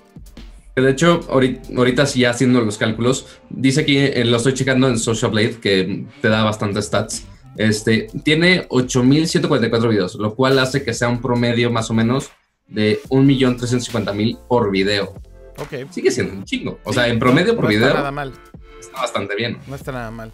De 0.76 0.90
hecho, 0.90 1.20
ahorita, 1.30 1.70
ahorita 1.76 2.04
sí 2.06 2.24
haciendo 2.26 2.60
los 2.60 2.76
cálculos, 2.76 3.26
dice 3.48 3.80
aquí, 3.80 3.96
eh, 3.96 4.24
lo 4.26 4.36
estoy 4.36 4.52
checando 4.54 4.88
en 4.88 4.98
Social 4.98 5.30
Blade, 5.30 5.58
que 5.58 6.04
te 6.20 6.28
da 6.28 6.44
bastantes 6.44 6.84
stats. 6.86 7.24
Este, 7.56 8.08
tiene 8.24 8.68
8.144 8.68 9.88
videos, 9.88 10.16
lo 10.16 10.34
cual 10.34 10.58
hace 10.58 10.84
que 10.84 10.92
sea 10.92 11.08
un 11.08 11.22
promedio 11.22 11.70
más 11.70 11.90
o 11.90 11.94
menos 11.94 12.30
de 12.68 13.00
1.350.000 13.08 14.38
por 14.48 14.70
video. 14.70 15.14
Ok. 15.58 15.90
Sigue 15.90 16.10
siendo 16.10 16.34
un 16.34 16.44
chingo. 16.44 16.78
O 16.84 16.92
sea, 16.92 17.08
en 17.08 17.18
promedio 17.18 17.54
No 17.54 17.60
por 17.60 17.72
está 17.72 17.78
video 17.86 17.94
nada 17.94 18.10
mal. 18.10 18.32
está 18.78 19.00
bastante 19.00 19.34
bien. 19.34 19.58
No 19.66 19.74
está 19.76 19.92
nada 19.92 20.10
mal. 20.10 20.30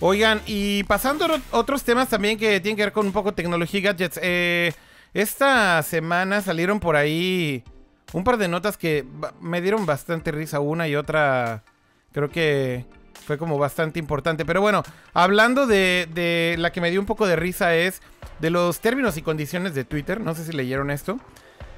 Oigan, 0.00 0.40
y 0.46 0.84
pasando 0.84 1.24
a 1.24 1.28
ot- 1.38 1.42
otros 1.50 1.82
temas 1.82 2.08
también 2.08 2.38
que 2.38 2.60
tienen 2.60 2.76
que 2.76 2.82
ver 2.84 2.92
con 2.92 3.06
un 3.06 3.12
poco 3.12 3.32
tecnología 3.34 3.80
y 3.80 3.82
gadgets. 3.82 4.20
eh, 4.22 4.72
esta 5.14 5.82
semana 5.82 6.40
salieron 6.42 6.80
por 6.80 6.96
ahí 6.96 7.62
un 8.12 8.24
par 8.24 8.36
de 8.36 8.48
notas 8.48 8.76
que 8.76 9.04
me 9.40 9.60
dieron 9.60 9.86
bastante 9.86 10.30
risa. 10.32 10.60
Una 10.60 10.86
y 10.88 10.96
otra 10.96 11.62
creo 12.12 12.28
que 12.30 12.84
fue 13.26 13.38
como 13.38 13.56
bastante 13.58 13.98
importante. 13.98 14.44
Pero 14.44 14.60
bueno, 14.60 14.82
hablando 15.14 15.66
de, 15.66 16.08
de 16.12 16.56
la 16.58 16.70
que 16.72 16.80
me 16.80 16.90
dio 16.90 17.00
un 17.00 17.06
poco 17.06 17.26
de 17.26 17.36
risa 17.36 17.74
es 17.74 18.02
de 18.40 18.50
los 18.50 18.80
términos 18.80 19.16
y 19.16 19.22
condiciones 19.22 19.74
de 19.74 19.84
Twitter. 19.84 20.20
No 20.20 20.34
sé 20.34 20.44
si 20.44 20.52
leyeron 20.52 20.90
esto. 20.90 21.18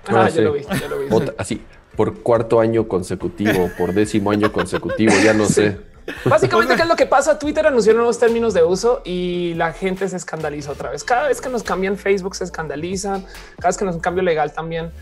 Ah, 0.08 0.12
No, 0.12 0.24
ya 0.24 0.30
sí. 0.30 0.40
lo 0.40 0.52
vi, 0.52 0.62
ya 0.62 0.88
lo 0.88 0.98
vi. 0.98 1.32
Así, 1.38 1.62
por 1.96 2.20
cuarto 2.22 2.60
año 2.60 2.88
consecutivo, 2.88 3.70
por 3.78 3.92
décimo 3.92 4.30
año 4.30 4.52
consecutivo, 4.52 5.12
ya 5.24 5.32
no 5.34 5.46
sé. 5.46 5.80
Básicamente, 6.24 6.76
¿qué 6.76 6.82
es 6.82 6.88
lo 6.88 6.96
que 6.96 7.06
pasa? 7.06 7.38
Twitter 7.38 7.66
anunció 7.66 7.92
nuevos 7.94 8.18
términos 8.18 8.54
de 8.54 8.62
uso 8.62 9.02
y 9.04 9.54
la 9.54 9.72
gente 9.72 10.08
se 10.08 10.16
escandaliza 10.16 10.72
otra 10.72 10.90
vez. 10.90 11.04
Cada 11.04 11.28
vez 11.28 11.40
que 11.40 11.48
nos 11.48 11.62
cambian 11.62 11.96
Facebook 11.96 12.36
se 12.36 12.44
escandalizan, 12.44 13.24
cada 13.56 13.68
vez 13.68 13.76
que 13.76 13.84
nos 13.84 13.96
un 13.96 14.00
cambio 14.00 14.22
legal 14.22 14.52
también. 14.52 14.92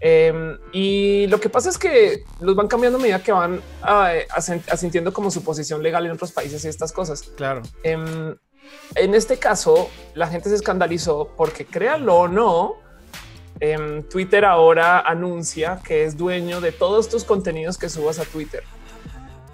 Eh, 0.00 0.58
y 0.72 1.26
lo 1.28 1.40
que 1.40 1.48
pasa 1.48 1.70
es 1.70 1.78
que 1.78 2.24
los 2.40 2.54
van 2.54 2.68
cambiando 2.68 2.98
a 2.98 3.00
medida 3.00 3.22
que 3.22 3.32
van 3.32 3.62
eh, 4.10 4.26
asintiendo 4.70 5.14
como 5.14 5.30
su 5.30 5.42
posición 5.42 5.82
legal 5.82 6.04
en 6.04 6.12
otros 6.12 6.32
países 6.32 6.64
y 6.64 6.68
estas 6.68 6.92
cosas. 6.92 7.22
Claro. 7.36 7.62
Em, 7.82 8.36
en 8.94 9.14
este 9.14 9.38
caso, 9.38 9.88
la 10.14 10.28
gente 10.28 10.48
se 10.48 10.56
escandalizó 10.56 11.30
porque 11.36 11.64
créanlo 11.64 12.16
o 12.16 12.28
no, 12.28 12.74
em, 13.60 14.02
Twitter 14.02 14.44
ahora 14.44 15.00
anuncia 15.00 15.80
que 15.82 16.04
es 16.04 16.16
dueño 16.16 16.60
de 16.60 16.72
todos 16.72 17.08
tus 17.08 17.24
contenidos 17.24 17.78
que 17.78 17.88
subas 17.88 18.18
a 18.18 18.24
Twitter. 18.24 18.62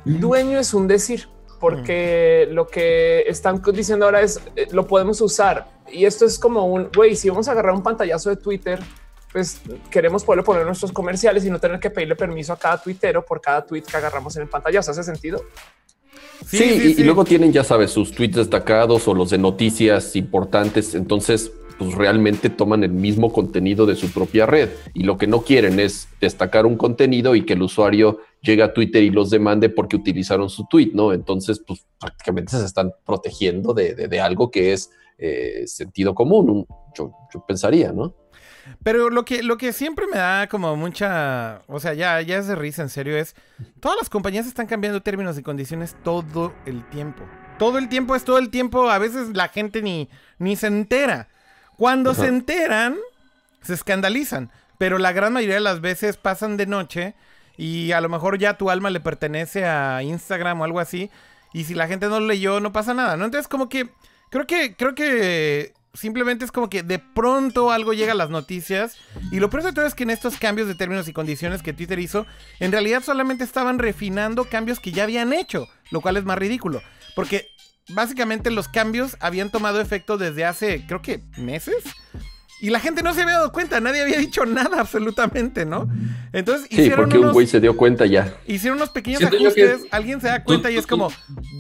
Dueño 0.05 0.59
es 0.59 0.75
un 0.75 0.87
decir, 0.89 1.29
porque 1.59 2.49
lo 2.51 2.67
que 2.67 3.21
están 3.27 3.63
diciendo 3.73 4.07
ahora 4.07 4.23
es 4.23 4.41
eh, 4.57 4.67
lo 4.73 4.87
podemos 4.87 5.21
usar. 5.21 5.69
Y 5.93 6.05
esto 6.05 6.25
es 6.25 6.39
como 6.39 6.67
un 6.67 6.89
güey, 6.95 7.15
si 7.17 7.29
vamos 7.29 7.49
a 7.49 7.53
agarrar 7.53 7.75
un 7.75 7.83
pantallazo 7.83 8.31
de 8.31 8.37
Twitter, 8.37 8.81
pues 9.33 9.61
queremos 9.91 10.25
poderlo 10.25 10.45
poner 10.45 10.63
en 10.63 10.69
nuestros 10.69 10.93
comerciales 10.93 11.45
y 11.45 11.51
no 11.51 11.59
tener 11.61 11.79
que 11.79 11.91
pedirle 11.91 12.17
permiso 12.17 12.53
a 12.53 12.59
cada 12.59 12.83
tuitero 12.83 13.25
por 13.25 13.41
cada 13.41 13.65
tweet 13.65 13.83
que 13.83 13.97
agarramos 13.97 14.35
en 14.37 14.43
el 14.43 14.49
pantallazo. 14.49 14.91
¿Hace 14.91 15.05
sentido? 15.05 15.45
Sí, 16.47 16.97
y, 16.97 17.01
y 17.01 17.05
luego 17.05 17.25
tienen, 17.25 17.53
ya 17.53 17.63
sabes, 17.63 17.91
sus 17.91 18.13
tweets 18.13 18.37
destacados 18.37 19.07
o 19.07 19.15
los 19.15 19.31
de 19.31 19.39
noticias 19.39 20.17
importantes. 20.17 20.95
Entonces, 20.95 21.53
pues 21.81 21.95
realmente 21.95 22.51
toman 22.51 22.85
el 22.85 22.93
mismo 22.93 23.33
contenido 23.33 23.87
de 23.87 23.97
su 23.97 24.11
propia 24.11 24.45
red. 24.45 24.69
Y 24.93 25.05
lo 25.05 25.17
que 25.17 25.27
no 25.27 25.43
quieren 25.43 25.81
es 25.81 26.09
destacar 26.21 26.67
un 26.67 26.77
contenido 26.77 27.35
y 27.35 27.47
que 27.47 27.55
el 27.55 27.63
usuario 27.63 28.19
llegue 28.43 28.63
a 28.63 28.73
Twitter 28.73 29.03
y 29.03 29.11
los 29.11 29.31
demande 29.31 29.69
porque 29.69 29.97
utilizaron 29.97 30.49
su 30.51 30.67
tweet, 30.67 30.91
¿no? 30.95 31.13
Entonces, 31.13 31.61
pues 31.67 31.85
prácticamente 31.99 32.57
se 32.57 32.65
están 32.65 32.93
protegiendo 33.05 33.75
de, 33.75 33.95
de- 33.95 34.09
de 34.09 34.21
algo 34.21 34.51
que 34.51 34.73
es 34.73 34.91
eh, 35.19 35.65
sentido 35.67 36.15
común. 36.15 36.67
Yo, 36.95 37.13
yo 37.33 37.45
pensaría, 37.47 37.93
¿no? 37.93 38.15
Pero 38.83 39.11
lo 39.11 39.25
que, 39.25 39.43
lo 39.43 39.57
que 39.59 39.73
siempre 39.73 40.07
me 40.07 40.19
da 40.19 40.47
como 40.49 40.77
mucha. 40.77 41.63
O 41.67 41.81
sea, 41.81 41.93
ya, 41.95 42.21
ya 42.23 42.39
es 42.39 42.47
de 42.47 42.55
risa, 42.55 42.83
en 42.83 42.89
serio, 42.89 43.17
es. 43.17 43.35
Todas 43.81 43.99
las 43.99 44.09
compañías 44.09 44.47
están 44.47 44.67
cambiando 44.67 45.03
términos 45.03 45.39
y 45.39 45.43
condiciones 45.43 45.97
todo 46.05 46.53
el 46.67 46.89
tiempo. 46.89 47.25
Todo 47.59 47.79
el 47.79 47.89
tiempo 47.89 48.15
es 48.15 48.25
todo 48.25 48.39
el 48.39 48.49
tiempo. 48.51 48.89
A 48.89 48.99
veces 48.99 49.35
la 49.35 49.49
gente 49.49 49.83
ni, 49.83 50.09
ni 50.39 50.57
se 50.57 50.69
entera. 50.69 51.29
Cuando 51.77 52.11
Ajá. 52.11 52.23
se 52.23 52.29
enteran, 52.29 52.97
se 53.63 53.75
escandalizan. 53.75 54.51
Pero 54.79 54.99
la 54.99 55.13
gran 55.13 55.33
mayoría 55.33 55.57
de 55.57 55.61
las 55.63 55.81
veces 55.81 56.17
pasan 56.17 56.57
de 56.57 56.67
noche. 56.67 57.15
Y 57.61 57.93
a 57.93 58.01
lo 58.01 58.09
mejor 58.09 58.39
ya 58.39 58.57
tu 58.57 58.71
alma 58.71 58.89
le 58.89 59.01
pertenece 59.01 59.67
a 59.67 60.03
Instagram 60.03 60.63
o 60.63 60.65
algo 60.65 60.81
así. 60.81 61.11
Y 61.53 61.65
si 61.65 61.75
la 61.75 61.89
gente 61.89 62.09
no 62.09 62.19
lo 62.19 62.27
leyó, 62.27 62.59
no 62.59 62.73
pasa 62.73 62.95
nada, 62.95 63.19
¿no? 63.19 63.27
Entonces, 63.27 63.49
como 63.49 63.69
que. 63.69 63.91
Creo 64.31 64.47
que. 64.47 64.75
Creo 64.77 64.95
que. 64.95 65.75
Simplemente 65.93 66.47
es 66.47 66.53
como 66.53 66.71
que 66.71 66.83
de 66.83 66.99
pronto 66.99 67.71
algo 67.71 67.93
llega 67.93 68.13
a 68.13 68.15
las 68.17 68.31
noticias. 68.31 68.97
Y 69.31 69.41
lo 69.41 69.51
peor 69.51 69.65
de 69.65 69.73
todo 69.75 69.85
es 69.85 69.95
que 69.95 70.05
en 70.05 70.11
estos 70.11 70.39
cambios 70.39 70.69
de 70.69 70.75
términos 70.75 71.07
y 71.07 71.13
condiciones 71.13 71.63
que 71.63 71.75
Twitter 71.75 71.99
hizo, 71.99 72.25
en 72.61 72.73
realidad 72.73 73.03
solamente 73.03 73.45
estaban 73.45 73.79
refinando 73.79 74.47
cambios 74.47 74.81
que 74.81 74.93
ya 74.93 75.03
habían 75.03 75.35
hecho, 75.35 75.69
lo 75.91 76.01
cual 76.01 76.17
es 76.17 76.25
más 76.25 76.39
ridículo. 76.39 76.81
Porque 77.15 77.47
básicamente 77.91 78.51
los 78.51 78.69
cambios 78.69 79.19
habían 79.21 79.51
tomado 79.51 79.83
efecto 79.83 80.17
desde 80.17 80.47
hace, 80.47 80.87
creo 80.87 81.03
que, 81.03 81.25
meses. 81.37 81.85
Y 82.63 82.71
la 82.71 82.79
gente 82.81 83.03
no 83.03 83.15
se 83.15 83.23
había 83.23 83.35
dado 83.35 83.53
cuenta, 83.53 83.81
nadie 83.81 84.03
había 84.03 84.19
dicho 84.19 84.45
nada 84.45 84.81
absolutamente, 84.81 85.65
¿no? 85.65 85.89
Entonces 86.33 86.67
Sí, 86.69 86.81
hicieron, 86.83 87.07
porque 87.07 87.19
un 87.19 87.33
güey 87.33 87.47
se 87.47 87.59
dio 87.61 87.77
cuenta 87.77 88.05
ya. 88.07 88.35
hicieron 88.47 88.77
unos 88.79 88.91
pequeños 88.91 89.19
Siento 89.21 89.37
que- 89.39 89.65
ajustes, 89.65 89.89
alguien 89.91 90.21
se 90.21 90.29
da 90.29 90.45
cuenta 90.45 90.69
Tú- 90.69 90.75
y 90.75 90.79
es 90.79 90.87
tú- 90.87 90.89
como, 90.97 91.11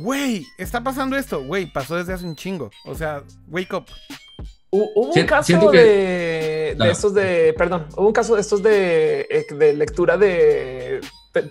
güey, 0.02 0.46
está 0.58 0.82
pasando 0.82 1.16
esto, 1.16 1.42
güey, 1.44 1.72
pasó 1.72 1.96
desde 1.96 2.12
hace 2.12 2.24
un 2.26 2.36
chingo. 2.36 2.70
O 2.84 2.94
sea, 2.94 3.22
wake 3.48 3.72
up. 3.74 3.86
Hu- 4.72 4.88
Hubo 4.94 5.12
un 5.14 5.26
caso 5.26 5.70
que- 5.70 5.78
de, 5.78 6.76
de 6.78 6.90
estos 6.90 7.12
de, 7.14 7.54
perdón, 7.58 7.86
hubo 7.96 8.06
un 8.06 8.12
caso 8.12 8.34
de 8.36 8.40
estos 8.40 8.62
de, 8.62 9.22
eh, 9.30 9.46
de 9.52 9.72
lectura 9.74 10.16
de 10.16 11.00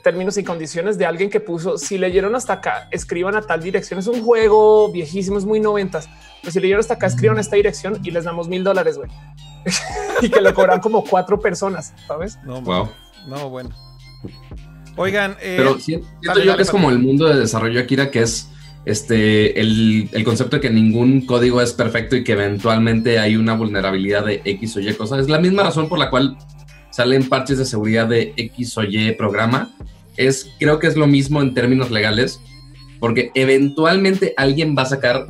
términos 0.03 0.37
y 0.37 0.43
condiciones 0.43 0.97
de 0.97 1.05
alguien 1.05 1.29
que 1.29 1.39
puso, 1.39 1.77
si 1.77 1.97
leyeron 1.97 2.35
hasta 2.35 2.53
acá, 2.53 2.87
escriban 2.91 3.35
a 3.35 3.41
tal 3.41 3.61
dirección. 3.63 3.99
Es 3.99 4.07
un 4.07 4.21
juego 4.23 4.91
viejísimo, 4.91 5.37
es 5.37 5.45
muy 5.45 5.59
noventas. 5.59 6.09
Pero 6.41 6.51
si 6.51 6.59
leyeron 6.59 6.79
hasta 6.81 6.95
acá, 6.95 7.07
escriban 7.07 7.37
a 7.37 7.41
esta 7.41 7.55
dirección 7.55 7.99
y 8.03 8.11
les 8.11 8.25
damos 8.25 8.47
mil 8.49 8.63
dólares, 8.63 8.97
güey. 8.97 9.09
y 10.21 10.29
que 10.29 10.41
lo 10.41 10.53
cobran 10.53 10.79
como 10.81 11.03
cuatro 11.03 11.39
personas, 11.39 11.93
¿sabes? 12.07 12.37
No, 12.43 12.61
Wow. 12.61 12.89
no, 13.27 13.49
bueno. 13.49 13.69
Oigan, 14.95 15.37
eh, 15.41 15.55
Pero 15.57 15.75
si- 15.75 15.83
siento 15.83 16.07
dale, 16.23 16.41
yo 16.41 16.45
dale, 16.47 16.57
que 16.57 16.63
es 16.63 16.71
como 16.71 16.89
el 16.89 16.99
mundo 16.99 17.25
de 17.27 17.39
desarrollo 17.39 17.79
Akira, 17.79 18.11
que 18.11 18.21
es 18.21 18.49
este 18.85 19.59
el, 19.59 20.09
el 20.11 20.23
concepto 20.23 20.57
de 20.57 20.61
que 20.61 20.69
ningún 20.69 21.25
código 21.25 21.61
es 21.61 21.73
perfecto 21.73 22.15
y 22.15 22.23
que 22.23 22.33
eventualmente 22.33 23.19
hay 23.19 23.35
una 23.37 23.53
vulnerabilidad 23.55 24.25
de 24.25 24.41
X 24.43 24.75
o 24.77 24.79
Y 24.81 24.93
cosas. 24.95 25.19
Es 25.19 25.29
la 25.29 25.39
misma 25.39 25.63
razón 25.63 25.87
por 25.87 25.99
la 25.99 26.09
cual 26.09 26.37
salen 26.91 27.27
parches 27.27 27.57
de 27.57 27.65
seguridad 27.65 28.07
de 28.07 28.33
X 28.35 28.77
o 28.77 28.83
Y 28.83 29.11
programa. 29.13 29.75
Es, 30.17 30.51
creo 30.59 30.79
que 30.79 30.87
es 30.87 30.97
lo 30.97 31.07
mismo 31.07 31.41
en 31.41 31.53
términos 31.53 31.91
legales, 31.91 32.41
porque 32.99 33.31
eventualmente 33.35 34.33
alguien 34.37 34.75
va 34.77 34.83
a 34.83 34.87
sacar 34.87 35.27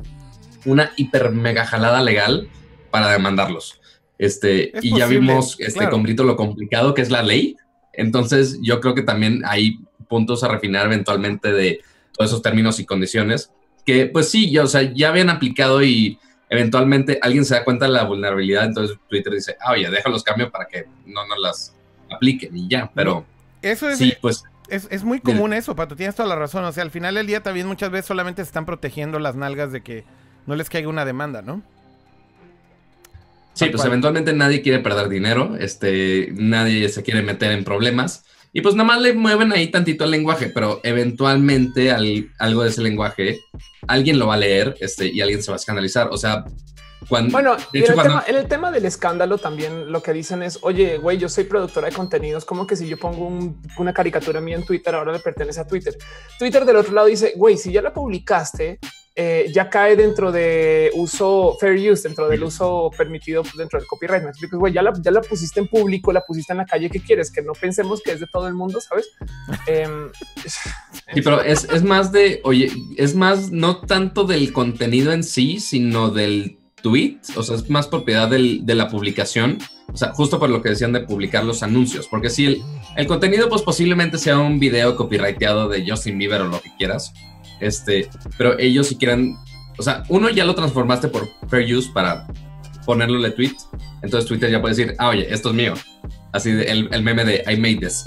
una 0.66 0.92
hiper 0.98 1.32
mega 1.32 1.66
jalada 1.66 2.02
legal 2.02 2.50
para 2.92 3.12
demandarlos. 3.12 3.80
Este, 4.18 4.78
Es 4.78 4.84
y 4.84 4.98
ya 4.98 5.08
vimos 5.08 5.56
este, 5.60 5.80
claro. 5.80 5.92
con 5.92 6.04
Brito 6.04 6.24
lo 6.24 6.36
complicado 6.36 6.94
que 6.94 7.02
es 7.02 7.10
la 7.10 7.24
ley. 7.24 7.56
Entonces, 7.94 8.60
yo 8.62 8.82
creo 8.82 8.96
que 8.96 9.04
también 9.04 9.42
hay 9.46 9.80
puntos 10.08 10.44
a 10.44 10.48
refinar 10.48 10.88
eventualmente 10.88 11.52
de 11.52 11.80
todos 12.14 12.32
esos 12.32 12.42
términos 12.42 12.80
y 12.80 12.86
condiciones 12.86 13.52
que, 13.86 14.08
pues 14.08 14.30
sí, 14.30 14.52
ya, 14.52 14.64
o 14.64 14.68
sea, 14.68 14.82
ya 14.94 15.10
habían 15.10 15.30
aplicado 15.30 15.84
y 15.84 16.20
eventualmente 16.50 17.20
alguien 17.22 17.46
se 17.46 17.56
da 17.56 17.64
cuenta 17.64 17.86
de 17.86 17.92
la 17.92 18.04
vulnerabilidad. 18.04 18.66
Entonces, 18.66 18.98
Twitter 19.08 19.34
dice, 19.34 19.56
ah, 19.62 19.74
oye, 19.74 19.90
déjalos 19.90 20.24
cambio 20.24 20.52
para 20.52 20.68
que 20.68 20.86
no 21.06 21.26
nos 21.28 21.40
las 21.40 21.76
apliquen 22.12 22.56
y 22.58 22.68
ya. 22.68 22.92
Pero 22.94 23.26
eso 23.62 23.88
es, 23.88 23.98
sí, 23.98 24.14
pues 24.20 24.44
es, 24.68 24.88
es 24.92 25.04
muy 25.04 25.20
común 25.20 25.54
eso, 25.54 25.76
Pato. 25.76 25.96
Tienes 25.96 26.16
toda 26.16 26.28
la 26.28 26.36
razón. 26.36 26.64
O 26.66 26.72
sea, 26.72 26.84
al 26.84 26.92
final 26.92 27.16
del 27.16 27.28
día 27.28 27.42
también 27.42 27.68
muchas 27.68 27.92
veces 27.92 28.06
solamente 28.06 28.44
se 28.44 28.48
están 28.48 28.66
protegiendo 28.66 29.20
las 29.20 29.36
nalgas 29.36 29.72
de 29.72 29.82
que 29.82 30.04
no 30.46 30.56
les 30.56 30.70
caiga 30.70 30.90
una 30.90 31.06
demanda, 31.06 31.42
¿no? 31.42 31.62
Sí, 33.54 33.66
pues 33.70 33.84
eventualmente 33.84 34.32
nadie 34.32 34.62
quiere 34.62 34.80
perder 34.80 35.10
dinero, 35.10 35.58
este, 35.60 36.30
nadie 36.34 36.88
se 36.88 37.04
quiere 37.04 37.22
meter 37.22 37.52
en 37.52 37.66
problemas 37.66 38.24
y 38.54 38.62
pues 38.62 38.76
nada 38.76 38.88
más 38.88 39.02
le 39.02 39.14
mueven 39.14 39.52
ahí 39.52 39.68
tantito 39.68 40.04
el 40.06 40.12
lenguaje, 40.12 40.48
pero 40.54 40.80
eventualmente 40.84 41.92
al- 41.92 42.30
algo 42.40 42.64
de 42.64 42.70
ese 42.70 42.82
lenguaje 42.82 43.40
alguien 43.88 44.18
lo 44.20 44.28
va 44.28 44.34
a 44.36 44.38
leer 44.38 44.76
este, 44.80 45.08
y 45.08 45.22
alguien 45.22 45.42
se 45.44 45.52
va 45.52 45.56
a 45.56 45.60
escandalizar. 45.60 46.10
O 46.12 46.18
sea, 46.18 46.46
Cuando, 47.10 47.32
Bueno, 47.32 47.58
y 47.74 47.80
en, 47.80 47.84
hecho, 47.84 47.92
el 47.94 47.96
cuando- 47.96 48.14
tema, 48.20 48.24
en 48.28 48.36
el 48.36 48.48
tema 48.48 48.72
del 48.72 48.86
escándalo 48.86 49.38
también 49.40 49.92
lo 49.92 50.02
que 50.04 50.14
dicen 50.14 50.44
es, 50.44 50.60
oye, 50.62 50.98
güey, 51.00 51.18
yo 51.18 51.28
soy 51.28 51.44
productora 51.46 51.88
de 51.90 51.94
contenidos, 51.96 52.46
como 52.46 52.68
que 52.68 52.76
si 52.76 52.88
yo 52.88 52.98
pongo 52.98 53.26
un- 53.28 53.62
una 53.78 53.94
caricatura 53.94 54.40
mía 54.40 54.56
en 54.58 54.64
Twitter, 54.66 54.94
ahora 54.96 55.12
le 55.12 55.20
pertenece 55.20 55.60
a 55.60 55.68
Twitter. 55.68 55.98
Twitter 56.38 56.64
del 56.66 56.76
otro 56.78 56.94
lado 56.94 57.08
dice, 57.08 57.34
güey, 57.36 57.58
si 57.58 57.72
ya 57.72 57.82
la 57.82 57.92
publicaste, 57.94 58.80
eh, 59.16 59.52
ya 59.54 59.70
cae 59.70 59.98
dentro 59.98 60.32
de 60.32 60.92
uso 60.94 61.58
fair 61.60 61.74
use, 61.92 62.04
dentro 62.08 62.30
del 62.30 62.42
uso 62.42 62.90
permitido 62.98 63.44
dentro 63.58 63.78
del 63.78 63.86
copyright. 63.88 64.24
Me 64.24 64.30
explico, 64.30 64.58
güey, 64.60 64.72
ya 64.72 64.82
la, 64.82 64.94
ya 65.02 65.12
la 65.12 65.20
pusiste 65.20 65.60
en 65.60 65.68
público, 65.68 66.14
la 66.14 66.22
pusiste 66.22 66.54
en 66.54 66.58
la 66.60 66.66
calle, 66.66 66.90
¿qué 66.90 67.02
quieres? 67.02 67.30
Que 67.30 67.42
no 67.42 67.52
pensemos 67.52 68.02
que 68.02 68.12
es 68.12 68.22
de 68.22 68.28
todo 68.32 68.48
el 68.48 68.54
mundo, 68.54 68.80
¿sabes? 68.80 69.10
Em, 69.68 70.10
Sí, 71.14 71.22
pero 71.24 71.42
es, 71.42 71.66
es 71.66 71.84
más 71.84 72.12
de, 72.12 72.40
oye, 72.44 72.72
es 72.96 73.16
más 73.16 73.52
no 73.52 73.82
tanto 73.82 74.24
del 74.26 74.54
contenido 74.54 75.12
en 75.12 75.24
sí, 75.24 75.60
sino 75.60 76.12
del 76.12 76.59
tweet, 76.82 77.18
o 77.36 77.44
sea, 77.44 77.56
es 77.56 77.70
más 77.70 77.88
propiedad 77.88 78.30
del- 78.30 78.66
de 78.66 78.76
la 78.76 78.88
publicación, 78.90 79.58
o 79.92 79.98
sea, 79.98 80.12
justo 80.14 80.40
por 80.40 80.50
lo 80.50 80.62
que 80.62 80.70
decían 80.70 80.94
de 80.94 81.02
publicar 81.02 81.44
los 81.44 81.64
anuncios, 81.64 82.08
porque 82.08 82.30
si 82.30 82.46
el, 82.46 82.62
el 82.96 83.08
contenido 83.08 83.50
pues 83.50 83.62
posiblemente 83.62 84.18
sea 84.18 84.38
un 84.40 84.60
video 84.60 84.96
copyrighteado 84.96 85.68
de 85.70 85.90
Justin 85.90 86.18
Bieber 86.18 86.42
o 86.42 86.46
lo 86.48 86.62
que 86.62 86.72
quieras, 86.78 87.14
este, 87.60 88.10
pero 88.38 88.58
ellos 88.60 88.88
si 88.88 88.96
quieren, 88.96 89.36
o 89.78 89.84
sea, 89.84 90.04
uno 90.10 90.30
ya 90.30 90.46
lo 90.46 90.56
transformaste 90.56 91.08
por 91.10 91.28
fair 91.50 91.76
use 91.76 91.90
para 91.94 92.28
ponerlo 92.86 93.24
en 93.26 93.36
tweet, 93.36 93.54
entonces 94.02 94.28
Twitter 94.28 94.50
ya 94.52 94.62
puede 94.62 94.76
decir, 94.76 94.96
ah, 95.00 95.10
oye, 95.10 95.28
esto 95.34 95.50
es 95.50 95.56
mío, 95.56 95.74
así 96.34 96.52
de- 96.52 96.66
el, 96.66 96.90
el 96.92 97.04
meme 97.04 97.26
de 97.26 97.44
I 97.52 97.58
made 97.58 97.78
this. 97.78 98.04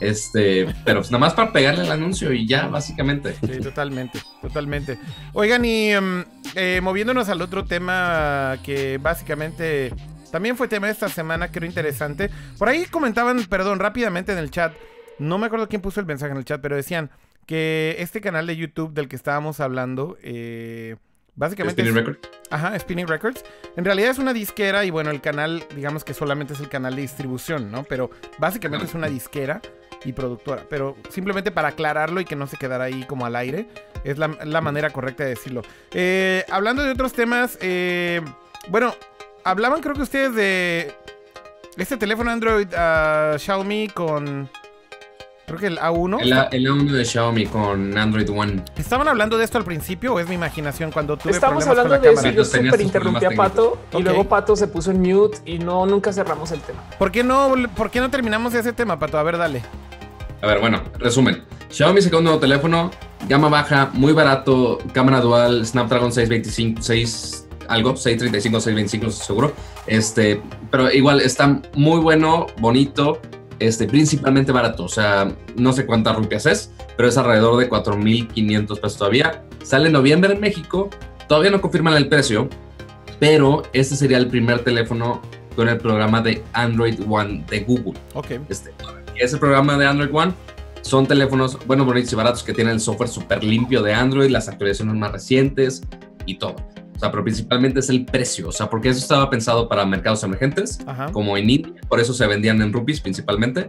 Este, 0.00 0.66
pero 0.84 1.00
pues 1.00 1.10
nada 1.10 1.20
más 1.20 1.34
para 1.34 1.52
pegarle 1.52 1.84
el 1.84 1.90
anuncio 1.90 2.32
y 2.32 2.46
ya, 2.46 2.68
básicamente. 2.68 3.34
Sí, 3.40 3.60
totalmente, 3.60 4.20
totalmente. 4.42 4.98
Oigan, 5.32 5.64
y 5.64 5.90
em, 5.90 6.24
eh, 6.54 6.80
moviéndonos 6.82 7.28
al 7.28 7.42
otro 7.42 7.64
tema 7.64 8.58
que 8.62 8.98
básicamente 8.98 9.92
también 10.30 10.56
fue 10.56 10.68
tema 10.68 10.86
de 10.86 10.92
esta 10.92 11.08
semana, 11.08 11.50
creo 11.50 11.68
interesante. 11.68 12.30
Por 12.58 12.68
ahí 12.68 12.84
comentaban, 12.86 13.44
perdón, 13.44 13.78
rápidamente 13.78 14.32
en 14.32 14.38
el 14.38 14.50
chat, 14.50 14.74
no 15.18 15.38
me 15.38 15.46
acuerdo 15.46 15.68
quién 15.68 15.82
puso 15.82 16.00
el 16.00 16.06
mensaje 16.06 16.32
en 16.32 16.38
el 16.38 16.44
chat, 16.44 16.60
pero 16.60 16.76
decían 16.76 17.10
que 17.46 17.96
este 18.00 18.20
canal 18.20 18.46
de 18.46 18.56
YouTube 18.56 18.92
del 18.92 19.08
que 19.08 19.16
estábamos 19.16 19.60
hablando, 19.60 20.18
eh, 20.22 20.96
básicamente... 21.36 21.82
Spinning 21.82 21.98
es- 21.98 22.06
Record. 22.06 22.26
Ajá, 22.50 22.78
Spinning 22.78 23.06
Records. 23.06 23.44
En 23.76 23.84
realidad 23.84 24.10
es 24.10 24.18
una 24.18 24.32
disquera 24.32 24.84
y 24.84 24.90
bueno, 24.90 25.10
el 25.10 25.20
canal, 25.20 25.64
digamos 25.74 26.02
que 26.04 26.14
solamente 26.14 26.54
es 26.54 26.60
el 26.60 26.68
canal 26.68 26.96
de 26.96 27.02
distribución, 27.02 27.70
¿no? 27.70 27.84
Pero 27.84 28.10
básicamente 28.38 28.86
es 28.86 28.94
una 28.94 29.06
disquera 29.08 29.60
y 30.04 30.12
productora. 30.12 30.64
Pero 30.68 30.96
simplemente 31.10 31.50
para 31.50 31.68
aclararlo 31.68 32.20
y 32.20 32.24
que 32.24 32.36
no 32.36 32.46
se 32.46 32.56
quedara 32.56 32.84
ahí 32.84 33.04
como 33.04 33.26
al 33.26 33.36
aire, 33.36 33.68
es 34.04 34.18
la, 34.18 34.28
la 34.44 34.60
manera 34.60 34.90
correcta 34.90 35.24
de 35.24 35.30
decirlo. 35.30 35.62
Eh, 35.92 36.44
hablando 36.50 36.82
de 36.82 36.90
otros 36.92 37.12
temas, 37.12 37.58
eh, 37.60 38.20
bueno, 38.68 38.94
hablaban 39.44 39.80
creo 39.80 39.94
que 39.94 40.02
ustedes 40.02 40.34
de 40.34 40.94
este 41.76 41.96
teléfono 41.96 42.30
Android 42.30 42.68
ah, 42.76 43.36
Xiaomi 43.38 43.88
con... 43.88 44.48
Creo 45.46 45.60
que 45.60 45.66
el 45.68 45.78
A1. 45.78 46.18
El, 46.22 46.32
A- 46.32 46.48
el 46.50 46.66
A1 46.66 46.90
de 46.90 47.04
Xiaomi 47.04 47.46
con 47.46 47.96
Android 47.96 48.28
One. 48.30 48.64
¿Estaban 48.76 49.06
hablando 49.06 49.38
de 49.38 49.44
esto 49.44 49.58
al 49.58 49.64
principio 49.64 50.14
o 50.14 50.18
es 50.18 50.28
mi 50.28 50.34
imaginación 50.34 50.90
cuando 50.90 51.16
tuve 51.16 51.30
Estamos 51.30 51.62
problemas 51.64 51.78
hablando 51.86 51.94
con 51.94 52.02
de 52.02 52.06
la 52.08 52.12
eso. 52.12 52.22
cámara? 52.22 52.36
Yo 52.36 52.50
Tenías 52.50 52.72
tus 52.72 52.80
súper 52.80 52.86
interrumpí 52.86 53.24
a 53.26 53.30
Pato 53.30 53.78
y 53.96 54.02
luego 54.02 54.24
Pato 54.24 54.56
se 54.56 54.66
puso 54.66 54.90
en 54.90 55.00
mute 55.02 55.38
y 55.46 55.58
no 55.60 55.86
nunca 55.86 56.12
cerramos 56.12 56.50
el 56.50 56.60
tema. 56.62 56.80
¿Por 56.98 57.12
qué 57.12 57.22
no, 57.22 57.54
por 57.76 57.92
qué 57.92 58.00
no 58.00 58.10
terminamos 58.10 58.54
ese 58.54 58.72
tema, 58.72 58.98
Pato? 58.98 59.18
A 59.18 59.22
ver, 59.22 59.38
dale. 59.38 59.62
A 60.42 60.48
ver, 60.48 60.58
bueno, 60.58 60.82
resumen. 60.98 61.44
Xiaomi 61.70 62.02
sacó 62.02 62.18
un 62.18 62.24
nuevo 62.24 62.40
teléfono, 62.40 62.90
gama 63.28 63.48
baja, 63.48 63.90
muy 63.92 64.12
barato, 64.12 64.78
cámara 64.92 65.20
dual, 65.20 65.64
Snapdragon 65.64 66.10
625, 66.12 66.82
6 66.82 67.46
algo, 67.68 67.96
635, 67.96 68.60
625 68.60 69.10
seguro. 69.12 69.52
Este, 69.86 70.42
pero 70.72 70.90
igual 70.90 71.20
está 71.20 71.60
muy 71.74 72.00
bueno, 72.00 72.46
bonito, 72.58 73.20
este, 73.58 73.86
principalmente 73.86 74.52
barato. 74.52 74.84
O 74.84 74.88
sea, 74.88 75.32
no 75.56 75.72
sé 75.72 75.86
cuántas 75.86 76.16
rupias 76.16 76.46
es, 76.46 76.72
pero 76.96 77.08
es 77.08 77.16
alrededor 77.16 77.56
de 77.58 77.68
4.500 77.68 78.80
pesos 78.80 78.98
todavía. 78.98 79.42
Sale 79.62 79.86
en 79.86 79.92
noviembre 79.92 80.34
en 80.34 80.40
México. 80.40 80.90
Todavía 81.28 81.50
no 81.50 81.60
confirman 81.60 81.94
el 81.94 82.08
precio, 82.08 82.48
pero 83.18 83.62
este 83.72 83.96
sería 83.96 84.18
el 84.18 84.28
primer 84.28 84.60
teléfono 84.60 85.22
con 85.56 85.68
el 85.68 85.78
programa 85.78 86.20
de 86.20 86.42
Android 86.52 87.00
One 87.08 87.44
de 87.48 87.60
Google. 87.60 87.98
Ok. 88.14 88.32
Este, 88.48 88.72
ese 89.16 89.38
programa 89.38 89.76
de 89.76 89.86
Android 89.86 90.14
One 90.14 90.32
son 90.82 91.06
teléfonos 91.06 91.58
buenos, 91.66 91.86
bonitos 91.86 92.12
y 92.12 92.16
baratos 92.16 92.42
que 92.44 92.52
tienen 92.52 92.74
el 92.74 92.80
software 92.80 93.08
súper 93.08 93.42
limpio 93.42 93.82
de 93.82 93.92
Android, 93.92 94.30
las 94.30 94.48
actualizaciones 94.48 94.94
más 94.94 95.10
recientes 95.10 95.82
y 96.26 96.36
todo. 96.36 96.54
O 96.96 96.98
sea, 96.98 97.10
pero 97.10 97.22
principalmente 97.22 97.80
es 97.80 97.90
el 97.90 98.04
precio. 98.06 98.48
O 98.48 98.52
sea, 98.52 98.68
porque 98.70 98.88
eso 98.88 98.98
estaba 98.98 99.28
pensado 99.28 99.68
para 99.68 99.84
mercados 99.84 100.22
emergentes, 100.24 100.78
Ajá. 100.86 101.12
como 101.12 101.36
en 101.36 101.50
India, 101.50 101.72
por 101.88 102.00
eso 102.00 102.14
se 102.14 102.26
vendían 102.26 102.60
en 102.62 102.72
rupees 102.72 103.00
principalmente. 103.00 103.68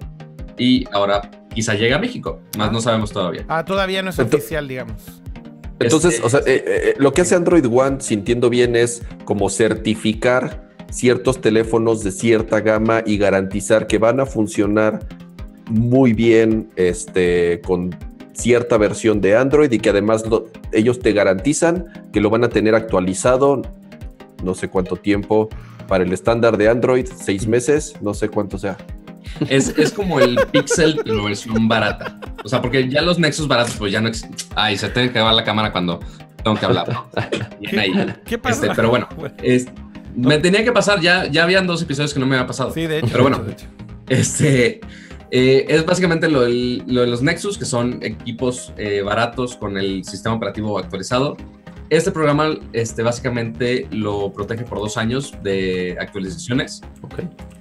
Y 0.57 0.85
ahora 0.93 1.29
quizá 1.53 1.73
llegue 1.73 1.93
a 1.93 1.99
México, 1.99 2.39
más 2.57 2.71
no 2.71 2.81
sabemos 2.81 3.11
todavía. 3.11 3.45
Ah, 3.47 3.63
todavía 3.65 4.01
no 4.01 4.09
es 4.09 4.17
oficial, 4.19 4.67
digamos. 4.67 5.03
Entonces, 5.79 6.15
Este- 6.15 6.25
o 6.25 6.29
sea, 6.29 6.39
eh, 6.47 6.63
eh, 6.65 6.93
lo 6.97 7.13
que 7.13 7.21
hace 7.21 7.35
Android 7.35 7.65
One, 7.69 7.97
si 7.99 8.15
entiendo 8.15 8.49
bien, 8.49 8.75
es 8.75 9.03
como 9.25 9.49
certificar 9.49 10.65
ciertos 10.89 11.41
teléfonos 11.41 12.03
de 12.03 12.11
cierta 12.11 12.61
gama 12.61 13.03
y 13.05 13.17
garantizar 13.17 13.85
que 13.87 13.97
van 13.99 14.19
a 14.19 14.25
funcionar 14.25 15.05
muy 15.69 16.13
bien 16.13 16.69
este, 16.77 17.61
con 17.65 17.93
cierta 18.37 18.77
versión 18.77 19.19
de 19.21 19.35
Android 19.35 19.71
y 19.71 19.79
que 19.79 19.89
además 19.89 20.25
lo- 20.27 20.47
ellos 20.71 20.99
te 20.99 21.11
garantizan 21.13 21.85
que 22.13 22.21
lo 22.21 22.29
van 22.29 22.43
a 22.43 22.49
tener 22.49 22.75
actualizado 22.75 23.61
no 24.43 24.53
sé 24.53 24.69
cuánto 24.69 24.95
tiempo 24.95 25.49
para 25.87 26.03
el 26.03 26.13
estándar 26.13 26.57
de 26.57 26.69
Android, 26.69 27.07
seis 27.15 27.47
meses, 27.47 27.95
no 28.01 28.13
sé 28.13 28.29
cuánto 28.29 28.57
sea. 28.57 28.77
Es, 29.49 29.69
es 29.77 29.91
como 29.91 30.19
el 30.19 30.37
Pixel, 30.51 30.99
pero 31.03 31.23
versión 31.23 31.67
barata. 31.67 32.19
O 32.43 32.49
sea, 32.49 32.61
porque 32.61 32.87
ya 32.89 33.01
los 33.01 33.19
Nexus 33.19 33.47
baratos, 33.47 33.75
pues 33.77 33.91
ya 33.91 34.01
no. 34.01 34.09
Ay, 34.55 34.77
se 34.77 34.89
tiene 34.89 35.11
que 35.11 35.17
acabar 35.19 35.33
la 35.35 35.43
cámara 35.43 35.71
cuando 35.71 35.99
tengo 36.43 36.57
que 36.57 36.65
hablar. 36.65 36.87
ahí. 37.77 37.91
¿Qué 38.25 38.37
pasa? 38.37 38.63
Este, 38.63 38.75
pero 38.75 38.89
bueno, 38.89 39.07
es- 39.43 39.67
me 40.15 40.37
tenía 40.39 40.63
que 40.63 40.71
pasar. 40.71 40.99
Ya, 41.01 41.25
ya 41.27 41.43
habían 41.43 41.67
dos 41.67 41.81
episodios 41.81 42.13
que 42.13 42.19
no 42.19 42.25
me 42.25 42.35
había 42.35 42.47
pasado. 42.47 42.71
Sí, 42.73 42.87
de 42.87 42.99
hecho. 42.99 43.07
Pero 43.11 43.23
bueno, 43.23 43.39
de 43.39 43.51
hecho. 43.53 43.65
Este 44.09 44.81
eh, 45.31 45.65
es 45.67 45.85
básicamente 45.85 46.29
lo, 46.29 46.41
del- 46.41 46.83
lo 46.87 47.01
de 47.01 47.07
los 47.07 47.21
Nexus, 47.21 47.57
que 47.57 47.65
son 47.65 47.99
equipos 48.01 48.73
eh, 48.77 49.01
baratos 49.01 49.55
con 49.55 49.77
el 49.77 50.03
sistema 50.03 50.35
operativo 50.35 50.77
actualizado. 50.79 51.35
Este 51.89 52.11
programa, 52.11 52.49
este, 52.73 53.01
básicamente 53.01 53.87
lo 53.91 54.33
protege 54.33 54.65
por 54.65 54.79
dos 54.79 54.97
años 54.97 55.33
de 55.41 55.95
actualizaciones, 55.97 56.81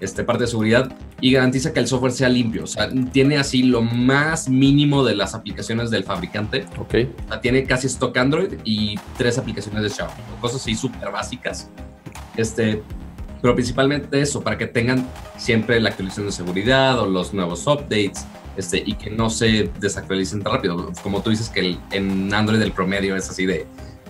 este, 0.00 0.24
parte 0.24 0.42
de 0.42 0.46
seguridad, 0.48 0.92
y 1.20 1.30
garantiza 1.30 1.72
que 1.72 1.78
el 1.78 1.86
software 1.86 2.10
sea 2.10 2.28
limpio. 2.28 2.64
O 2.64 2.66
sea, 2.66 2.88
tiene 3.12 3.38
así 3.38 3.62
lo 3.62 3.82
más 3.82 4.48
mínimo 4.48 5.04
de 5.04 5.14
las 5.14 5.36
aplicaciones 5.36 5.92
del 5.92 6.02
fabricante. 6.02 6.66
Ok. 6.76 6.94
O 7.24 7.28
sea, 7.28 7.40
tiene 7.40 7.62
casi 7.66 7.86
stock 7.86 8.16
Android 8.16 8.54
y 8.64 8.96
tres 9.16 9.38
aplicaciones 9.38 9.84
de 9.84 9.90
Xiaomi, 9.90 10.14
cosas 10.40 10.60
así 10.60 10.74
súper 10.74 11.12
básicas. 11.12 11.70
Este, 12.36 12.82
pero 13.42 13.54
principalmente 13.54 14.20
eso, 14.20 14.42
para 14.42 14.56
que 14.58 14.66
tengan 14.66 15.06
siempre 15.36 15.80
la 15.80 15.90
actualización 15.90 16.26
de 16.26 16.32
seguridad 16.32 16.98
o 17.00 17.06
los 17.06 17.32
nuevos 17.34 17.66
updates 17.66 18.26
este, 18.56 18.82
y 18.84 18.94
que 18.94 19.10
no 19.10 19.28
se 19.30 19.70
desactualicen 19.80 20.42
tan 20.42 20.54
rápido. 20.54 20.90
Como 21.02 21.22
tú 21.22 21.30
dices 21.30 21.48
que 21.50 21.60
el- 21.60 21.80
en 21.90 22.32
Android 22.32 22.60
el 22.62 22.72
promedio 22.72 23.14
es 23.16 23.28
así 23.28 23.44
de 23.46 23.66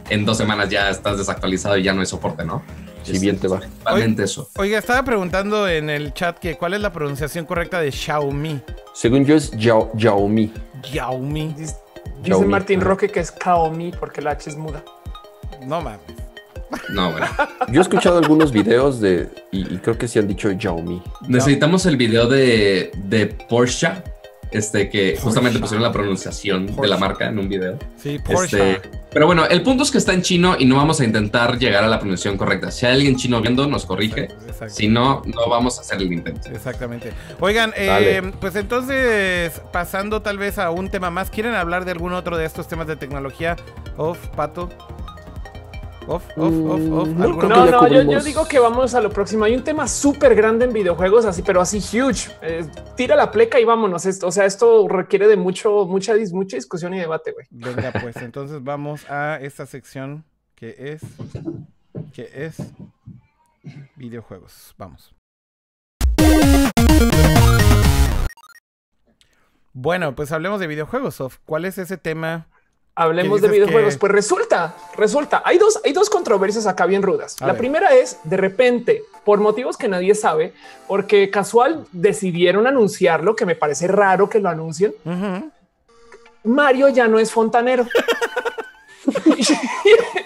en 0.09 0.25
dos 0.25 0.37
semanas 0.37 0.69
ya 0.71 0.89
estás 0.89 1.19
desactualizado 1.19 1.77
y 1.77 1.83
ya 1.83 1.93
no 1.93 2.01
hay 2.01 2.07
soporte, 2.07 2.45
¿no? 2.45 2.63
Si 3.03 3.19
bien 3.21 3.39
te 3.39 3.47
va. 3.49 3.59
Principalmente 3.59 4.23
eso. 4.25 4.49
Oiga, 4.57 4.79
estaba 4.79 5.05
preguntando 5.05 5.69
en 5.69 5.91
el 5.91 6.13
chat 6.13 6.39
que 6.39 6.57
cuál 6.57 6.75
es 6.75 6.81
la 6.81 6.93
pronunciación 6.93 7.45
correcta 7.45 7.81
de 7.81 7.91
Xiaomi. 7.93 8.61
Según 8.95 9.25
yo 9.25 9.37
es 9.37 9.51
Yao- 9.53 9.91
Xiaomi. 9.97 10.53
Xiaomi. 10.83 11.55
Dice. 11.57 12.45
Martín 12.47 12.81
Roque 12.81 13.09
que 13.09 13.21
es 13.21 13.33
Xiaomi 13.33 13.93
porque 13.99 14.21
la 14.23 14.33
H 14.33 14.51
es 14.51 14.57
muda. 14.57 14.83
No 15.65 15.81
mames. 15.81 16.01
No, 16.91 17.13
bueno. 17.13 17.27
Yo 17.69 17.81
he 17.81 17.83
escuchado 17.83 18.19
algunos 18.19 18.53
videos 18.53 19.01
de 19.01 19.29
y, 19.53 19.75
y 19.75 19.79
creo 19.79 19.97
que 19.99 20.09
sí 20.09 20.19
han 20.19 20.29
dicho 20.29 20.49
Xiaomi. 20.59 21.03
Necesitamos 21.29 21.87
el 21.87 21.97
video 21.97 22.27
de, 22.27 22.91
de 22.97 23.27
Porsche, 23.27 23.91
este, 24.51 24.89
que 24.89 25.17
justamente 25.17 25.59
Porsche. 25.59 25.61
pusieron 25.61 25.83
la 25.83 25.93
pronunciación 25.93 26.67
de 26.67 26.73
Porsche. 26.73 26.89
la 26.89 26.97
marca 26.99 27.27
en 27.29 27.39
un 27.39 27.49
video. 27.49 27.79
Sí, 27.97 28.19
Porsche. 28.19 28.73
Este, 28.73 28.91
pero 29.13 29.27
bueno, 29.27 29.47
el 29.47 29.63
punto 29.63 29.83
es 29.83 29.91
que 29.91 29.97
está 29.97 30.13
en 30.13 30.21
chino 30.21 30.57
y 30.59 30.67
no 30.67 30.77
vamos 30.77 31.01
a 31.01 31.05
intentar 31.05 31.59
llegar 31.59 31.83
a 31.85 31.89
la 31.89 31.99
pronunciación 31.99 32.37
correcta. 32.37 32.71
Si 32.71 32.85
hay 32.85 32.95
alguien 32.95 33.17
chino 33.17 33.41
viendo, 33.41 33.67
nos 33.67 33.87
corrige. 33.87 34.29
Si 34.69 34.89
no, 34.89 35.23
no 35.25 35.49
vamos 35.49 35.79
a 35.79 35.81
hacer 35.81 35.99
el 36.03 36.13
intento. 36.13 36.51
Exactamente. 36.51 37.13
Oigan, 37.41 37.73
eh, 37.77 38.31
pues 38.41 38.57
entonces, 38.57 39.59
pasando 39.73 40.21
tal 40.21 40.37
vez 40.37 40.59
a 40.59 40.71
un 40.71 40.91
tema 40.91 41.11
más, 41.11 41.31
¿quieren 41.31 41.55
hablar 41.55 41.87
de 41.87 41.93
algún 41.93 42.13
otro 42.13 42.37
de 42.37 42.45
estos 42.45 42.69
temas 42.69 42.87
de 42.89 42.97
tecnología? 42.97 43.57
Off, 43.97 44.19
Pato. 44.37 44.69
Off, 46.09 46.25
off, 46.37 46.55
off, 46.55 46.81
off. 46.93 47.09
Mm, 47.09 47.19
no, 47.19 47.67
No, 47.67 47.89
yo, 47.89 48.21
digo 48.23 48.47
que 48.47 48.61
vamos 48.61 48.95
a 48.95 49.01
lo 49.01 49.11
próximo. 49.11 49.45
Hay 49.45 49.57
un 49.57 49.65
tema 49.65 49.89
súper 49.89 50.37
grande 50.37 50.65
en 50.65 50.73
videojuegos, 50.73 51.25
así, 51.25 51.43
pero 51.43 51.61
así 51.61 51.79
huge. 51.79 52.31
Eh, 52.43 52.65
tira 52.97 53.17
la 53.17 53.31
pleca 53.33 53.59
y 53.59 53.65
vámonos. 53.65 54.07
Esto, 54.07 54.29
o 54.29 54.31
sea, 54.33 54.45
esto 54.45 54.87
requiere 54.89 55.27
de 55.27 55.37
mucho, 55.37 55.85
mucha, 55.87 56.15
dis- 56.15 56.33
mucha 56.33 56.57
discusión 56.57 56.95
y 56.95 56.99
debate, 57.01 57.33
güey. 57.33 57.47
Venga, 57.51 57.93
pues 58.01 58.17
entonces 58.19 58.63
vamos 58.63 59.05
a 59.11 59.39
esta 59.41 59.67
sección 59.67 60.25
que 60.55 60.77
es. 60.79 61.03
que 62.13 62.31
es. 62.33 62.57
Videojuegos, 63.97 64.75
vamos. 64.79 65.13
Bueno, 69.73 70.15
pues 70.15 70.33
hablemos 70.33 70.61
de 70.61 70.67
videojuegos, 70.67 71.17
Sof. 71.17 71.39
¿Cuál 71.45 71.65
es 71.65 71.79
ese 71.79 71.97
tema? 71.99 72.47
Hablemos 72.99 73.43
¿Qué 73.43 73.47
de 73.49 73.53
videojuegos. 73.53 73.95
que- 73.95 74.01
Pues 74.01 74.13
resulta, 74.13 74.75
resulta, 74.97 75.43
hay 75.45 75.59
dos, 75.59 75.79
hay 75.85 75.93
dos 75.93 76.09
controversias 76.09 76.67
acá 76.67 76.87
bien 76.87 77.03
rudas. 77.03 77.37
A 77.43 77.47
la 77.47 77.53
ver. 77.53 77.59
primera 77.61 77.95
es 77.95 78.19
de 78.25 78.39
repente, 78.39 79.03
por 79.23 79.39
motivos 79.39 79.77
que 79.77 79.87
nadie 79.87 80.15
sabe, 80.15 80.55
porque 80.89 81.29
casual 81.31 81.87
decidieron 81.93 82.67
anunciarlo, 82.67 83.37
que 83.37 83.45
me 83.45 83.55
parece 83.55 83.87
raro 83.87 84.31
que 84.31 84.39
lo 84.41 84.49
anuncien. 84.49 84.95
Mario 86.43 86.89
ya 86.89 87.07
no 87.07 87.19
es 87.19 87.31
fontanero. 87.31 87.87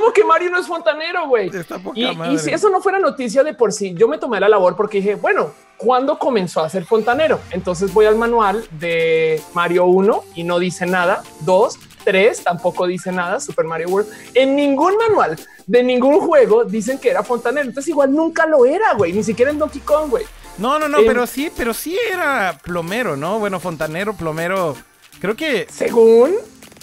¿Y 0.00 0.02
cómo 0.02 0.12
que 0.14 0.24
Mario 0.24 0.50
no 0.50 0.58
es 0.58 0.66
fontanero, 0.66 1.28
güey? 1.28 1.50
Y, 1.94 2.06
y 2.06 2.38
si 2.38 2.50
eso 2.50 2.70
no 2.70 2.80
fuera 2.80 2.98
noticia 2.98 3.44
de 3.44 3.52
por 3.52 3.72
sí, 3.72 3.92
yo 3.94 4.08
me 4.08 4.16
tomé 4.16 4.40
la 4.40 4.48
labor 4.48 4.74
porque 4.74 4.98
dije, 4.98 5.14
bueno, 5.16 5.52
¿cuándo 5.76 6.18
comenzó 6.18 6.60
a 6.60 6.70
ser 6.70 6.86
fontanero? 6.86 7.38
Entonces 7.50 7.92
voy 7.92 8.06
al 8.06 8.16
manual 8.16 8.66
de 8.72 9.42
Mario 9.52 9.84
1 9.84 10.24
y 10.36 10.44
no 10.44 10.58
dice 10.58 10.86
nada. 10.86 11.22
2, 11.40 11.78
3, 12.04 12.44
tampoco 12.44 12.86
dice 12.86 13.12
nada. 13.12 13.40
Super 13.40 13.66
Mario 13.66 13.88
World. 13.88 14.08
En 14.34 14.56
ningún 14.56 14.96
manual 14.96 15.38
de 15.66 15.82
ningún 15.82 16.20
juego 16.20 16.64
dicen 16.64 16.98
que 16.98 17.10
era 17.10 17.22
fontanero. 17.22 17.68
Entonces 17.68 17.90
igual 17.90 18.14
nunca 18.14 18.46
lo 18.46 18.64
era, 18.64 18.94
güey. 18.94 19.12
Ni 19.12 19.22
siquiera 19.22 19.50
en 19.50 19.58
Donkey 19.58 19.82
Kong, 19.82 20.08
güey. 20.08 20.24
No, 20.56 20.78
no, 20.78 20.88
no, 20.88 20.98
Em, 20.98 21.06
pero 21.06 21.26
sí, 21.26 21.50
pero 21.54 21.74
sí 21.74 21.98
era 22.10 22.58
plomero, 22.62 23.16
¿no? 23.16 23.38
Bueno, 23.38 23.60
fontanero, 23.60 24.14
plomero. 24.14 24.76
Creo 25.20 25.36
que. 25.36 25.66
Según 25.70 26.32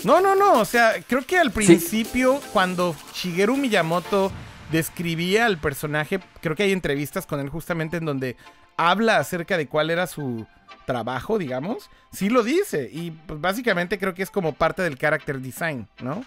No, 0.04 0.22
no, 0.22 0.36
no. 0.36 0.60
O 0.60 0.66
sea, 0.66 0.96
creo 1.08 1.26
que 1.26 1.38
al 1.38 1.52
principio, 1.52 2.40
cuando 2.54 2.96
Shigeru 3.14 3.58
Miyamoto 3.58 4.32
describía 4.72 5.46
al 5.46 5.58
personaje, 5.58 6.20
creo 6.42 6.56
que 6.56 6.64
hay 6.64 6.72
entrevistas 6.72 7.26
con 7.26 7.40
él 7.40 7.50
justamente 7.50 7.98
en 7.98 8.06
donde 8.06 8.36
habla 8.78 9.18
acerca 9.18 9.58
de 9.58 9.68
cuál 9.68 9.90
era 9.90 10.08
su 10.08 10.46
trabajo, 10.86 11.38
digamos. 11.38 11.90
Sí 12.12 12.30
lo 12.30 12.44
dice. 12.44 12.90
Y 12.92 13.12
pues 13.12 13.42
básicamente 13.42 13.98
creo 13.98 14.14
que 14.14 14.24
es 14.24 14.30
como 14.32 14.54
parte 14.54 14.82
del 14.82 14.98
character 14.98 15.40
design, 15.40 15.88
¿no? 16.02 16.24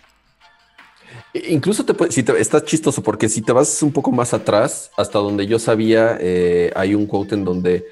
Incluso 1.34 1.84
te 1.84 1.92
puede- 1.94 2.12
si 2.12 2.22
te, 2.22 2.38
está 2.40 2.64
chistoso 2.64 3.02
porque 3.02 3.28
si 3.28 3.42
te 3.42 3.52
vas 3.52 3.82
un 3.82 3.92
poco 3.92 4.12
más 4.12 4.32
atrás, 4.32 4.90
hasta 4.96 5.18
donde 5.18 5.46
yo 5.46 5.58
sabía, 5.58 6.16
eh, 6.20 6.72
hay 6.76 6.94
un 6.94 7.06
quote 7.06 7.34
en 7.34 7.44
donde 7.44 7.84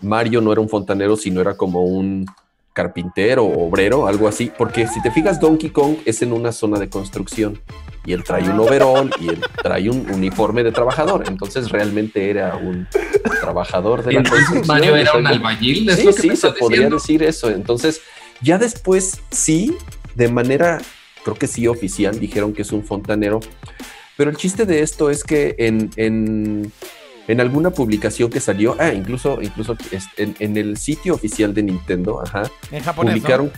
Mario 0.00 0.40
no 0.40 0.52
era 0.52 0.60
un 0.60 0.68
fontanero, 0.68 1.16
sino 1.16 1.40
era 1.40 1.56
como 1.56 1.84
un 1.84 2.24
carpintero 2.72 3.44
o 3.44 3.68
obrero, 3.68 4.06
algo 4.06 4.28
así. 4.28 4.50
Porque 4.56 4.86
si 4.86 5.00
te 5.02 5.10
fijas, 5.10 5.40
Donkey 5.40 5.70
Kong 5.70 5.96
es 6.04 6.22
en 6.22 6.32
una 6.32 6.52
zona 6.52 6.78
de 6.78 6.88
construcción 6.88 7.60
y 8.04 8.12
él 8.12 8.24
trae 8.24 8.48
un 8.48 8.58
overall 8.58 9.10
y 9.20 9.28
él 9.28 9.40
trae 9.62 9.88
un 9.88 10.10
uniforme 10.10 10.64
de 10.64 10.72
trabajador. 10.72 11.24
Entonces 11.26 11.70
realmente 11.70 12.30
era 12.30 12.56
un 12.56 12.88
trabajador 13.40 14.04
de 14.04 14.12
la 14.14 14.22
construcción. 14.22 14.66
Mario 14.66 14.96
era 14.96 15.16
un 15.16 15.26
albañil. 15.26 15.88
¿es 15.88 15.96
Sí, 15.96 16.04
lo 16.04 16.14
que 16.14 16.22
sí, 16.22 16.36
se 16.36 16.50
podría 16.52 16.88
decir 16.88 17.22
eso. 17.22 17.50
Entonces, 17.50 18.00
ya 18.40 18.58
después, 18.58 19.20
sí, 19.30 19.76
de 20.14 20.28
manera, 20.28 20.80
creo 21.24 21.36
que 21.36 21.46
sí, 21.46 21.66
oficial, 21.68 22.18
dijeron 22.18 22.52
que 22.52 22.62
es 22.62 22.72
un 22.72 22.84
fontanero. 22.84 23.40
Pero 24.16 24.30
el 24.30 24.36
chiste 24.36 24.66
de 24.66 24.82
esto 24.82 25.10
es 25.10 25.24
que 25.24 25.54
en, 25.58 25.90
en, 25.96 26.72
en 27.28 27.40
alguna 27.40 27.70
publicación 27.70 28.30
que 28.30 28.40
salió, 28.40 28.74
ah, 28.80 28.92
incluso, 28.92 29.40
incluso 29.40 29.76
en, 30.16 30.34
en 30.40 30.56
el 30.56 30.76
sitio 30.76 31.14
oficial 31.14 31.54
de 31.54 31.62
Nintendo, 31.62 32.20
ajá, 32.20 32.42
En 32.70 32.82
japonés. 32.82 33.14
¿no? 33.14 33.20
publicaron 33.20 33.52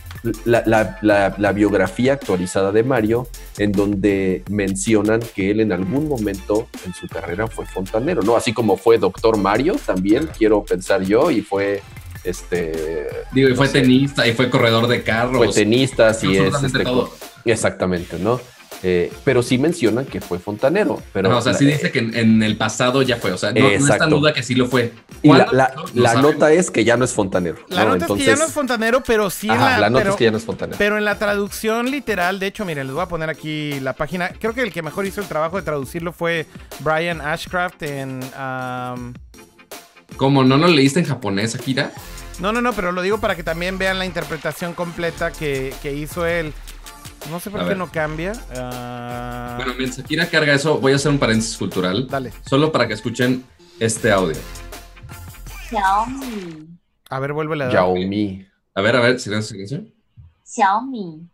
la, 0.45 0.63
la- 0.67 0.99
la- 1.03 1.35
la 1.39 1.53
biografía 1.53 2.13
actualizada 2.15 2.73
de 2.73 2.83
Mario, 2.83 3.27
en 3.59 3.73
donde 3.73 4.43
mencionan 4.51 5.21
que 5.35 5.51
él 5.51 5.61
en 5.61 5.73
algún 5.73 6.09
momento 6.09 6.69
en 6.87 6.93
su 6.95 7.09
carrera 7.09 7.47
fue 7.47 7.65
fontanero, 7.67 8.23
¿no? 8.23 8.37
Así 8.37 8.53
como 8.53 8.77
fue 8.77 8.99
Doctor 8.99 9.37
Mario, 9.39 9.77
también 9.87 10.29
quiero 10.37 10.63
pensar 10.65 11.03
yo, 11.03 11.31
y 11.31 11.41
fue 11.41 11.83
este. 12.25 13.09
Digo, 13.33 13.49
y 13.49 13.51
no 13.53 13.57
fue 13.57 13.69
sé, 13.69 13.81
tenista 13.81 14.27
y 14.27 14.33
fue 14.33 14.49
corredor 14.51 14.87
de 14.89 15.03
carros. 15.03 15.37
Fue 15.37 15.49
tenista, 15.49 16.09
así 16.09 16.37
es. 16.37 16.55
este, 16.63 16.83
todo. 16.85 17.11
exactamente, 17.45 18.19
¿no? 18.19 18.41
Eh, 18.87 19.11
pero 19.25 19.43
sí 19.43 19.57
mencionan 19.57 20.05
que 20.05 20.21
fue 20.21 20.39
fontanero. 20.39 21.01
Pero 21.15 21.31
No, 21.31 21.39
o 21.39 21.41
sea, 21.41 21.53
la- 21.53 21.59
sí 21.59 21.65
dice 21.65 21.91
que 21.91 22.01
en, 22.01 22.15
en 22.15 22.43
el 22.43 22.59
pasado 22.59 23.01
ya 23.01 23.17
fue. 23.17 23.33
O 23.33 23.39
sea, 23.39 23.51
no, 23.53 23.61
no 23.61 23.67
está 23.69 24.07
duda 24.07 24.35
que 24.35 24.43
sí 24.43 24.55
lo 24.55 24.67
fue. 24.67 24.93
Y 25.23 25.29
la, 25.29 25.47
¿Cuándo? 25.47 25.53
la- 25.57 25.73
No, 25.75 25.83
no 25.95 26.03
la 26.03 26.09
sabemos. 26.11 26.33
nota 26.35 26.53
es 26.53 26.71
que 26.71 26.85
ya 26.85 26.99
no 26.99 27.07
es 27.07 27.13
fontanero. 27.15 27.57
La 27.69 27.85
¿no? 27.85 27.97
nota 27.97 28.05
es 28.05 28.13
que 28.13 28.25
ya 28.27 28.37
no 28.37 28.45
es 28.45 28.53
fontanero, 28.53 29.03
pero 29.03 29.31
sí 29.31 29.49
Ajá, 29.49 29.71
la, 29.71 29.79
la 29.79 29.91
nota 29.91 30.03
pero- 30.03 30.11
es 30.13 30.17
que 30.19 30.25
ya 30.25 30.31
no 30.31 30.37
es 30.37 30.45
fontanero. 30.45 30.77
Pero 30.79 30.99
en 30.99 31.05
la 31.07 31.19
traducción 31.19 31.91
literal, 31.91 32.39
de 32.39 32.47
hecho, 32.49 32.67
miren, 32.67 32.87
les 32.87 32.95
voy 32.95 33.03
a 33.03 33.09
poner 33.09 33.31
aquí 33.31 33.81
la 33.81 33.95
página. 33.95 34.29
Creo 34.39 34.53
que 34.53 34.61
el 34.61 34.71
que 34.71 34.83
mejor 34.83 35.07
hizo 35.07 35.23
el 35.23 35.29
trabajo 35.29 35.57
de 35.57 35.63
traducirlo 35.63 36.13
fue 36.13 36.47
Brian 36.81 37.23
Ashcraft 37.23 37.83
en... 37.85 38.21
um, 38.39 39.15
¿Cómo 40.17 40.45
no 40.45 40.57
lo 40.57 40.69
leíste 40.69 41.01
en 41.01 41.07
japonés, 41.07 41.55
Akira? 41.55 41.91
No, 42.39 42.53
no, 42.53 42.61
no, 42.61 42.73
pero 42.73 42.93
lo 42.93 43.01
digo 43.03 43.19
para 43.19 43.35
que 43.37 43.43
también 43.43 43.79
vean 43.79 43.99
la 43.99 44.05
interpretación 44.07 44.75
completa 44.75 45.31
que, 45.33 45.73
que 45.83 45.93
hizo 45.95 46.27
él. 46.27 46.53
No 47.31 47.41
sé 47.41 47.51
por 47.51 47.61
A 47.61 47.63
qué 47.65 47.69
ver. 47.71 47.79
no 47.79 47.91
cambia. 47.91 48.33
Ah, 48.57 49.55
Bueno, 49.57 49.73
mientras 49.79 50.05
Akira 50.05 50.27
carga 50.29 50.55
eso, 50.55 50.79
voy 50.79 50.93
a 50.93 50.97
hacer 50.97 51.11
un 51.11 51.19
paréntesis 51.19 51.57
cultural. 51.57 52.07
Dale. 52.09 52.33
Solo 52.47 52.71
para 52.71 52.87
que 52.87 52.95
escuchen 52.95 53.45
este 53.81 54.13
audio. 54.13 54.37
Xiaomi, 55.69 56.69
A 57.11 57.19
ver, 57.21 57.33
vuelve 57.33 57.55
a 57.55 57.59
dar. 57.59 57.71
Xiaomi. 57.71 58.47
A 58.75 58.81
ver, 58.83 58.97
a 58.97 59.01
ver, 59.01 59.21
silencio, 59.21 59.53
silencio. 59.55 59.85
Xiaomi, 60.45 61.29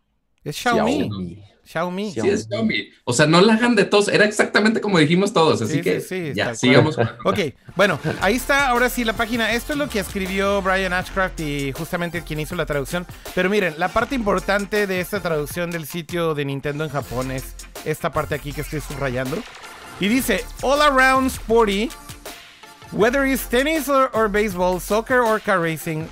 Es 0.44 0.56
Xiaomi. 0.56 0.98
Xiaomi. 1.08 1.44
Xiaomi. 1.70 2.12
Sí, 2.12 2.28
es 2.28 2.46
Xiaomi. 2.48 2.90
O 3.04 3.12
sea, 3.12 3.26
no 3.26 3.40
la 3.40 3.54
hagan 3.54 3.76
de 3.76 3.84
todos. 3.84 4.08
Era 4.08 4.24
exactamente 4.24 4.80
como 4.80 4.98
dijimos 4.98 5.32
todos. 5.32 5.62
Así 5.62 5.74
Sí, 5.74 5.80
que 5.82 6.00
sí, 6.00 6.28
sí, 6.28 6.32
ya, 6.34 6.54
sigamos. 6.54 6.96
Ok, 7.24 7.38
bueno, 7.76 7.98
ahí 8.20 8.34
está 8.34 8.68
ahora 8.68 8.88
sí 8.88 9.04
la 9.04 9.12
página. 9.12 9.52
Esto 9.52 9.74
es 9.74 9.78
lo 9.78 9.88
que 9.88 10.00
escribió 10.00 10.60
Brian 10.62 10.92
Ashcraft 10.92 11.38
y 11.40 11.72
justamente 11.72 12.22
quien 12.22 12.40
hizo 12.40 12.56
la 12.56 12.66
traducción. 12.66 13.06
Pero 13.34 13.48
miren, 13.48 13.74
la 13.78 13.88
parte 13.88 14.14
importante 14.14 14.86
de 14.86 15.00
esta 15.00 15.20
traducción 15.20 15.70
del 15.70 15.86
sitio 15.86 16.34
de 16.34 16.44
Nintendo 16.44 16.82
en 16.84 16.90
Japón 16.90 17.30
es 17.30 17.54
esta 17.84 18.10
parte 18.10 18.34
aquí 18.34 18.52
que 18.52 18.62
estoy 18.62 18.80
subrayando. 18.80 19.36
Y 20.00 20.08
dice, 20.08 20.44
all 20.62 20.80
around 20.82 21.30
sporty, 21.30 21.88
whether 22.90 23.24
it's 23.24 23.48
tennis 23.48 23.88
or, 23.88 24.10
or 24.12 24.28
baseball, 24.28 24.80
soccer 24.80 25.20
or 25.20 25.40
car 25.40 25.60
racing, 25.60 26.06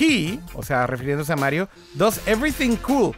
he, 0.00 0.40
o 0.54 0.62
sea, 0.62 0.86
refiriéndose 0.86 1.32
a 1.32 1.36
Mario, 1.36 1.68
does 1.94 2.20
everything 2.26 2.76
cool. 2.76 3.14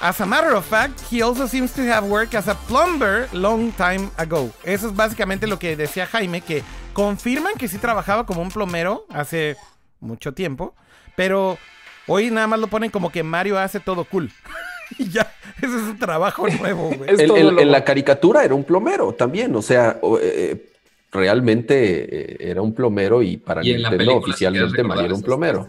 As 0.00 0.18
a 0.20 0.26
matter 0.26 0.52
of 0.54 0.64
fact, 0.64 0.98
he 1.12 1.20
also 1.22 1.46
seems 1.46 1.72
to 1.74 1.82
have 1.82 2.06
worked 2.08 2.34
as 2.34 2.48
a 2.48 2.54
plumber 2.68 3.28
long 3.32 3.70
time 3.72 4.08
ago. 4.16 4.50
Eso 4.64 4.88
es 4.88 4.96
básicamente 4.96 5.46
lo 5.46 5.58
que 5.58 5.76
decía 5.76 6.06
Jaime, 6.06 6.40
que 6.40 6.62
confirman 6.94 7.52
que 7.58 7.68
sí 7.68 7.76
trabajaba 7.76 8.24
como 8.24 8.40
un 8.40 8.48
plomero 8.50 9.04
hace 9.10 9.56
mucho 10.00 10.32
tiempo, 10.32 10.74
pero 11.16 11.58
hoy 12.06 12.30
nada 12.30 12.46
más 12.46 12.58
lo 12.60 12.68
ponen 12.68 12.90
como 12.90 13.12
que 13.12 13.22
Mario 13.22 13.58
hace 13.58 13.78
todo 13.78 14.04
cool. 14.04 14.30
y 14.98 15.10
ya, 15.10 15.30
ese 15.58 15.76
es 15.76 15.82
su 15.82 15.94
trabajo 15.98 16.48
nuevo, 16.48 16.88
güey. 16.96 17.10
Es 17.10 17.20
El- 17.20 17.28
todo 17.28 17.36
el- 17.36 17.46
lo- 17.56 17.60
en 17.60 17.70
la 17.70 17.84
caricatura 17.84 18.42
era 18.42 18.54
un 18.54 18.64
plomero 18.64 19.12
también, 19.12 19.54
o 19.54 19.60
sea, 19.60 19.98
o- 20.00 20.18
eh, 20.18 20.70
realmente 21.12 22.36
eh, 22.46 22.50
era 22.50 22.62
un 22.62 22.72
plomero 22.74 23.22
y 23.22 23.36
para 23.36 23.60
quieres 23.60 24.08
oficialmente 24.16 24.82
Mario 24.82 25.04
era 25.04 25.14
un 25.14 25.22
plomero. 25.22 25.68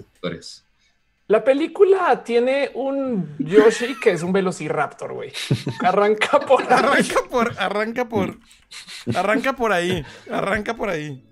La 1.28 1.44
película 1.44 2.24
tiene 2.24 2.72
un 2.74 3.36
Yoshi 3.40 3.98
que 4.00 4.12
es 4.12 4.24
un 4.24 4.34
velociraptor, 4.34 5.14
güey. 5.14 5.32
Arranca 5.82 6.40
por 6.40 6.62
Arranca 6.72 7.22
por, 7.30 7.54
arranca 7.58 8.10
por, 8.10 8.38
arranca 9.16 9.54
por 9.54 9.72
ahí, 9.72 10.04
arranca 10.30 10.74
por 10.76 10.90
ahí. 10.90 11.24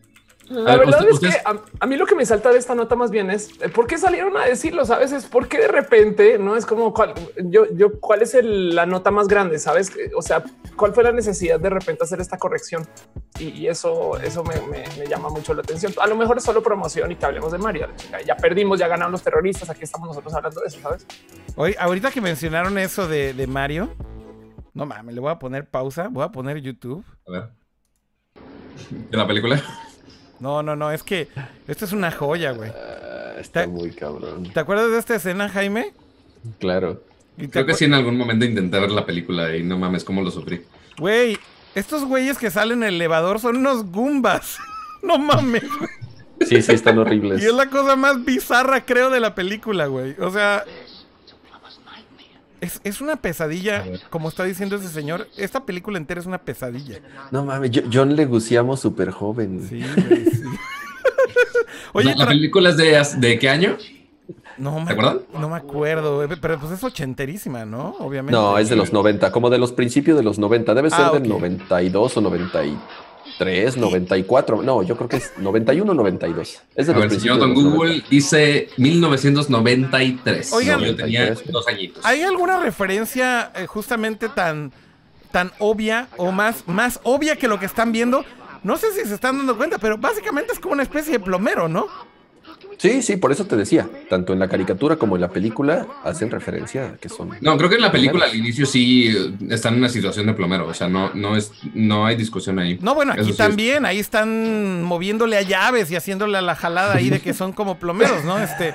La 0.50 0.74
A 0.74 0.78
ver, 0.78 0.88
verdad 0.88 1.06
usted- 1.12 1.28
es 1.28 1.36
que 1.36 1.42
a, 1.46 1.62
a 1.80 1.86
mí 1.86 1.96
lo 1.96 2.08
que 2.08 2.16
me 2.16 2.26
salta 2.26 2.52
de 2.52 2.58
esta 2.58 2.74
nota 2.74 2.96
más 2.96 3.12
bien 3.12 3.30
es 3.30 3.52
eh, 3.62 3.70
por 3.70 3.86
qué 3.86 3.98
salieron 4.00 4.36
a 4.36 4.46
decirlo, 4.46 4.84
sabes? 4.84 5.12
Es 5.12 5.26
por 5.28 5.48
qué 5.48 5.60
de 5.60 5.68
repente 5.68 6.40
no 6.40 6.56
es 6.56 6.66
como 6.66 6.92
cuál, 6.92 7.14
yo, 7.44 7.66
yo, 7.76 8.00
cuál 8.00 8.24
es 8.24 8.34
el- 8.34 8.74
la 8.76 8.88
nota 8.88 9.12
más 9.12 9.28
grande, 9.28 9.60
sabes? 9.60 9.92
O 10.16 10.22
sea, 10.24 10.44
cuál 10.76 10.94
fue 10.94 11.04
la 11.04 11.12
necesidad 11.12 11.60
de 11.60 11.70
repente 11.70 12.04
hacer 12.04 12.20
esta 12.20 12.38
corrección 12.38 12.88
y, 13.38 13.50
y 13.50 13.68
eso, 13.68 14.18
eso 14.20 14.44
me, 14.44 14.56
me- 14.62 14.86
me 14.98 15.06
llama 15.08 15.30
mucho 15.30 15.54
la 15.54 15.62
atención. 15.62 15.94
A 16.02 16.08
lo 16.08 16.16
mejor 16.16 16.38
es 16.38 16.44
solo 16.44 16.64
promoción 16.64 17.12
y 17.12 17.16
que 17.16 17.26
hablemos 17.26 17.52
de 17.52 17.60
Mario. 17.60 17.88
Ya, 18.26 18.36
perdimos, 18.36 18.80
ya 18.80 18.88
ganaron 18.88 19.12
los 19.12 19.22
terroristas. 19.22 19.70
Aquí 19.70 19.84
estamos 19.84 20.08
nosotros 20.10 20.34
hablando 20.34 20.62
de 20.62 20.68
eso, 20.68 20.80
sabes? 20.82 21.06
Hoy, 21.56 21.76
ahorita 21.78 22.10
que 22.10 22.22
mencionaron 22.22 22.78
eso 22.80 23.08
de, 23.08 23.34
de 23.34 23.46
Mario, 23.46 23.94
no 24.74 24.86
mames, 24.88 25.14
le 25.14 25.22
voy 25.22 25.32
a 25.32 25.38
poner 25.38 25.70
pausa, 25.70 26.08
voy 26.10 26.24
a 26.24 26.30
poner 26.30 26.58
YouTube. 26.58 27.04
A 27.28 27.32
ver. 27.32 27.50
¿De 29.12 29.18
la 29.18 29.28
película? 29.28 29.62
No, 30.40 30.64
no, 30.64 30.76
no, 30.76 30.92
es 30.92 31.04
que 31.04 31.28
esto 31.68 31.86
es 31.86 31.92
una 31.92 32.12
joya, 32.12 32.52
güey. 32.52 32.72
Ah, 32.72 33.34
está 33.40 33.68
muy 33.68 33.92
cabrón. 33.92 34.52
¿Te 34.54 34.60
acuerdas 34.60 34.92
de 34.92 35.00
esta 35.00 35.16
escena, 35.16 35.50
Jaime? 35.50 35.94
Claro. 36.60 37.04
Creo 37.52 37.66
que 37.66 37.74
sí 37.74 37.86
en 37.86 37.94
algún 37.94 38.18
momento 38.18 38.46
intenté 38.46 38.80
ver 38.80 38.92
la 38.92 39.06
película 39.06 39.56
y 39.56 39.64
no 39.64 39.78
mames, 39.78 40.04
cómo 40.04 40.22
lo 40.22 40.32
sufrí. 40.32 40.62
Güey, 40.98 41.38
estos 41.76 42.04
güeyes 42.06 42.38
que 42.38 42.52
salen 42.52 42.84
en 42.84 42.90
el 42.90 42.96
elevador 42.96 43.40
son 43.40 43.58
unos 43.58 43.86
gumbas. 43.86 44.58
No 45.02 45.18
mames. 45.18 45.64
güey. 45.64 45.90
Sí, 46.42 46.62
sí, 46.62 46.74
están 46.74 46.98
horribles. 46.98 47.42
Y 47.42 47.46
es 47.46 47.54
la 47.54 47.70
cosa 47.70 47.96
más 47.96 48.26
bizarra, 48.26 48.86
creo, 48.86 49.10
de 49.10 49.22
la 49.22 49.34
película, 49.34 49.86
güey. 49.86 50.14
O 50.20 50.30
sea, 50.30 50.66
Es, 52.62 52.82
es 52.84 53.00
una 53.02 53.16
pesadilla, 53.16 53.86
como 54.10 54.28
está 54.30 54.44
diciendo 54.44 54.76
ese 54.76 54.90
señor. 54.90 55.28
Esta 55.38 55.66
película 55.66 55.98
entera 55.98 56.20
es 56.20 56.26
una 56.28 56.40
pesadilla. 56.40 57.00
No 57.32 57.46
mames, 57.46 57.72
yo- 57.72 57.84
John 57.92 58.16
Leguizamo 58.16 58.76
súper 58.78 59.12
joven. 59.12 59.66
Sí, 59.68 59.82
güey, 60.10 60.26
sí. 60.26 60.44
Oye, 61.94 62.14
¿La, 62.16 62.28
película 62.28 62.70
es 62.70 62.78
de, 62.78 63.02
de 63.18 63.40
qué 63.40 63.50
año? 63.50 63.78
no, 64.58 64.80
me, 64.80 64.86
¿te 64.88 64.92
acuerdas? 64.94 65.18
no 65.34 65.50
me 65.50 65.56
acuerdo, 65.56 66.16
güey, 66.18 66.28
pero 66.40 66.60
pues 66.60 66.72
es 66.74 66.84
ochenterísima, 66.84 67.66
¿no? 67.66 67.96
Obviamente. 68.00 68.34
No, 68.34 68.58
es 68.58 68.70
de 68.70 68.76
los 68.76 68.92
90, 68.94 69.32
como 69.32 69.50
de 69.50 69.58
los 69.58 69.72
principios 69.72 70.18
de 70.18 70.24
los 70.24 70.38
90. 70.38 70.74
Debe 70.76 70.90
ser 70.90 71.00
Ah, 71.02 71.12
del 71.12 71.24
ok. 71.24 71.40
92 71.40 72.18
o 72.18 72.22
93, 72.22 72.74
94. 73.78 74.62
No, 74.62 74.84
yo 74.84 74.96
creo 74.98 75.10
que 75.10 75.18
es 75.18 75.32
91 75.38 75.92
o 75.92 75.96
92. 75.96 76.62
Es 76.76 76.88
de 76.88 76.94
A 76.94 76.96
los 76.96 77.10
ver, 77.10 77.20
señor 77.20 77.38
principios. 77.38 77.40
Don 77.40 77.50
de 77.50 77.56
los 77.56 77.64
Google 77.74 77.90
90. 77.90 78.08
dice 78.10 78.70
1993. 78.78 80.54
Oigan. 80.54 80.80
yo 80.82 80.96
tenía 80.96 81.20
93. 81.22 81.52
dos 81.52 81.68
añitos. 81.68 82.06
¿Hay 82.06 82.22
alguna 82.22 82.60
referencia 82.60 83.52
eh, 83.56 83.66
justamente 83.68 84.30
tan, 84.30 84.72
tan 85.32 85.52
obvia 85.60 86.08
o 86.18 86.32
más, 86.32 86.68
más 86.68 87.00
obvia 87.04 87.36
que 87.36 87.48
lo 87.48 87.60
que 87.60 87.66
están 87.66 87.92
viendo? 87.92 88.24
No 88.64 88.78
sé 88.78 88.92
si 88.92 89.08
se 89.08 89.16
están 89.16 89.38
dando 89.38 89.56
cuenta, 89.58 89.78
pero 89.78 89.98
básicamente 89.98 90.54
es 90.54 90.60
como 90.60 90.74
una 90.74 90.84
especie 90.84 91.14
de 91.14 91.20
plomero, 91.20 91.68
¿no? 91.70 91.88
Sí, 92.78 93.02
sí, 93.02 93.18
por 93.18 93.32
eso 93.32 93.46
te 93.46 93.58
decía. 93.58 93.90
Tanto 94.10 94.32
en 94.32 94.40
la 94.40 94.48
caricatura 94.48 94.96
como 94.96 95.16
en 95.16 95.22
la 95.22 95.28
película 95.30 95.86
hacen 96.04 96.32
referencia 96.32 96.86
a 96.86 96.98
que 96.98 97.10
son. 97.10 97.32
No, 97.42 97.58
creo 97.58 97.70
que 97.70 97.76
en 97.76 97.82
la 97.82 97.92
película 97.92 98.26
al 98.26 98.36
inicio 98.36 98.66
sí 98.66 99.10
eh, 99.10 99.34
están 99.50 99.74
en 99.74 99.80
una 99.80 99.90
situación 99.90 100.28
de 100.28 100.34
plomero. 100.34 100.66
O 100.68 100.74
sea, 100.74 100.88
no, 100.88 101.12
no, 101.14 101.36
es, 101.36 101.52
no 101.74 102.06
hay 102.06 102.16
discusión 102.16 102.58
ahí. 102.58 102.80
No, 102.82 102.96
bueno, 102.96 103.12
aquí 103.14 103.24
sí 103.26 103.32
es- 103.32 103.38
también, 103.38 103.86
ahí 103.86 104.00
están 104.00 104.82
moviéndole 104.84 105.36
a 105.38 105.42
llaves 105.42 105.92
y 105.92 105.98
haciéndole 105.98 106.38
a 106.38 106.42
la 106.42 106.56
jalada 106.56 106.96
ahí 106.96 107.10
de 107.10 107.20
que 107.20 107.34
son 107.34 107.52
como 107.52 107.78
plomeros, 107.80 108.24
¿no? 108.24 108.40
Este, 108.40 108.74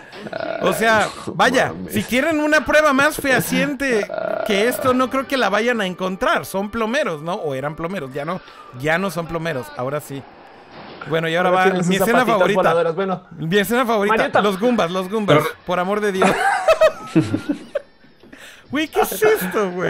o 0.61 0.72
sea, 0.74 1.09
vaya, 1.35 1.72
si 1.89 2.03
quieren 2.03 2.41
una 2.41 2.64
prueba 2.66 2.93
más 2.93 3.16
fehaciente 3.16 4.07
que 4.47 4.68
esto, 4.68 4.93
no 4.93 5.09
creo 5.09 5.26
que 5.26 5.37
la 5.39 5.49
vayan 5.49 5.80
a 5.80 5.87
encontrar. 5.87 6.45
Son 6.45 6.70
plomeros, 6.70 7.22
¿no? 7.22 7.35
O 7.35 7.55
eran 7.55 7.74
plomeros, 7.74 8.12
ya 8.12 8.24
no, 8.26 8.41
ya 8.80 8.99
no 8.99 9.11
son 9.11 9.26
plomeros, 9.26 9.66
ahora 9.78 10.01
sí. 10.01 10.22
Bueno, 11.09 11.28
y 11.28 11.36
ahora 11.36 11.50
Ahora 11.50 11.64
va 11.74 11.82
mi 11.82 11.96
escena 11.96 12.24
favorita. 12.26 12.59
voladoras. 12.61 12.94
Bueno, 12.94 13.22
Mi 13.38 13.59
escena 13.59 13.84
favorita, 13.86 14.16
Marieta. 14.16 14.40
los 14.42 14.59
Goombas, 14.59 14.90
los 14.90 15.09
Goombas, 15.11 15.38
Pero- 15.38 15.50
por 15.66 15.78
amor 15.80 16.00
de 16.00 16.12
Dios. 16.12 16.30
Güey, 18.70 18.88
¿qué 18.88 19.02
es 19.02 19.22
esto, 19.22 19.70
güey? 19.70 19.88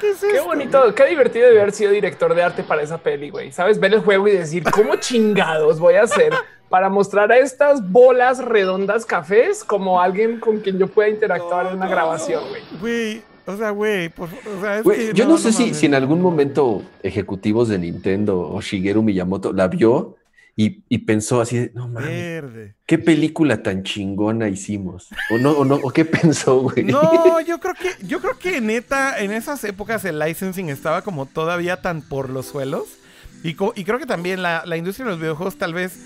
¿Qué 0.00 0.10
es 0.10 0.22
esto? 0.22 0.26
qué 0.30 0.40
bonito, 0.40 0.94
qué 0.94 1.06
divertido 1.06 1.48
de 1.48 1.58
haber 1.60 1.72
sido 1.72 1.92
director 1.92 2.34
de 2.34 2.42
arte 2.42 2.62
para 2.62 2.82
esa 2.82 2.98
peli, 2.98 3.30
güey. 3.30 3.52
Sabes, 3.52 3.80
ver 3.80 3.94
el 3.94 4.00
juego 4.00 4.28
y 4.28 4.32
decir 4.32 4.64
cómo 4.70 4.96
chingados 4.96 5.78
voy 5.78 5.94
a 5.94 6.02
hacer 6.02 6.34
para 6.68 6.90
mostrar 6.90 7.32
a 7.32 7.38
estas 7.38 7.88
bolas 7.90 8.38
redondas 8.44 9.06
cafés 9.06 9.64
como 9.64 9.98
alguien 10.00 10.40
con 10.40 10.58
quien 10.58 10.78
yo 10.78 10.88
pueda 10.88 11.08
interactuar 11.08 11.68
en 11.68 11.76
una 11.76 11.88
grabación, 11.88 12.42
güey. 12.50 12.62
Güey, 12.80 13.22
o 13.54 13.58
sea, 13.58 13.70
güey, 13.70 14.08
por 14.08 14.28
o 14.28 14.60
sea, 14.60 14.78
es 14.78 14.84
Güey, 14.84 15.08
que 15.08 15.12
yo 15.14 15.26
no, 15.26 15.38
sé 15.38 15.52
si, 15.52 15.74
si 15.74 15.86
en 15.86 15.94
algún 15.94 16.20
momento 16.20 16.82
ejecutivos 17.02 17.68
de 17.68 17.78
Nintendo 17.78 18.40
o 18.40 18.60
Shigeru 18.60 19.02
Miyamoto 19.02 19.52
la 19.52 19.68
vio 19.68 20.16
y, 20.56 20.82
y 20.88 20.98
pensó 20.98 21.40
así, 21.40 21.56
de, 21.56 21.72
no 21.74 21.88
mames, 21.88 22.74
qué 22.84 22.98
película 22.98 23.62
tan 23.62 23.82
chingona 23.82 24.48
hicimos. 24.48 25.08
O 25.30 25.38
no, 25.38 25.52
o 25.52 25.64
no, 25.64 25.76
o 25.76 25.90
qué 25.90 26.04
pensó, 26.04 26.60
güey. 26.60 26.84
No, 26.84 27.40
yo 27.40 27.60
creo 27.60 27.74
que, 27.74 28.06
yo 28.06 28.20
creo 28.20 28.38
que 28.38 28.60
neta, 28.60 29.18
en 29.20 29.32
esas 29.32 29.62
épocas 29.64 30.04
el 30.04 30.18
licensing 30.18 30.68
estaba 30.68 31.02
como 31.02 31.26
todavía 31.26 31.80
tan 31.80 32.02
por 32.02 32.30
los 32.30 32.46
suelos. 32.46 32.84
Y, 33.42 33.50
y 33.50 33.84
creo 33.84 33.98
que 33.98 34.06
también 34.06 34.42
la, 34.42 34.64
la 34.66 34.76
industria 34.76 35.06
de 35.06 35.12
los 35.12 35.20
videojuegos 35.20 35.56
tal 35.56 35.72
vez 35.72 35.98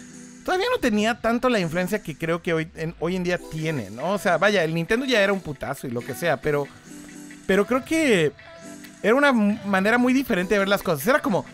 todavía 0.45 0.67
no 0.71 0.79
tenía 0.79 1.21
tanto 1.21 1.49
la 1.49 1.59
influencia 1.59 2.03
que 2.03 2.17
creo 2.17 2.43
que 2.43 2.53
hoy 2.53 2.69
en, 2.77 2.95
hoy 3.01 3.17
en 3.17 3.25
día 3.25 3.39
tiene, 3.39 3.91
¿no? 3.91 4.13
O 4.13 4.19
sea, 4.19 4.39
vaya, 4.39 4.63
el 4.63 4.75
Nintendo 4.75 5.07
ya 5.07 5.21
era 5.23 5.33
un 5.33 5.41
putazo 5.41 5.87
y 5.87 5.91
lo 5.91 6.01
que 6.01 6.15
sea, 6.15 6.37
pero, 6.37 6.69
pero 7.47 7.67
creo 7.67 7.85
que 7.85 8.33
era 9.03 9.15
una 9.15 9.33
manera 9.33 9.99
muy 9.99 10.13
diferente 10.13 10.55
de 10.55 10.61
ver 10.61 10.69
las 10.69 10.83
cosas. 10.83 11.07
Era 11.07 11.21
como, 11.21 11.45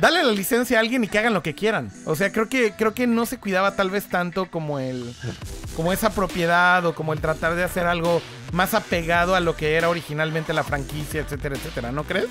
dale 0.00 0.22
la 0.22 0.32
licencia 0.32 0.78
a 0.78 0.80
alguien 0.80 1.04
y 1.04 1.08
que 1.08 1.18
hagan 1.18 1.34
lo 1.34 1.42
que 1.42 1.54
quieran. 1.54 1.90
O 2.04 2.14
sea, 2.14 2.30
creo 2.30 2.48
que, 2.48 2.72
creo 2.72 2.94
que 2.94 3.06
no 3.06 3.26
se 3.26 3.38
cuidaba 3.38 3.76
tal 3.76 3.90
vez 3.90 4.06
tanto 4.06 4.46
como 4.50 4.78
el, 4.78 5.14
como 5.74 5.92
esa 5.92 6.10
propiedad 6.10 6.84
o 6.86 6.94
como 6.94 7.12
el 7.12 7.20
tratar 7.20 7.54
de 7.54 7.64
hacer 7.64 7.86
algo 7.86 8.20
más 8.52 8.74
apegado 8.74 9.34
a 9.34 9.40
lo 9.40 9.56
que 9.56 9.74
era 9.74 9.88
originalmente 9.88 10.52
la 10.52 10.64
franquicia, 10.64 11.20
etcétera, 11.20 11.56
etcétera. 11.56 11.92
¿No 11.92 12.04
crees? 12.04 12.28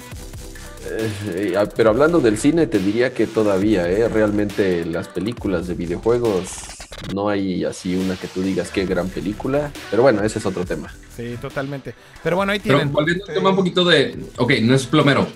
Eh, 0.89 1.11
eh, 1.53 1.67
pero 1.75 1.89
hablando 1.89 2.19
del 2.19 2.37
cine, 2.37 2.67
te 2.67 2.79
diría 2.79 3.13
que 3.13 3.27
todavía, 3.27 3.89
¿eh? 3.89 4.07
realmente 4.07 4.85
las 4.85 5.07
películas 5.07 5.67
de 5.67 5.73
videojuegos 5.73 6.76
no 7.13 7.29
hay 7.29 7.63
así 7.65 7.95
una 7.95 8.15
que 8.15 8.27
tú 8.27 8.41
digas 8.41 8.69
qué 8.71 8.85
gran 8.85 9.09
película. 9.09 9.71
Pero 9.91 10.03
bueno, 10.03 10.23
ese 10.23 10.39
es 10.39 10.45
otro 10.45 10.65
tema. 10.65 10.93
Sí, 11.15 11.37
totalmente. 11.41 11.93
Pero 12.23 12.35
bueno, 12.37 12.51
ahí 12.51 12.59
Pero 12.59 12.77
tienen. 12.77 12.93
volviendo 12.93 13.25
al 13.27 13.33
tema 13.33 13.49
un 13.51 13.55
poquito 13.55 13.83
de. 13.85 14.17
Ok, 14.37 14.53
no 14.61 14.73
es 14.75 14.85
plomero. 14.85 15.27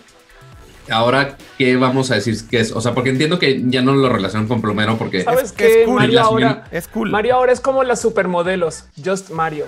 Ahora, 0.89 1.37
¿qué 1.57 1.75
vamos 1.77 2.11
a 2.11 2.15
decir 2.15 2.35
que 2.49 2.59
es? 2.59 2.71
O 2.71 2.81
sea, 2.81 2.93
porque 2.93 3.11
entiendo 3.11 3.39
que 3.39 3.61
ya 3.65 3.81
no 3.81 3.93
lo 3.93 4.09
relacionan 4.09 4.47
con 4.47 4.61
plomero 4.61 4.97
porque. 4.97 5.23
¿Sabes 5.23 5.45
Es 5.45 5.51
que 5.53 5.65
es 5.67 5.77
qué? 5.77 5.83
cool, 5.85 5.95
Mario 5.95 6.21
ahora, 6.21 6.67
Es 6.71 6.87
cool. 6.87 7.11
Mario 7.11 7.35
ahora 7.35 7.51
es 7.53 7.59
como 7.61 7.83
las 7.83 8.01
supermodelos, 8.01 8.85
just 9.03 9.29
Mario. 9.29 9.65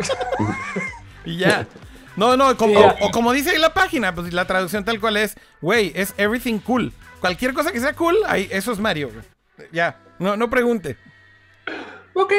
Y 1.25 1.37
ya. 1.37 1.67
No, 2.15 2.37
no, 2.37 2.55
como, 2.57 2.79
o, 2.79 2.95
o 3.07 3.11
como 3.11 3.31
dice 3.31 3.51
ahí 3.51 3.57
la 3.57 3.73
página, 3.73 4.13
pues 4.13 4.31
la 4.33 4.45
traducción 4.45 4.83
tal 4.85 4.99
cual 4.99 5.17
es, 5.17 5.35
güey, 5.61 5.91
es 5.95 6.13
everything 6.17 6.59
cool. 6.59 6.91
Cualquier 7.21 7.53
cosa 7.53 7.71
que 7.71 7.79
sea 7.79 7.93
cool, 7.93 8.17
ahí, 8.27 8.47
eso 8.51 8.71
es 8.71 8.79
Mario. 8.79 9.09
Ya, 9.71 9.97
no, 10.19 10.35
no 10.37 10.49
pregunte. 10.49 10.97
Ok. 12.13 12.33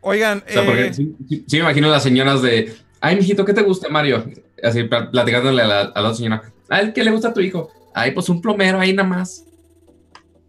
Oigan, 0.00 0.42
O 0.48 0.52
sea, 0.52 0.64
porque 0.64 0.86
eh, 0.86 0.94
sí, 0.94 1.16
sí- 1.28 1.44
sí 1.46 1.56
me 1.56 1.62
imagino 1.62 1.88
las 1.88 2.02
señoras 2.02 2.42
de. 2.42 2.74
Ay, 3.00 3.16
mijito, 3.16 3.44
¿qué 3.44 3.52
te 3.52 3.62
gusta, 3.62 3.88
Mario? 3.88 4.24
Así 4.62 4.84
pl- 4.84 5.08
platicándole 5.10 5.62
a 5.62 5.66
la, 5.66 5.80
a 5.82 6.00
la 6.00 6.14
señora. 6.14 6.42
Ay, 6.68 6.92
¿qué 6.92 7.02
le 7.04 7.10
gusta 7.10 7.28
a 7.28 7.34
tu 7.34 7.40
hijo? 7.40 7.70
Ay, 7.94 8.12
pues 8.12 8.28
un 8.28 8.40
plomero 8.40 8.78
ahí 8.80 8.92
nada 8.92 9.08
más. 9.08 9.44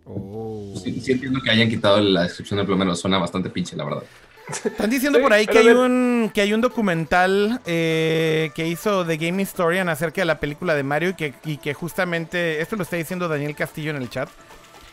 oh. 0.06 0.74
Sí, 0.84 1.02
sí 1.02 1.12
entiendo 1.14 1.40
que 1.44 1.50
hayan 1.52 1.70
quitado 1.70 2.00
la 2.00 2.24
descripción 2.24 2.60
de 2.60 2.66
plomero. 2.66 2.96
Suena 2.96 3.18
bastante 3.18 3.50
pinche, 3.50 3.76
la 3.76 3.84
verdad. 3.86 4.04
Están 4.50 4.90
diciendo 4.90 5.20
Sí, 5.20 5.24
por 5.24 5.34
ahí 5.34 5.46
que 5.46 5.58
hay 5.60 5.68
un 5.68 6.32
que 6.34 6.40
hay 6.40 6.54
un 6.54 6.62
documental 6.62 7.60
eh, 7.66 8.52
que 8.56 8.66
hizo 8.68 9.06
The 9.06 9.18
Game 9.18 9.42
Historian 9.42 9.90
acerca 9.90 10.22
de 10.22 10.26
la 10.26 10.40
película 10.40 10.74
de 10.74 10.84
Mario 10.84 11.10
y 11.10 11.14
que, 11.16 11.34
y 11.44 11.58
que 11.58 11.74
justamente 11.74 12.62
esto 12.62 12.78
lo 12.78 12.84
está 12.84 12.96
diciendo 12.96 13.28
Daniel 13.28 13.56
Castillo 13.56 13.90
en 13.92 13.98
el 13.98 14.10
chat 14.10 14.30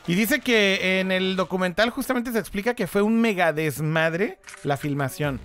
y 0.07 0.15
dice 0.15 0.41
que 0.41 1.01
en 1.01 1.11
el 1.13 1.37
documental 1.37 1.91
justamente 1.91 2.33
se 2.33 2.39
explica 2.39 2.75
que 2.75 2.87
fue 2.87 3.03
un 3.03 3.21
mega 3.21 3.53
desmadre 3.53 4.39
la 4.63 4.77
filmación. 4.77 5.41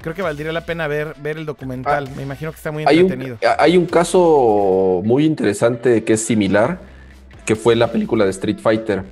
Creo 0.00 0.14
que 0.14 0.22
valdría 0.22 0.52
la 0.52 0.66
pena 0.66 0.86
ver 0.88 1.14
ver 1.22 1.38
el 1.38 1.46
documental. 1.46 2.08
Me 2.16 2.22
imagino 2.22 2.50
que 2.50 2.56
está 2.56 2.72
muy 2.72 2.84
Hay 2.86 2.98
entretenido. 2.98 3.36
un, 3.40 3.48
hay 3.58 3.76
un 3.76 3.86
caso 3.86 5.00
muy 5.04 5.24
interesante 5.24 6.02
que 6.04 6.14
es 6.14 6.24
similar, 6.24 6.80
que 7.46 7.54
fue 7.56 7.76
la 7.76 7.92
película 7.92 8.24
de 8.24 8.30
Street 8.32 8.58
Fighter. 8.60 9.04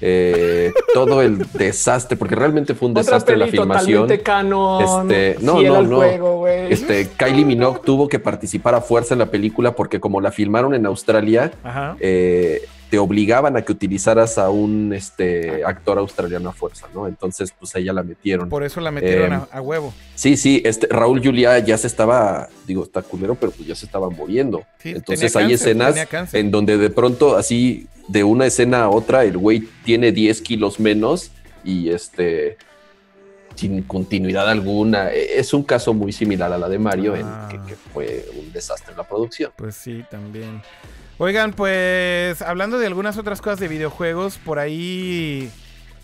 Eh, 0.00 0.72
todo 0.94 1.22
el 1.22 1.38
desastre, 1.52 2.16
porque 2.16 2.34
realmente 2.34 2.74
fue 2.74 2.88
un 2.88 2.92
Otra 2.92 3.02
desastre 3.04 3.36
la 3.36 3.46
filmación. 3.46 4.08
canon. 4.24 4.82
Este, 5.10 5.36
no, 5.42 5.62
no, 5.62 5.82
no. 5.82 5.96
juego. 5.96 6.48
Este, 6.48 7.08
Kylie 7.08 7.44
Minogue 7.44 7.80
tuvo 7.84 8.08
que 8.08 8.18
participar 8.18 8.74
a 8.74 8.80
fuerza 8.80 9.14
en 9.14 9.20
la 9.20 9.26
película 9.30 9.76
porque 9.76 10.00
como 10.00 10.20
la 10.20 10.30
filmaron 10.32 10.74
en 10.74 10.84
Australia, 10.86 11.52
Ajá. 11.62 11.96
eh, 12.00 12.62
te 12.94 12.98
obligaban 13.00 13.56
a 13.56 13.62
que 13.62 13.72
utilizaras 13.72 14.38
a 14.38 14.50
un 14.50 14.92
este, 14.92 15.64
actor 15.64 15.98
australiano 15.98 16.48
a 16.50 16.52
fuerza, 16.52 16.86
¿no? 16.94 17.08
Entonces, 17.08 17.52
pues 17.58 17.74
ella 17.74 17.92
la 17.92 18.04
metieron. 18.04 18.48
Por 18.48 18.62
eso 18.62 18.80
la 18.80 18.92
metieron 18.92 19.32
eh, 19.32 19.34
a, 19.50 19.58
a 19.58 19.60
huevo. 19.60 19.92
Sí, 20.14 20.36
sí, 20.36 20.62
este, 20.64 20.86
Raúl 20.86 21.20
Julia 21.20 21.58
ya 21.58 21.76
se 21.76 21.88
estaba, 21.88 22.48
digo, 22.68 22.84
está 22.84 23.02
culero, 23.02 23.34
pero 23.34 23.50
pues 23.50 23.66
ya 23.66 23.74
se 23.74 23.86
estaba 23.86 24.08
muriendo. 24.10 24.62
Sí, 24.78 24.90
Entonces 24.90 25.34
hay 25.34 25.48
cáncer, 25.48 25.70
escenas 25.70 26.34
en 26.34 26.52
donde 26.52 26.78
de 26.78 26.88
pronto, 26.90 27.36
así, 27.36 27.88
de 28.06 28.22
una 28.22 28.46
escena 28.46 28.84
a 28.84 28.88
otra, 28.90 29.24
el 29.24 29.38
güey 29.38 29.66
tiene 29.84 30.12
10 30.12 30.40
kilos 30.42 30.78
menos 30.78 31.32
y 31.64 31.88
este, 31.90 32.56
sin 33.56 33.82
continuidad 33.82 34.48
alguna. 34.48 35.10
E- 35.10 35.40
Es 35.40 35.52
un 35.52 35.64
caso 35.64 35.92
muy 35.94 36.12
similar 36.12 36.52
a 36.52 36.58
la 36.58 36.68
de 36.68 36.78
Mario, 36.78 37.16
en 37.16 37.26
Ah. 37.26 37.48
que, 37.50 37.58
que 37.66 37.74
fue 37.92 38.24
un 38.38 38.52
desastre 38.52 38.92
en 38.92 38.98
la 38.98 39.02
producción. 39.04 39.50
Pues 39.56 39.74
sí, 39.74 40.04
también. 40.08 40.62
Oigan, 41.18 41.52
pues 41.52 42.42
hablando 42.42 42.78
de 42.78 42.86
algunas 42.86 43.16
otras 43.18 43.40
cosas 43.40 43.60
de 43.60 43.68
videojuegos, 43.68 44.38
por 44.38 44.58
ahí. 44.58 45.48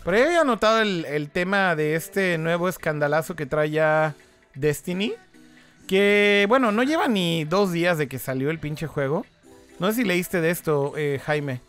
Por 0.03 0.13
ahí 0.13 0.21
había 0.23 0.43
notado 0.43 0.81
el, 0.81 1.05
el 1.05 1.29
tema 1.29 1.75
de 1.75 1.95
este 1.95 2.37
nuevo 2.37 2.69
escandalazo 2.69 3.35
que 3.35 3.45
trae 3.45 3.69
ya 3.69 4.15
Destiny. 4.55 5.13
Que, 5.87 6.45
bueno, 6.47 6.71
no 6.71 6.83
lleva 6.83 7.07
ni 7.07 7.43
dos 7.43 7.71
días 7.73 7.97
de 7.97 8.07
que 8.07 8.17
salió 8.19 8.49
el 8.49 8.59
pinche 8.59 8.87
juego. 8.87 9.25
No 9.79 9.89
sé 9.91 9.97
si 9.97 10.03
leíste 10.05 10.39
de 10.39 10.49
esto, 10.49 10.93
eh, 10.95 11.19
Jaime. 11.25 11.61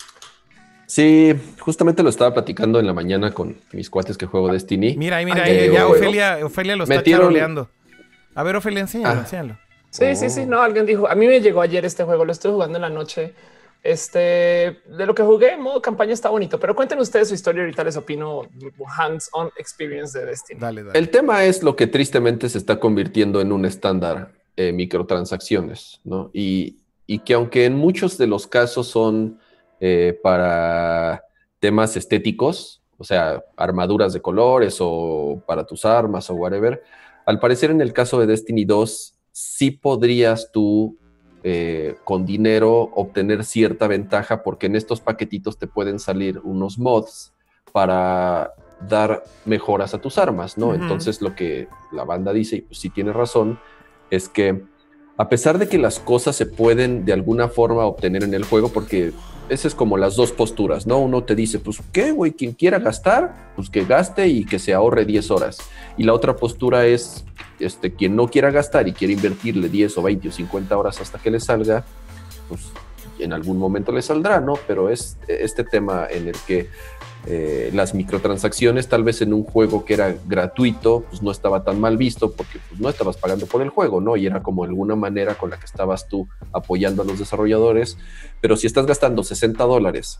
Sí, 0.86 1.34
justamente 1.58 2.02
lo 2.02 2.10
estaba 2.10 2.32
platicando 2.32 2.78
en 2.78 2.86
la 2.86 2.92
mañana 2.92 3.32
con 3.32 3.56
mis 3.72 3.90
cuates 3.90 4.16
que 4.16 4.26
juego 4.26 4.52
Destiny. 4.52 4.94
Mira 4.96 5.22
mira 5.24 5.42
ahí, 5.44 5.70
ya. 5.72 5.86
Ofelia, 5.88 6.38
Ofelia 6.44 6.76
lo 6.76 6.84
está 6.84 7.02
charoleando. 7.02 7.68
A 8.34 8.42
ver, 8.42 8.56
Ofelia, 8.56 8.80
enséñalo, 8.80 9.20
Ah. 9.20 9.22
enséñalo. 9.24 9.58
Sí, 9.92 10.16
sí, 10.16 10.30
sí. 10.30 10.46
No, 10.46 10.62
alguien 10.62 10.86
dijo. 10.86 11.06
A 11.06 11.14
mí 11.14 11.26
me 11.26 11.40
llegó 11.40 11.60
ayer 11.60 11.84
este 11.84 12.02
juego, 12.02 12.24
lo 12.24 12.32
estoy 12.32 12.50
jugando 12.50 12.78
en 12.78 12.82
la 12.82 12.88
noche. 12.88 13.34
Este, 13.82 14.18
de 14.86 15.06
lo 15.06 15.14
que 15.14 15.22
jugué, 15.22 15.56
modo 15.56 15.82
campaña 15.82 16.12
está 16.12 16.30
bonito, 16.30 16.58
pero 16.58 16.74
cuenten 16.74 16.98
ustedes 16.98 17.28
su 17.28 17.34
historia. 17.34 17.62
Ahorita 17.62 17.84
les 17.84 17.96
opino 17.96 18.42
hands-on 18.96 19.50
experience 19.56 20.18
de 20.18 20.26
Destiny. 20.26 20.60
Dale, 20.60 20.84
dale. 20.84 20.98
El 20.98 21.10
tema 21.10 21.44
es 21.44 21.62
lo 21.62 21.76
que 21.76 21.88
tristemente 21.88 22.48
se 22.48 22.58
está 22.58 22.80
convirtiendo 22.80 23.40
en 23.40 23.52
un 23.52 23.66
estándar 23.66 24.32
eh, 24.56 24.72
microtransacciones, 24.72 26.00
¿no? 26.04 26.30
Y, 26.32 26.78
y 27.06 27.18
que 27.18 27.34
aunque 27.34 27.66
en 27.66 27.76
muchos 27.76 28.16
de 28.16 28.28
los 28.28 28.46
casos 28.46 28.86
son 28.86 29.40
eh, 29.80 30.18
para 30.22 31.24
temas 31.58 31.96
estéticos, 31.96 32.82
o 32.96 33.04
sea, 33.04 33.44
armaduras 33.56 34.12
de 34.12 34.22
colores 34.22 34.76
o 34.78 35.42
para 35.44 35.66
tus 35.66 35.84
armas 35.84 36.30
o 36.30 36.34
whatever, 36.34 36.82
al 37.26 37.40
parecer 37.40 37.70
en 37.70 37.80
el 37.80 37.92
caso 37.92 38.20
de 38.20 38.26
Destiny 38.26 38.64
2 38.64 39.18
sí 39.32 39.70
podrías 39.70 40.50
tú 40.52 40.96
eh, 41.42 41.96
con 42.04 42.24
dinero 42.24 42.90
obtener 42.94 43.44
cierta 43.44 43.88
ventaja 43.88 44.42
porque 44.44 44.66
en 44.66 44.76
estos 44.76 45.00
paquetitos 45.00 45.58
te 45.58 45.66
pueden 45.66 45.98
salir 45.98 46.38
unos 46.44 46.78
mods 46.78 47.32
para 47.72 48.52
dar 48.88 49.24
mejoras 49.44 49.94
a 49.94 50.00
tus 50.00 50.18
armas, 50.18 50.58
¿no? 50.58 50.74
Entonces 50.74 51.20
lo 51.20 51.34
que 51.34 51.68
la 51.92 52.04
banda 52.04 52.32
dice, 52.32 52.56
y 52.56 52.60
pues 52.62 52.78
sí 52.78 52.90
tiene 52.90 53.12
razón, 53.12 53.58
es 54.10 54.28
que 54.28 54.64
a 55.16 55.28
pesar 55.28 55.58
de 55.58 55.68
que 55.68 55.78
las 55.78 55.98
cosas 55.98 56.36
se 56.36 56.46
pueden 56.46 57.04
de 57.04 57.12
alguna 57.12 57.48
forma 57.48 57.84
obtener 57.84 58.24
en 58.24 58.34
el 58.34 58.44
juego, 58.44 58.70
porque 58.70 59.12
esa 59.48 59.68
es 59.68 59.74
como 59.74 59.96
las 59.96 60.16
dos 60.16 60.32
posturas, 60.32 60.86
¿no? 60.86 60.98
Uno 60.98 61.24
te 61.24 61.34
dice, 61.34 61.58
pues, 61.58 61.78
¿qué, 61.92 62.12
güey? 62.12 62.32
Quien 62.32 62.52
quiera 62.52 62.78
gastar, 62.78 63.52
pues 63.54 63.68
que 63.68 63.84
gaste 63.84 64.28
y 64.28 64.44
que 64.44 64.58
se 64.58 64.72
ahorre 64.72 65.04
10 65.04 65.30
horas. 65.30 65.58
Y 65.98 66.04
la 66.04 66.14
otra 66.14 66.36
postura 66.36 66.86
es, 66.86 67.24
este, 67.58 67.92
quien 67.92 68.16
no 68.16 68.28
quiera 68.28 68.50
gastar 68.50 68.88
y 68.88 68.92
quiere 68.92 69.12
invertirle 69.12 69.68
10 69.68 69.98
o 69.98 70.02
20 70.02 70.28
o 70.28 70.32
50 70.32 70.78
horas 70.78 71.00
hasta 71.00 71.18
que 71.18 71.30
le 71.30 71.40
salga, 71.40 71.84
pues 72.48 72.62
en 73.18 73.32
algún 73.32 73.58
momento 73.58 73.92
le 73.92 74.02
saldrá, 74.02 74.40
¿no? 74.40 74.54
Pero 74.66 74.88
es 74.88 75.18
este 75.28 75.64
tema 75.64 76.06
en 76.10 76.28
el 76.28 76.36
que 76.46 76.68
eh, 77.26 77.70
las 77.72 77.94
microtransacciones, 77.94 78.88
tal 78.88 79.04
vez 79.04 79.22
en 79.22 79.32
un 79.32 79.44
juego 79.44 79.84
que 79.84 79.94
era 79.94 80.14
gratuito, 80.26 81.04
pues 81.08 81.22
no 81.22 81.30
estaba 81.30 81.62
tan 81.62 81.80
mal 81.80 81.96
visto 81.96 82.32
porque 82.32 82.58
pues, 82.68 82.80
no 82.80 82.88
estabas 82.88 83.16
pagando 83.16 83.46
por 83.46 83.62
el 83.62 83.68
juego, 83.68 84.00
¿no? 84.00 84.16
Y 84.16 84.26
era 84.26 84.42
como 84.42 84.64
alguna 84.64 84.96
manera 84.96 85.36
con 85.36 85.50
la 85.50 85.58
que 85.58 85.66
estabas 85.66 86.08
tú 86.08 86.28
apoyando 86.52 87.02
a 87.02 87.04
los 87.04 87.20
desarrolladores. 87.20 87.96
Pero 88.40 88.56
si 88.56 88.66
estás 88.66 88.86
gastando 88.86 89.22
60 89.22 89.62
dólares 89.64 90.18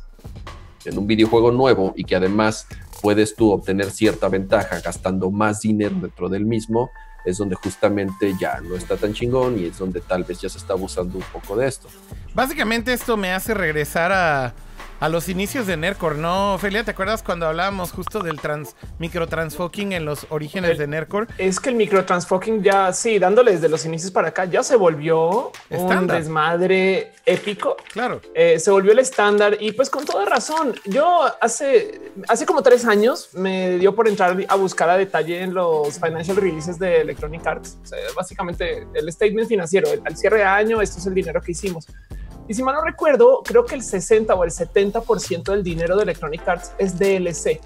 en 0.85 0.97
un 0.97 1.09
videojuego 1.09 1.51
nuevo 1.51 1.93
y 1.97 2.05
que 2.05 2.15
además 2.15 2.69
puedes 3.01 3.35
tú 3.35 3.51
obtener 3.51 3.91
cierta 3.91 4.29
ventaja 4.29 4.81
gastando 4.81 5.33
más 5.33 5.61
dinero 5.61 5.97
dentro 6.01 6.29
del 6.29 6.47
mismo, 6.47 6.91
es 7.24 7.39
donde 7.39 7.57
justamente 7.57 8.35
ya 8.39 8.61
no 8.61 8.77
está 8.77 8.97
tan 8.97 9.12
chingón 9.12 9.59
y 9.59 9.66
es 9.66 9.79
donde 9.79 10.01
tal 10.01 10.24
vez 10.24 10.41
ya 10.41 10.49
se 10.49 10.59
está 10.59 10.74
abusando 10.74 11.19
un 11.19 11.24
poco 11.33 11.57
de 11.57 11.66
esto. 11.66 11.89
Básicamente 12.35 12.93
esto 12.93 13.16
me 13.16 13.33
hace 13.33 13.55
regresar 13.55 14.12
a, 14.12 14.55
a 15.03 15.09
los 15.09 15.29
inicios 15.29 15.66
de 15.66 15.77
Nercor, 15.77 16.15
¿no? 16.15 16.55
Ophelia, 16.55 16.85
¿te 16.85 16.93
acuerdas 16.93 17.24
cuando 17.24 17.47
hablábamos 17.49 17.91
justo 17.91 18.20
del 18.20 18.39
trans, 18.41 18.77
microtransfucking 19.01 19.93
en 19.93 20.05
los 20.05 20.27
orígenes 20.29 20.79
de 20.79 20.87
Nercor? 20.87 21.27
Es 21.39 21.59
que 21.59 21.70
el 21.70 21.74
microtransfucking 21.74 22.62
ya, 22.62 22.93
sí, 22.93 23.19
dándole 23.19 23.51
desde 23.51 23.69
los 23.69 23.85
inicios 23.85 24.12
para 24.12 24.29
acá, 24.29 24.45
ya 24.45 24.62
se 24.62 24.77
volvió 24.77 25.51
un 25.70 26.07
desmadre 26.07 27.15
épico. 27.27 27.77
Claro. 27.93 28.20
Eh, 28.33 28.61
se 28.61 28.70
volvió 28.70 28.93
el 28.93 29.01
estándar 29.01 29.57
y 29.59 29.73
pues 29.73 29.91
con 29.91 30.05
toda 30.05 30.24
razón. 30.24 30.73
Yo 30.85 31.23
hace, 31.41 32.01
hace 32.29 32.47
como 32.47 32.62
tres 32.62 32.85
años 32.85 33.31
me 33.33 33.79
dio 33.79 33.97
por 33.97 34.07
entrar 34.07 34.37
a 34.49 34.55
buscar 34.55 34.89
a 34.89 34.97
detalle 34.97 35.43
en 35.43 35.53
los 35.53 35.99
financial 35.99 36.37
releases 36.37 36.79
de 36.79 37.01
Electronic 37.01 37.45
Arts. 37.45 37.77
O 37.83 37.87
sea, 37.87 37.99
básicamente 38.15 38.87
el 38.95 39.11
statement 39.12 39.49
financiero, 39.49 39.91
el- 39.93 40.01
al 40.05 40.16
cierre 40.16 40.39
de 40.39 40.45
año, 40.45 40.81
esto 40.81 40.99
es 41.01 41.07
el 41.07 41.15
dinero 41.15 41.41
que 41.41 41.51
hicimos. 41.51 41.89
Y 42.48 42.55
si 42.55 42.62
mal 42.62 42.74
no 42.74 42.82
recuerdo, 42.82 43.43
creo 43.44 43.64
que 43.64 43.74
el 43.74 43.82
60 43.82 44.35
o 44.35 44.44
el 44.44 44.51
70% 44.51 45.44
del 45.44 45.62
dinero 45.62 45.97
de 45.97 46.02
Electronic 46.02 46.47
Arts 46.47 46.73
es 46.78 46.98
DLC. 46.98 47.60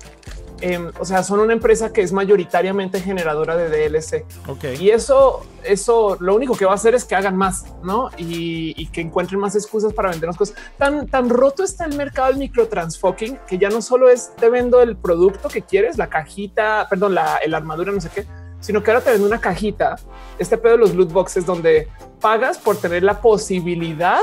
Em, 0.60 0.90
o 0.98 1.04
sea, 1.04 1.22
son 1.22 1.40
una 1.40 1.52
empresa 1.52 1.92
que 1.92 2.00
es 2.00 2.12
mayoritariamente 2.12 3.00
generadora 3.00 3.56
de 3.56 3.68
DLC. 3.68 4.24
Ok. 4.48 4.64
Y 4.80 4.90
eso, 4.90 5.44
eso 5.62 6.16
lo 6.20 6.34
único 6.34 6.56
que 6.56 6.64
va 6.64 6.72
a 6.72 6.76
hacer 6.76 6.94
es 6.94 7.04
que 7.04 7.14
hagan 7.14 7.36
más, 7.36 7.66
¿no? 7.82 8.10
Y, 8.16 8.74
y 8.76 8.86
que 8.86 9.02
encuentren 9.02 9.38
más 9.38 9.54
excusas 9.54 9.92
para 9.92 10.10
vendernos 10.10 10.36
cosas. 10.36 10.56
Tan, 10.78 11.08
tan 11.08 11.28
roto 11.28 11.62
está 11.62 11.84
el 11.84 11.94
mercado 11.94 12.28
del 12.28 12.38
microtransfucking 12.38 13.40
que 13.46 13.58
ya 13.58 13.68
no 13.68 13.82
solo 13.82 14.08
es 14.08 14.34
te 14.36 14.48
vendo 14.48 14.80
el 14.80 14.96
producto 14.96 15.48
que 15.48 15.62
quieres, 15.62 15.98
la 15.98 16.08
cajita, 16.08 16.86
perdón, 16.88 17.14
la, 17.14 17.38
la 17.46 17.56
armadura, 17.58 17.92
no 17.92 18.00
sé 18.00 18.08
qué, 18.14 18.26
sino 18.66 18.82
que 18.82 18.90
ahora 18.90 19.02
te 19.04 19.12
vendo 19.12 19.26
una 19.28 19.40
cajita. 19.40 19.94
Este 20.38 20.58
pedo 20.58 20.72
de 20.72 20.78
los 20.78 20.94
loot 20.94 21.12
boxes 21.12 21.46
donde 21.46 21.88
pagas 22.20 22.58
por 22.58 22.76
tener 22.76 23.02
la 23.04 23.20
posibilidad 23.20 24.18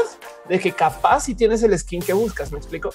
de 0.50 0.60
que 0.60 0.74
capaz 0.74 1.22
si 1.22 1.36
tienes 1.36 1.64
el 1.64 1.78
skin 1.80 2.02
que 2.02 2.12
buscas. 2.12 2.52
Me 2.52 2.58
explico. 2.58 2.90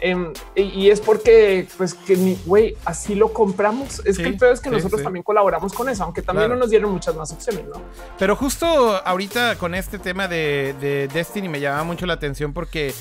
Em, 0.00 0.32
y, 0.56 0.90
es 0.90 1.00
porque, 1.00 1.68
pues, 1.76 1.94
que 1.94 2.16
ni 2.16 2.36
güey, 2.46 2.76
así 2.84 3.14
lo 3.14 3.32
compramos. 3.32 4.00
Es 4.04 4.16
Sí, 4.16 4.22
que 4.22 4.28
el 4.30 4.36
peor 4.36 4.52
es 4.52 4.60
que 4.60 4.68
sí, 4.70 4.74
nosotros 4.74 5.00
sí. 5.00 5.04
también 5.04 5.22
colaboramos 5.22 5.72
con 5.72 5.88
eso, 5.88 6.02
aunque 6.04 6.22
también 6.22 6.46
Claro. 6.46 6.54
no 6.54 6.60
nos 6.60 6.70
dieron 6.70 6.90
muchas 6.92 7.14
más 7.14 7.30
opciones, 7.32 7.64
no? 7.66 7.80
Pero 8.18 8.34
justo 8.36 8.66
ahorita 9.04 9.56
con 9.56 9.74
este 9.74 9.98
tema 10.00 10.26
de, 10.28 10.74
de 10.80 11.08
Destiny 11.08 11.48
me 11.48 11.60
llamaba 11.60 11.84
mucho 11.84 12.06
la 12.06 12.14
atención 12.14 12.52
porque, 12.52 12.92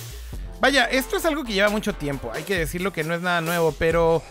vaya, 0.60 0.86
esto 0.86 1.18
es 1.18 1.26
algo 1.26 1.44
que 1.44 1.54
lleva 1.54 1.70
mucho 1.70 1.94
tiempo. 1.94 2.32
Hay 2.34 2.44
que 2.44 2.58
decirlo 2.58 2.94
que 2.94 3.04
no 3.04 3.14
es 3.16 3.22
nada 3.22 3.42
nuevo, 3.42 3.74
pero 3.78 4.22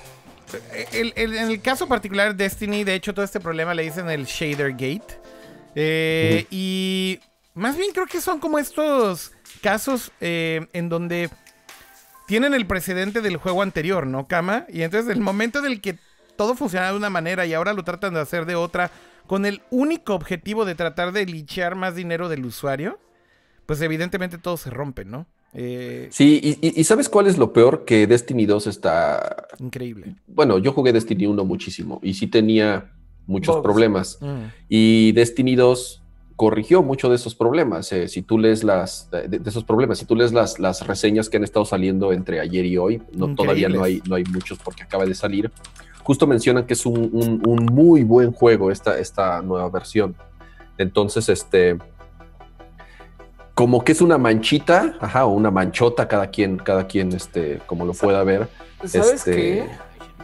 el- 0.93 1.13
el- 1.17 1.37
en 1.37 1.51
el 1.51 1.61
caso 1.61 1.89
particular 1.89 2.35
de 2.35 2.45
Destiny, 2.45 2.85
de 2.85 2.95
hecho, 2.95 3.15
todo 3.15 3.25
este 3.25 3.41
problema 3.41 3.75
le 3.75 3.83
dicen 3.83 4.09
el 4.11 4.25
Shader 4.25 4.73
Gate. 4.73 5.21
Eh. 5.75 6.47
Y 6.51 7.21
más 7.55 7.77
bien 7.77 7.93
creo 7.93 8.07
que 8.07 8.21
son 8.21 8.41
como 8.41 8.59
estos 8.59 9.33
casos 9.63 10.13
eh, 10.21 10.67
en 10.73 10.89
donde 10.89 11.31
tienen 12.27 12.55
el 12.55 12.67
precedente 12.67 13.21
del 13.21 13.37
juego 13.37 13.63
anterior, 13.63 14.07
¿no, 14.07 14.27
Kama? 14.27 14.67
Y 14.69 14.83
entonces 14.83 15.15
el 15.15 15.21
momento 15.21 15.61
del 15.63 15.81
que 15.81 15.99
todo 16.37 16.55
funcionaba 16.55 16.93
de 16.93 16.99
una 16.99 17.11
manera 17.11 17.47
y 17.47 17.55
ahora 17.55 17.73
lo 17.73 17.85
tratan 17.85 18.15
de 18.15 18.21
hacer 18.21 18.47
de 18.47 18.55
otra, 18.55 18.91
con 19.27 19.47
el 19.47 19.63
único 19.71 20.15
objetivo 20.15 20.65
de 20.65 20.75
tratar 20.75 21.13
de 21.13 21.27
lichear 21.27 21.75
más 21.75 21.95
dinero 21.95 22.29
del 22.29 22.45
usuario, 22.45 22.99
pues 23.67 23.81
evidentemente 23.81 24.39
todo 24.39 24.57
se 24.57 24.71
rompe, 24.71 25.05
¿no? 25.05 25.27
Eh, 25.59 26.09
Sí, 26.11 26.39
y, 26.43 26.67
y- 26.69 26.81
y 26.81 26.85
¿sabes 26.85 27.09
cuál 27.09 27.27
es 27.27 27.39
lo 27.39 27.53
peor? 27.53 27.85
Que 27.87 28.07
Destiny 28.07 28.45
2 28.47 28.67
está... 28.67 29.47
increíble. 29.59 30.15
Bueno, 30.27 30.59
yo 30.59 30.73
jugué 30.73 30.93
Destiny 30.93 31.27
1 31.27 31.45
muchísimo 31.45 31.99
y 32.03 32.15
sí 32.15 32.27
tenía 32.27 32.93
muchos 33.27 33.57
Bugs. 33.57 33.65
problemas. 33.65 34.19
Mm. 34.21 34.45
Y 34.69 35.13
Destiny 35.13 35.55
2 35.57 36.03
corrigió 36.37 36.83
mucho 36.83 37.09
de 37.09 37.17
esos 37.17 37.35
problemas. 37.35 37.91
Eh, 37.93 38.09
si 38.09 38.21
tú 38.21 38.39
lees 38.39 38.63
las 38.63 39.11
de, 39.11 39.27
de 39.29 39.49
esos 39.49 39.65
problemas, 39.65 39.97
si 39.99 40.05
tú 40.05 40.15
lees 40.15 40.33
las, 40.35 40.59
las 40.59 40.87
reseñas 40.87 41.31
que 41.31 41.39
han 41.39 41.45
estado 41.45 41.65
saliendo 41.65 42.13
entre 42.13 42.39
ayer 42.41 42.67
y 42.67 42.77
hoy, 42.77 43.01
no, 43.13 43.35
todavía 43.35 43.71
no 43.71 43.83
hay, 43.83 44.03
no 44.07 44.17
hay 44.17 44.25
muchos 44.25 44.59
porque 44.59 44.83
acaba 44.83 45.07
de 45.07 45.15
salir. 45.15 45.51
Justo 46.03 46.27
mencionan 46.27 46.67
que 46.67 46.75
es 46.75 46.85
un, 46.85 47.09
un- 47.13 47.43
un 47.47 47.65
muy 47.73 48.05
buen 48.05 48.31
juego 48.33 48.71
esta, 48.71 48.99
esta 48.99 49.41
nueva 49.41 49.69
versión. 49.71 50.15
Entonces, 50.79 51.29
este, 51.31 51.79
como 53.57 53.83
que 53.83 53.93
es 53.93 54.03
una 54.03 54.19
manchita, 54.19 54.97
ajá, 55.01 55.25
o 55.25 55.31
una 55.31 55.51
manchota, 55.51 56.07
cada 56.07 56.27
quien, 56.31 56.59
cada 56.59 56.87
quien, 56.87 57.11
este, 57.13 57.59
como 57.67 57.87
lo 57.87 57.95
pueda 57.95 58.23
ver. 58.23 58.49
¿Sabes 58.85 59.15
Este- 59.15 59.35
qué? 59.35 59.67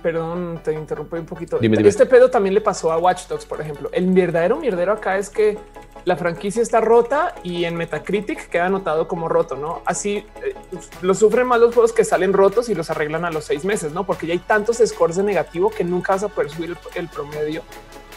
Perdón, 0.03 0.61
te 0.63 0.75
interrumpí 0.75 1.17
un 1.17 1.25
poquito. 1.25 1.59
Dime, 1.59 1.79
dime. 1.79 1.89
Este 1.89 2.05
pedo 2.05 2.29
también 2.31 2.55
le 2.55 2.61
pasó 2.61 2.93
a 2.93 2.99
Watch 2.99 3.29
Dogs, 3.29 3.47
por 3.47 3.59
ejemplo. 3.63 3.89
El 3.93 4.11
verdadero 4.13 4.57
mierdero 4.57 4.93
acá 4.93 5.17
es 5.17 5.31
que 5.31 5.57
la 6.05 6.17
franquicia 6.17 6.61
está 6.61 6.83
rota 6.83 7.35
y 7.43 7.65
en 7.65 7.75
Metacritic 7.77 8.51
queda 8.51 8.67
anotado 8.67 9.09
como 9.09 9.29
roto, 9.31 9.57
¿no? 9.57 9.81
Así 9.87 10.27
eh, 10.45 10.55
lo 11.01 11.15
sufren 11.15 11.47
más 11.47 11.59
los 11.59 11.73
juegos 11.73 11.93
que 11.95 12.05
salen 12.05 12.35
rotos 12.35 12.69
y 12.69 12.75
los 12.75 12.91
arreglan 12.91 13.25
a 13.25 13.31
los 13.31 13.45
seis 13.45 13.65
meses, 13.65 13.93
¿no? 13.93 14.05
Porque 14.05 14.27
ya 14.27 14.35
hay 14.35 14.41
tantos 14.41 14.79
scores 14.85 15.17
de 15.17 15.23
negativo 15.23 15.71
que 15.71 15.85
nunca 15.85 16.13
vas 16.13 16.25
a 16.25 16.29
poder 16.29 16.51
subir 16.51 16.71
el, 16.71 16.77
el 16.97 17.09
promedio. 17.09 17.63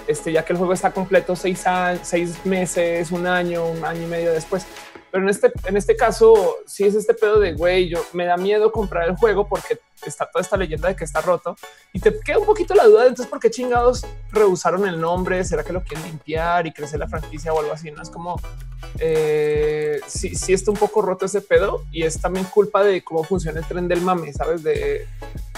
Este, 0.07 0.31
ya 0.31 0.43
que 0.43 0.53
el 0.53 0.57
juego 0.57 0.73
está 0.73 0.91
completo 0.91 1.35
seis, 1.35 1.65
a- 1.65 1.97
seis 2.03 2.45
meses, 2.45 3.11
un 3.11 3.25
año, 3.27 3.65
un 3.65 3.83
año 3.85 4.01
y 4.03 4.07
medio 4.07 4.33
después. 4.33 4.65
Pero 5.15 5.27
en 5.27 5.29
este, 5.29 5.49
en 5.65 5.77
este 5.77 5.95
caso, 5.95 6.57
sí 6.65 6.83
es 6.83 6.93
este 6.93 7.13
pedo 7.13 7.39
de 7.39 7.53
güey, 7.53 7.87
yo 7.87 8.03
me 8.11 8.25
da 8.25 8.35
miedo 8.35 8.73
comprar 8.73 9.07
el 9.07 9.15
juego 9.15 9.47
porque 9.47 9.79
está 10.05 10.25
toda 10.25 10.41
esta 10.41 10.57
leyenda 10.57 10.87
de 10.87 10.95
que 10.95 11.03
está 11.03 11.21
roto 11.21 11.55
y 11.93 11.99
te 11.99 12.17
queda 12.19 12.39
un 12.39 12.45
poquito 12.45 12.73
la 12.75 12.85
duda 12.85 13.03
de 13.03 13.09
entonces 13.09 13.29
por 13.29 13.39
qué 13.39 13.49
chingados 13.49 14.05
rehusaron 14.31 14.87
el 14.87 14.99
nombre, 14.99 15.43
será 15.43 15.63
que 15.63 15.73
lo 15.73 15.83
quieren 15.83 16.05
limpiar 16.05 16.67
y 16.67 16.73
crecer 16.73 16.99
la 16.99 17.07
franquicia 17.07 17.53
o 17.53 17.59
algo 17.59 17.73
así, 17.73 17.91
no 17.91 18.01
es 18.01 18.09
como 18.09 18.39
eh, 18.99 19.99
sí, 20.07 20.35
sí 20.35 20.53
está 20.53 20.71
un 20.71 20.77
poco 20.77 21.01
roto 21.01 21.25
ese 21.25 21.41
pedo 21.41 21.83
y 21.91 22.03
es 22.03 22.19
también 22.19 22.45
culpa 22.45 22.83
de 22.83 23.03
cómo 23.03 23.23
funciona 23.23 23.59
el 23.59 23.65
tren 23.65 23.87
del 23.87 24.01
mame, 24.01 24.31
sabes 24.33 24.63
de, 24.63 25.07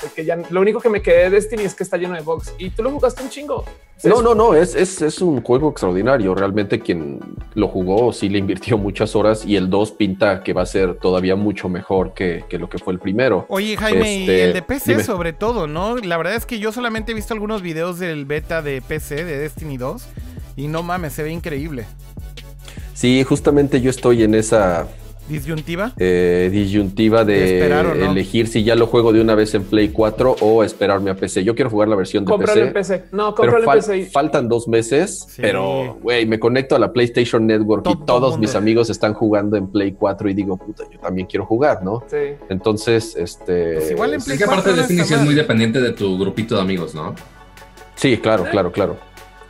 de 0.01 0.09
que 0.15 0.25
ya 0.25 0.37
lo 0.49 0.61
único 0.61 0.79
que 0.79 0.89
me 0.89 1.01
quedé 1.01 1.23
de 1.23 1.29
Destiny 1.31 1.63
es 1.63 1.75
que 1.75 1.83
está 1.83 1.97
lleno 1.97 2.15
de 2.15 2.21
bugs 2.21 2.53
y 2.57 2.69
tú 2.69 2.83
lo 2.83 2.91
jugaste 2.91 3.23
un 3.23 3.29
chingo. 3.29 3.65
No, 4.03 4.21
no, 4.21 4.35
no, 4.35 4.53
es, 4.53 4.75
es, 4.75 5.01
es 5.01 5.21
un 5.21 5.41
juego 5.41 5.71
extraordinario. 5.71 6.35
Realmente 6.35 6.79
quien 6.79 7.19
lo 7.55 7.67
jugó 7.67 8.13
sí 8.13 8.29
le 8.29 8.37
invirtió 8.37 8.77
muchas 8.77 9.15
horas 9.15 9.43
y 9.43 9.55
el 9.55 9.71
2 9.71 9.91
pinta 9.93 10.43
que 10.43 10.53
va 10.53 10.61
a 10.61 10.65
ser 10.67 10.99
todavía 10.99 11.35
mucho 11.35 11.67
mejor 11.67 12.13
que, 12.13 12.45
que 12.47 12.59
lo 12.59 12.69
que 12.69 12.77
fue 12.77 12.93
el 12.93 12.99
primero. 12.99 13.45
Oye, 13.49 13.75
Jaime, 13.75 14.26
y 14.31 14.35
Este, 14.35 14.43
el 14.45 14.53
de 14.53 14.61
PC 14.61 14.91
dime. 14.91 15.03
sobre 15.03 15.33
todo, 15.33 15.67
¿no? 15.67 15.97
La 15.97 16.17
verdad 16.17 16.35
es 16.35 16.45
que 16.45 16.59
yo 16.59 16.71
solamente 16.71 17.11
he 17.11 17.15
visto 17.15 17.33
algunos 17.33 17.61
videos 17.61 17.99
del 17.99 18.25
beta 18.25 18.61
de 18.61 18.81
PC 18.81 19.23
de 19.25 19.37
Destiny 19.37 19.77
2 19.77 20.03
y 20.55 20.67
no 20.67 20.83
mames, 20.83 21.13
se 21.13 21.23
ve 21.23 21.31
increíble. 21.31 21.85
Sí, 22.93 23.23
justamente 23.23 23.79
yo 23.81 23.89
estoy 23.89 24.23
en 24.23 24.33
esa, 24.33 24.87
¿Disyuntiva? 25.29 25.91
eh, 25.97 26.49
disyuntiva 26.51 27.25
de, 27.25 27.33
De 27.33 27.53
esperar 27.55 27.85
o 27.87 27.95
no. 27.95 28.11
elegir 28.11 28.47
si 28.47 28.63
ya 28.63 28.75
lo 28.75 28.87
juego 28.87 29.11
de 29.13 29.21
una 29.21 29.35
vez 29.35 29.53
en 29.55 29.63
Play 29.63 29.89
4 29.89 30.37
o 30.41 30.63
esperarme 30.63 31.11
a 31.11 31.15
PC. 31.15 31.43
Yo 31.43 31.53
quiero 31.55 31.69
jugar 31.69 31.87
la 31.89 31.95
versión 31.95 32.23
de 32.25 32.31
Cómpralo 32.31 32.61
en 32.61 32.73
PC. 32.73 32.99
PC. 32.99 33.05
No, 33.11 33.35
Pero 33.35 33.51
cómpralo 33.53 33.59
en 33.59 33.69
fal- 33.81 33.85
PC. 33.87 34.09
faltan 34.11 34.47
dos 34.47 34.67
meses, 34.67 35.25
Sí. 35.29 35.41
pero 35.41 35.97
güey, 36.01 36.25
me 36.25 36.39
conecto 36.39 36.75
a 36.75 36.79
la 36.79 36.93
PlayStation 36.93 37.45
Network 37.45 37.83
Todo 37.83 37.93
y 37.93 38.05
todos 38.05 38.31
mundo. 38.31 38.37
mis 38.39 38.55
amigos 38.55 38.89
están 38.89 39.13
jugando 39.13 39.57
en 39.57 39.67
Play 39.67 39.91
4 39.93 40.29
y 40.29 40.33
digo, 40.33 40.57
puta, 40.57 40.83
yo 40.91 40.99
también 40.99 41.27
quiero 41.27 41.45
jugar, 41.45 41.83
¿no? 41.83 42.03
Sí. 42.09 42.17
Entonces, 42.49 43.15
este. 43.17 43.73
Pues 43.75 43.91
igual 43.91 44.11
en 44.13 44.17
Es 44.19 44.25
Play 44.25 44.37
que 44.37 44.43
aparte 44.45 44.61
4 44.63 44.71
no 44.71 44.77
Destiny 44.79 45.01
está 45.01 45.15
sí 45.15 45.19
es 45.19 45.25
muy 45.25 45.35
dependiente 45.35 45.81
de 45.81 45.91
tu 45.91 46.17
grupito 46.17 46.55
de 46.55 46.61
amigos, 46.61 46.95
¿no? 46.95 47.13
Sí, 47.95 48.17
claro, 48.17 48.45
claro, 48.51 48.71
claro. 48.71 48.97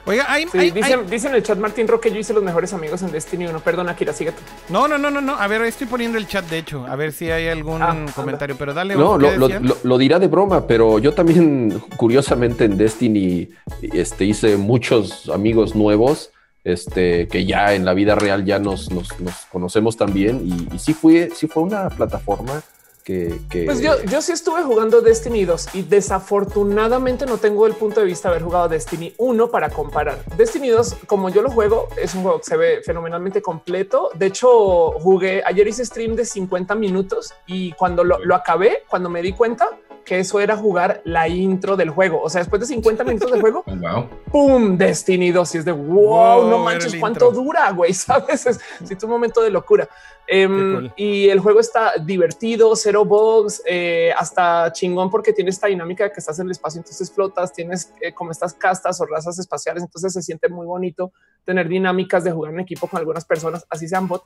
Oiga, 0.07 0.25
hay, 0.31 0.47
Sí, 0.47 0.57
hay- 0.57 0.71
dice, 0.71 0.93
hay- 0.93 1.05
dice 1.05 1.27
en 1.27 1.35
el 1.35 1.43
chat 1.43 1.57
Martín 1.59 1.87
Roque, 1.87 2.09
yo 2.11 2.17
hice 2.17 2.33
los 2.33 2.41
mejores 2.41 2.71
amigos 2.73 3.01
en 3.01 3.11
Destiny 3.11 3.45
1. 3.47 3.59
Perdona, 3.59 3.95
Kira, 3.95 4.13
síguete. 4.13 4.37
No, 4.69 4.87
no, 4.87 4.97
no, 4.97 5.11
no, 5.11 5.19
no. 5.19 5.35
A 5.35 5.47
ver, 5.47 5.61
estoy 5.63 5.85
poniendo 5.87 6.17
el 6.17 6.27
chat, 6.27 6.45
de 6.49 6.59
hecho. 6.59 6.85
A 6.87 6.95
ver 6.95 7.11
si 7.11 7.29
hay 7.29 7.49
algún 7.49 7.81
Ah, 7.81 7.89
anda. 7.91 8.11
comentario. 8.13 8.55
Pero 8.57 8.73
dale, 8.73 8.95
No, 8.95 9.17
lo, 9.17 9.29
¿qué 9.31 9.37
lo, 9.37 9.49
lo- 9.59 9.77
lo 9.83 9.97
dirá 9.97 10.17
de 10.17 10.27
broma, 10.27 10.65
pero 10.65 10.97
yo 10.99 11.13
también, 11.13 11.81
curiosamente, 11.97 12.65
en 12.65 12.77
Destiny 12.77 13.49
este, 13.81 14.23
hice 14.25 14.55
muchos 14.57 15.29
amigos 15.29 15.75
nuevos. 15.75 16.31
Este, 16.63 17.29
que 17.29 17.45
ya 17.45 17.73
en 17.75 17.85
la 17.85 17.93
vida 17.93 18.15
real 18.15 18.43
ya 18.43 18.59
nos, 18.59 18.91
nos, 18.91 19.17
nos 19.21 19.35
conocemos 19.49 19.95
también. 19.95 20.41
Y, 20.43 20.75
y 20.75 20.79
sí, 20.79 20.93
fue, 20.93 21.29
sí 21.33 21.47
fue 21.47 21.63
una 21.63 21.87
plataforma 21.89 22.61
que. 23.07 23.39
que- 23.49 23.63
Pues 23.63 23.79
yo, 23.79 24.03
yo 24.03 24.21
sí 24.21 24.33
estuve 24.33 24.63
jugando 24.63 24.99
Destiny 25.01 25.45
2 25.45 25.69
y 25.75 25.83
desafortunadamente 25.83 27.25
no 27.25 27.37
tengo 27.37 27.65
el 27.65 27.73
punto 27.73 28.01
de 28.01 28.05
vista 28.05 28.27
de 28.27 28.35
haber 28.35 28.43
jugado 28.43 28.67
Destiny 28.67 29.13
1 29.17 29.49
para 29.49 29.69
comparar. 29.69 30.19
Destiny 30.35 30.67
2, 30.69 30.95
como 31.07 31.29
yo 31.29 31.41
lo 31.41 31.49
juego, 31.49 31.87
es 31.95 32.13
un 32.15 32.23
juego 32.23 32.39
que 32.39 32.43
se 32.43 32.57
ve 32.57 32.81
fenomenalmente 32.85 33.41
completo. 33.41 34.09
De 34.13 34.25
hecho, 34.25 34.91
jugué, 34.99 35.41
ayer 35.45 35.65
hice 35.67 35.85
stream 35.85 36.15
de 36.15 36.25
50 36.25 36.75
minutos 36.75 37.33
y 37.45 37.71
cuando 37.73 38.03
lo, 38.03 38.19
lo 38.23 38.35
acabé, 38.35 38.83
cuando 38.89 39.09
me 39.09 39.21
di 39.21 39.31
cuenta 39.31 39.69
que 40.07 40.19
eso 40.19 40.39
era 40.39 40.55
jugar 40.55 41.01
la 41.03 41.27
intro 41.27 41.75
del 41.75 41.89
juego. 41.89 42.21
O 42.21 42.29
sea, 42.29 42.39
después 42.39 42.61
de 42.61 42.65
50 42.65 43.03
minutos 43.03 43.29
de 43.29 43.41
juego, 43.41 43.63
Oh, 43.67 43.75
wow. 43.75 44.09
¡pum! 44.31 44.77
Destiny 44.77 45.31
2 45.31 45.55
y 45.55 45.57
es 45.57 45.65
de 45.65 45.73
wow, 45.73 46.41
Wow, 46.41 46.49
no 46.49 46.59
manches 46.59 46.95
cuánto 46.95 47.27
intro. 47.27 47.43
dura, 47.43 47.69
güey, 47.71 47.93
sabes? 47.93 48.45
Es, 48.45 48.59
es 48.89 49.03
un 49.03 49.09
momento 49.09 49.41
de 49.41 49.49
locura. 49.49 49.89
Em, 50.25 50.73
cool. 50.75 50.93
Y 50.95 51.29
el 51.29 51.39
juego 51.39 51.59
está 51.59 51.93
divertido, 52.01 52.75
cero 52.75 53.03
bugs, 53.05 53.61
eh, 53.65 54.11
hasta 54.17 54.71
chingón 54.71 55.09
porque 55.09 55.33
tiene 55.33 55.49
esta 55.49 55.67
dinámica 55.67 56.05
de 56.05 56.11
que 56.11 56.19
estás 56.19 56.39
en 56.39 56.47
el 56.47 56.51
espacio, 56.51 56.79
entonces 56.79 57.11
flotas, 57.11 57.53
tienes 57.53 57.93
eh, 58.01 58.13
como 58.13 58.31
estas 58.31 58.53
castas 58.53 58.99
o 58.99 59.05
razas 59.05 59.39
espaciales, 59.39 59.83
entonces 59.83 60.11
se 60.11 60.21
siente 60.21 60.49
muy 60.49 60.65
bonito 60.65 61.13
tener 61.45 61.69
dinámicas 61.69 62.25
de 62.25 62.31
jugar 62.31 62.53
en 62.53 62.59
equipo 62.59 62.87
con 62.87 62.99
algunas 62.99 63.23
personas, 63.23 63.65
así 63.69 63.87
sean 63.87 64.07
bot. 64.07 64.23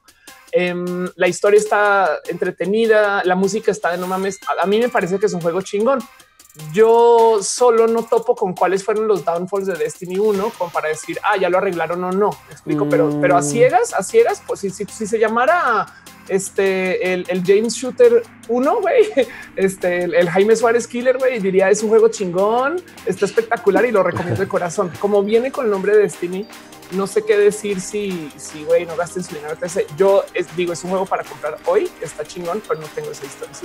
Em, 0.52 1.10
la 1.15 1.28
historia 1.28 1.60
está 1.60 2.19
entretenida, 2.28 3.23
la 3.23 3.36
música 3.36 3.72
está 3.72 3.91
de 3.91 3.98
no 3.98 4.07
mames. 4.07 4.40
A, 4.48 4.64
a 4.64 4.65
mí 4.65 4.80
me 4.80 4.90
parece 4.90 5.19
que 5.19 5.26
es 5.26 5.34
un 5.34 5.41
juego 5.41 5.61
chingón. 5.61 5.99
Yo 6.73 7.40
solo 7.41 7.88
no 7.88 8.03
topo 8.03 8.36
con 8.36 8.53
cuáles 8.53 8.84
fueron 8.84 9.07
los 9.07 9.23
downfalls 9.23 9.68
de 9.68 9.76
Destiny 9.76 10.18
1 10.18 10.52
como 10.57 10.69
para 10.69 10.90
decir, 10.90 11.18
ah, 11.23 11.38
ya 11.38 11.49
lo 11.49 11.60
arreglaron 11.60 12.03
o 12.03 12.11
no. 12.11 12.30
Me 12.48 12.53
explico, 12.53 12.90
pero, 12.90 13.10
pero 13.22 13.38
a 13.38 13.41
ciegas, 13.41 13.94
a 13.94 14.03
ciegas, 14.03 14.44
pues 14.45 14.60
si, 14.60 14.69
si, 14.69 14.84
si 14.86 15.07
se 15.07 15.18
llamara 15.18 15.88
este 16.28 17.14
el, 17.14 17.26
el 17.30 17.44
James 17.45 17.73
Shooter 17.73 18.23
1, 18.48 18.82
güey, 18.82 19.06
este 19.56 20.04
el, 20.04 20.14
el 20.16 20.30
Jaime 20.30 20.56
Suárez 20.56 20.88
Killer, 20.88 21.18
güey, 21.18 21.40
diría 21.40 21.70
es 21.70 21.84
un 21.84 21.90
juego 21.90 22.10
chingón, 22.10 22.82
está 23.06 23.26
espectacular 23.26 23.86
y 23.86 23.92
lo 23.92 24.04
recomiendo 24.04 24.42
de 24.42 24.48
corazón. 24.48 24.92
Como 25.00 25.24
viene 25.24 25.52
con 25.52 25.66
el 25.66 25.72
nombre 25.72 25.94
de 25.96 26.04
Destiny, 26.04 26.46
no 26.92 27.08
sé 27.08 27.24
qué 27.24 27.38
decir 27.38 27.80
si, 27.80 28.30
si 28.36 28.66
güey, 28.66 28.86
no 28.86 28.98
gasten 28.98 29.24
su 29.24 29.36
dinero. 29.36 29.56
Yo 29.98 30.26
es- 30.34 30.54
digo, 30.58 30.74
es 30.74 30.84
un 30.84 30.90
juego 30.90 31.06
para 31.06 31.24
comprar 31.24 31.58
hoy, 31.66 31.88
está 32.02 32.26
chingón, 32.26 32.62
pero 32.68 32.82
no 32.82 32.88
tengo 32.88 33.12
esa 33.12 33.26
historia. 33.26 33.56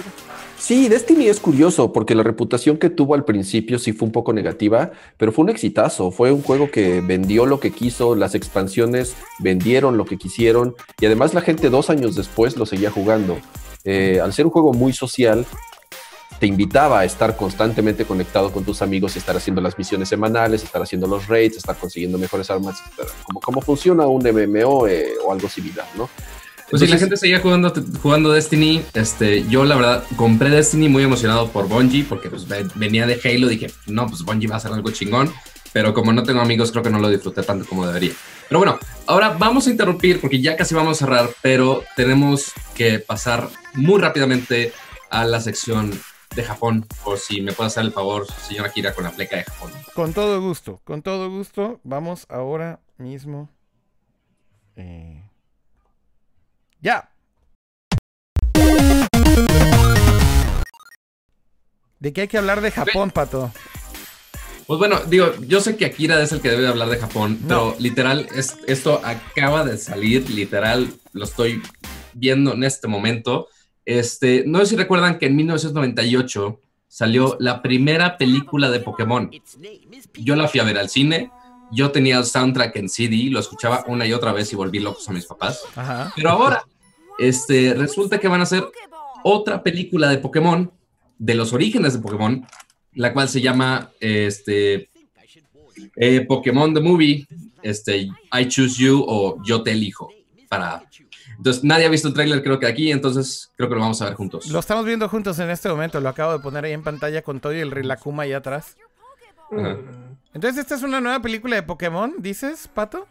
Sí, 0.56 0.88
Destiny 0.88 1.26
es 1.28 1.40
curioso 1.40 1.92
porque 1.92 2.14
la 2.14 2.22
reputación 2.22 2.76
que 2.78 2.88
tuvo 2.88 3.14
al 3.14 3.24
principio 3.24 3.80
sí 3.80 3.92
fue 3.92 4.06
un 4.06 4.12
poco 4.12 4.32
negativa, 4.32 4.92
pero 5.16 5.32
fue 5.32 5.42
un 5.42 5.50
exitazo. 5.50 6.12
Fue 6.12 6.30
un 6.30 6.42
juego 6.42 6.70
que 6.70 7.00
vendió 7.00 7.46
lo 7.46 7.58
que 7.58 7.72
quiso, 7.72 8.14
las 8.14 8.36
expansiones 8.36 9.16
vendieron 9.40 9.96
lo 9.96 10.04
que 10.04 10.18
quisieron 10.18 10.76
y 11.00 11.06
además 11.06 11.34
la 11.34 11.40
gente 11.40 11.68
dos 11.68 11.90
años 11.90 12.14
después 12.14 12.56
lo 12.56 12.64
seguía 12.64 12.92
jugando. 12.92 13.38
Eh, 13.86 14.20
al 14.22 14.32
ser 14.34 14.44
un 14.44 14.52
juego 14.52 14.72
muy 14.74 14.92
social, 14.92 15.46
te 16.38 16.46
invitaba 16.46 17.00
a 17.00 17.04
estar 17.06 17.34
constantemente 17.36 18.04
conectado 18.04 18.52
con 18.52 18.62
tus 18.62 18.82
amigos 18.82 19.16
y 19.16 19.20
estar 19.20 19.34
haciendo 19.36 19.62
las 19.62 19.78
misiones 19.78 20.08
semanales, 20.10 20.62
estar 20.62 20.82
haciendo 20.82 21.06
los 21.06 21.28
raids, 21.28 21.56
estar 21.56 21.76
consiguiendo 21.76 22.18
mejores 22.18 22.50
armas, 22.50 22.76
etc. 22.98 23.08
Como, 23.24 23.40
como 23.40 23.60
funciona 23.62 24.06
un 24.06 24.22
MMO 24.22 24.86
eh, 24.86 25.14
o 25.24 25.32
algo 25.32 25.48
similar, 25.48 25.86
¿no? 25.96 26.10
Pues 26.68 26.82
si 26.82 26.88
la 26.88 26.98
gente 26.98 27.16
seguía 27.16 27.38
jugando, 27.38 27.72
jugando 28.02 28.32
Destiny, 28.32 28.82
este, 28.92 29.46
yo 29.48 29.64
la 29.64 29.76
verdad 29.76 30.04
compré 30.16 30.50
Destiny 30.50 30.88
muy 30.88 31.04
emocionado 31.04 31.48
por 31.48 31.68
Bungie, 31.68 32.04
porque 32.04 32.28
pues, 32.28 32.46
ve- 32.48 32.66
venía 32.74 33.06
de 33.06 33.20
Halo, 33.24 33.46
dije, 33.46 33.70
no, 33.86 34.06
pues 34.08 34.22
Bungie 34.24 34.48
va 34.48 34.56
a 34.56 34.58
hacer 34.58 34.72
algo 34.72 34.90
chingón, 34.90 35.32
pero 35.76 35.92
como 35.92 36.10
no 36.10 36.22
tengo 36.22 36.40
amigos, 36.40 36.70
creo 36.70 36.82
que 36.82 36.88
no 36.88 36.98
lo 36.98 37.10
disfruté 37.10 37.42
tanto 37.42 37.68
como 37.68 37.86
debería. 37.86 38.12
Pero 38.48 38.60
bueno, 38.60 38.78
ahora 39.06 39.36
vamos 39.38 39.66
a 39.66 39.70
interrumpir 39.70 40.22
porque 40.22 40.40
ya 40.40 40.56
casi 40.56 40.74
vamos 40.74 40.96
a 40.96 41.04
cerrar, 41.04 41.28
pero 41.42 41.82
tenemos 41.94 42.54
que 42.74 42.98
pasar 42.98 43.50
muy 43.74 44.00
rápidamente 44.00 44.72
a 45.10 45.26
la 45.26 45.38
sección 45.38 45.90
de 46.34 46.42
Japón, 46.44 46.86
por 47.04 47.18
si 47.18 47.42
me 47.42 47.52
puede 47.52 47.66
hacer 47.66 47.84
el 47.84 47.92
favor, 47.92 48.26
señora 48.48 48.72
Kira, 48.72 48.94
con 48.94 49.04
la 49.04 49.10
pleca 49.10 49.36
de 49.36 49.44
Japón. 49.44 49.70
Con 49.94 50.14
todo 50.14 50.40
gusto, 50.40 50.80
con 50.82 51.02
todo 51.02 51.28
gusto. 51.28 51.78
Vamos 51.84 52.24
ahora 52.30 52.80
mismo. 52.96 53.50
Eh, 54.76 55.28
Ya. 56.80 57.10
¿De 61.98 62.12
qué 62.14 62.22
hay 62.22 62.28
que 62.28 62.38
hablar 62.38 62.62
de 62.62 62.70
Japón, 62.70 63.10
Pato? 63.10 63.52
Pues 64.66 64.78
bueno, 64.78 64.98
digo, 65.08 65.32
yo 65.46 65.60
sé 65.60 65.76
que 65.76 65.84
Akira 65.86 66.20
es 66.20 66.32
el 66.32 66.40
que 66.40 66.50
debe 66.50 66.66
hablar 66.66 66.88
de 66.88 66.98
Japón, 66.98 67.38
No. 67.42 67.46
pero 67.48 67.76
literal, 67.78 68.26
es, 68.34 68.56
esto 68.66 69.00
acaba 69.04 69.64
de 69.64 69.78
salir, 69.78 70.28
literal, 70.30 70.88
lo 71.12 71.24
estoy 71.24 71.62
viendo 72.14 72.52
en 72.54 72.64
este 72.64 72.88
momento. 72.88 73.46
Este, 73.84 74.42
no 74.46 74.58
sé 74.60 74.66
si 74.66 74.76
recuerdan 74.76 75.18
que 75.18 75.26
en 75.26 75.36
1998 75.36 76.60
salió 76.88 77.36
la 77.38 77.62
primera 77.62 78.18
película 78.18 78.68
de 78.70 78.80
Pokémon. 78.80 79.30
Yo 80.14 80.34
la 80.34 80.48
fui 80.48 80.58
a 80.58 80.64
ver 80.64 80.78
al 80.78 80.88
cine, 80.88 81.30
yo 81.70 81.92
tenía 81.92 82.18
el 82.18 82.24
soundtrack 82.24 82.74
en 82.76 82.88
CD, 82.88 83.28
lo 83.30 83.38
escuchaba 83.38 83.84
una 83.86 84.04
y 84.06 84.12
otra 84.12 84.32
vez 84.32 84.52
y 84.52 84.56
volví 84.56 84.80
locos 84.80 85.08
a 85.08 85.12
mis 85.12 85.26
papás. 85.26 85.62
Ajá. 85.76 86.12
Pero 86.16 86.30
ahora, 86.30 86.64
este, 87.20 87.74
resulta 87.74 88.18
que 88.18 88.26
van 88.28 88.40
a 88.40 88.44
hacer 88.44 88.64
otra 89.22 89.62
película 89.62 90.08
de 90.08 90.18
Pokémon, 90.18 90.72
de 91.18 91.34
los 91.34 91.52
orígenes 91.52 91.92
de 91.92 92.00
Pokémon, 92.00 92.44
la 92.96 93.12
cual 93.12 93.28
se 93.28 93.40
llama 93.40 93.90
este, 94.00 94.90
eh, 95.94 96.20
Pokémon 96.22 96.74
The 96.74 96.80
Movie, 96.80 97.26
este, 97.62 98.08
I 98.32 98.48
Choose 98.48 98.82
You 98.82 99.04
o 99.06 99.42
Yo 99.44 99.62
Te 99.62 99.72
Elijo. 99.72 100.10
Para... 100.48 100.82
Entonces, 101.36 101.62
nadie 101.62 101.86
ha 101.86 101.90
visto 101.90 102.08
el 102.08 102.14
tráiler, 102.14 102.42
creo 102.42 102.58
que 102.58 102.66
aquí, 102.66 102.90
entonces 102.90 103.52
creo 103.56 103.68
que 103.68 103.74
lo 103.74 103.82
vamos 103.82 104.00
a 104.00 104.06
ver 104.06 104.14
juntos. 104.14 104.46
Lo 104.48 104.58
estamos 104.58 104.84
viendo 104.86 105.08
juntos 105.08 105.38
en 105.38 105.50
este 105.50 105.68
momento. 105.68 106.00
Lo 106.00 106.08
acabo 106.08 106.32
de 106.32 106.38
poner 106.38 106.64
ahí 106.64 106.72
en 106.72 106.82
pantalla 106.82 107.22
con 107.22 107.40
todo 107.40 107.54
y 107.54 107.60
el 107.60 107.70
Rilakuma 107.70 108.22
ahí 108.24 108.32
atrás. 108.32 108.76
Ajá. 109.52 109.74
Mm. 109.74 110.16
Entonces, 110.34 110.60
¿esta 110.60 110.74
es 110.74 110.82
una 110.82 111.00
nueva 111.00 111.20
película 111.20 111.56
de 111.56 111.62
Pokémon, 111.62 112.14
dices, 112.18 112.68
Pato? 112.72 113.06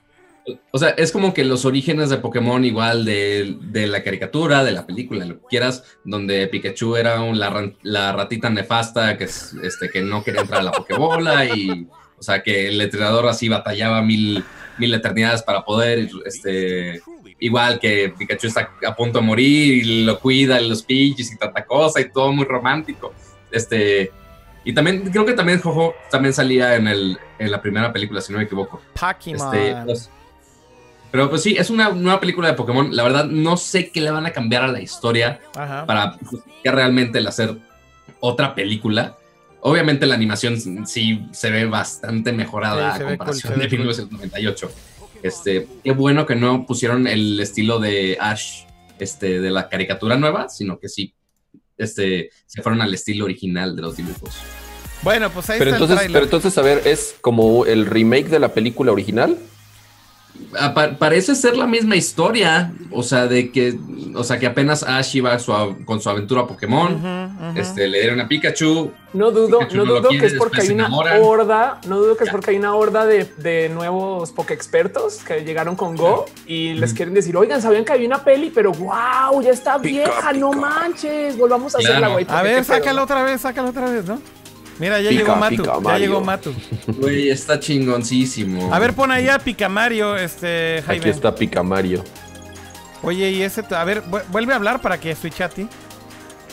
O 0.72 0.78
sea, 0.78 0.90
es 0.90 1.12
como 1.12 1.34
que 1.34 1.44
los 1.44 1.66
orígenes 1.66 2.10
de 2.10 2.18
Pokémon, 2.18 2.64
igual 2.64 3.04
de, 3.06 3.58
de 3.62 3.88
la 3.88 4.04
caricatura, 4.04 4.64
de 4.64 4.72
la 4.74 4.86
película, 4.86 5.26
lo 5.26 5.40
que 5.40 5.46
quieras, 5.50 5.84
donde 6.04 6.46
Pikachu 6.48 6.96
era 6.98 7.20
un- 7.22 7.40
la, 7.40 7.72
la 7.82 8.12
ratita 8.12 8.50
nefasta 8.50 9.18
que, 9.18 9.24
es- 9.24 9.56
este, 9.64 9.90
que 9.90 10.02
no 10.02 10.24
quería 10.24 10.42
entrar 10.42 10.60
a 10.62 10.66
la 10.66 10.72
Pokébola 10.72 11.46
y, 11.46 11.88
o 12.18 12.22
sea, 12.24 12.44
que 12.44 12.68
el 12.68 12.80
entrenador 12.80 13.28
así 13.28 13.50
batallaba 13.50 14.02
mil, 14.04 14.44
mil 14.78 14.94
eternidades 14.94 15.42
para 15.42 15.66
poder, 15.66 16.10
este, 16.26 17.02
igual 17.40 17.80
que 17.80 18.14
Pikachu 18.18 18.48
está 18.48 18.70
a 18.88 18.96
punto 18.96 19.20
de 19.20 19.26
morir 19.26 19.84
y 19.86 20.04
lo 20.06 20.20
cuida, 20.20 20.62
y 20.62 20.70
los 20.70 20.84
pinches 20.84 21.32
y 21.34 21.38
tanta 21.38 21.66
cosa 21.66 22.00
y 22.02 22.12
todo 22.12 22.32
muy 22.32 22.46
romántico. 22.46 23.14
Este, 23.52 24.12
y 24.64 24.74
también, 24.74 25.10
creo 25.12 25.26
que 25.26 25.34
también 25.34 25.60
Jojo 25.60 25.96
también 26.12 26.34
salía 26.34 26.76
en, 26.76 26.88
el, 26.88 27.18
en 27.40 27.52
la 27.52 27.62
primera 27.62 27.92
película, 27.92 28.22
si 28.22 28.32
no 28.32 28.38
me 28.40 28.46
equivoco. 28.46 28.80
Este, 29.54 29.72
pero 31.16 31.30
pues 31.30 31.44
sí, 31.44 31.56
es 31.58 31.70
una 31.70 31.92
nueva 31.92 32.20
película 32.20 32.50
de 32.50 32.56
Pokémon. 32.56 32.94
La 32.94 33.02
verdad, 33.02 33.24
no 33.24 33.56
sé 33.56 33.90
qué 33.90 34.02
le 34.02 34.12
van 34.12 34.26
a 34.26 34.34
cambiar 34.34 34.64
a 34.64 34.68
la 34.68 34.82
historia 34.82 35.40
Ajá. 35.56 35.86
para 35.86 36.20
que 36.62 36.70
realmente 36.70 37.20
el 37.20 37.28
hacer 37.28 37.56
otra 38.20 38.54
película. 38.54 39.18
Obviamente 39.62 40.08
la 40.08 40.16
animación 40.16 40.86
sí 40.86 41.26
se 41.32 41.52
ve 41.52 41.68
bastante 41.68 42.34
mejorada 42.34 42.98
Sí, 42.98 43.04
a 43.04 43.06
comparación 43.08 43.54
cool, 43.54 43.62
de 43.62 43.66
ve 43.66 43.70
cool. 43.70 43.80
1998. 43.86 44.72
Este, 45.24 45.68
qué 45.86 45.92
bueno 45.94 46.26
que 46.26 46.36
no 46.36 46.66
pusieron 46.66 47.08
el 47.08 47.40
estilo 47.40 47.80
de 47.80 48.18
Ash 48.20 48.66
este, 49.00 49.40
de 49.40 49.52
la 49.52 49.70
caricatura 49.70 50.18
nueva, 50.18 50.50
sino 50.50 50.80
que 50.80 50.90
sí 50.90 51.16
este, 51.78 52.30
se 52.46 52.62
fueron 52.62 52.82
al 52.82 52.94
estilo 52.94 53.24
original 53.24 53.74
de 53.74 53.82
los 53.84 53.96
dibujos. 53.96 54.36
Bueno, 55.02 55.30
pues 55.30 55.50
ahí 55.50 55.60
Pero 55.60 55.72
está 55.72 55.82
entonces, 55.82 56.08
el 56.08 56.12
pero 56.12 56.26
entonces, 56.26 56.58
a 56.58 56.62
ver, 56.62 56.82
¿es 56.86 57.16
como 57.22 57.66
el 57.66 57.86
remake 57.86 58.28
de 58.28 58.40
la 58.40 58.54
película 58.54 58.92
original? 58.92 59.38
Pa- 60.74 60.98
parece 60.98 61.36
ser 61.36 61.56
la 61.58 61.68
misma 61.68 61.96
historia. 61.96 62.72
O 62.92 63.04
sea, 63.04 63.28
de 63.28 63.52
que, 63.52 63.78
o 64.16 64.24
sea, 64.24 64.40
que 64.40 64.46
apenas 64.48 64.84
Ash 64.84 65.16
iba 65.16 65.38
su 65.40 65.54
con 65.86 66.00
su 66.02 66.10
aventura 66.10 66.48
Pokémon. 66.48 67.54
Este, 67.56 67.88
le 67.88 68.00
dieron 68.00 68.20
a 68.22 68.28
Pikachu. 68.28 68.92
No 69.14 69.32
dudo, 69.32 69.60
Pikachu 69.60 69.78
no 69.78 69.86
dudo 69.86 70.10
que 70.10 70.26
es 70.26 70.34
porque 70.34 70.62
hay 70.62 70.70
una 70.72 70.90
horda, 70.94 71.80
no 71.88 71.98
dudo 72.00 72.18
que 72.18 72.26
es 72.26 72.30
porque 72.30 72.52
hay 72.52 72.58
una 72.58 72.76
horda 72.76 73.06
de, 73.06 73.26
de 73.38 73.70
nuevos 73.70 74.34
expertos 74.50 75.18
que 75.26 75.44
llegaron 75.46 75.76
con 75.76 75.96
Go 75.96 76.26
y 76.46 76.74
les 76.74 76.94
quieren 76.94 77.14
decir, 77.14 77.36
oigan, 77.38 77.62
sabían 77.62 77.86
que 77.86 77.94
había 77.94 78.08
una 78.08 78.24
peli, 78.24 78.52
pero 78.54 78.72
wow, 78.74 79.42
ya 79.42 79.52
está 79.52 79.78
vieja, 79.78 80.34
no 80.34 80.52
manches, 80.54 81.38
volvamos 81.38 81.76
a 81.76 81.80
Claro. 81.80 81.94
hacerla, 81.96 82.14
güey. 82.14 82.26
A 82.30 82.42
ver, 82.44 82.66
¿no? 82.94 83.04
otra 83.04 83.24
vez, 83.24 83.42
sácalo 83.42 83.70
otra 83.70 83.90
vez, 83.90 84.06
¿no? 84.06 84.20
Mira, 84.80 85.00
ya 85.00 85.10
Pica, 85.10 85.22
llegó 85.24 85.36
Matu. 85.38 85.56
pica, 85.56 85.74
Ya 85.76 85.80
Mario. 85.80 86.00
llegó 86.08 86.22
Matu. 86.22 86.54
Güey, 86.88 87.30
está 87.30 87.60
chingoncísimo. 87.60 88.74
A 88.74 88.80
ver, 88.80 88.94
pon 88.94 89.12
ahí 89.12 89.30
a 89.30 89.40
Picamario, 89.40 90.18
este, 90.18 90.84
Jaime. 90.86 91.02
Aquí 91.02 91.10
está 91.10 91.34
Pica 91.34 91.64
Mario. 91.64 92.04
Oye, 93.02 93.30
y 93.32 93.42
ese, 93.42 93.64
a 93.74 93.84
ver, 93.84 94.02
vu- 94.04 94.22
vuelve 94.30 94.54
a 94.54 94.56
hablar 94.58 94.82
para 94.82 95.00
que 95.00 95.16
switch 95.16 95.42
a 95.42 95.50
ti. 95.50 95.68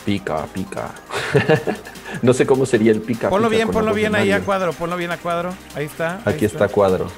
Pica, 0.05 0.45
pica. 0.53 0.91
no 2.21 2.33
sé 2.33 2.45
cómo 2.45 2.65
sería 2.65 2.91
el 2.91 3.01
pica. 3.01 3.29
Ponlo 3.29 3.49
pica 3.49 3.57
bien, 3.57 3.71
ponlo 3.71 3.93
bien 3.93 4.15
ahí 4.15 4.29
a 4.31 4.35
Mario. 4.35 4.45
cuadro, 4.45 4.73
ponlo 4.73 4.95
bien 4.97 5.11
a 5.11 5.17
cuadro. 5.17 5.53
Ahí 5.75 5.85
está. 5.85 6.15
ahí 6.25 6.33
Aquí 6.35 6.45
está 6.45 6.67
cuadro. 6.67 7.09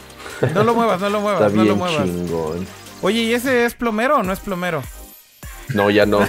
No 0.54 0.64
lo 0.64 0.74
muevas, 0.74 1.00
no 1.02 1.10
lo 1.10 1.18
Está 1.20 1.22
muevas, 1.22 1.54
no 1.54 1.58
lo 1.58 1.64
bien 1.64 1.78
muevas. 1.78 2.04
chingón. 2.06 2.68
Oye, 3.02 3.22
¿y 3.24 3.34
ese 3.34 3.66
es 3.66 3.74
plomero 3.76 4.18
o 4.20 4.24
no 4.24 4.32
es 4.34 4.40
plomero? 4.40 4.82
No, 5.70 5.90
ya 5.90 6.06
no. 6.06 6.20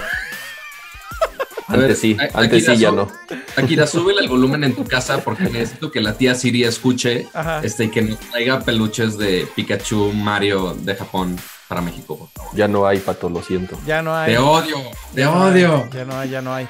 Ver, 1.68 1.80
Antes 1.82 1.98
sí, 1.98 2.16
antes 2.34 2.64
sí, 2.64 2.76
ya 2.76 2.92
no. 2.92 3.08
Akira, 3.56 3.86
súbele 3.86 4.20
el 4.20 4.28
volumen 4.28 4.62
en 4.64 4.74
tu 4.74 4.84
casa 4.84 5.18
porque 5.18 5.44
necesito 5.44 5.90
que 5.90 6.00
la 6.00 6.12
tía 6.14 6.34
Siri 6.34 6.62
escuche 6.64 7.26
Ajá. 7.34 7.60
este, 7.64 7.84
y 7.84 7.88
que 7.88 8.02
nos 8.02 8.20
traiga 8.20 8.60
peluches 8.60 9.18
de 9.18 9.48
Pikachu, 9.56 10.12
Mario 10.12 10.76
de 10.80 10.94
Japón 10.94 11.36
para 11.68 11.80
México, 11.80 12.16
por 12.18 12.28
favor. 12.30 12.56
Ya 12.56 12.68
no 12.68 12.86
hay, 12.86 12.98
pato, 13.00 13.28
lo 13.28 13.42
siento. 13.42 13.76
Ya 13.84 14.00
no 14.00 14.14
hay. 14.16 14.32
Te 14.34 14.38
odio, 14.38 14.76
te 15.14 15.20
Ya 15.22 15.26
no 15.26 15.44
hay, 15.44 15.64
odio. 15.64 15.88
Ya 15.92 16.04
no 16.04 16.18
hay, 16.18 16.30
ya 16.30 16.42
no 16.42 16.54
hay. 16.54 16.68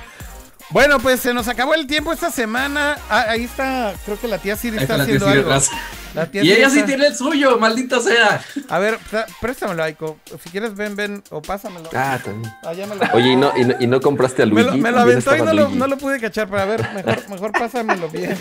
Bueno, 0.70 0.98
pues 0.98 1.20
se 1.20 1.32
nos 1.34 1.46
acabó 1.48 1.74
el 1.74 1.86
tiempo 1.86 2.12
esta 2.12 2.30
semana. 2.30 2.96
Ah, 3.10 3.26
ahí 3.28 3.44
está, 3.44 3.92
creo 4.04 4.18
que 4.18 4.26
la 4.28 4.38
tía 4.38 4.56
Siri 4.56 4.78
Ahí 4.78 4.82
está 4.84 4.94
está 4.94 4.96
la 4.96 5.04
tía 5.06 5.16
haciendo 5.16 5.26
Siri 5.26 5.38
algo. 5.40 5.50
atrás. 5.52 5.70
La 6.16 6.26
tía 6.26 6.42
Y 6.42 6.50
ella 6.50 6.70
sí 6.70 6.82
tiene 6.84 7.08
el 7.08 7.14
suyo, 7.14 7.58
maldita 7.58 8.00
sea. 8.00 8.42
A 8.70 8.78
ver, 8.78 8.98
préstamelo, 9.40 9.82
Aiko. 9.82 10.18
Si 10.42 10.48
quieres, 10.48 10.74
ven, 10.74 10.96
ven, 10.96 11.22
o 11.30 11.42
pásamelo. 11.42 11.90
Ah, 11.94 12.18
también. 12.24 12.50
Ah, 12.64 12.72
ya 12.72 12.86
me 12.86 12.96
lo... 12.96 13.02
Oye, 13.12 13.32
¿y 13.32 13.36
no, 13.36 13.52
y 13.54 13.64
no, 13.66 13.74
y 13.78 13.86
no 13.86 14.00
compraste 14.00 14.42
a 14.42 14.46
Me 14.46 14.62
Luigi? 14.62 14.70
lo, 14.70 14.76
me 14.78 14.90
lo 14.90 15.00
aventó 15.00 15.36
y 15.36 15.42
no 15.42 15.52
lo, 15.52 15.68
no 15.68 15.86
lo 15.86 15.98
pude 15.98 16.18
cachar, 16.18 16.48
pero 16.48 16.62
a 16.62 16.64
ver, 16.64 16.80
mejor, 16.94 17.28
mejor 17.28 17.52
pásamelo 17.52 18.08
bien. 18.08 18.36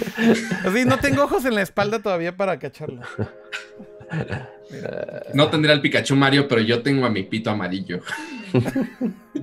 Así, 0.65 0.85
no 0.85 0.97
tengo 0.99 1.23
ojos 1.23 1.43
en 1.43 1.55
la 1.55 1.61
espalda 1.61 1.99
todavía 1.99 2.35
para 2.35 2.57
cacharlo. 2.57 3.01
No 5.33 5.49
tendría 5.49 5.73
el 5.73 5.81
Pikachu 5.81 6.15
Mario, 6.15 6.47
pero 6.47 6.61
yo 6.61 6.81
tengo 6.81 7.05
a 7.05 7.09
mi 7.09 7.23
pito 7.23 7.49
amarillo. 7.51 7.99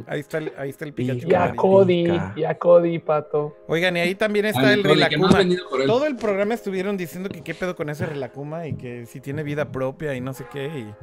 Ahí 0.06 0.20
está 0.20 0.38
el, 0.38 0.52
ahí 0.58 0.70
está 0.70 0.84
el 0.84 0.92
Pikachu. 0.92 1.28
Y 1.28 1.34
a. 1.34 1.54
Cody, 1.54 2.04
Pica. 2.04 2.32
y 2.36 2.44
a 2.44 2.58
Cody, 2.58 2.98
pato. 2.98 3.56
Oigan, 3.68 3.96
y 3.96 4.00
ahí 4.00 4.14
también 4.14 4.46
está 4.46 4.60
Ay, 4.68 4.74
el 4.80 4.82
Cody, 4.82 5.00
no 5.18 5.28
Relacuma. 5.28 5.86
Todo 5.86 6.06
el 6.06 6.16
programa 6.16 6.54
estuvieron 6.54 6.96
diciendo 6.96 7.28
que 7.28 7.42
qué 7.42 7.54
pedo 7.54 7.76
con 7.76 7.88
ese 7.90 8.06
Relacuma 8.06 8.66
y 8.66 8.74
que 8.74 9.06
si 9.06 9.20
tiene 9.20 9.42
vida 9.42 9.70
propia 9.70 10.14
y 10.14 10.20
no 10.20 10.32
sé 10.34 10.44
qué. 10.52 10.66
Y 10.66 10.94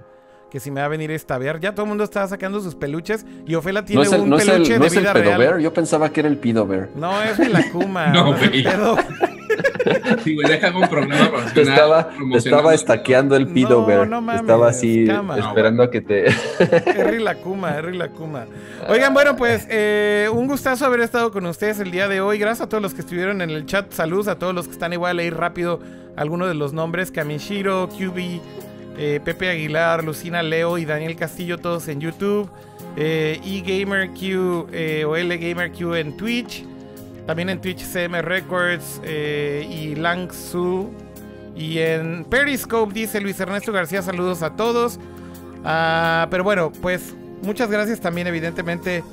que 0.49 0.59
si 0.59 0.71
me 0.71 0.79
va 0.81 0.87
a 0.87 0.89
venir 0.89 1.11
a 1.11 1.15
estabear. 1.15 1.59
Ya 1.59 1.73
todo 1.73 1.83
el 1.83 1.89
mundo 1.89 2.03
estaba 2.03 2.27
sacando 2.27 2.59
sus 2.59 2.73
peluches 2.75 3.25
y 3.45 3.53
Ofela 3.55 3.85
tiene 3.85 4.01
¿No 4.01 4.07
es 4.07 4.13
el, 4.13 4.21
un 4.21 4.29
no 4.29 4.37
es 4.37 4.43
el, 4.47 4.51
peluche 4.53 4.73
no 4.73 4.79
de 4.81 4.87
es 4.87 4.93
el 4.95 5.01
vida 5.03 5.13
pedo 5.13 5.23
real. 5.25 5.37
bear? 5.39 5.59
Yo 5.59 5.73
pensaba 5.73 6.11
que 6.11 6.19
era 6.21 6.29
el 6.29 6.37
pido 6.37 6.65
bear. 6.65 6.89
No, 6.95 7.21
es 7.21 7.37
Relacuma. 7.37 8.07
No, 8.13 8.35
es 8.35 8.41
el 8.41 8.49
güey. 8.49 8.63
pedo. 8.63 8.97
Sí, 10.23 10.35
güey, 10.35 10.47
deja 10.47 10.67
un 10.77 10.87
programa 10.87 11.15
Te 11.25 11.29
promocional. 11.29 11.67
estaba, 11.73 12.09
te 12.09 12.15
promocionando- 12.15 12.37
estaba 12.37 12.73
estaqueando 12.73 13.35
el 13.35 13.47
pido 13.47 13.81
No, 13.81 13.85
bear. 13.85 14.07
no 14.07 14.21
mames, 14.21 14.41
estaba 14.41 14.69
así 14.69 15.05
cama. 15.07 15.37
esperando 15.37 15.83
a 15.83 15.91
que 15.91 16.01
te... 16.01 16.27
Es 16.59 17.07
Rilakuma, 17.11 17.77
es 17.77 17.85
Rilakuma. 17.85 18.45
Oigan, 18.87 19.13
bueno, 19.13 19.35
pues 19.35 19.67
eh, 19.69 20.27
un 20.33 20.47
gustazo 20.47 20.85
haber 20.85 21.01
estado 21.01 21.31
con 21.31 21.45
ustedes 21.45 21.79
el 21.79 21.91
día 21.91 22.07
de 22.07 22.21
hoy. 22.21 22.37
Gracias 22.39 22.65
a 22.65 22.69
todos 22.69 22.81
los 22.81 22.93
que 22.93 23.01
estuvieron 23.01 23.41
en 23.41 23.49
el 23.49 23.65
chat. 23.65 23.91
Saludos 23.91 24.27
a 24.27 24.37
todos 24.39 24.53
los 24.55 24.65
que 24.67 24.73
están 24.73 24.93
igual 24.93 25.11
a 25.11 25.13
leer 25.15 25.35
rápido 25.35 25.79
algunos 26.15 26.47
de 26.47 26.53
los 26.55 26.73
nombres. 26.73 27.11
Kamishiro, 27.11 27.89
QB, 27.89 28.39
eh, 28.97 29.19
Pepe 29.23 29.49
Aguilar, 29.49 30.03
Lucina 30.03 30.43
Leo 30.43 30.77
y 30.77 30.85
Daniel 30.85 31.15
Castillo, 31.15 31.57
todos 31.57 31.87
en 31.87 32.01
YouTube. 32.01 32.49
Eh, 32.97 33.39
eGamerQ 33.45 34.69
eh, 34.73 35.05
o 35.05 35.15
LGamerQ 35.15 35.95
en 35.95 36.17
Twitch. 36.17 36.65
También 37.29 37.49
en 37.49 37.61
Twitch 37.61 37.83
CM 37.83 38.23
Records 38.23 38.99
eh, 39.03 39.63
y 39.69 39.93
Langsu. 39.93 40.89
Y 41.55 41.77
en 41.77 42.25
Periscope 42.25 42.91
dice 42.91 43.21
Luis 43.21 43.39
Ernesto 43.39 43.71
García, 43.71 44.01
saludos 44.01 44.41
a 44.41 44.55
todos. 44.55 44.99
Ah, 45.63 46.25
pero 46.31 46.43
bueno, 46.43 46.71
pues 46.81 47.15
muchas 47.43 47.69
gracias 47.69 47.99
también 47.99 48.25
evidentemente 48.25 49.03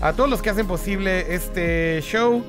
a 0.00 0.14
todos 0.14 0.30
los 0.30 0.40
que 0.40 0.48
hacen 0.48 0.66
posible 0.66 1.34
este 1.34 2.00
show. 2.00 2.42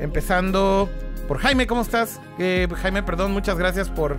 Empezando 0.00 0.90
por 1.28 1.38
Jaime, 1.38 1.68
¿cómo 1.68 1.82
estás? 1.82 2.20
Eh, 2.40 2.66
Jaime, 2.82 3.04
perdón, 3.04 3.30
muchas 3.30 3.56
gracias 3.56 3.88
por, 3.88 4.18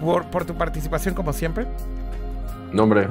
por, 0.00 0.44
tu 0.44 0.58
participación 0.58 1.14
como 1.14 1.32
siempre. 1.32 1.68
No, 2.72 2.82
hombre. 2.82 3.06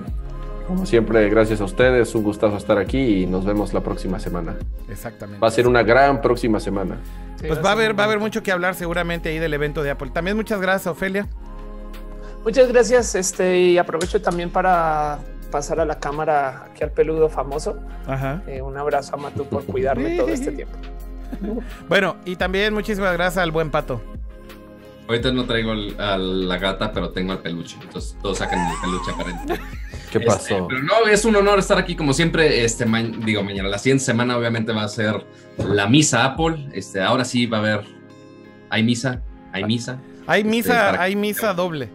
Como 0.67 0.85
siempre, 0.85 1.29
gracias 1.29 1.61
a 1.61 1.63
ustedes. 1.63 2.13
Un 2.13 2.23
gustazo 2.23 2.57
estar 2.57 2.77
aquí 2.77 3.23
y 3.23 3.25
nos 3.25 3.45
vemos 3.45 3.73
la 3.73 3.81
próxima 3.81 4.19
semana. 4.19 4.55
Exactamente. 4.89 5.39
Va 5.39 5.47
a 5.47 5.51
ser 5.51 5.67
una 5.67 5.81
gran 5.83 6.21
próxima 6.21 6.59
semana. 6.59 6.97
Sí, 7.39 7.47
Pues 7.47 7.63
va 7.63 7.69
a 7.69 7.71
haber, 7.73 7.97
va 7.97 8.03
a 8.03 8.05
haber 8.07 8.19
mucho 8.19 8.43
que 8.43 8.51
hablar 8.51 8.75
seguramente 8.75 9.29
ahí 9.29 9.39
del 9.39 9.53
evento 9.53 9.81
de 9.81 9.91
Apple. 9.91 10.09
También 10.13 10.35
muchas 10.35 10.59
gracias, 10.59 10.87
Ofelia. 10.87 11.27
Muchas 12.43 12.67
gracias. 12.71 13.15
Este, 13.15 13.57
y 13.59 13.77
aprovecho 13.77 14.21
también 14.21 14.49
para 14.49 15.19
pasar 15.51 15.79
a 15.79 15.85
la 15.85 15.99
cámara 15.99 16.65
aquí 16.69 16.83
al 16.83 16.91
peludo 16.91 17.29
famoso. 17.29 17.79
Ajá. 18.05 18.41
Eh, 18.47 18.61
un 18.61 18.75
abrazo 18.77 19.15
a 19.15 19.17
Matu 19.17 19.45
por 19.45 19.63
cuidarme 19.65 20.17
todo 20.17 20.27
este 20.27 20.51
tiempo. 20.53 20.77
Bueno, 21.87 22.17
y 22.25 22.35
también 22.35 22.73
muchísimas 22.73 23.13
gracias 23.13 23.41
al 23.41 23.51
buen 23.51 23.71
pato. 23.71 24.01
Ahorita 25.07 25.31
no 25.31 25.45
traigo 25.45 25.71
el- 25.71 25.95
a 25.99 26.17
la 26.17 26.57
gata, 26.57 26.91
pero 26.91 27.11
tengo 27.11 27.31
al 27.31 27.39
peluche. 27.39 27.77
Entonces 27.81 28.17
todos 28.21 28.39
sacan 28.39 28.59
el 28.59 28.75
peluche 28.81 29.11
aparente. 29.11 29.59
¿Qué 30.11 30.19
Este, 30.19 30.29
pasó? 30.29 30.67
pero 30.67 30.81
no, 30.83 31.05
es 31.09 31.25
un 31.25 31.35
honor 31.35 31.59
estar 31.59 31.77
aquí 31.77 31.95
como 31.95 32.13
siempre. 32.13 32.63
Este, 32.63 32.85
ma- 32.85 33.01
digo, 33.03 33.43
mañana, 33.43 33.67
la 33.69 33.77
siguiente 33.77 34.03
semana 34.05 34.37
obviamente 34.37 34.71
va 34.71 34.83
a 34.83 34.87
ser 34.87 35.25
la 35.57 35.87
misa 35.87 36.23
Apple. 36.25 36.69
Este, 36.73 37.01
ahora 37.01 37.25
sí 37.25 37.45
va 37.45 37.57
a 37.57 37.59
haber, 37.61 37.81
hay 38.69 38.83
misa, 38.83 39.21
hay 39.51 39.63
misa. 39.65 39.99
Hay 40.25 40.41
Este, 40.41 40.49
misa, 40.51 40.73
para- 40.91 41.01
hay 41.03 41.15
misa 41.15 41.53
doble. 41.53 41.89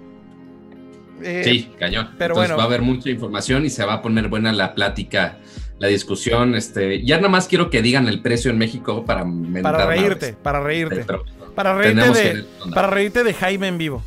Eh, 1.22 1.43
Sí, 1.44 1.70
cañón. 1.78 2.10
pero 2.18 2.34
Entonces 2.34 2.51
bueno. 2.51 2.56
va 2.56 2.62
a 2.64 2.66
haber 2.66 2.82
mucha 2.82 3.09
información 3.09 3.64
y 3.64 3.70
se 3.70 3.84
va 3.84 3.94
a 3.94 4.02
poner 4.02 4.28
buena 4.28 4.52
la 4.52 4.74
plática, 4.74 5.39
la 5.78 5.86
discusión. 5.89 6.55
Este, 6.55 7.05
ya 7.05 7.16
nada 7.16 7.28
más 7.28 7.47
quiero 7.48 7.70
que 7.70 7.80
digan 7.80 8.09
el 8.09 8.20
precio 8.20 8.51
en 8.51 8.59
México 8.59 9.05
para 9.05 9.20
Para 9.62 9.78
madres. 9.78 9.86
reírte, 9.86 10.32
para 10.43 10.60
reírte. 10.60 11.05
Pero 11.06 11.24
Para 11.55 11.74
reírte 11.76 12.10
de, 12.10 12.44
para 12.74 12.89
reírte 12.89 13.22
de 13.24 13.34
Jaime 13.34 13.68
en 13.68 13.78
vivo. 13.78 14.02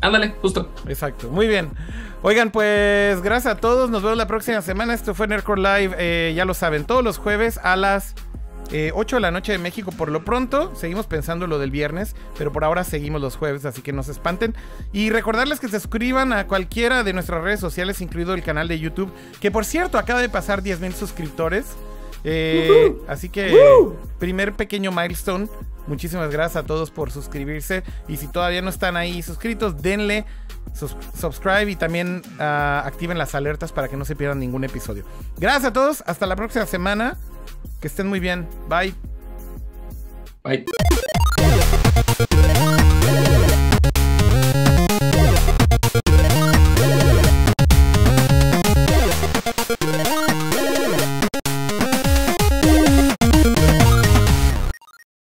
ándale, 0.00 0.34
justo. 0.40 0.70
Exacto, 0.88 1.28
muy 1.30 1.46
bien. 1.48 1.70
Oigan, 2.22 2.50
pues 2.50 3.22
gracias 3.22 3.54
a 3.54 3.58
todos. 3.58 3.90
Nos 3.90 4.02
vemos 4.02 4.18
la 4.18 4.26
próxima 4.26 4.60
semana. 4.60 4.92
Esto 4.94 5.14
fue 5.14 5.28
Nerdcore 5.28 5.60
Live. 5.60 5.96
eh, 5.98 6.32
ya 6.34 6.44
lo 6.44 6.54
saben, 6.54 6.84
todos 6.84 7.04
los 7.04 7.18
jueves 7.18 7.58
a 7.62 7.76
las 7.76 8.14
eh, 8.70 8.90
8 8.94 9.16
de 9.16 9.20
la 9.20 9.30
noche 9.30 9.52
de 9.52 9.58
México 9.58 9.92
por 9.92 10.10
lo 10.10 10.24
pronto. 10.24 10.74
Seguimos 10.74 11.06
pensando 11.06 11.46
lo 11.46 11.58
del 11.58 11.70
viernes, 11.70 12.16
pero 12.36 12.52
por 12.52 12.64
ahora 12.64 12.84
seguimos 12.84 13.20
los 13.20 13.36
jueves, 13.36 13.64
así 13.64 13.82
que 13.82 13.92
no 13.92 14.02
se 14.02 14.12
espanten. 14.12 14.54
Y 14.92 15.10
recordarles 15.10 15.60
que 15.60 15.68
se 15.68 15.78
suscriban 15.80 16.32
a 16.32 16.46
cualquiera 16.46 17.04
de 17.04 17.12
nuestras 17.12 17.42
redes 17.42 17.60
sociales, 17.60 18.00
incluido 18.00 18.34
el 18.34 18.42
canal 18.42 18.68
de 18.68 18.78
YouTube, 18.78 19.12
que 19.40 19.50
por 19.50 19.64
cierto 19.64 19.96
acaba 19.96 20.20
de 20.20 20.28
pasar 20.28 20.62
10 20.62 20.80
mil 20.80 20.94
suscriptores. 20.94 21.66
Eh, 22.24 22.94
así 23.06 23.28
que, 23.28 23.56
primer 24.18 24.54
pequeño 24.54 24.90
milestone. 24.90 25.48
Muchísimas 25.88 26.30
gracias 26.30 26.62
a 26.62 26.66
todos 26.66 26.90
por 26.90 27.10
suscribirse. 27.10 27.82
Y 28.06 28.18
si 28.18 28.28
todavía 28.28 28.62
no 28.62 28.70
están 28.70 28.96
ahí 28.96 29.22
suscritos, 29.22 29.82
denle 29.82 30.24
subscribe 31.18 31.70
y 31.70 31.76
también 31.76 32.22
ah, 32.38 32.82
activen 32.84 33.18
las 33.18 33.34
alertas 33.34 33.72
para 33.72 33.88
que 33.88 33.96
no 33.96 34.04
se 34.04 34.14
pierdan 34.14 34.38
ningún 34.38 34.64
episodio. 34.64 35.04
Gracias 35.38 35.64
a 35.64 35.72
todos. 35.72 36.04
Hasta 36.06 36.26
la 36.26 36.36
próxima 36.36 36.66
semana. 36.66 37.16
Que 37.80 37.88
estén 37.88 38.06
muy 38.06 38.20
bien. 38.20 38.46
Bye. 38.68 38.94
Bye. 40.44 40.64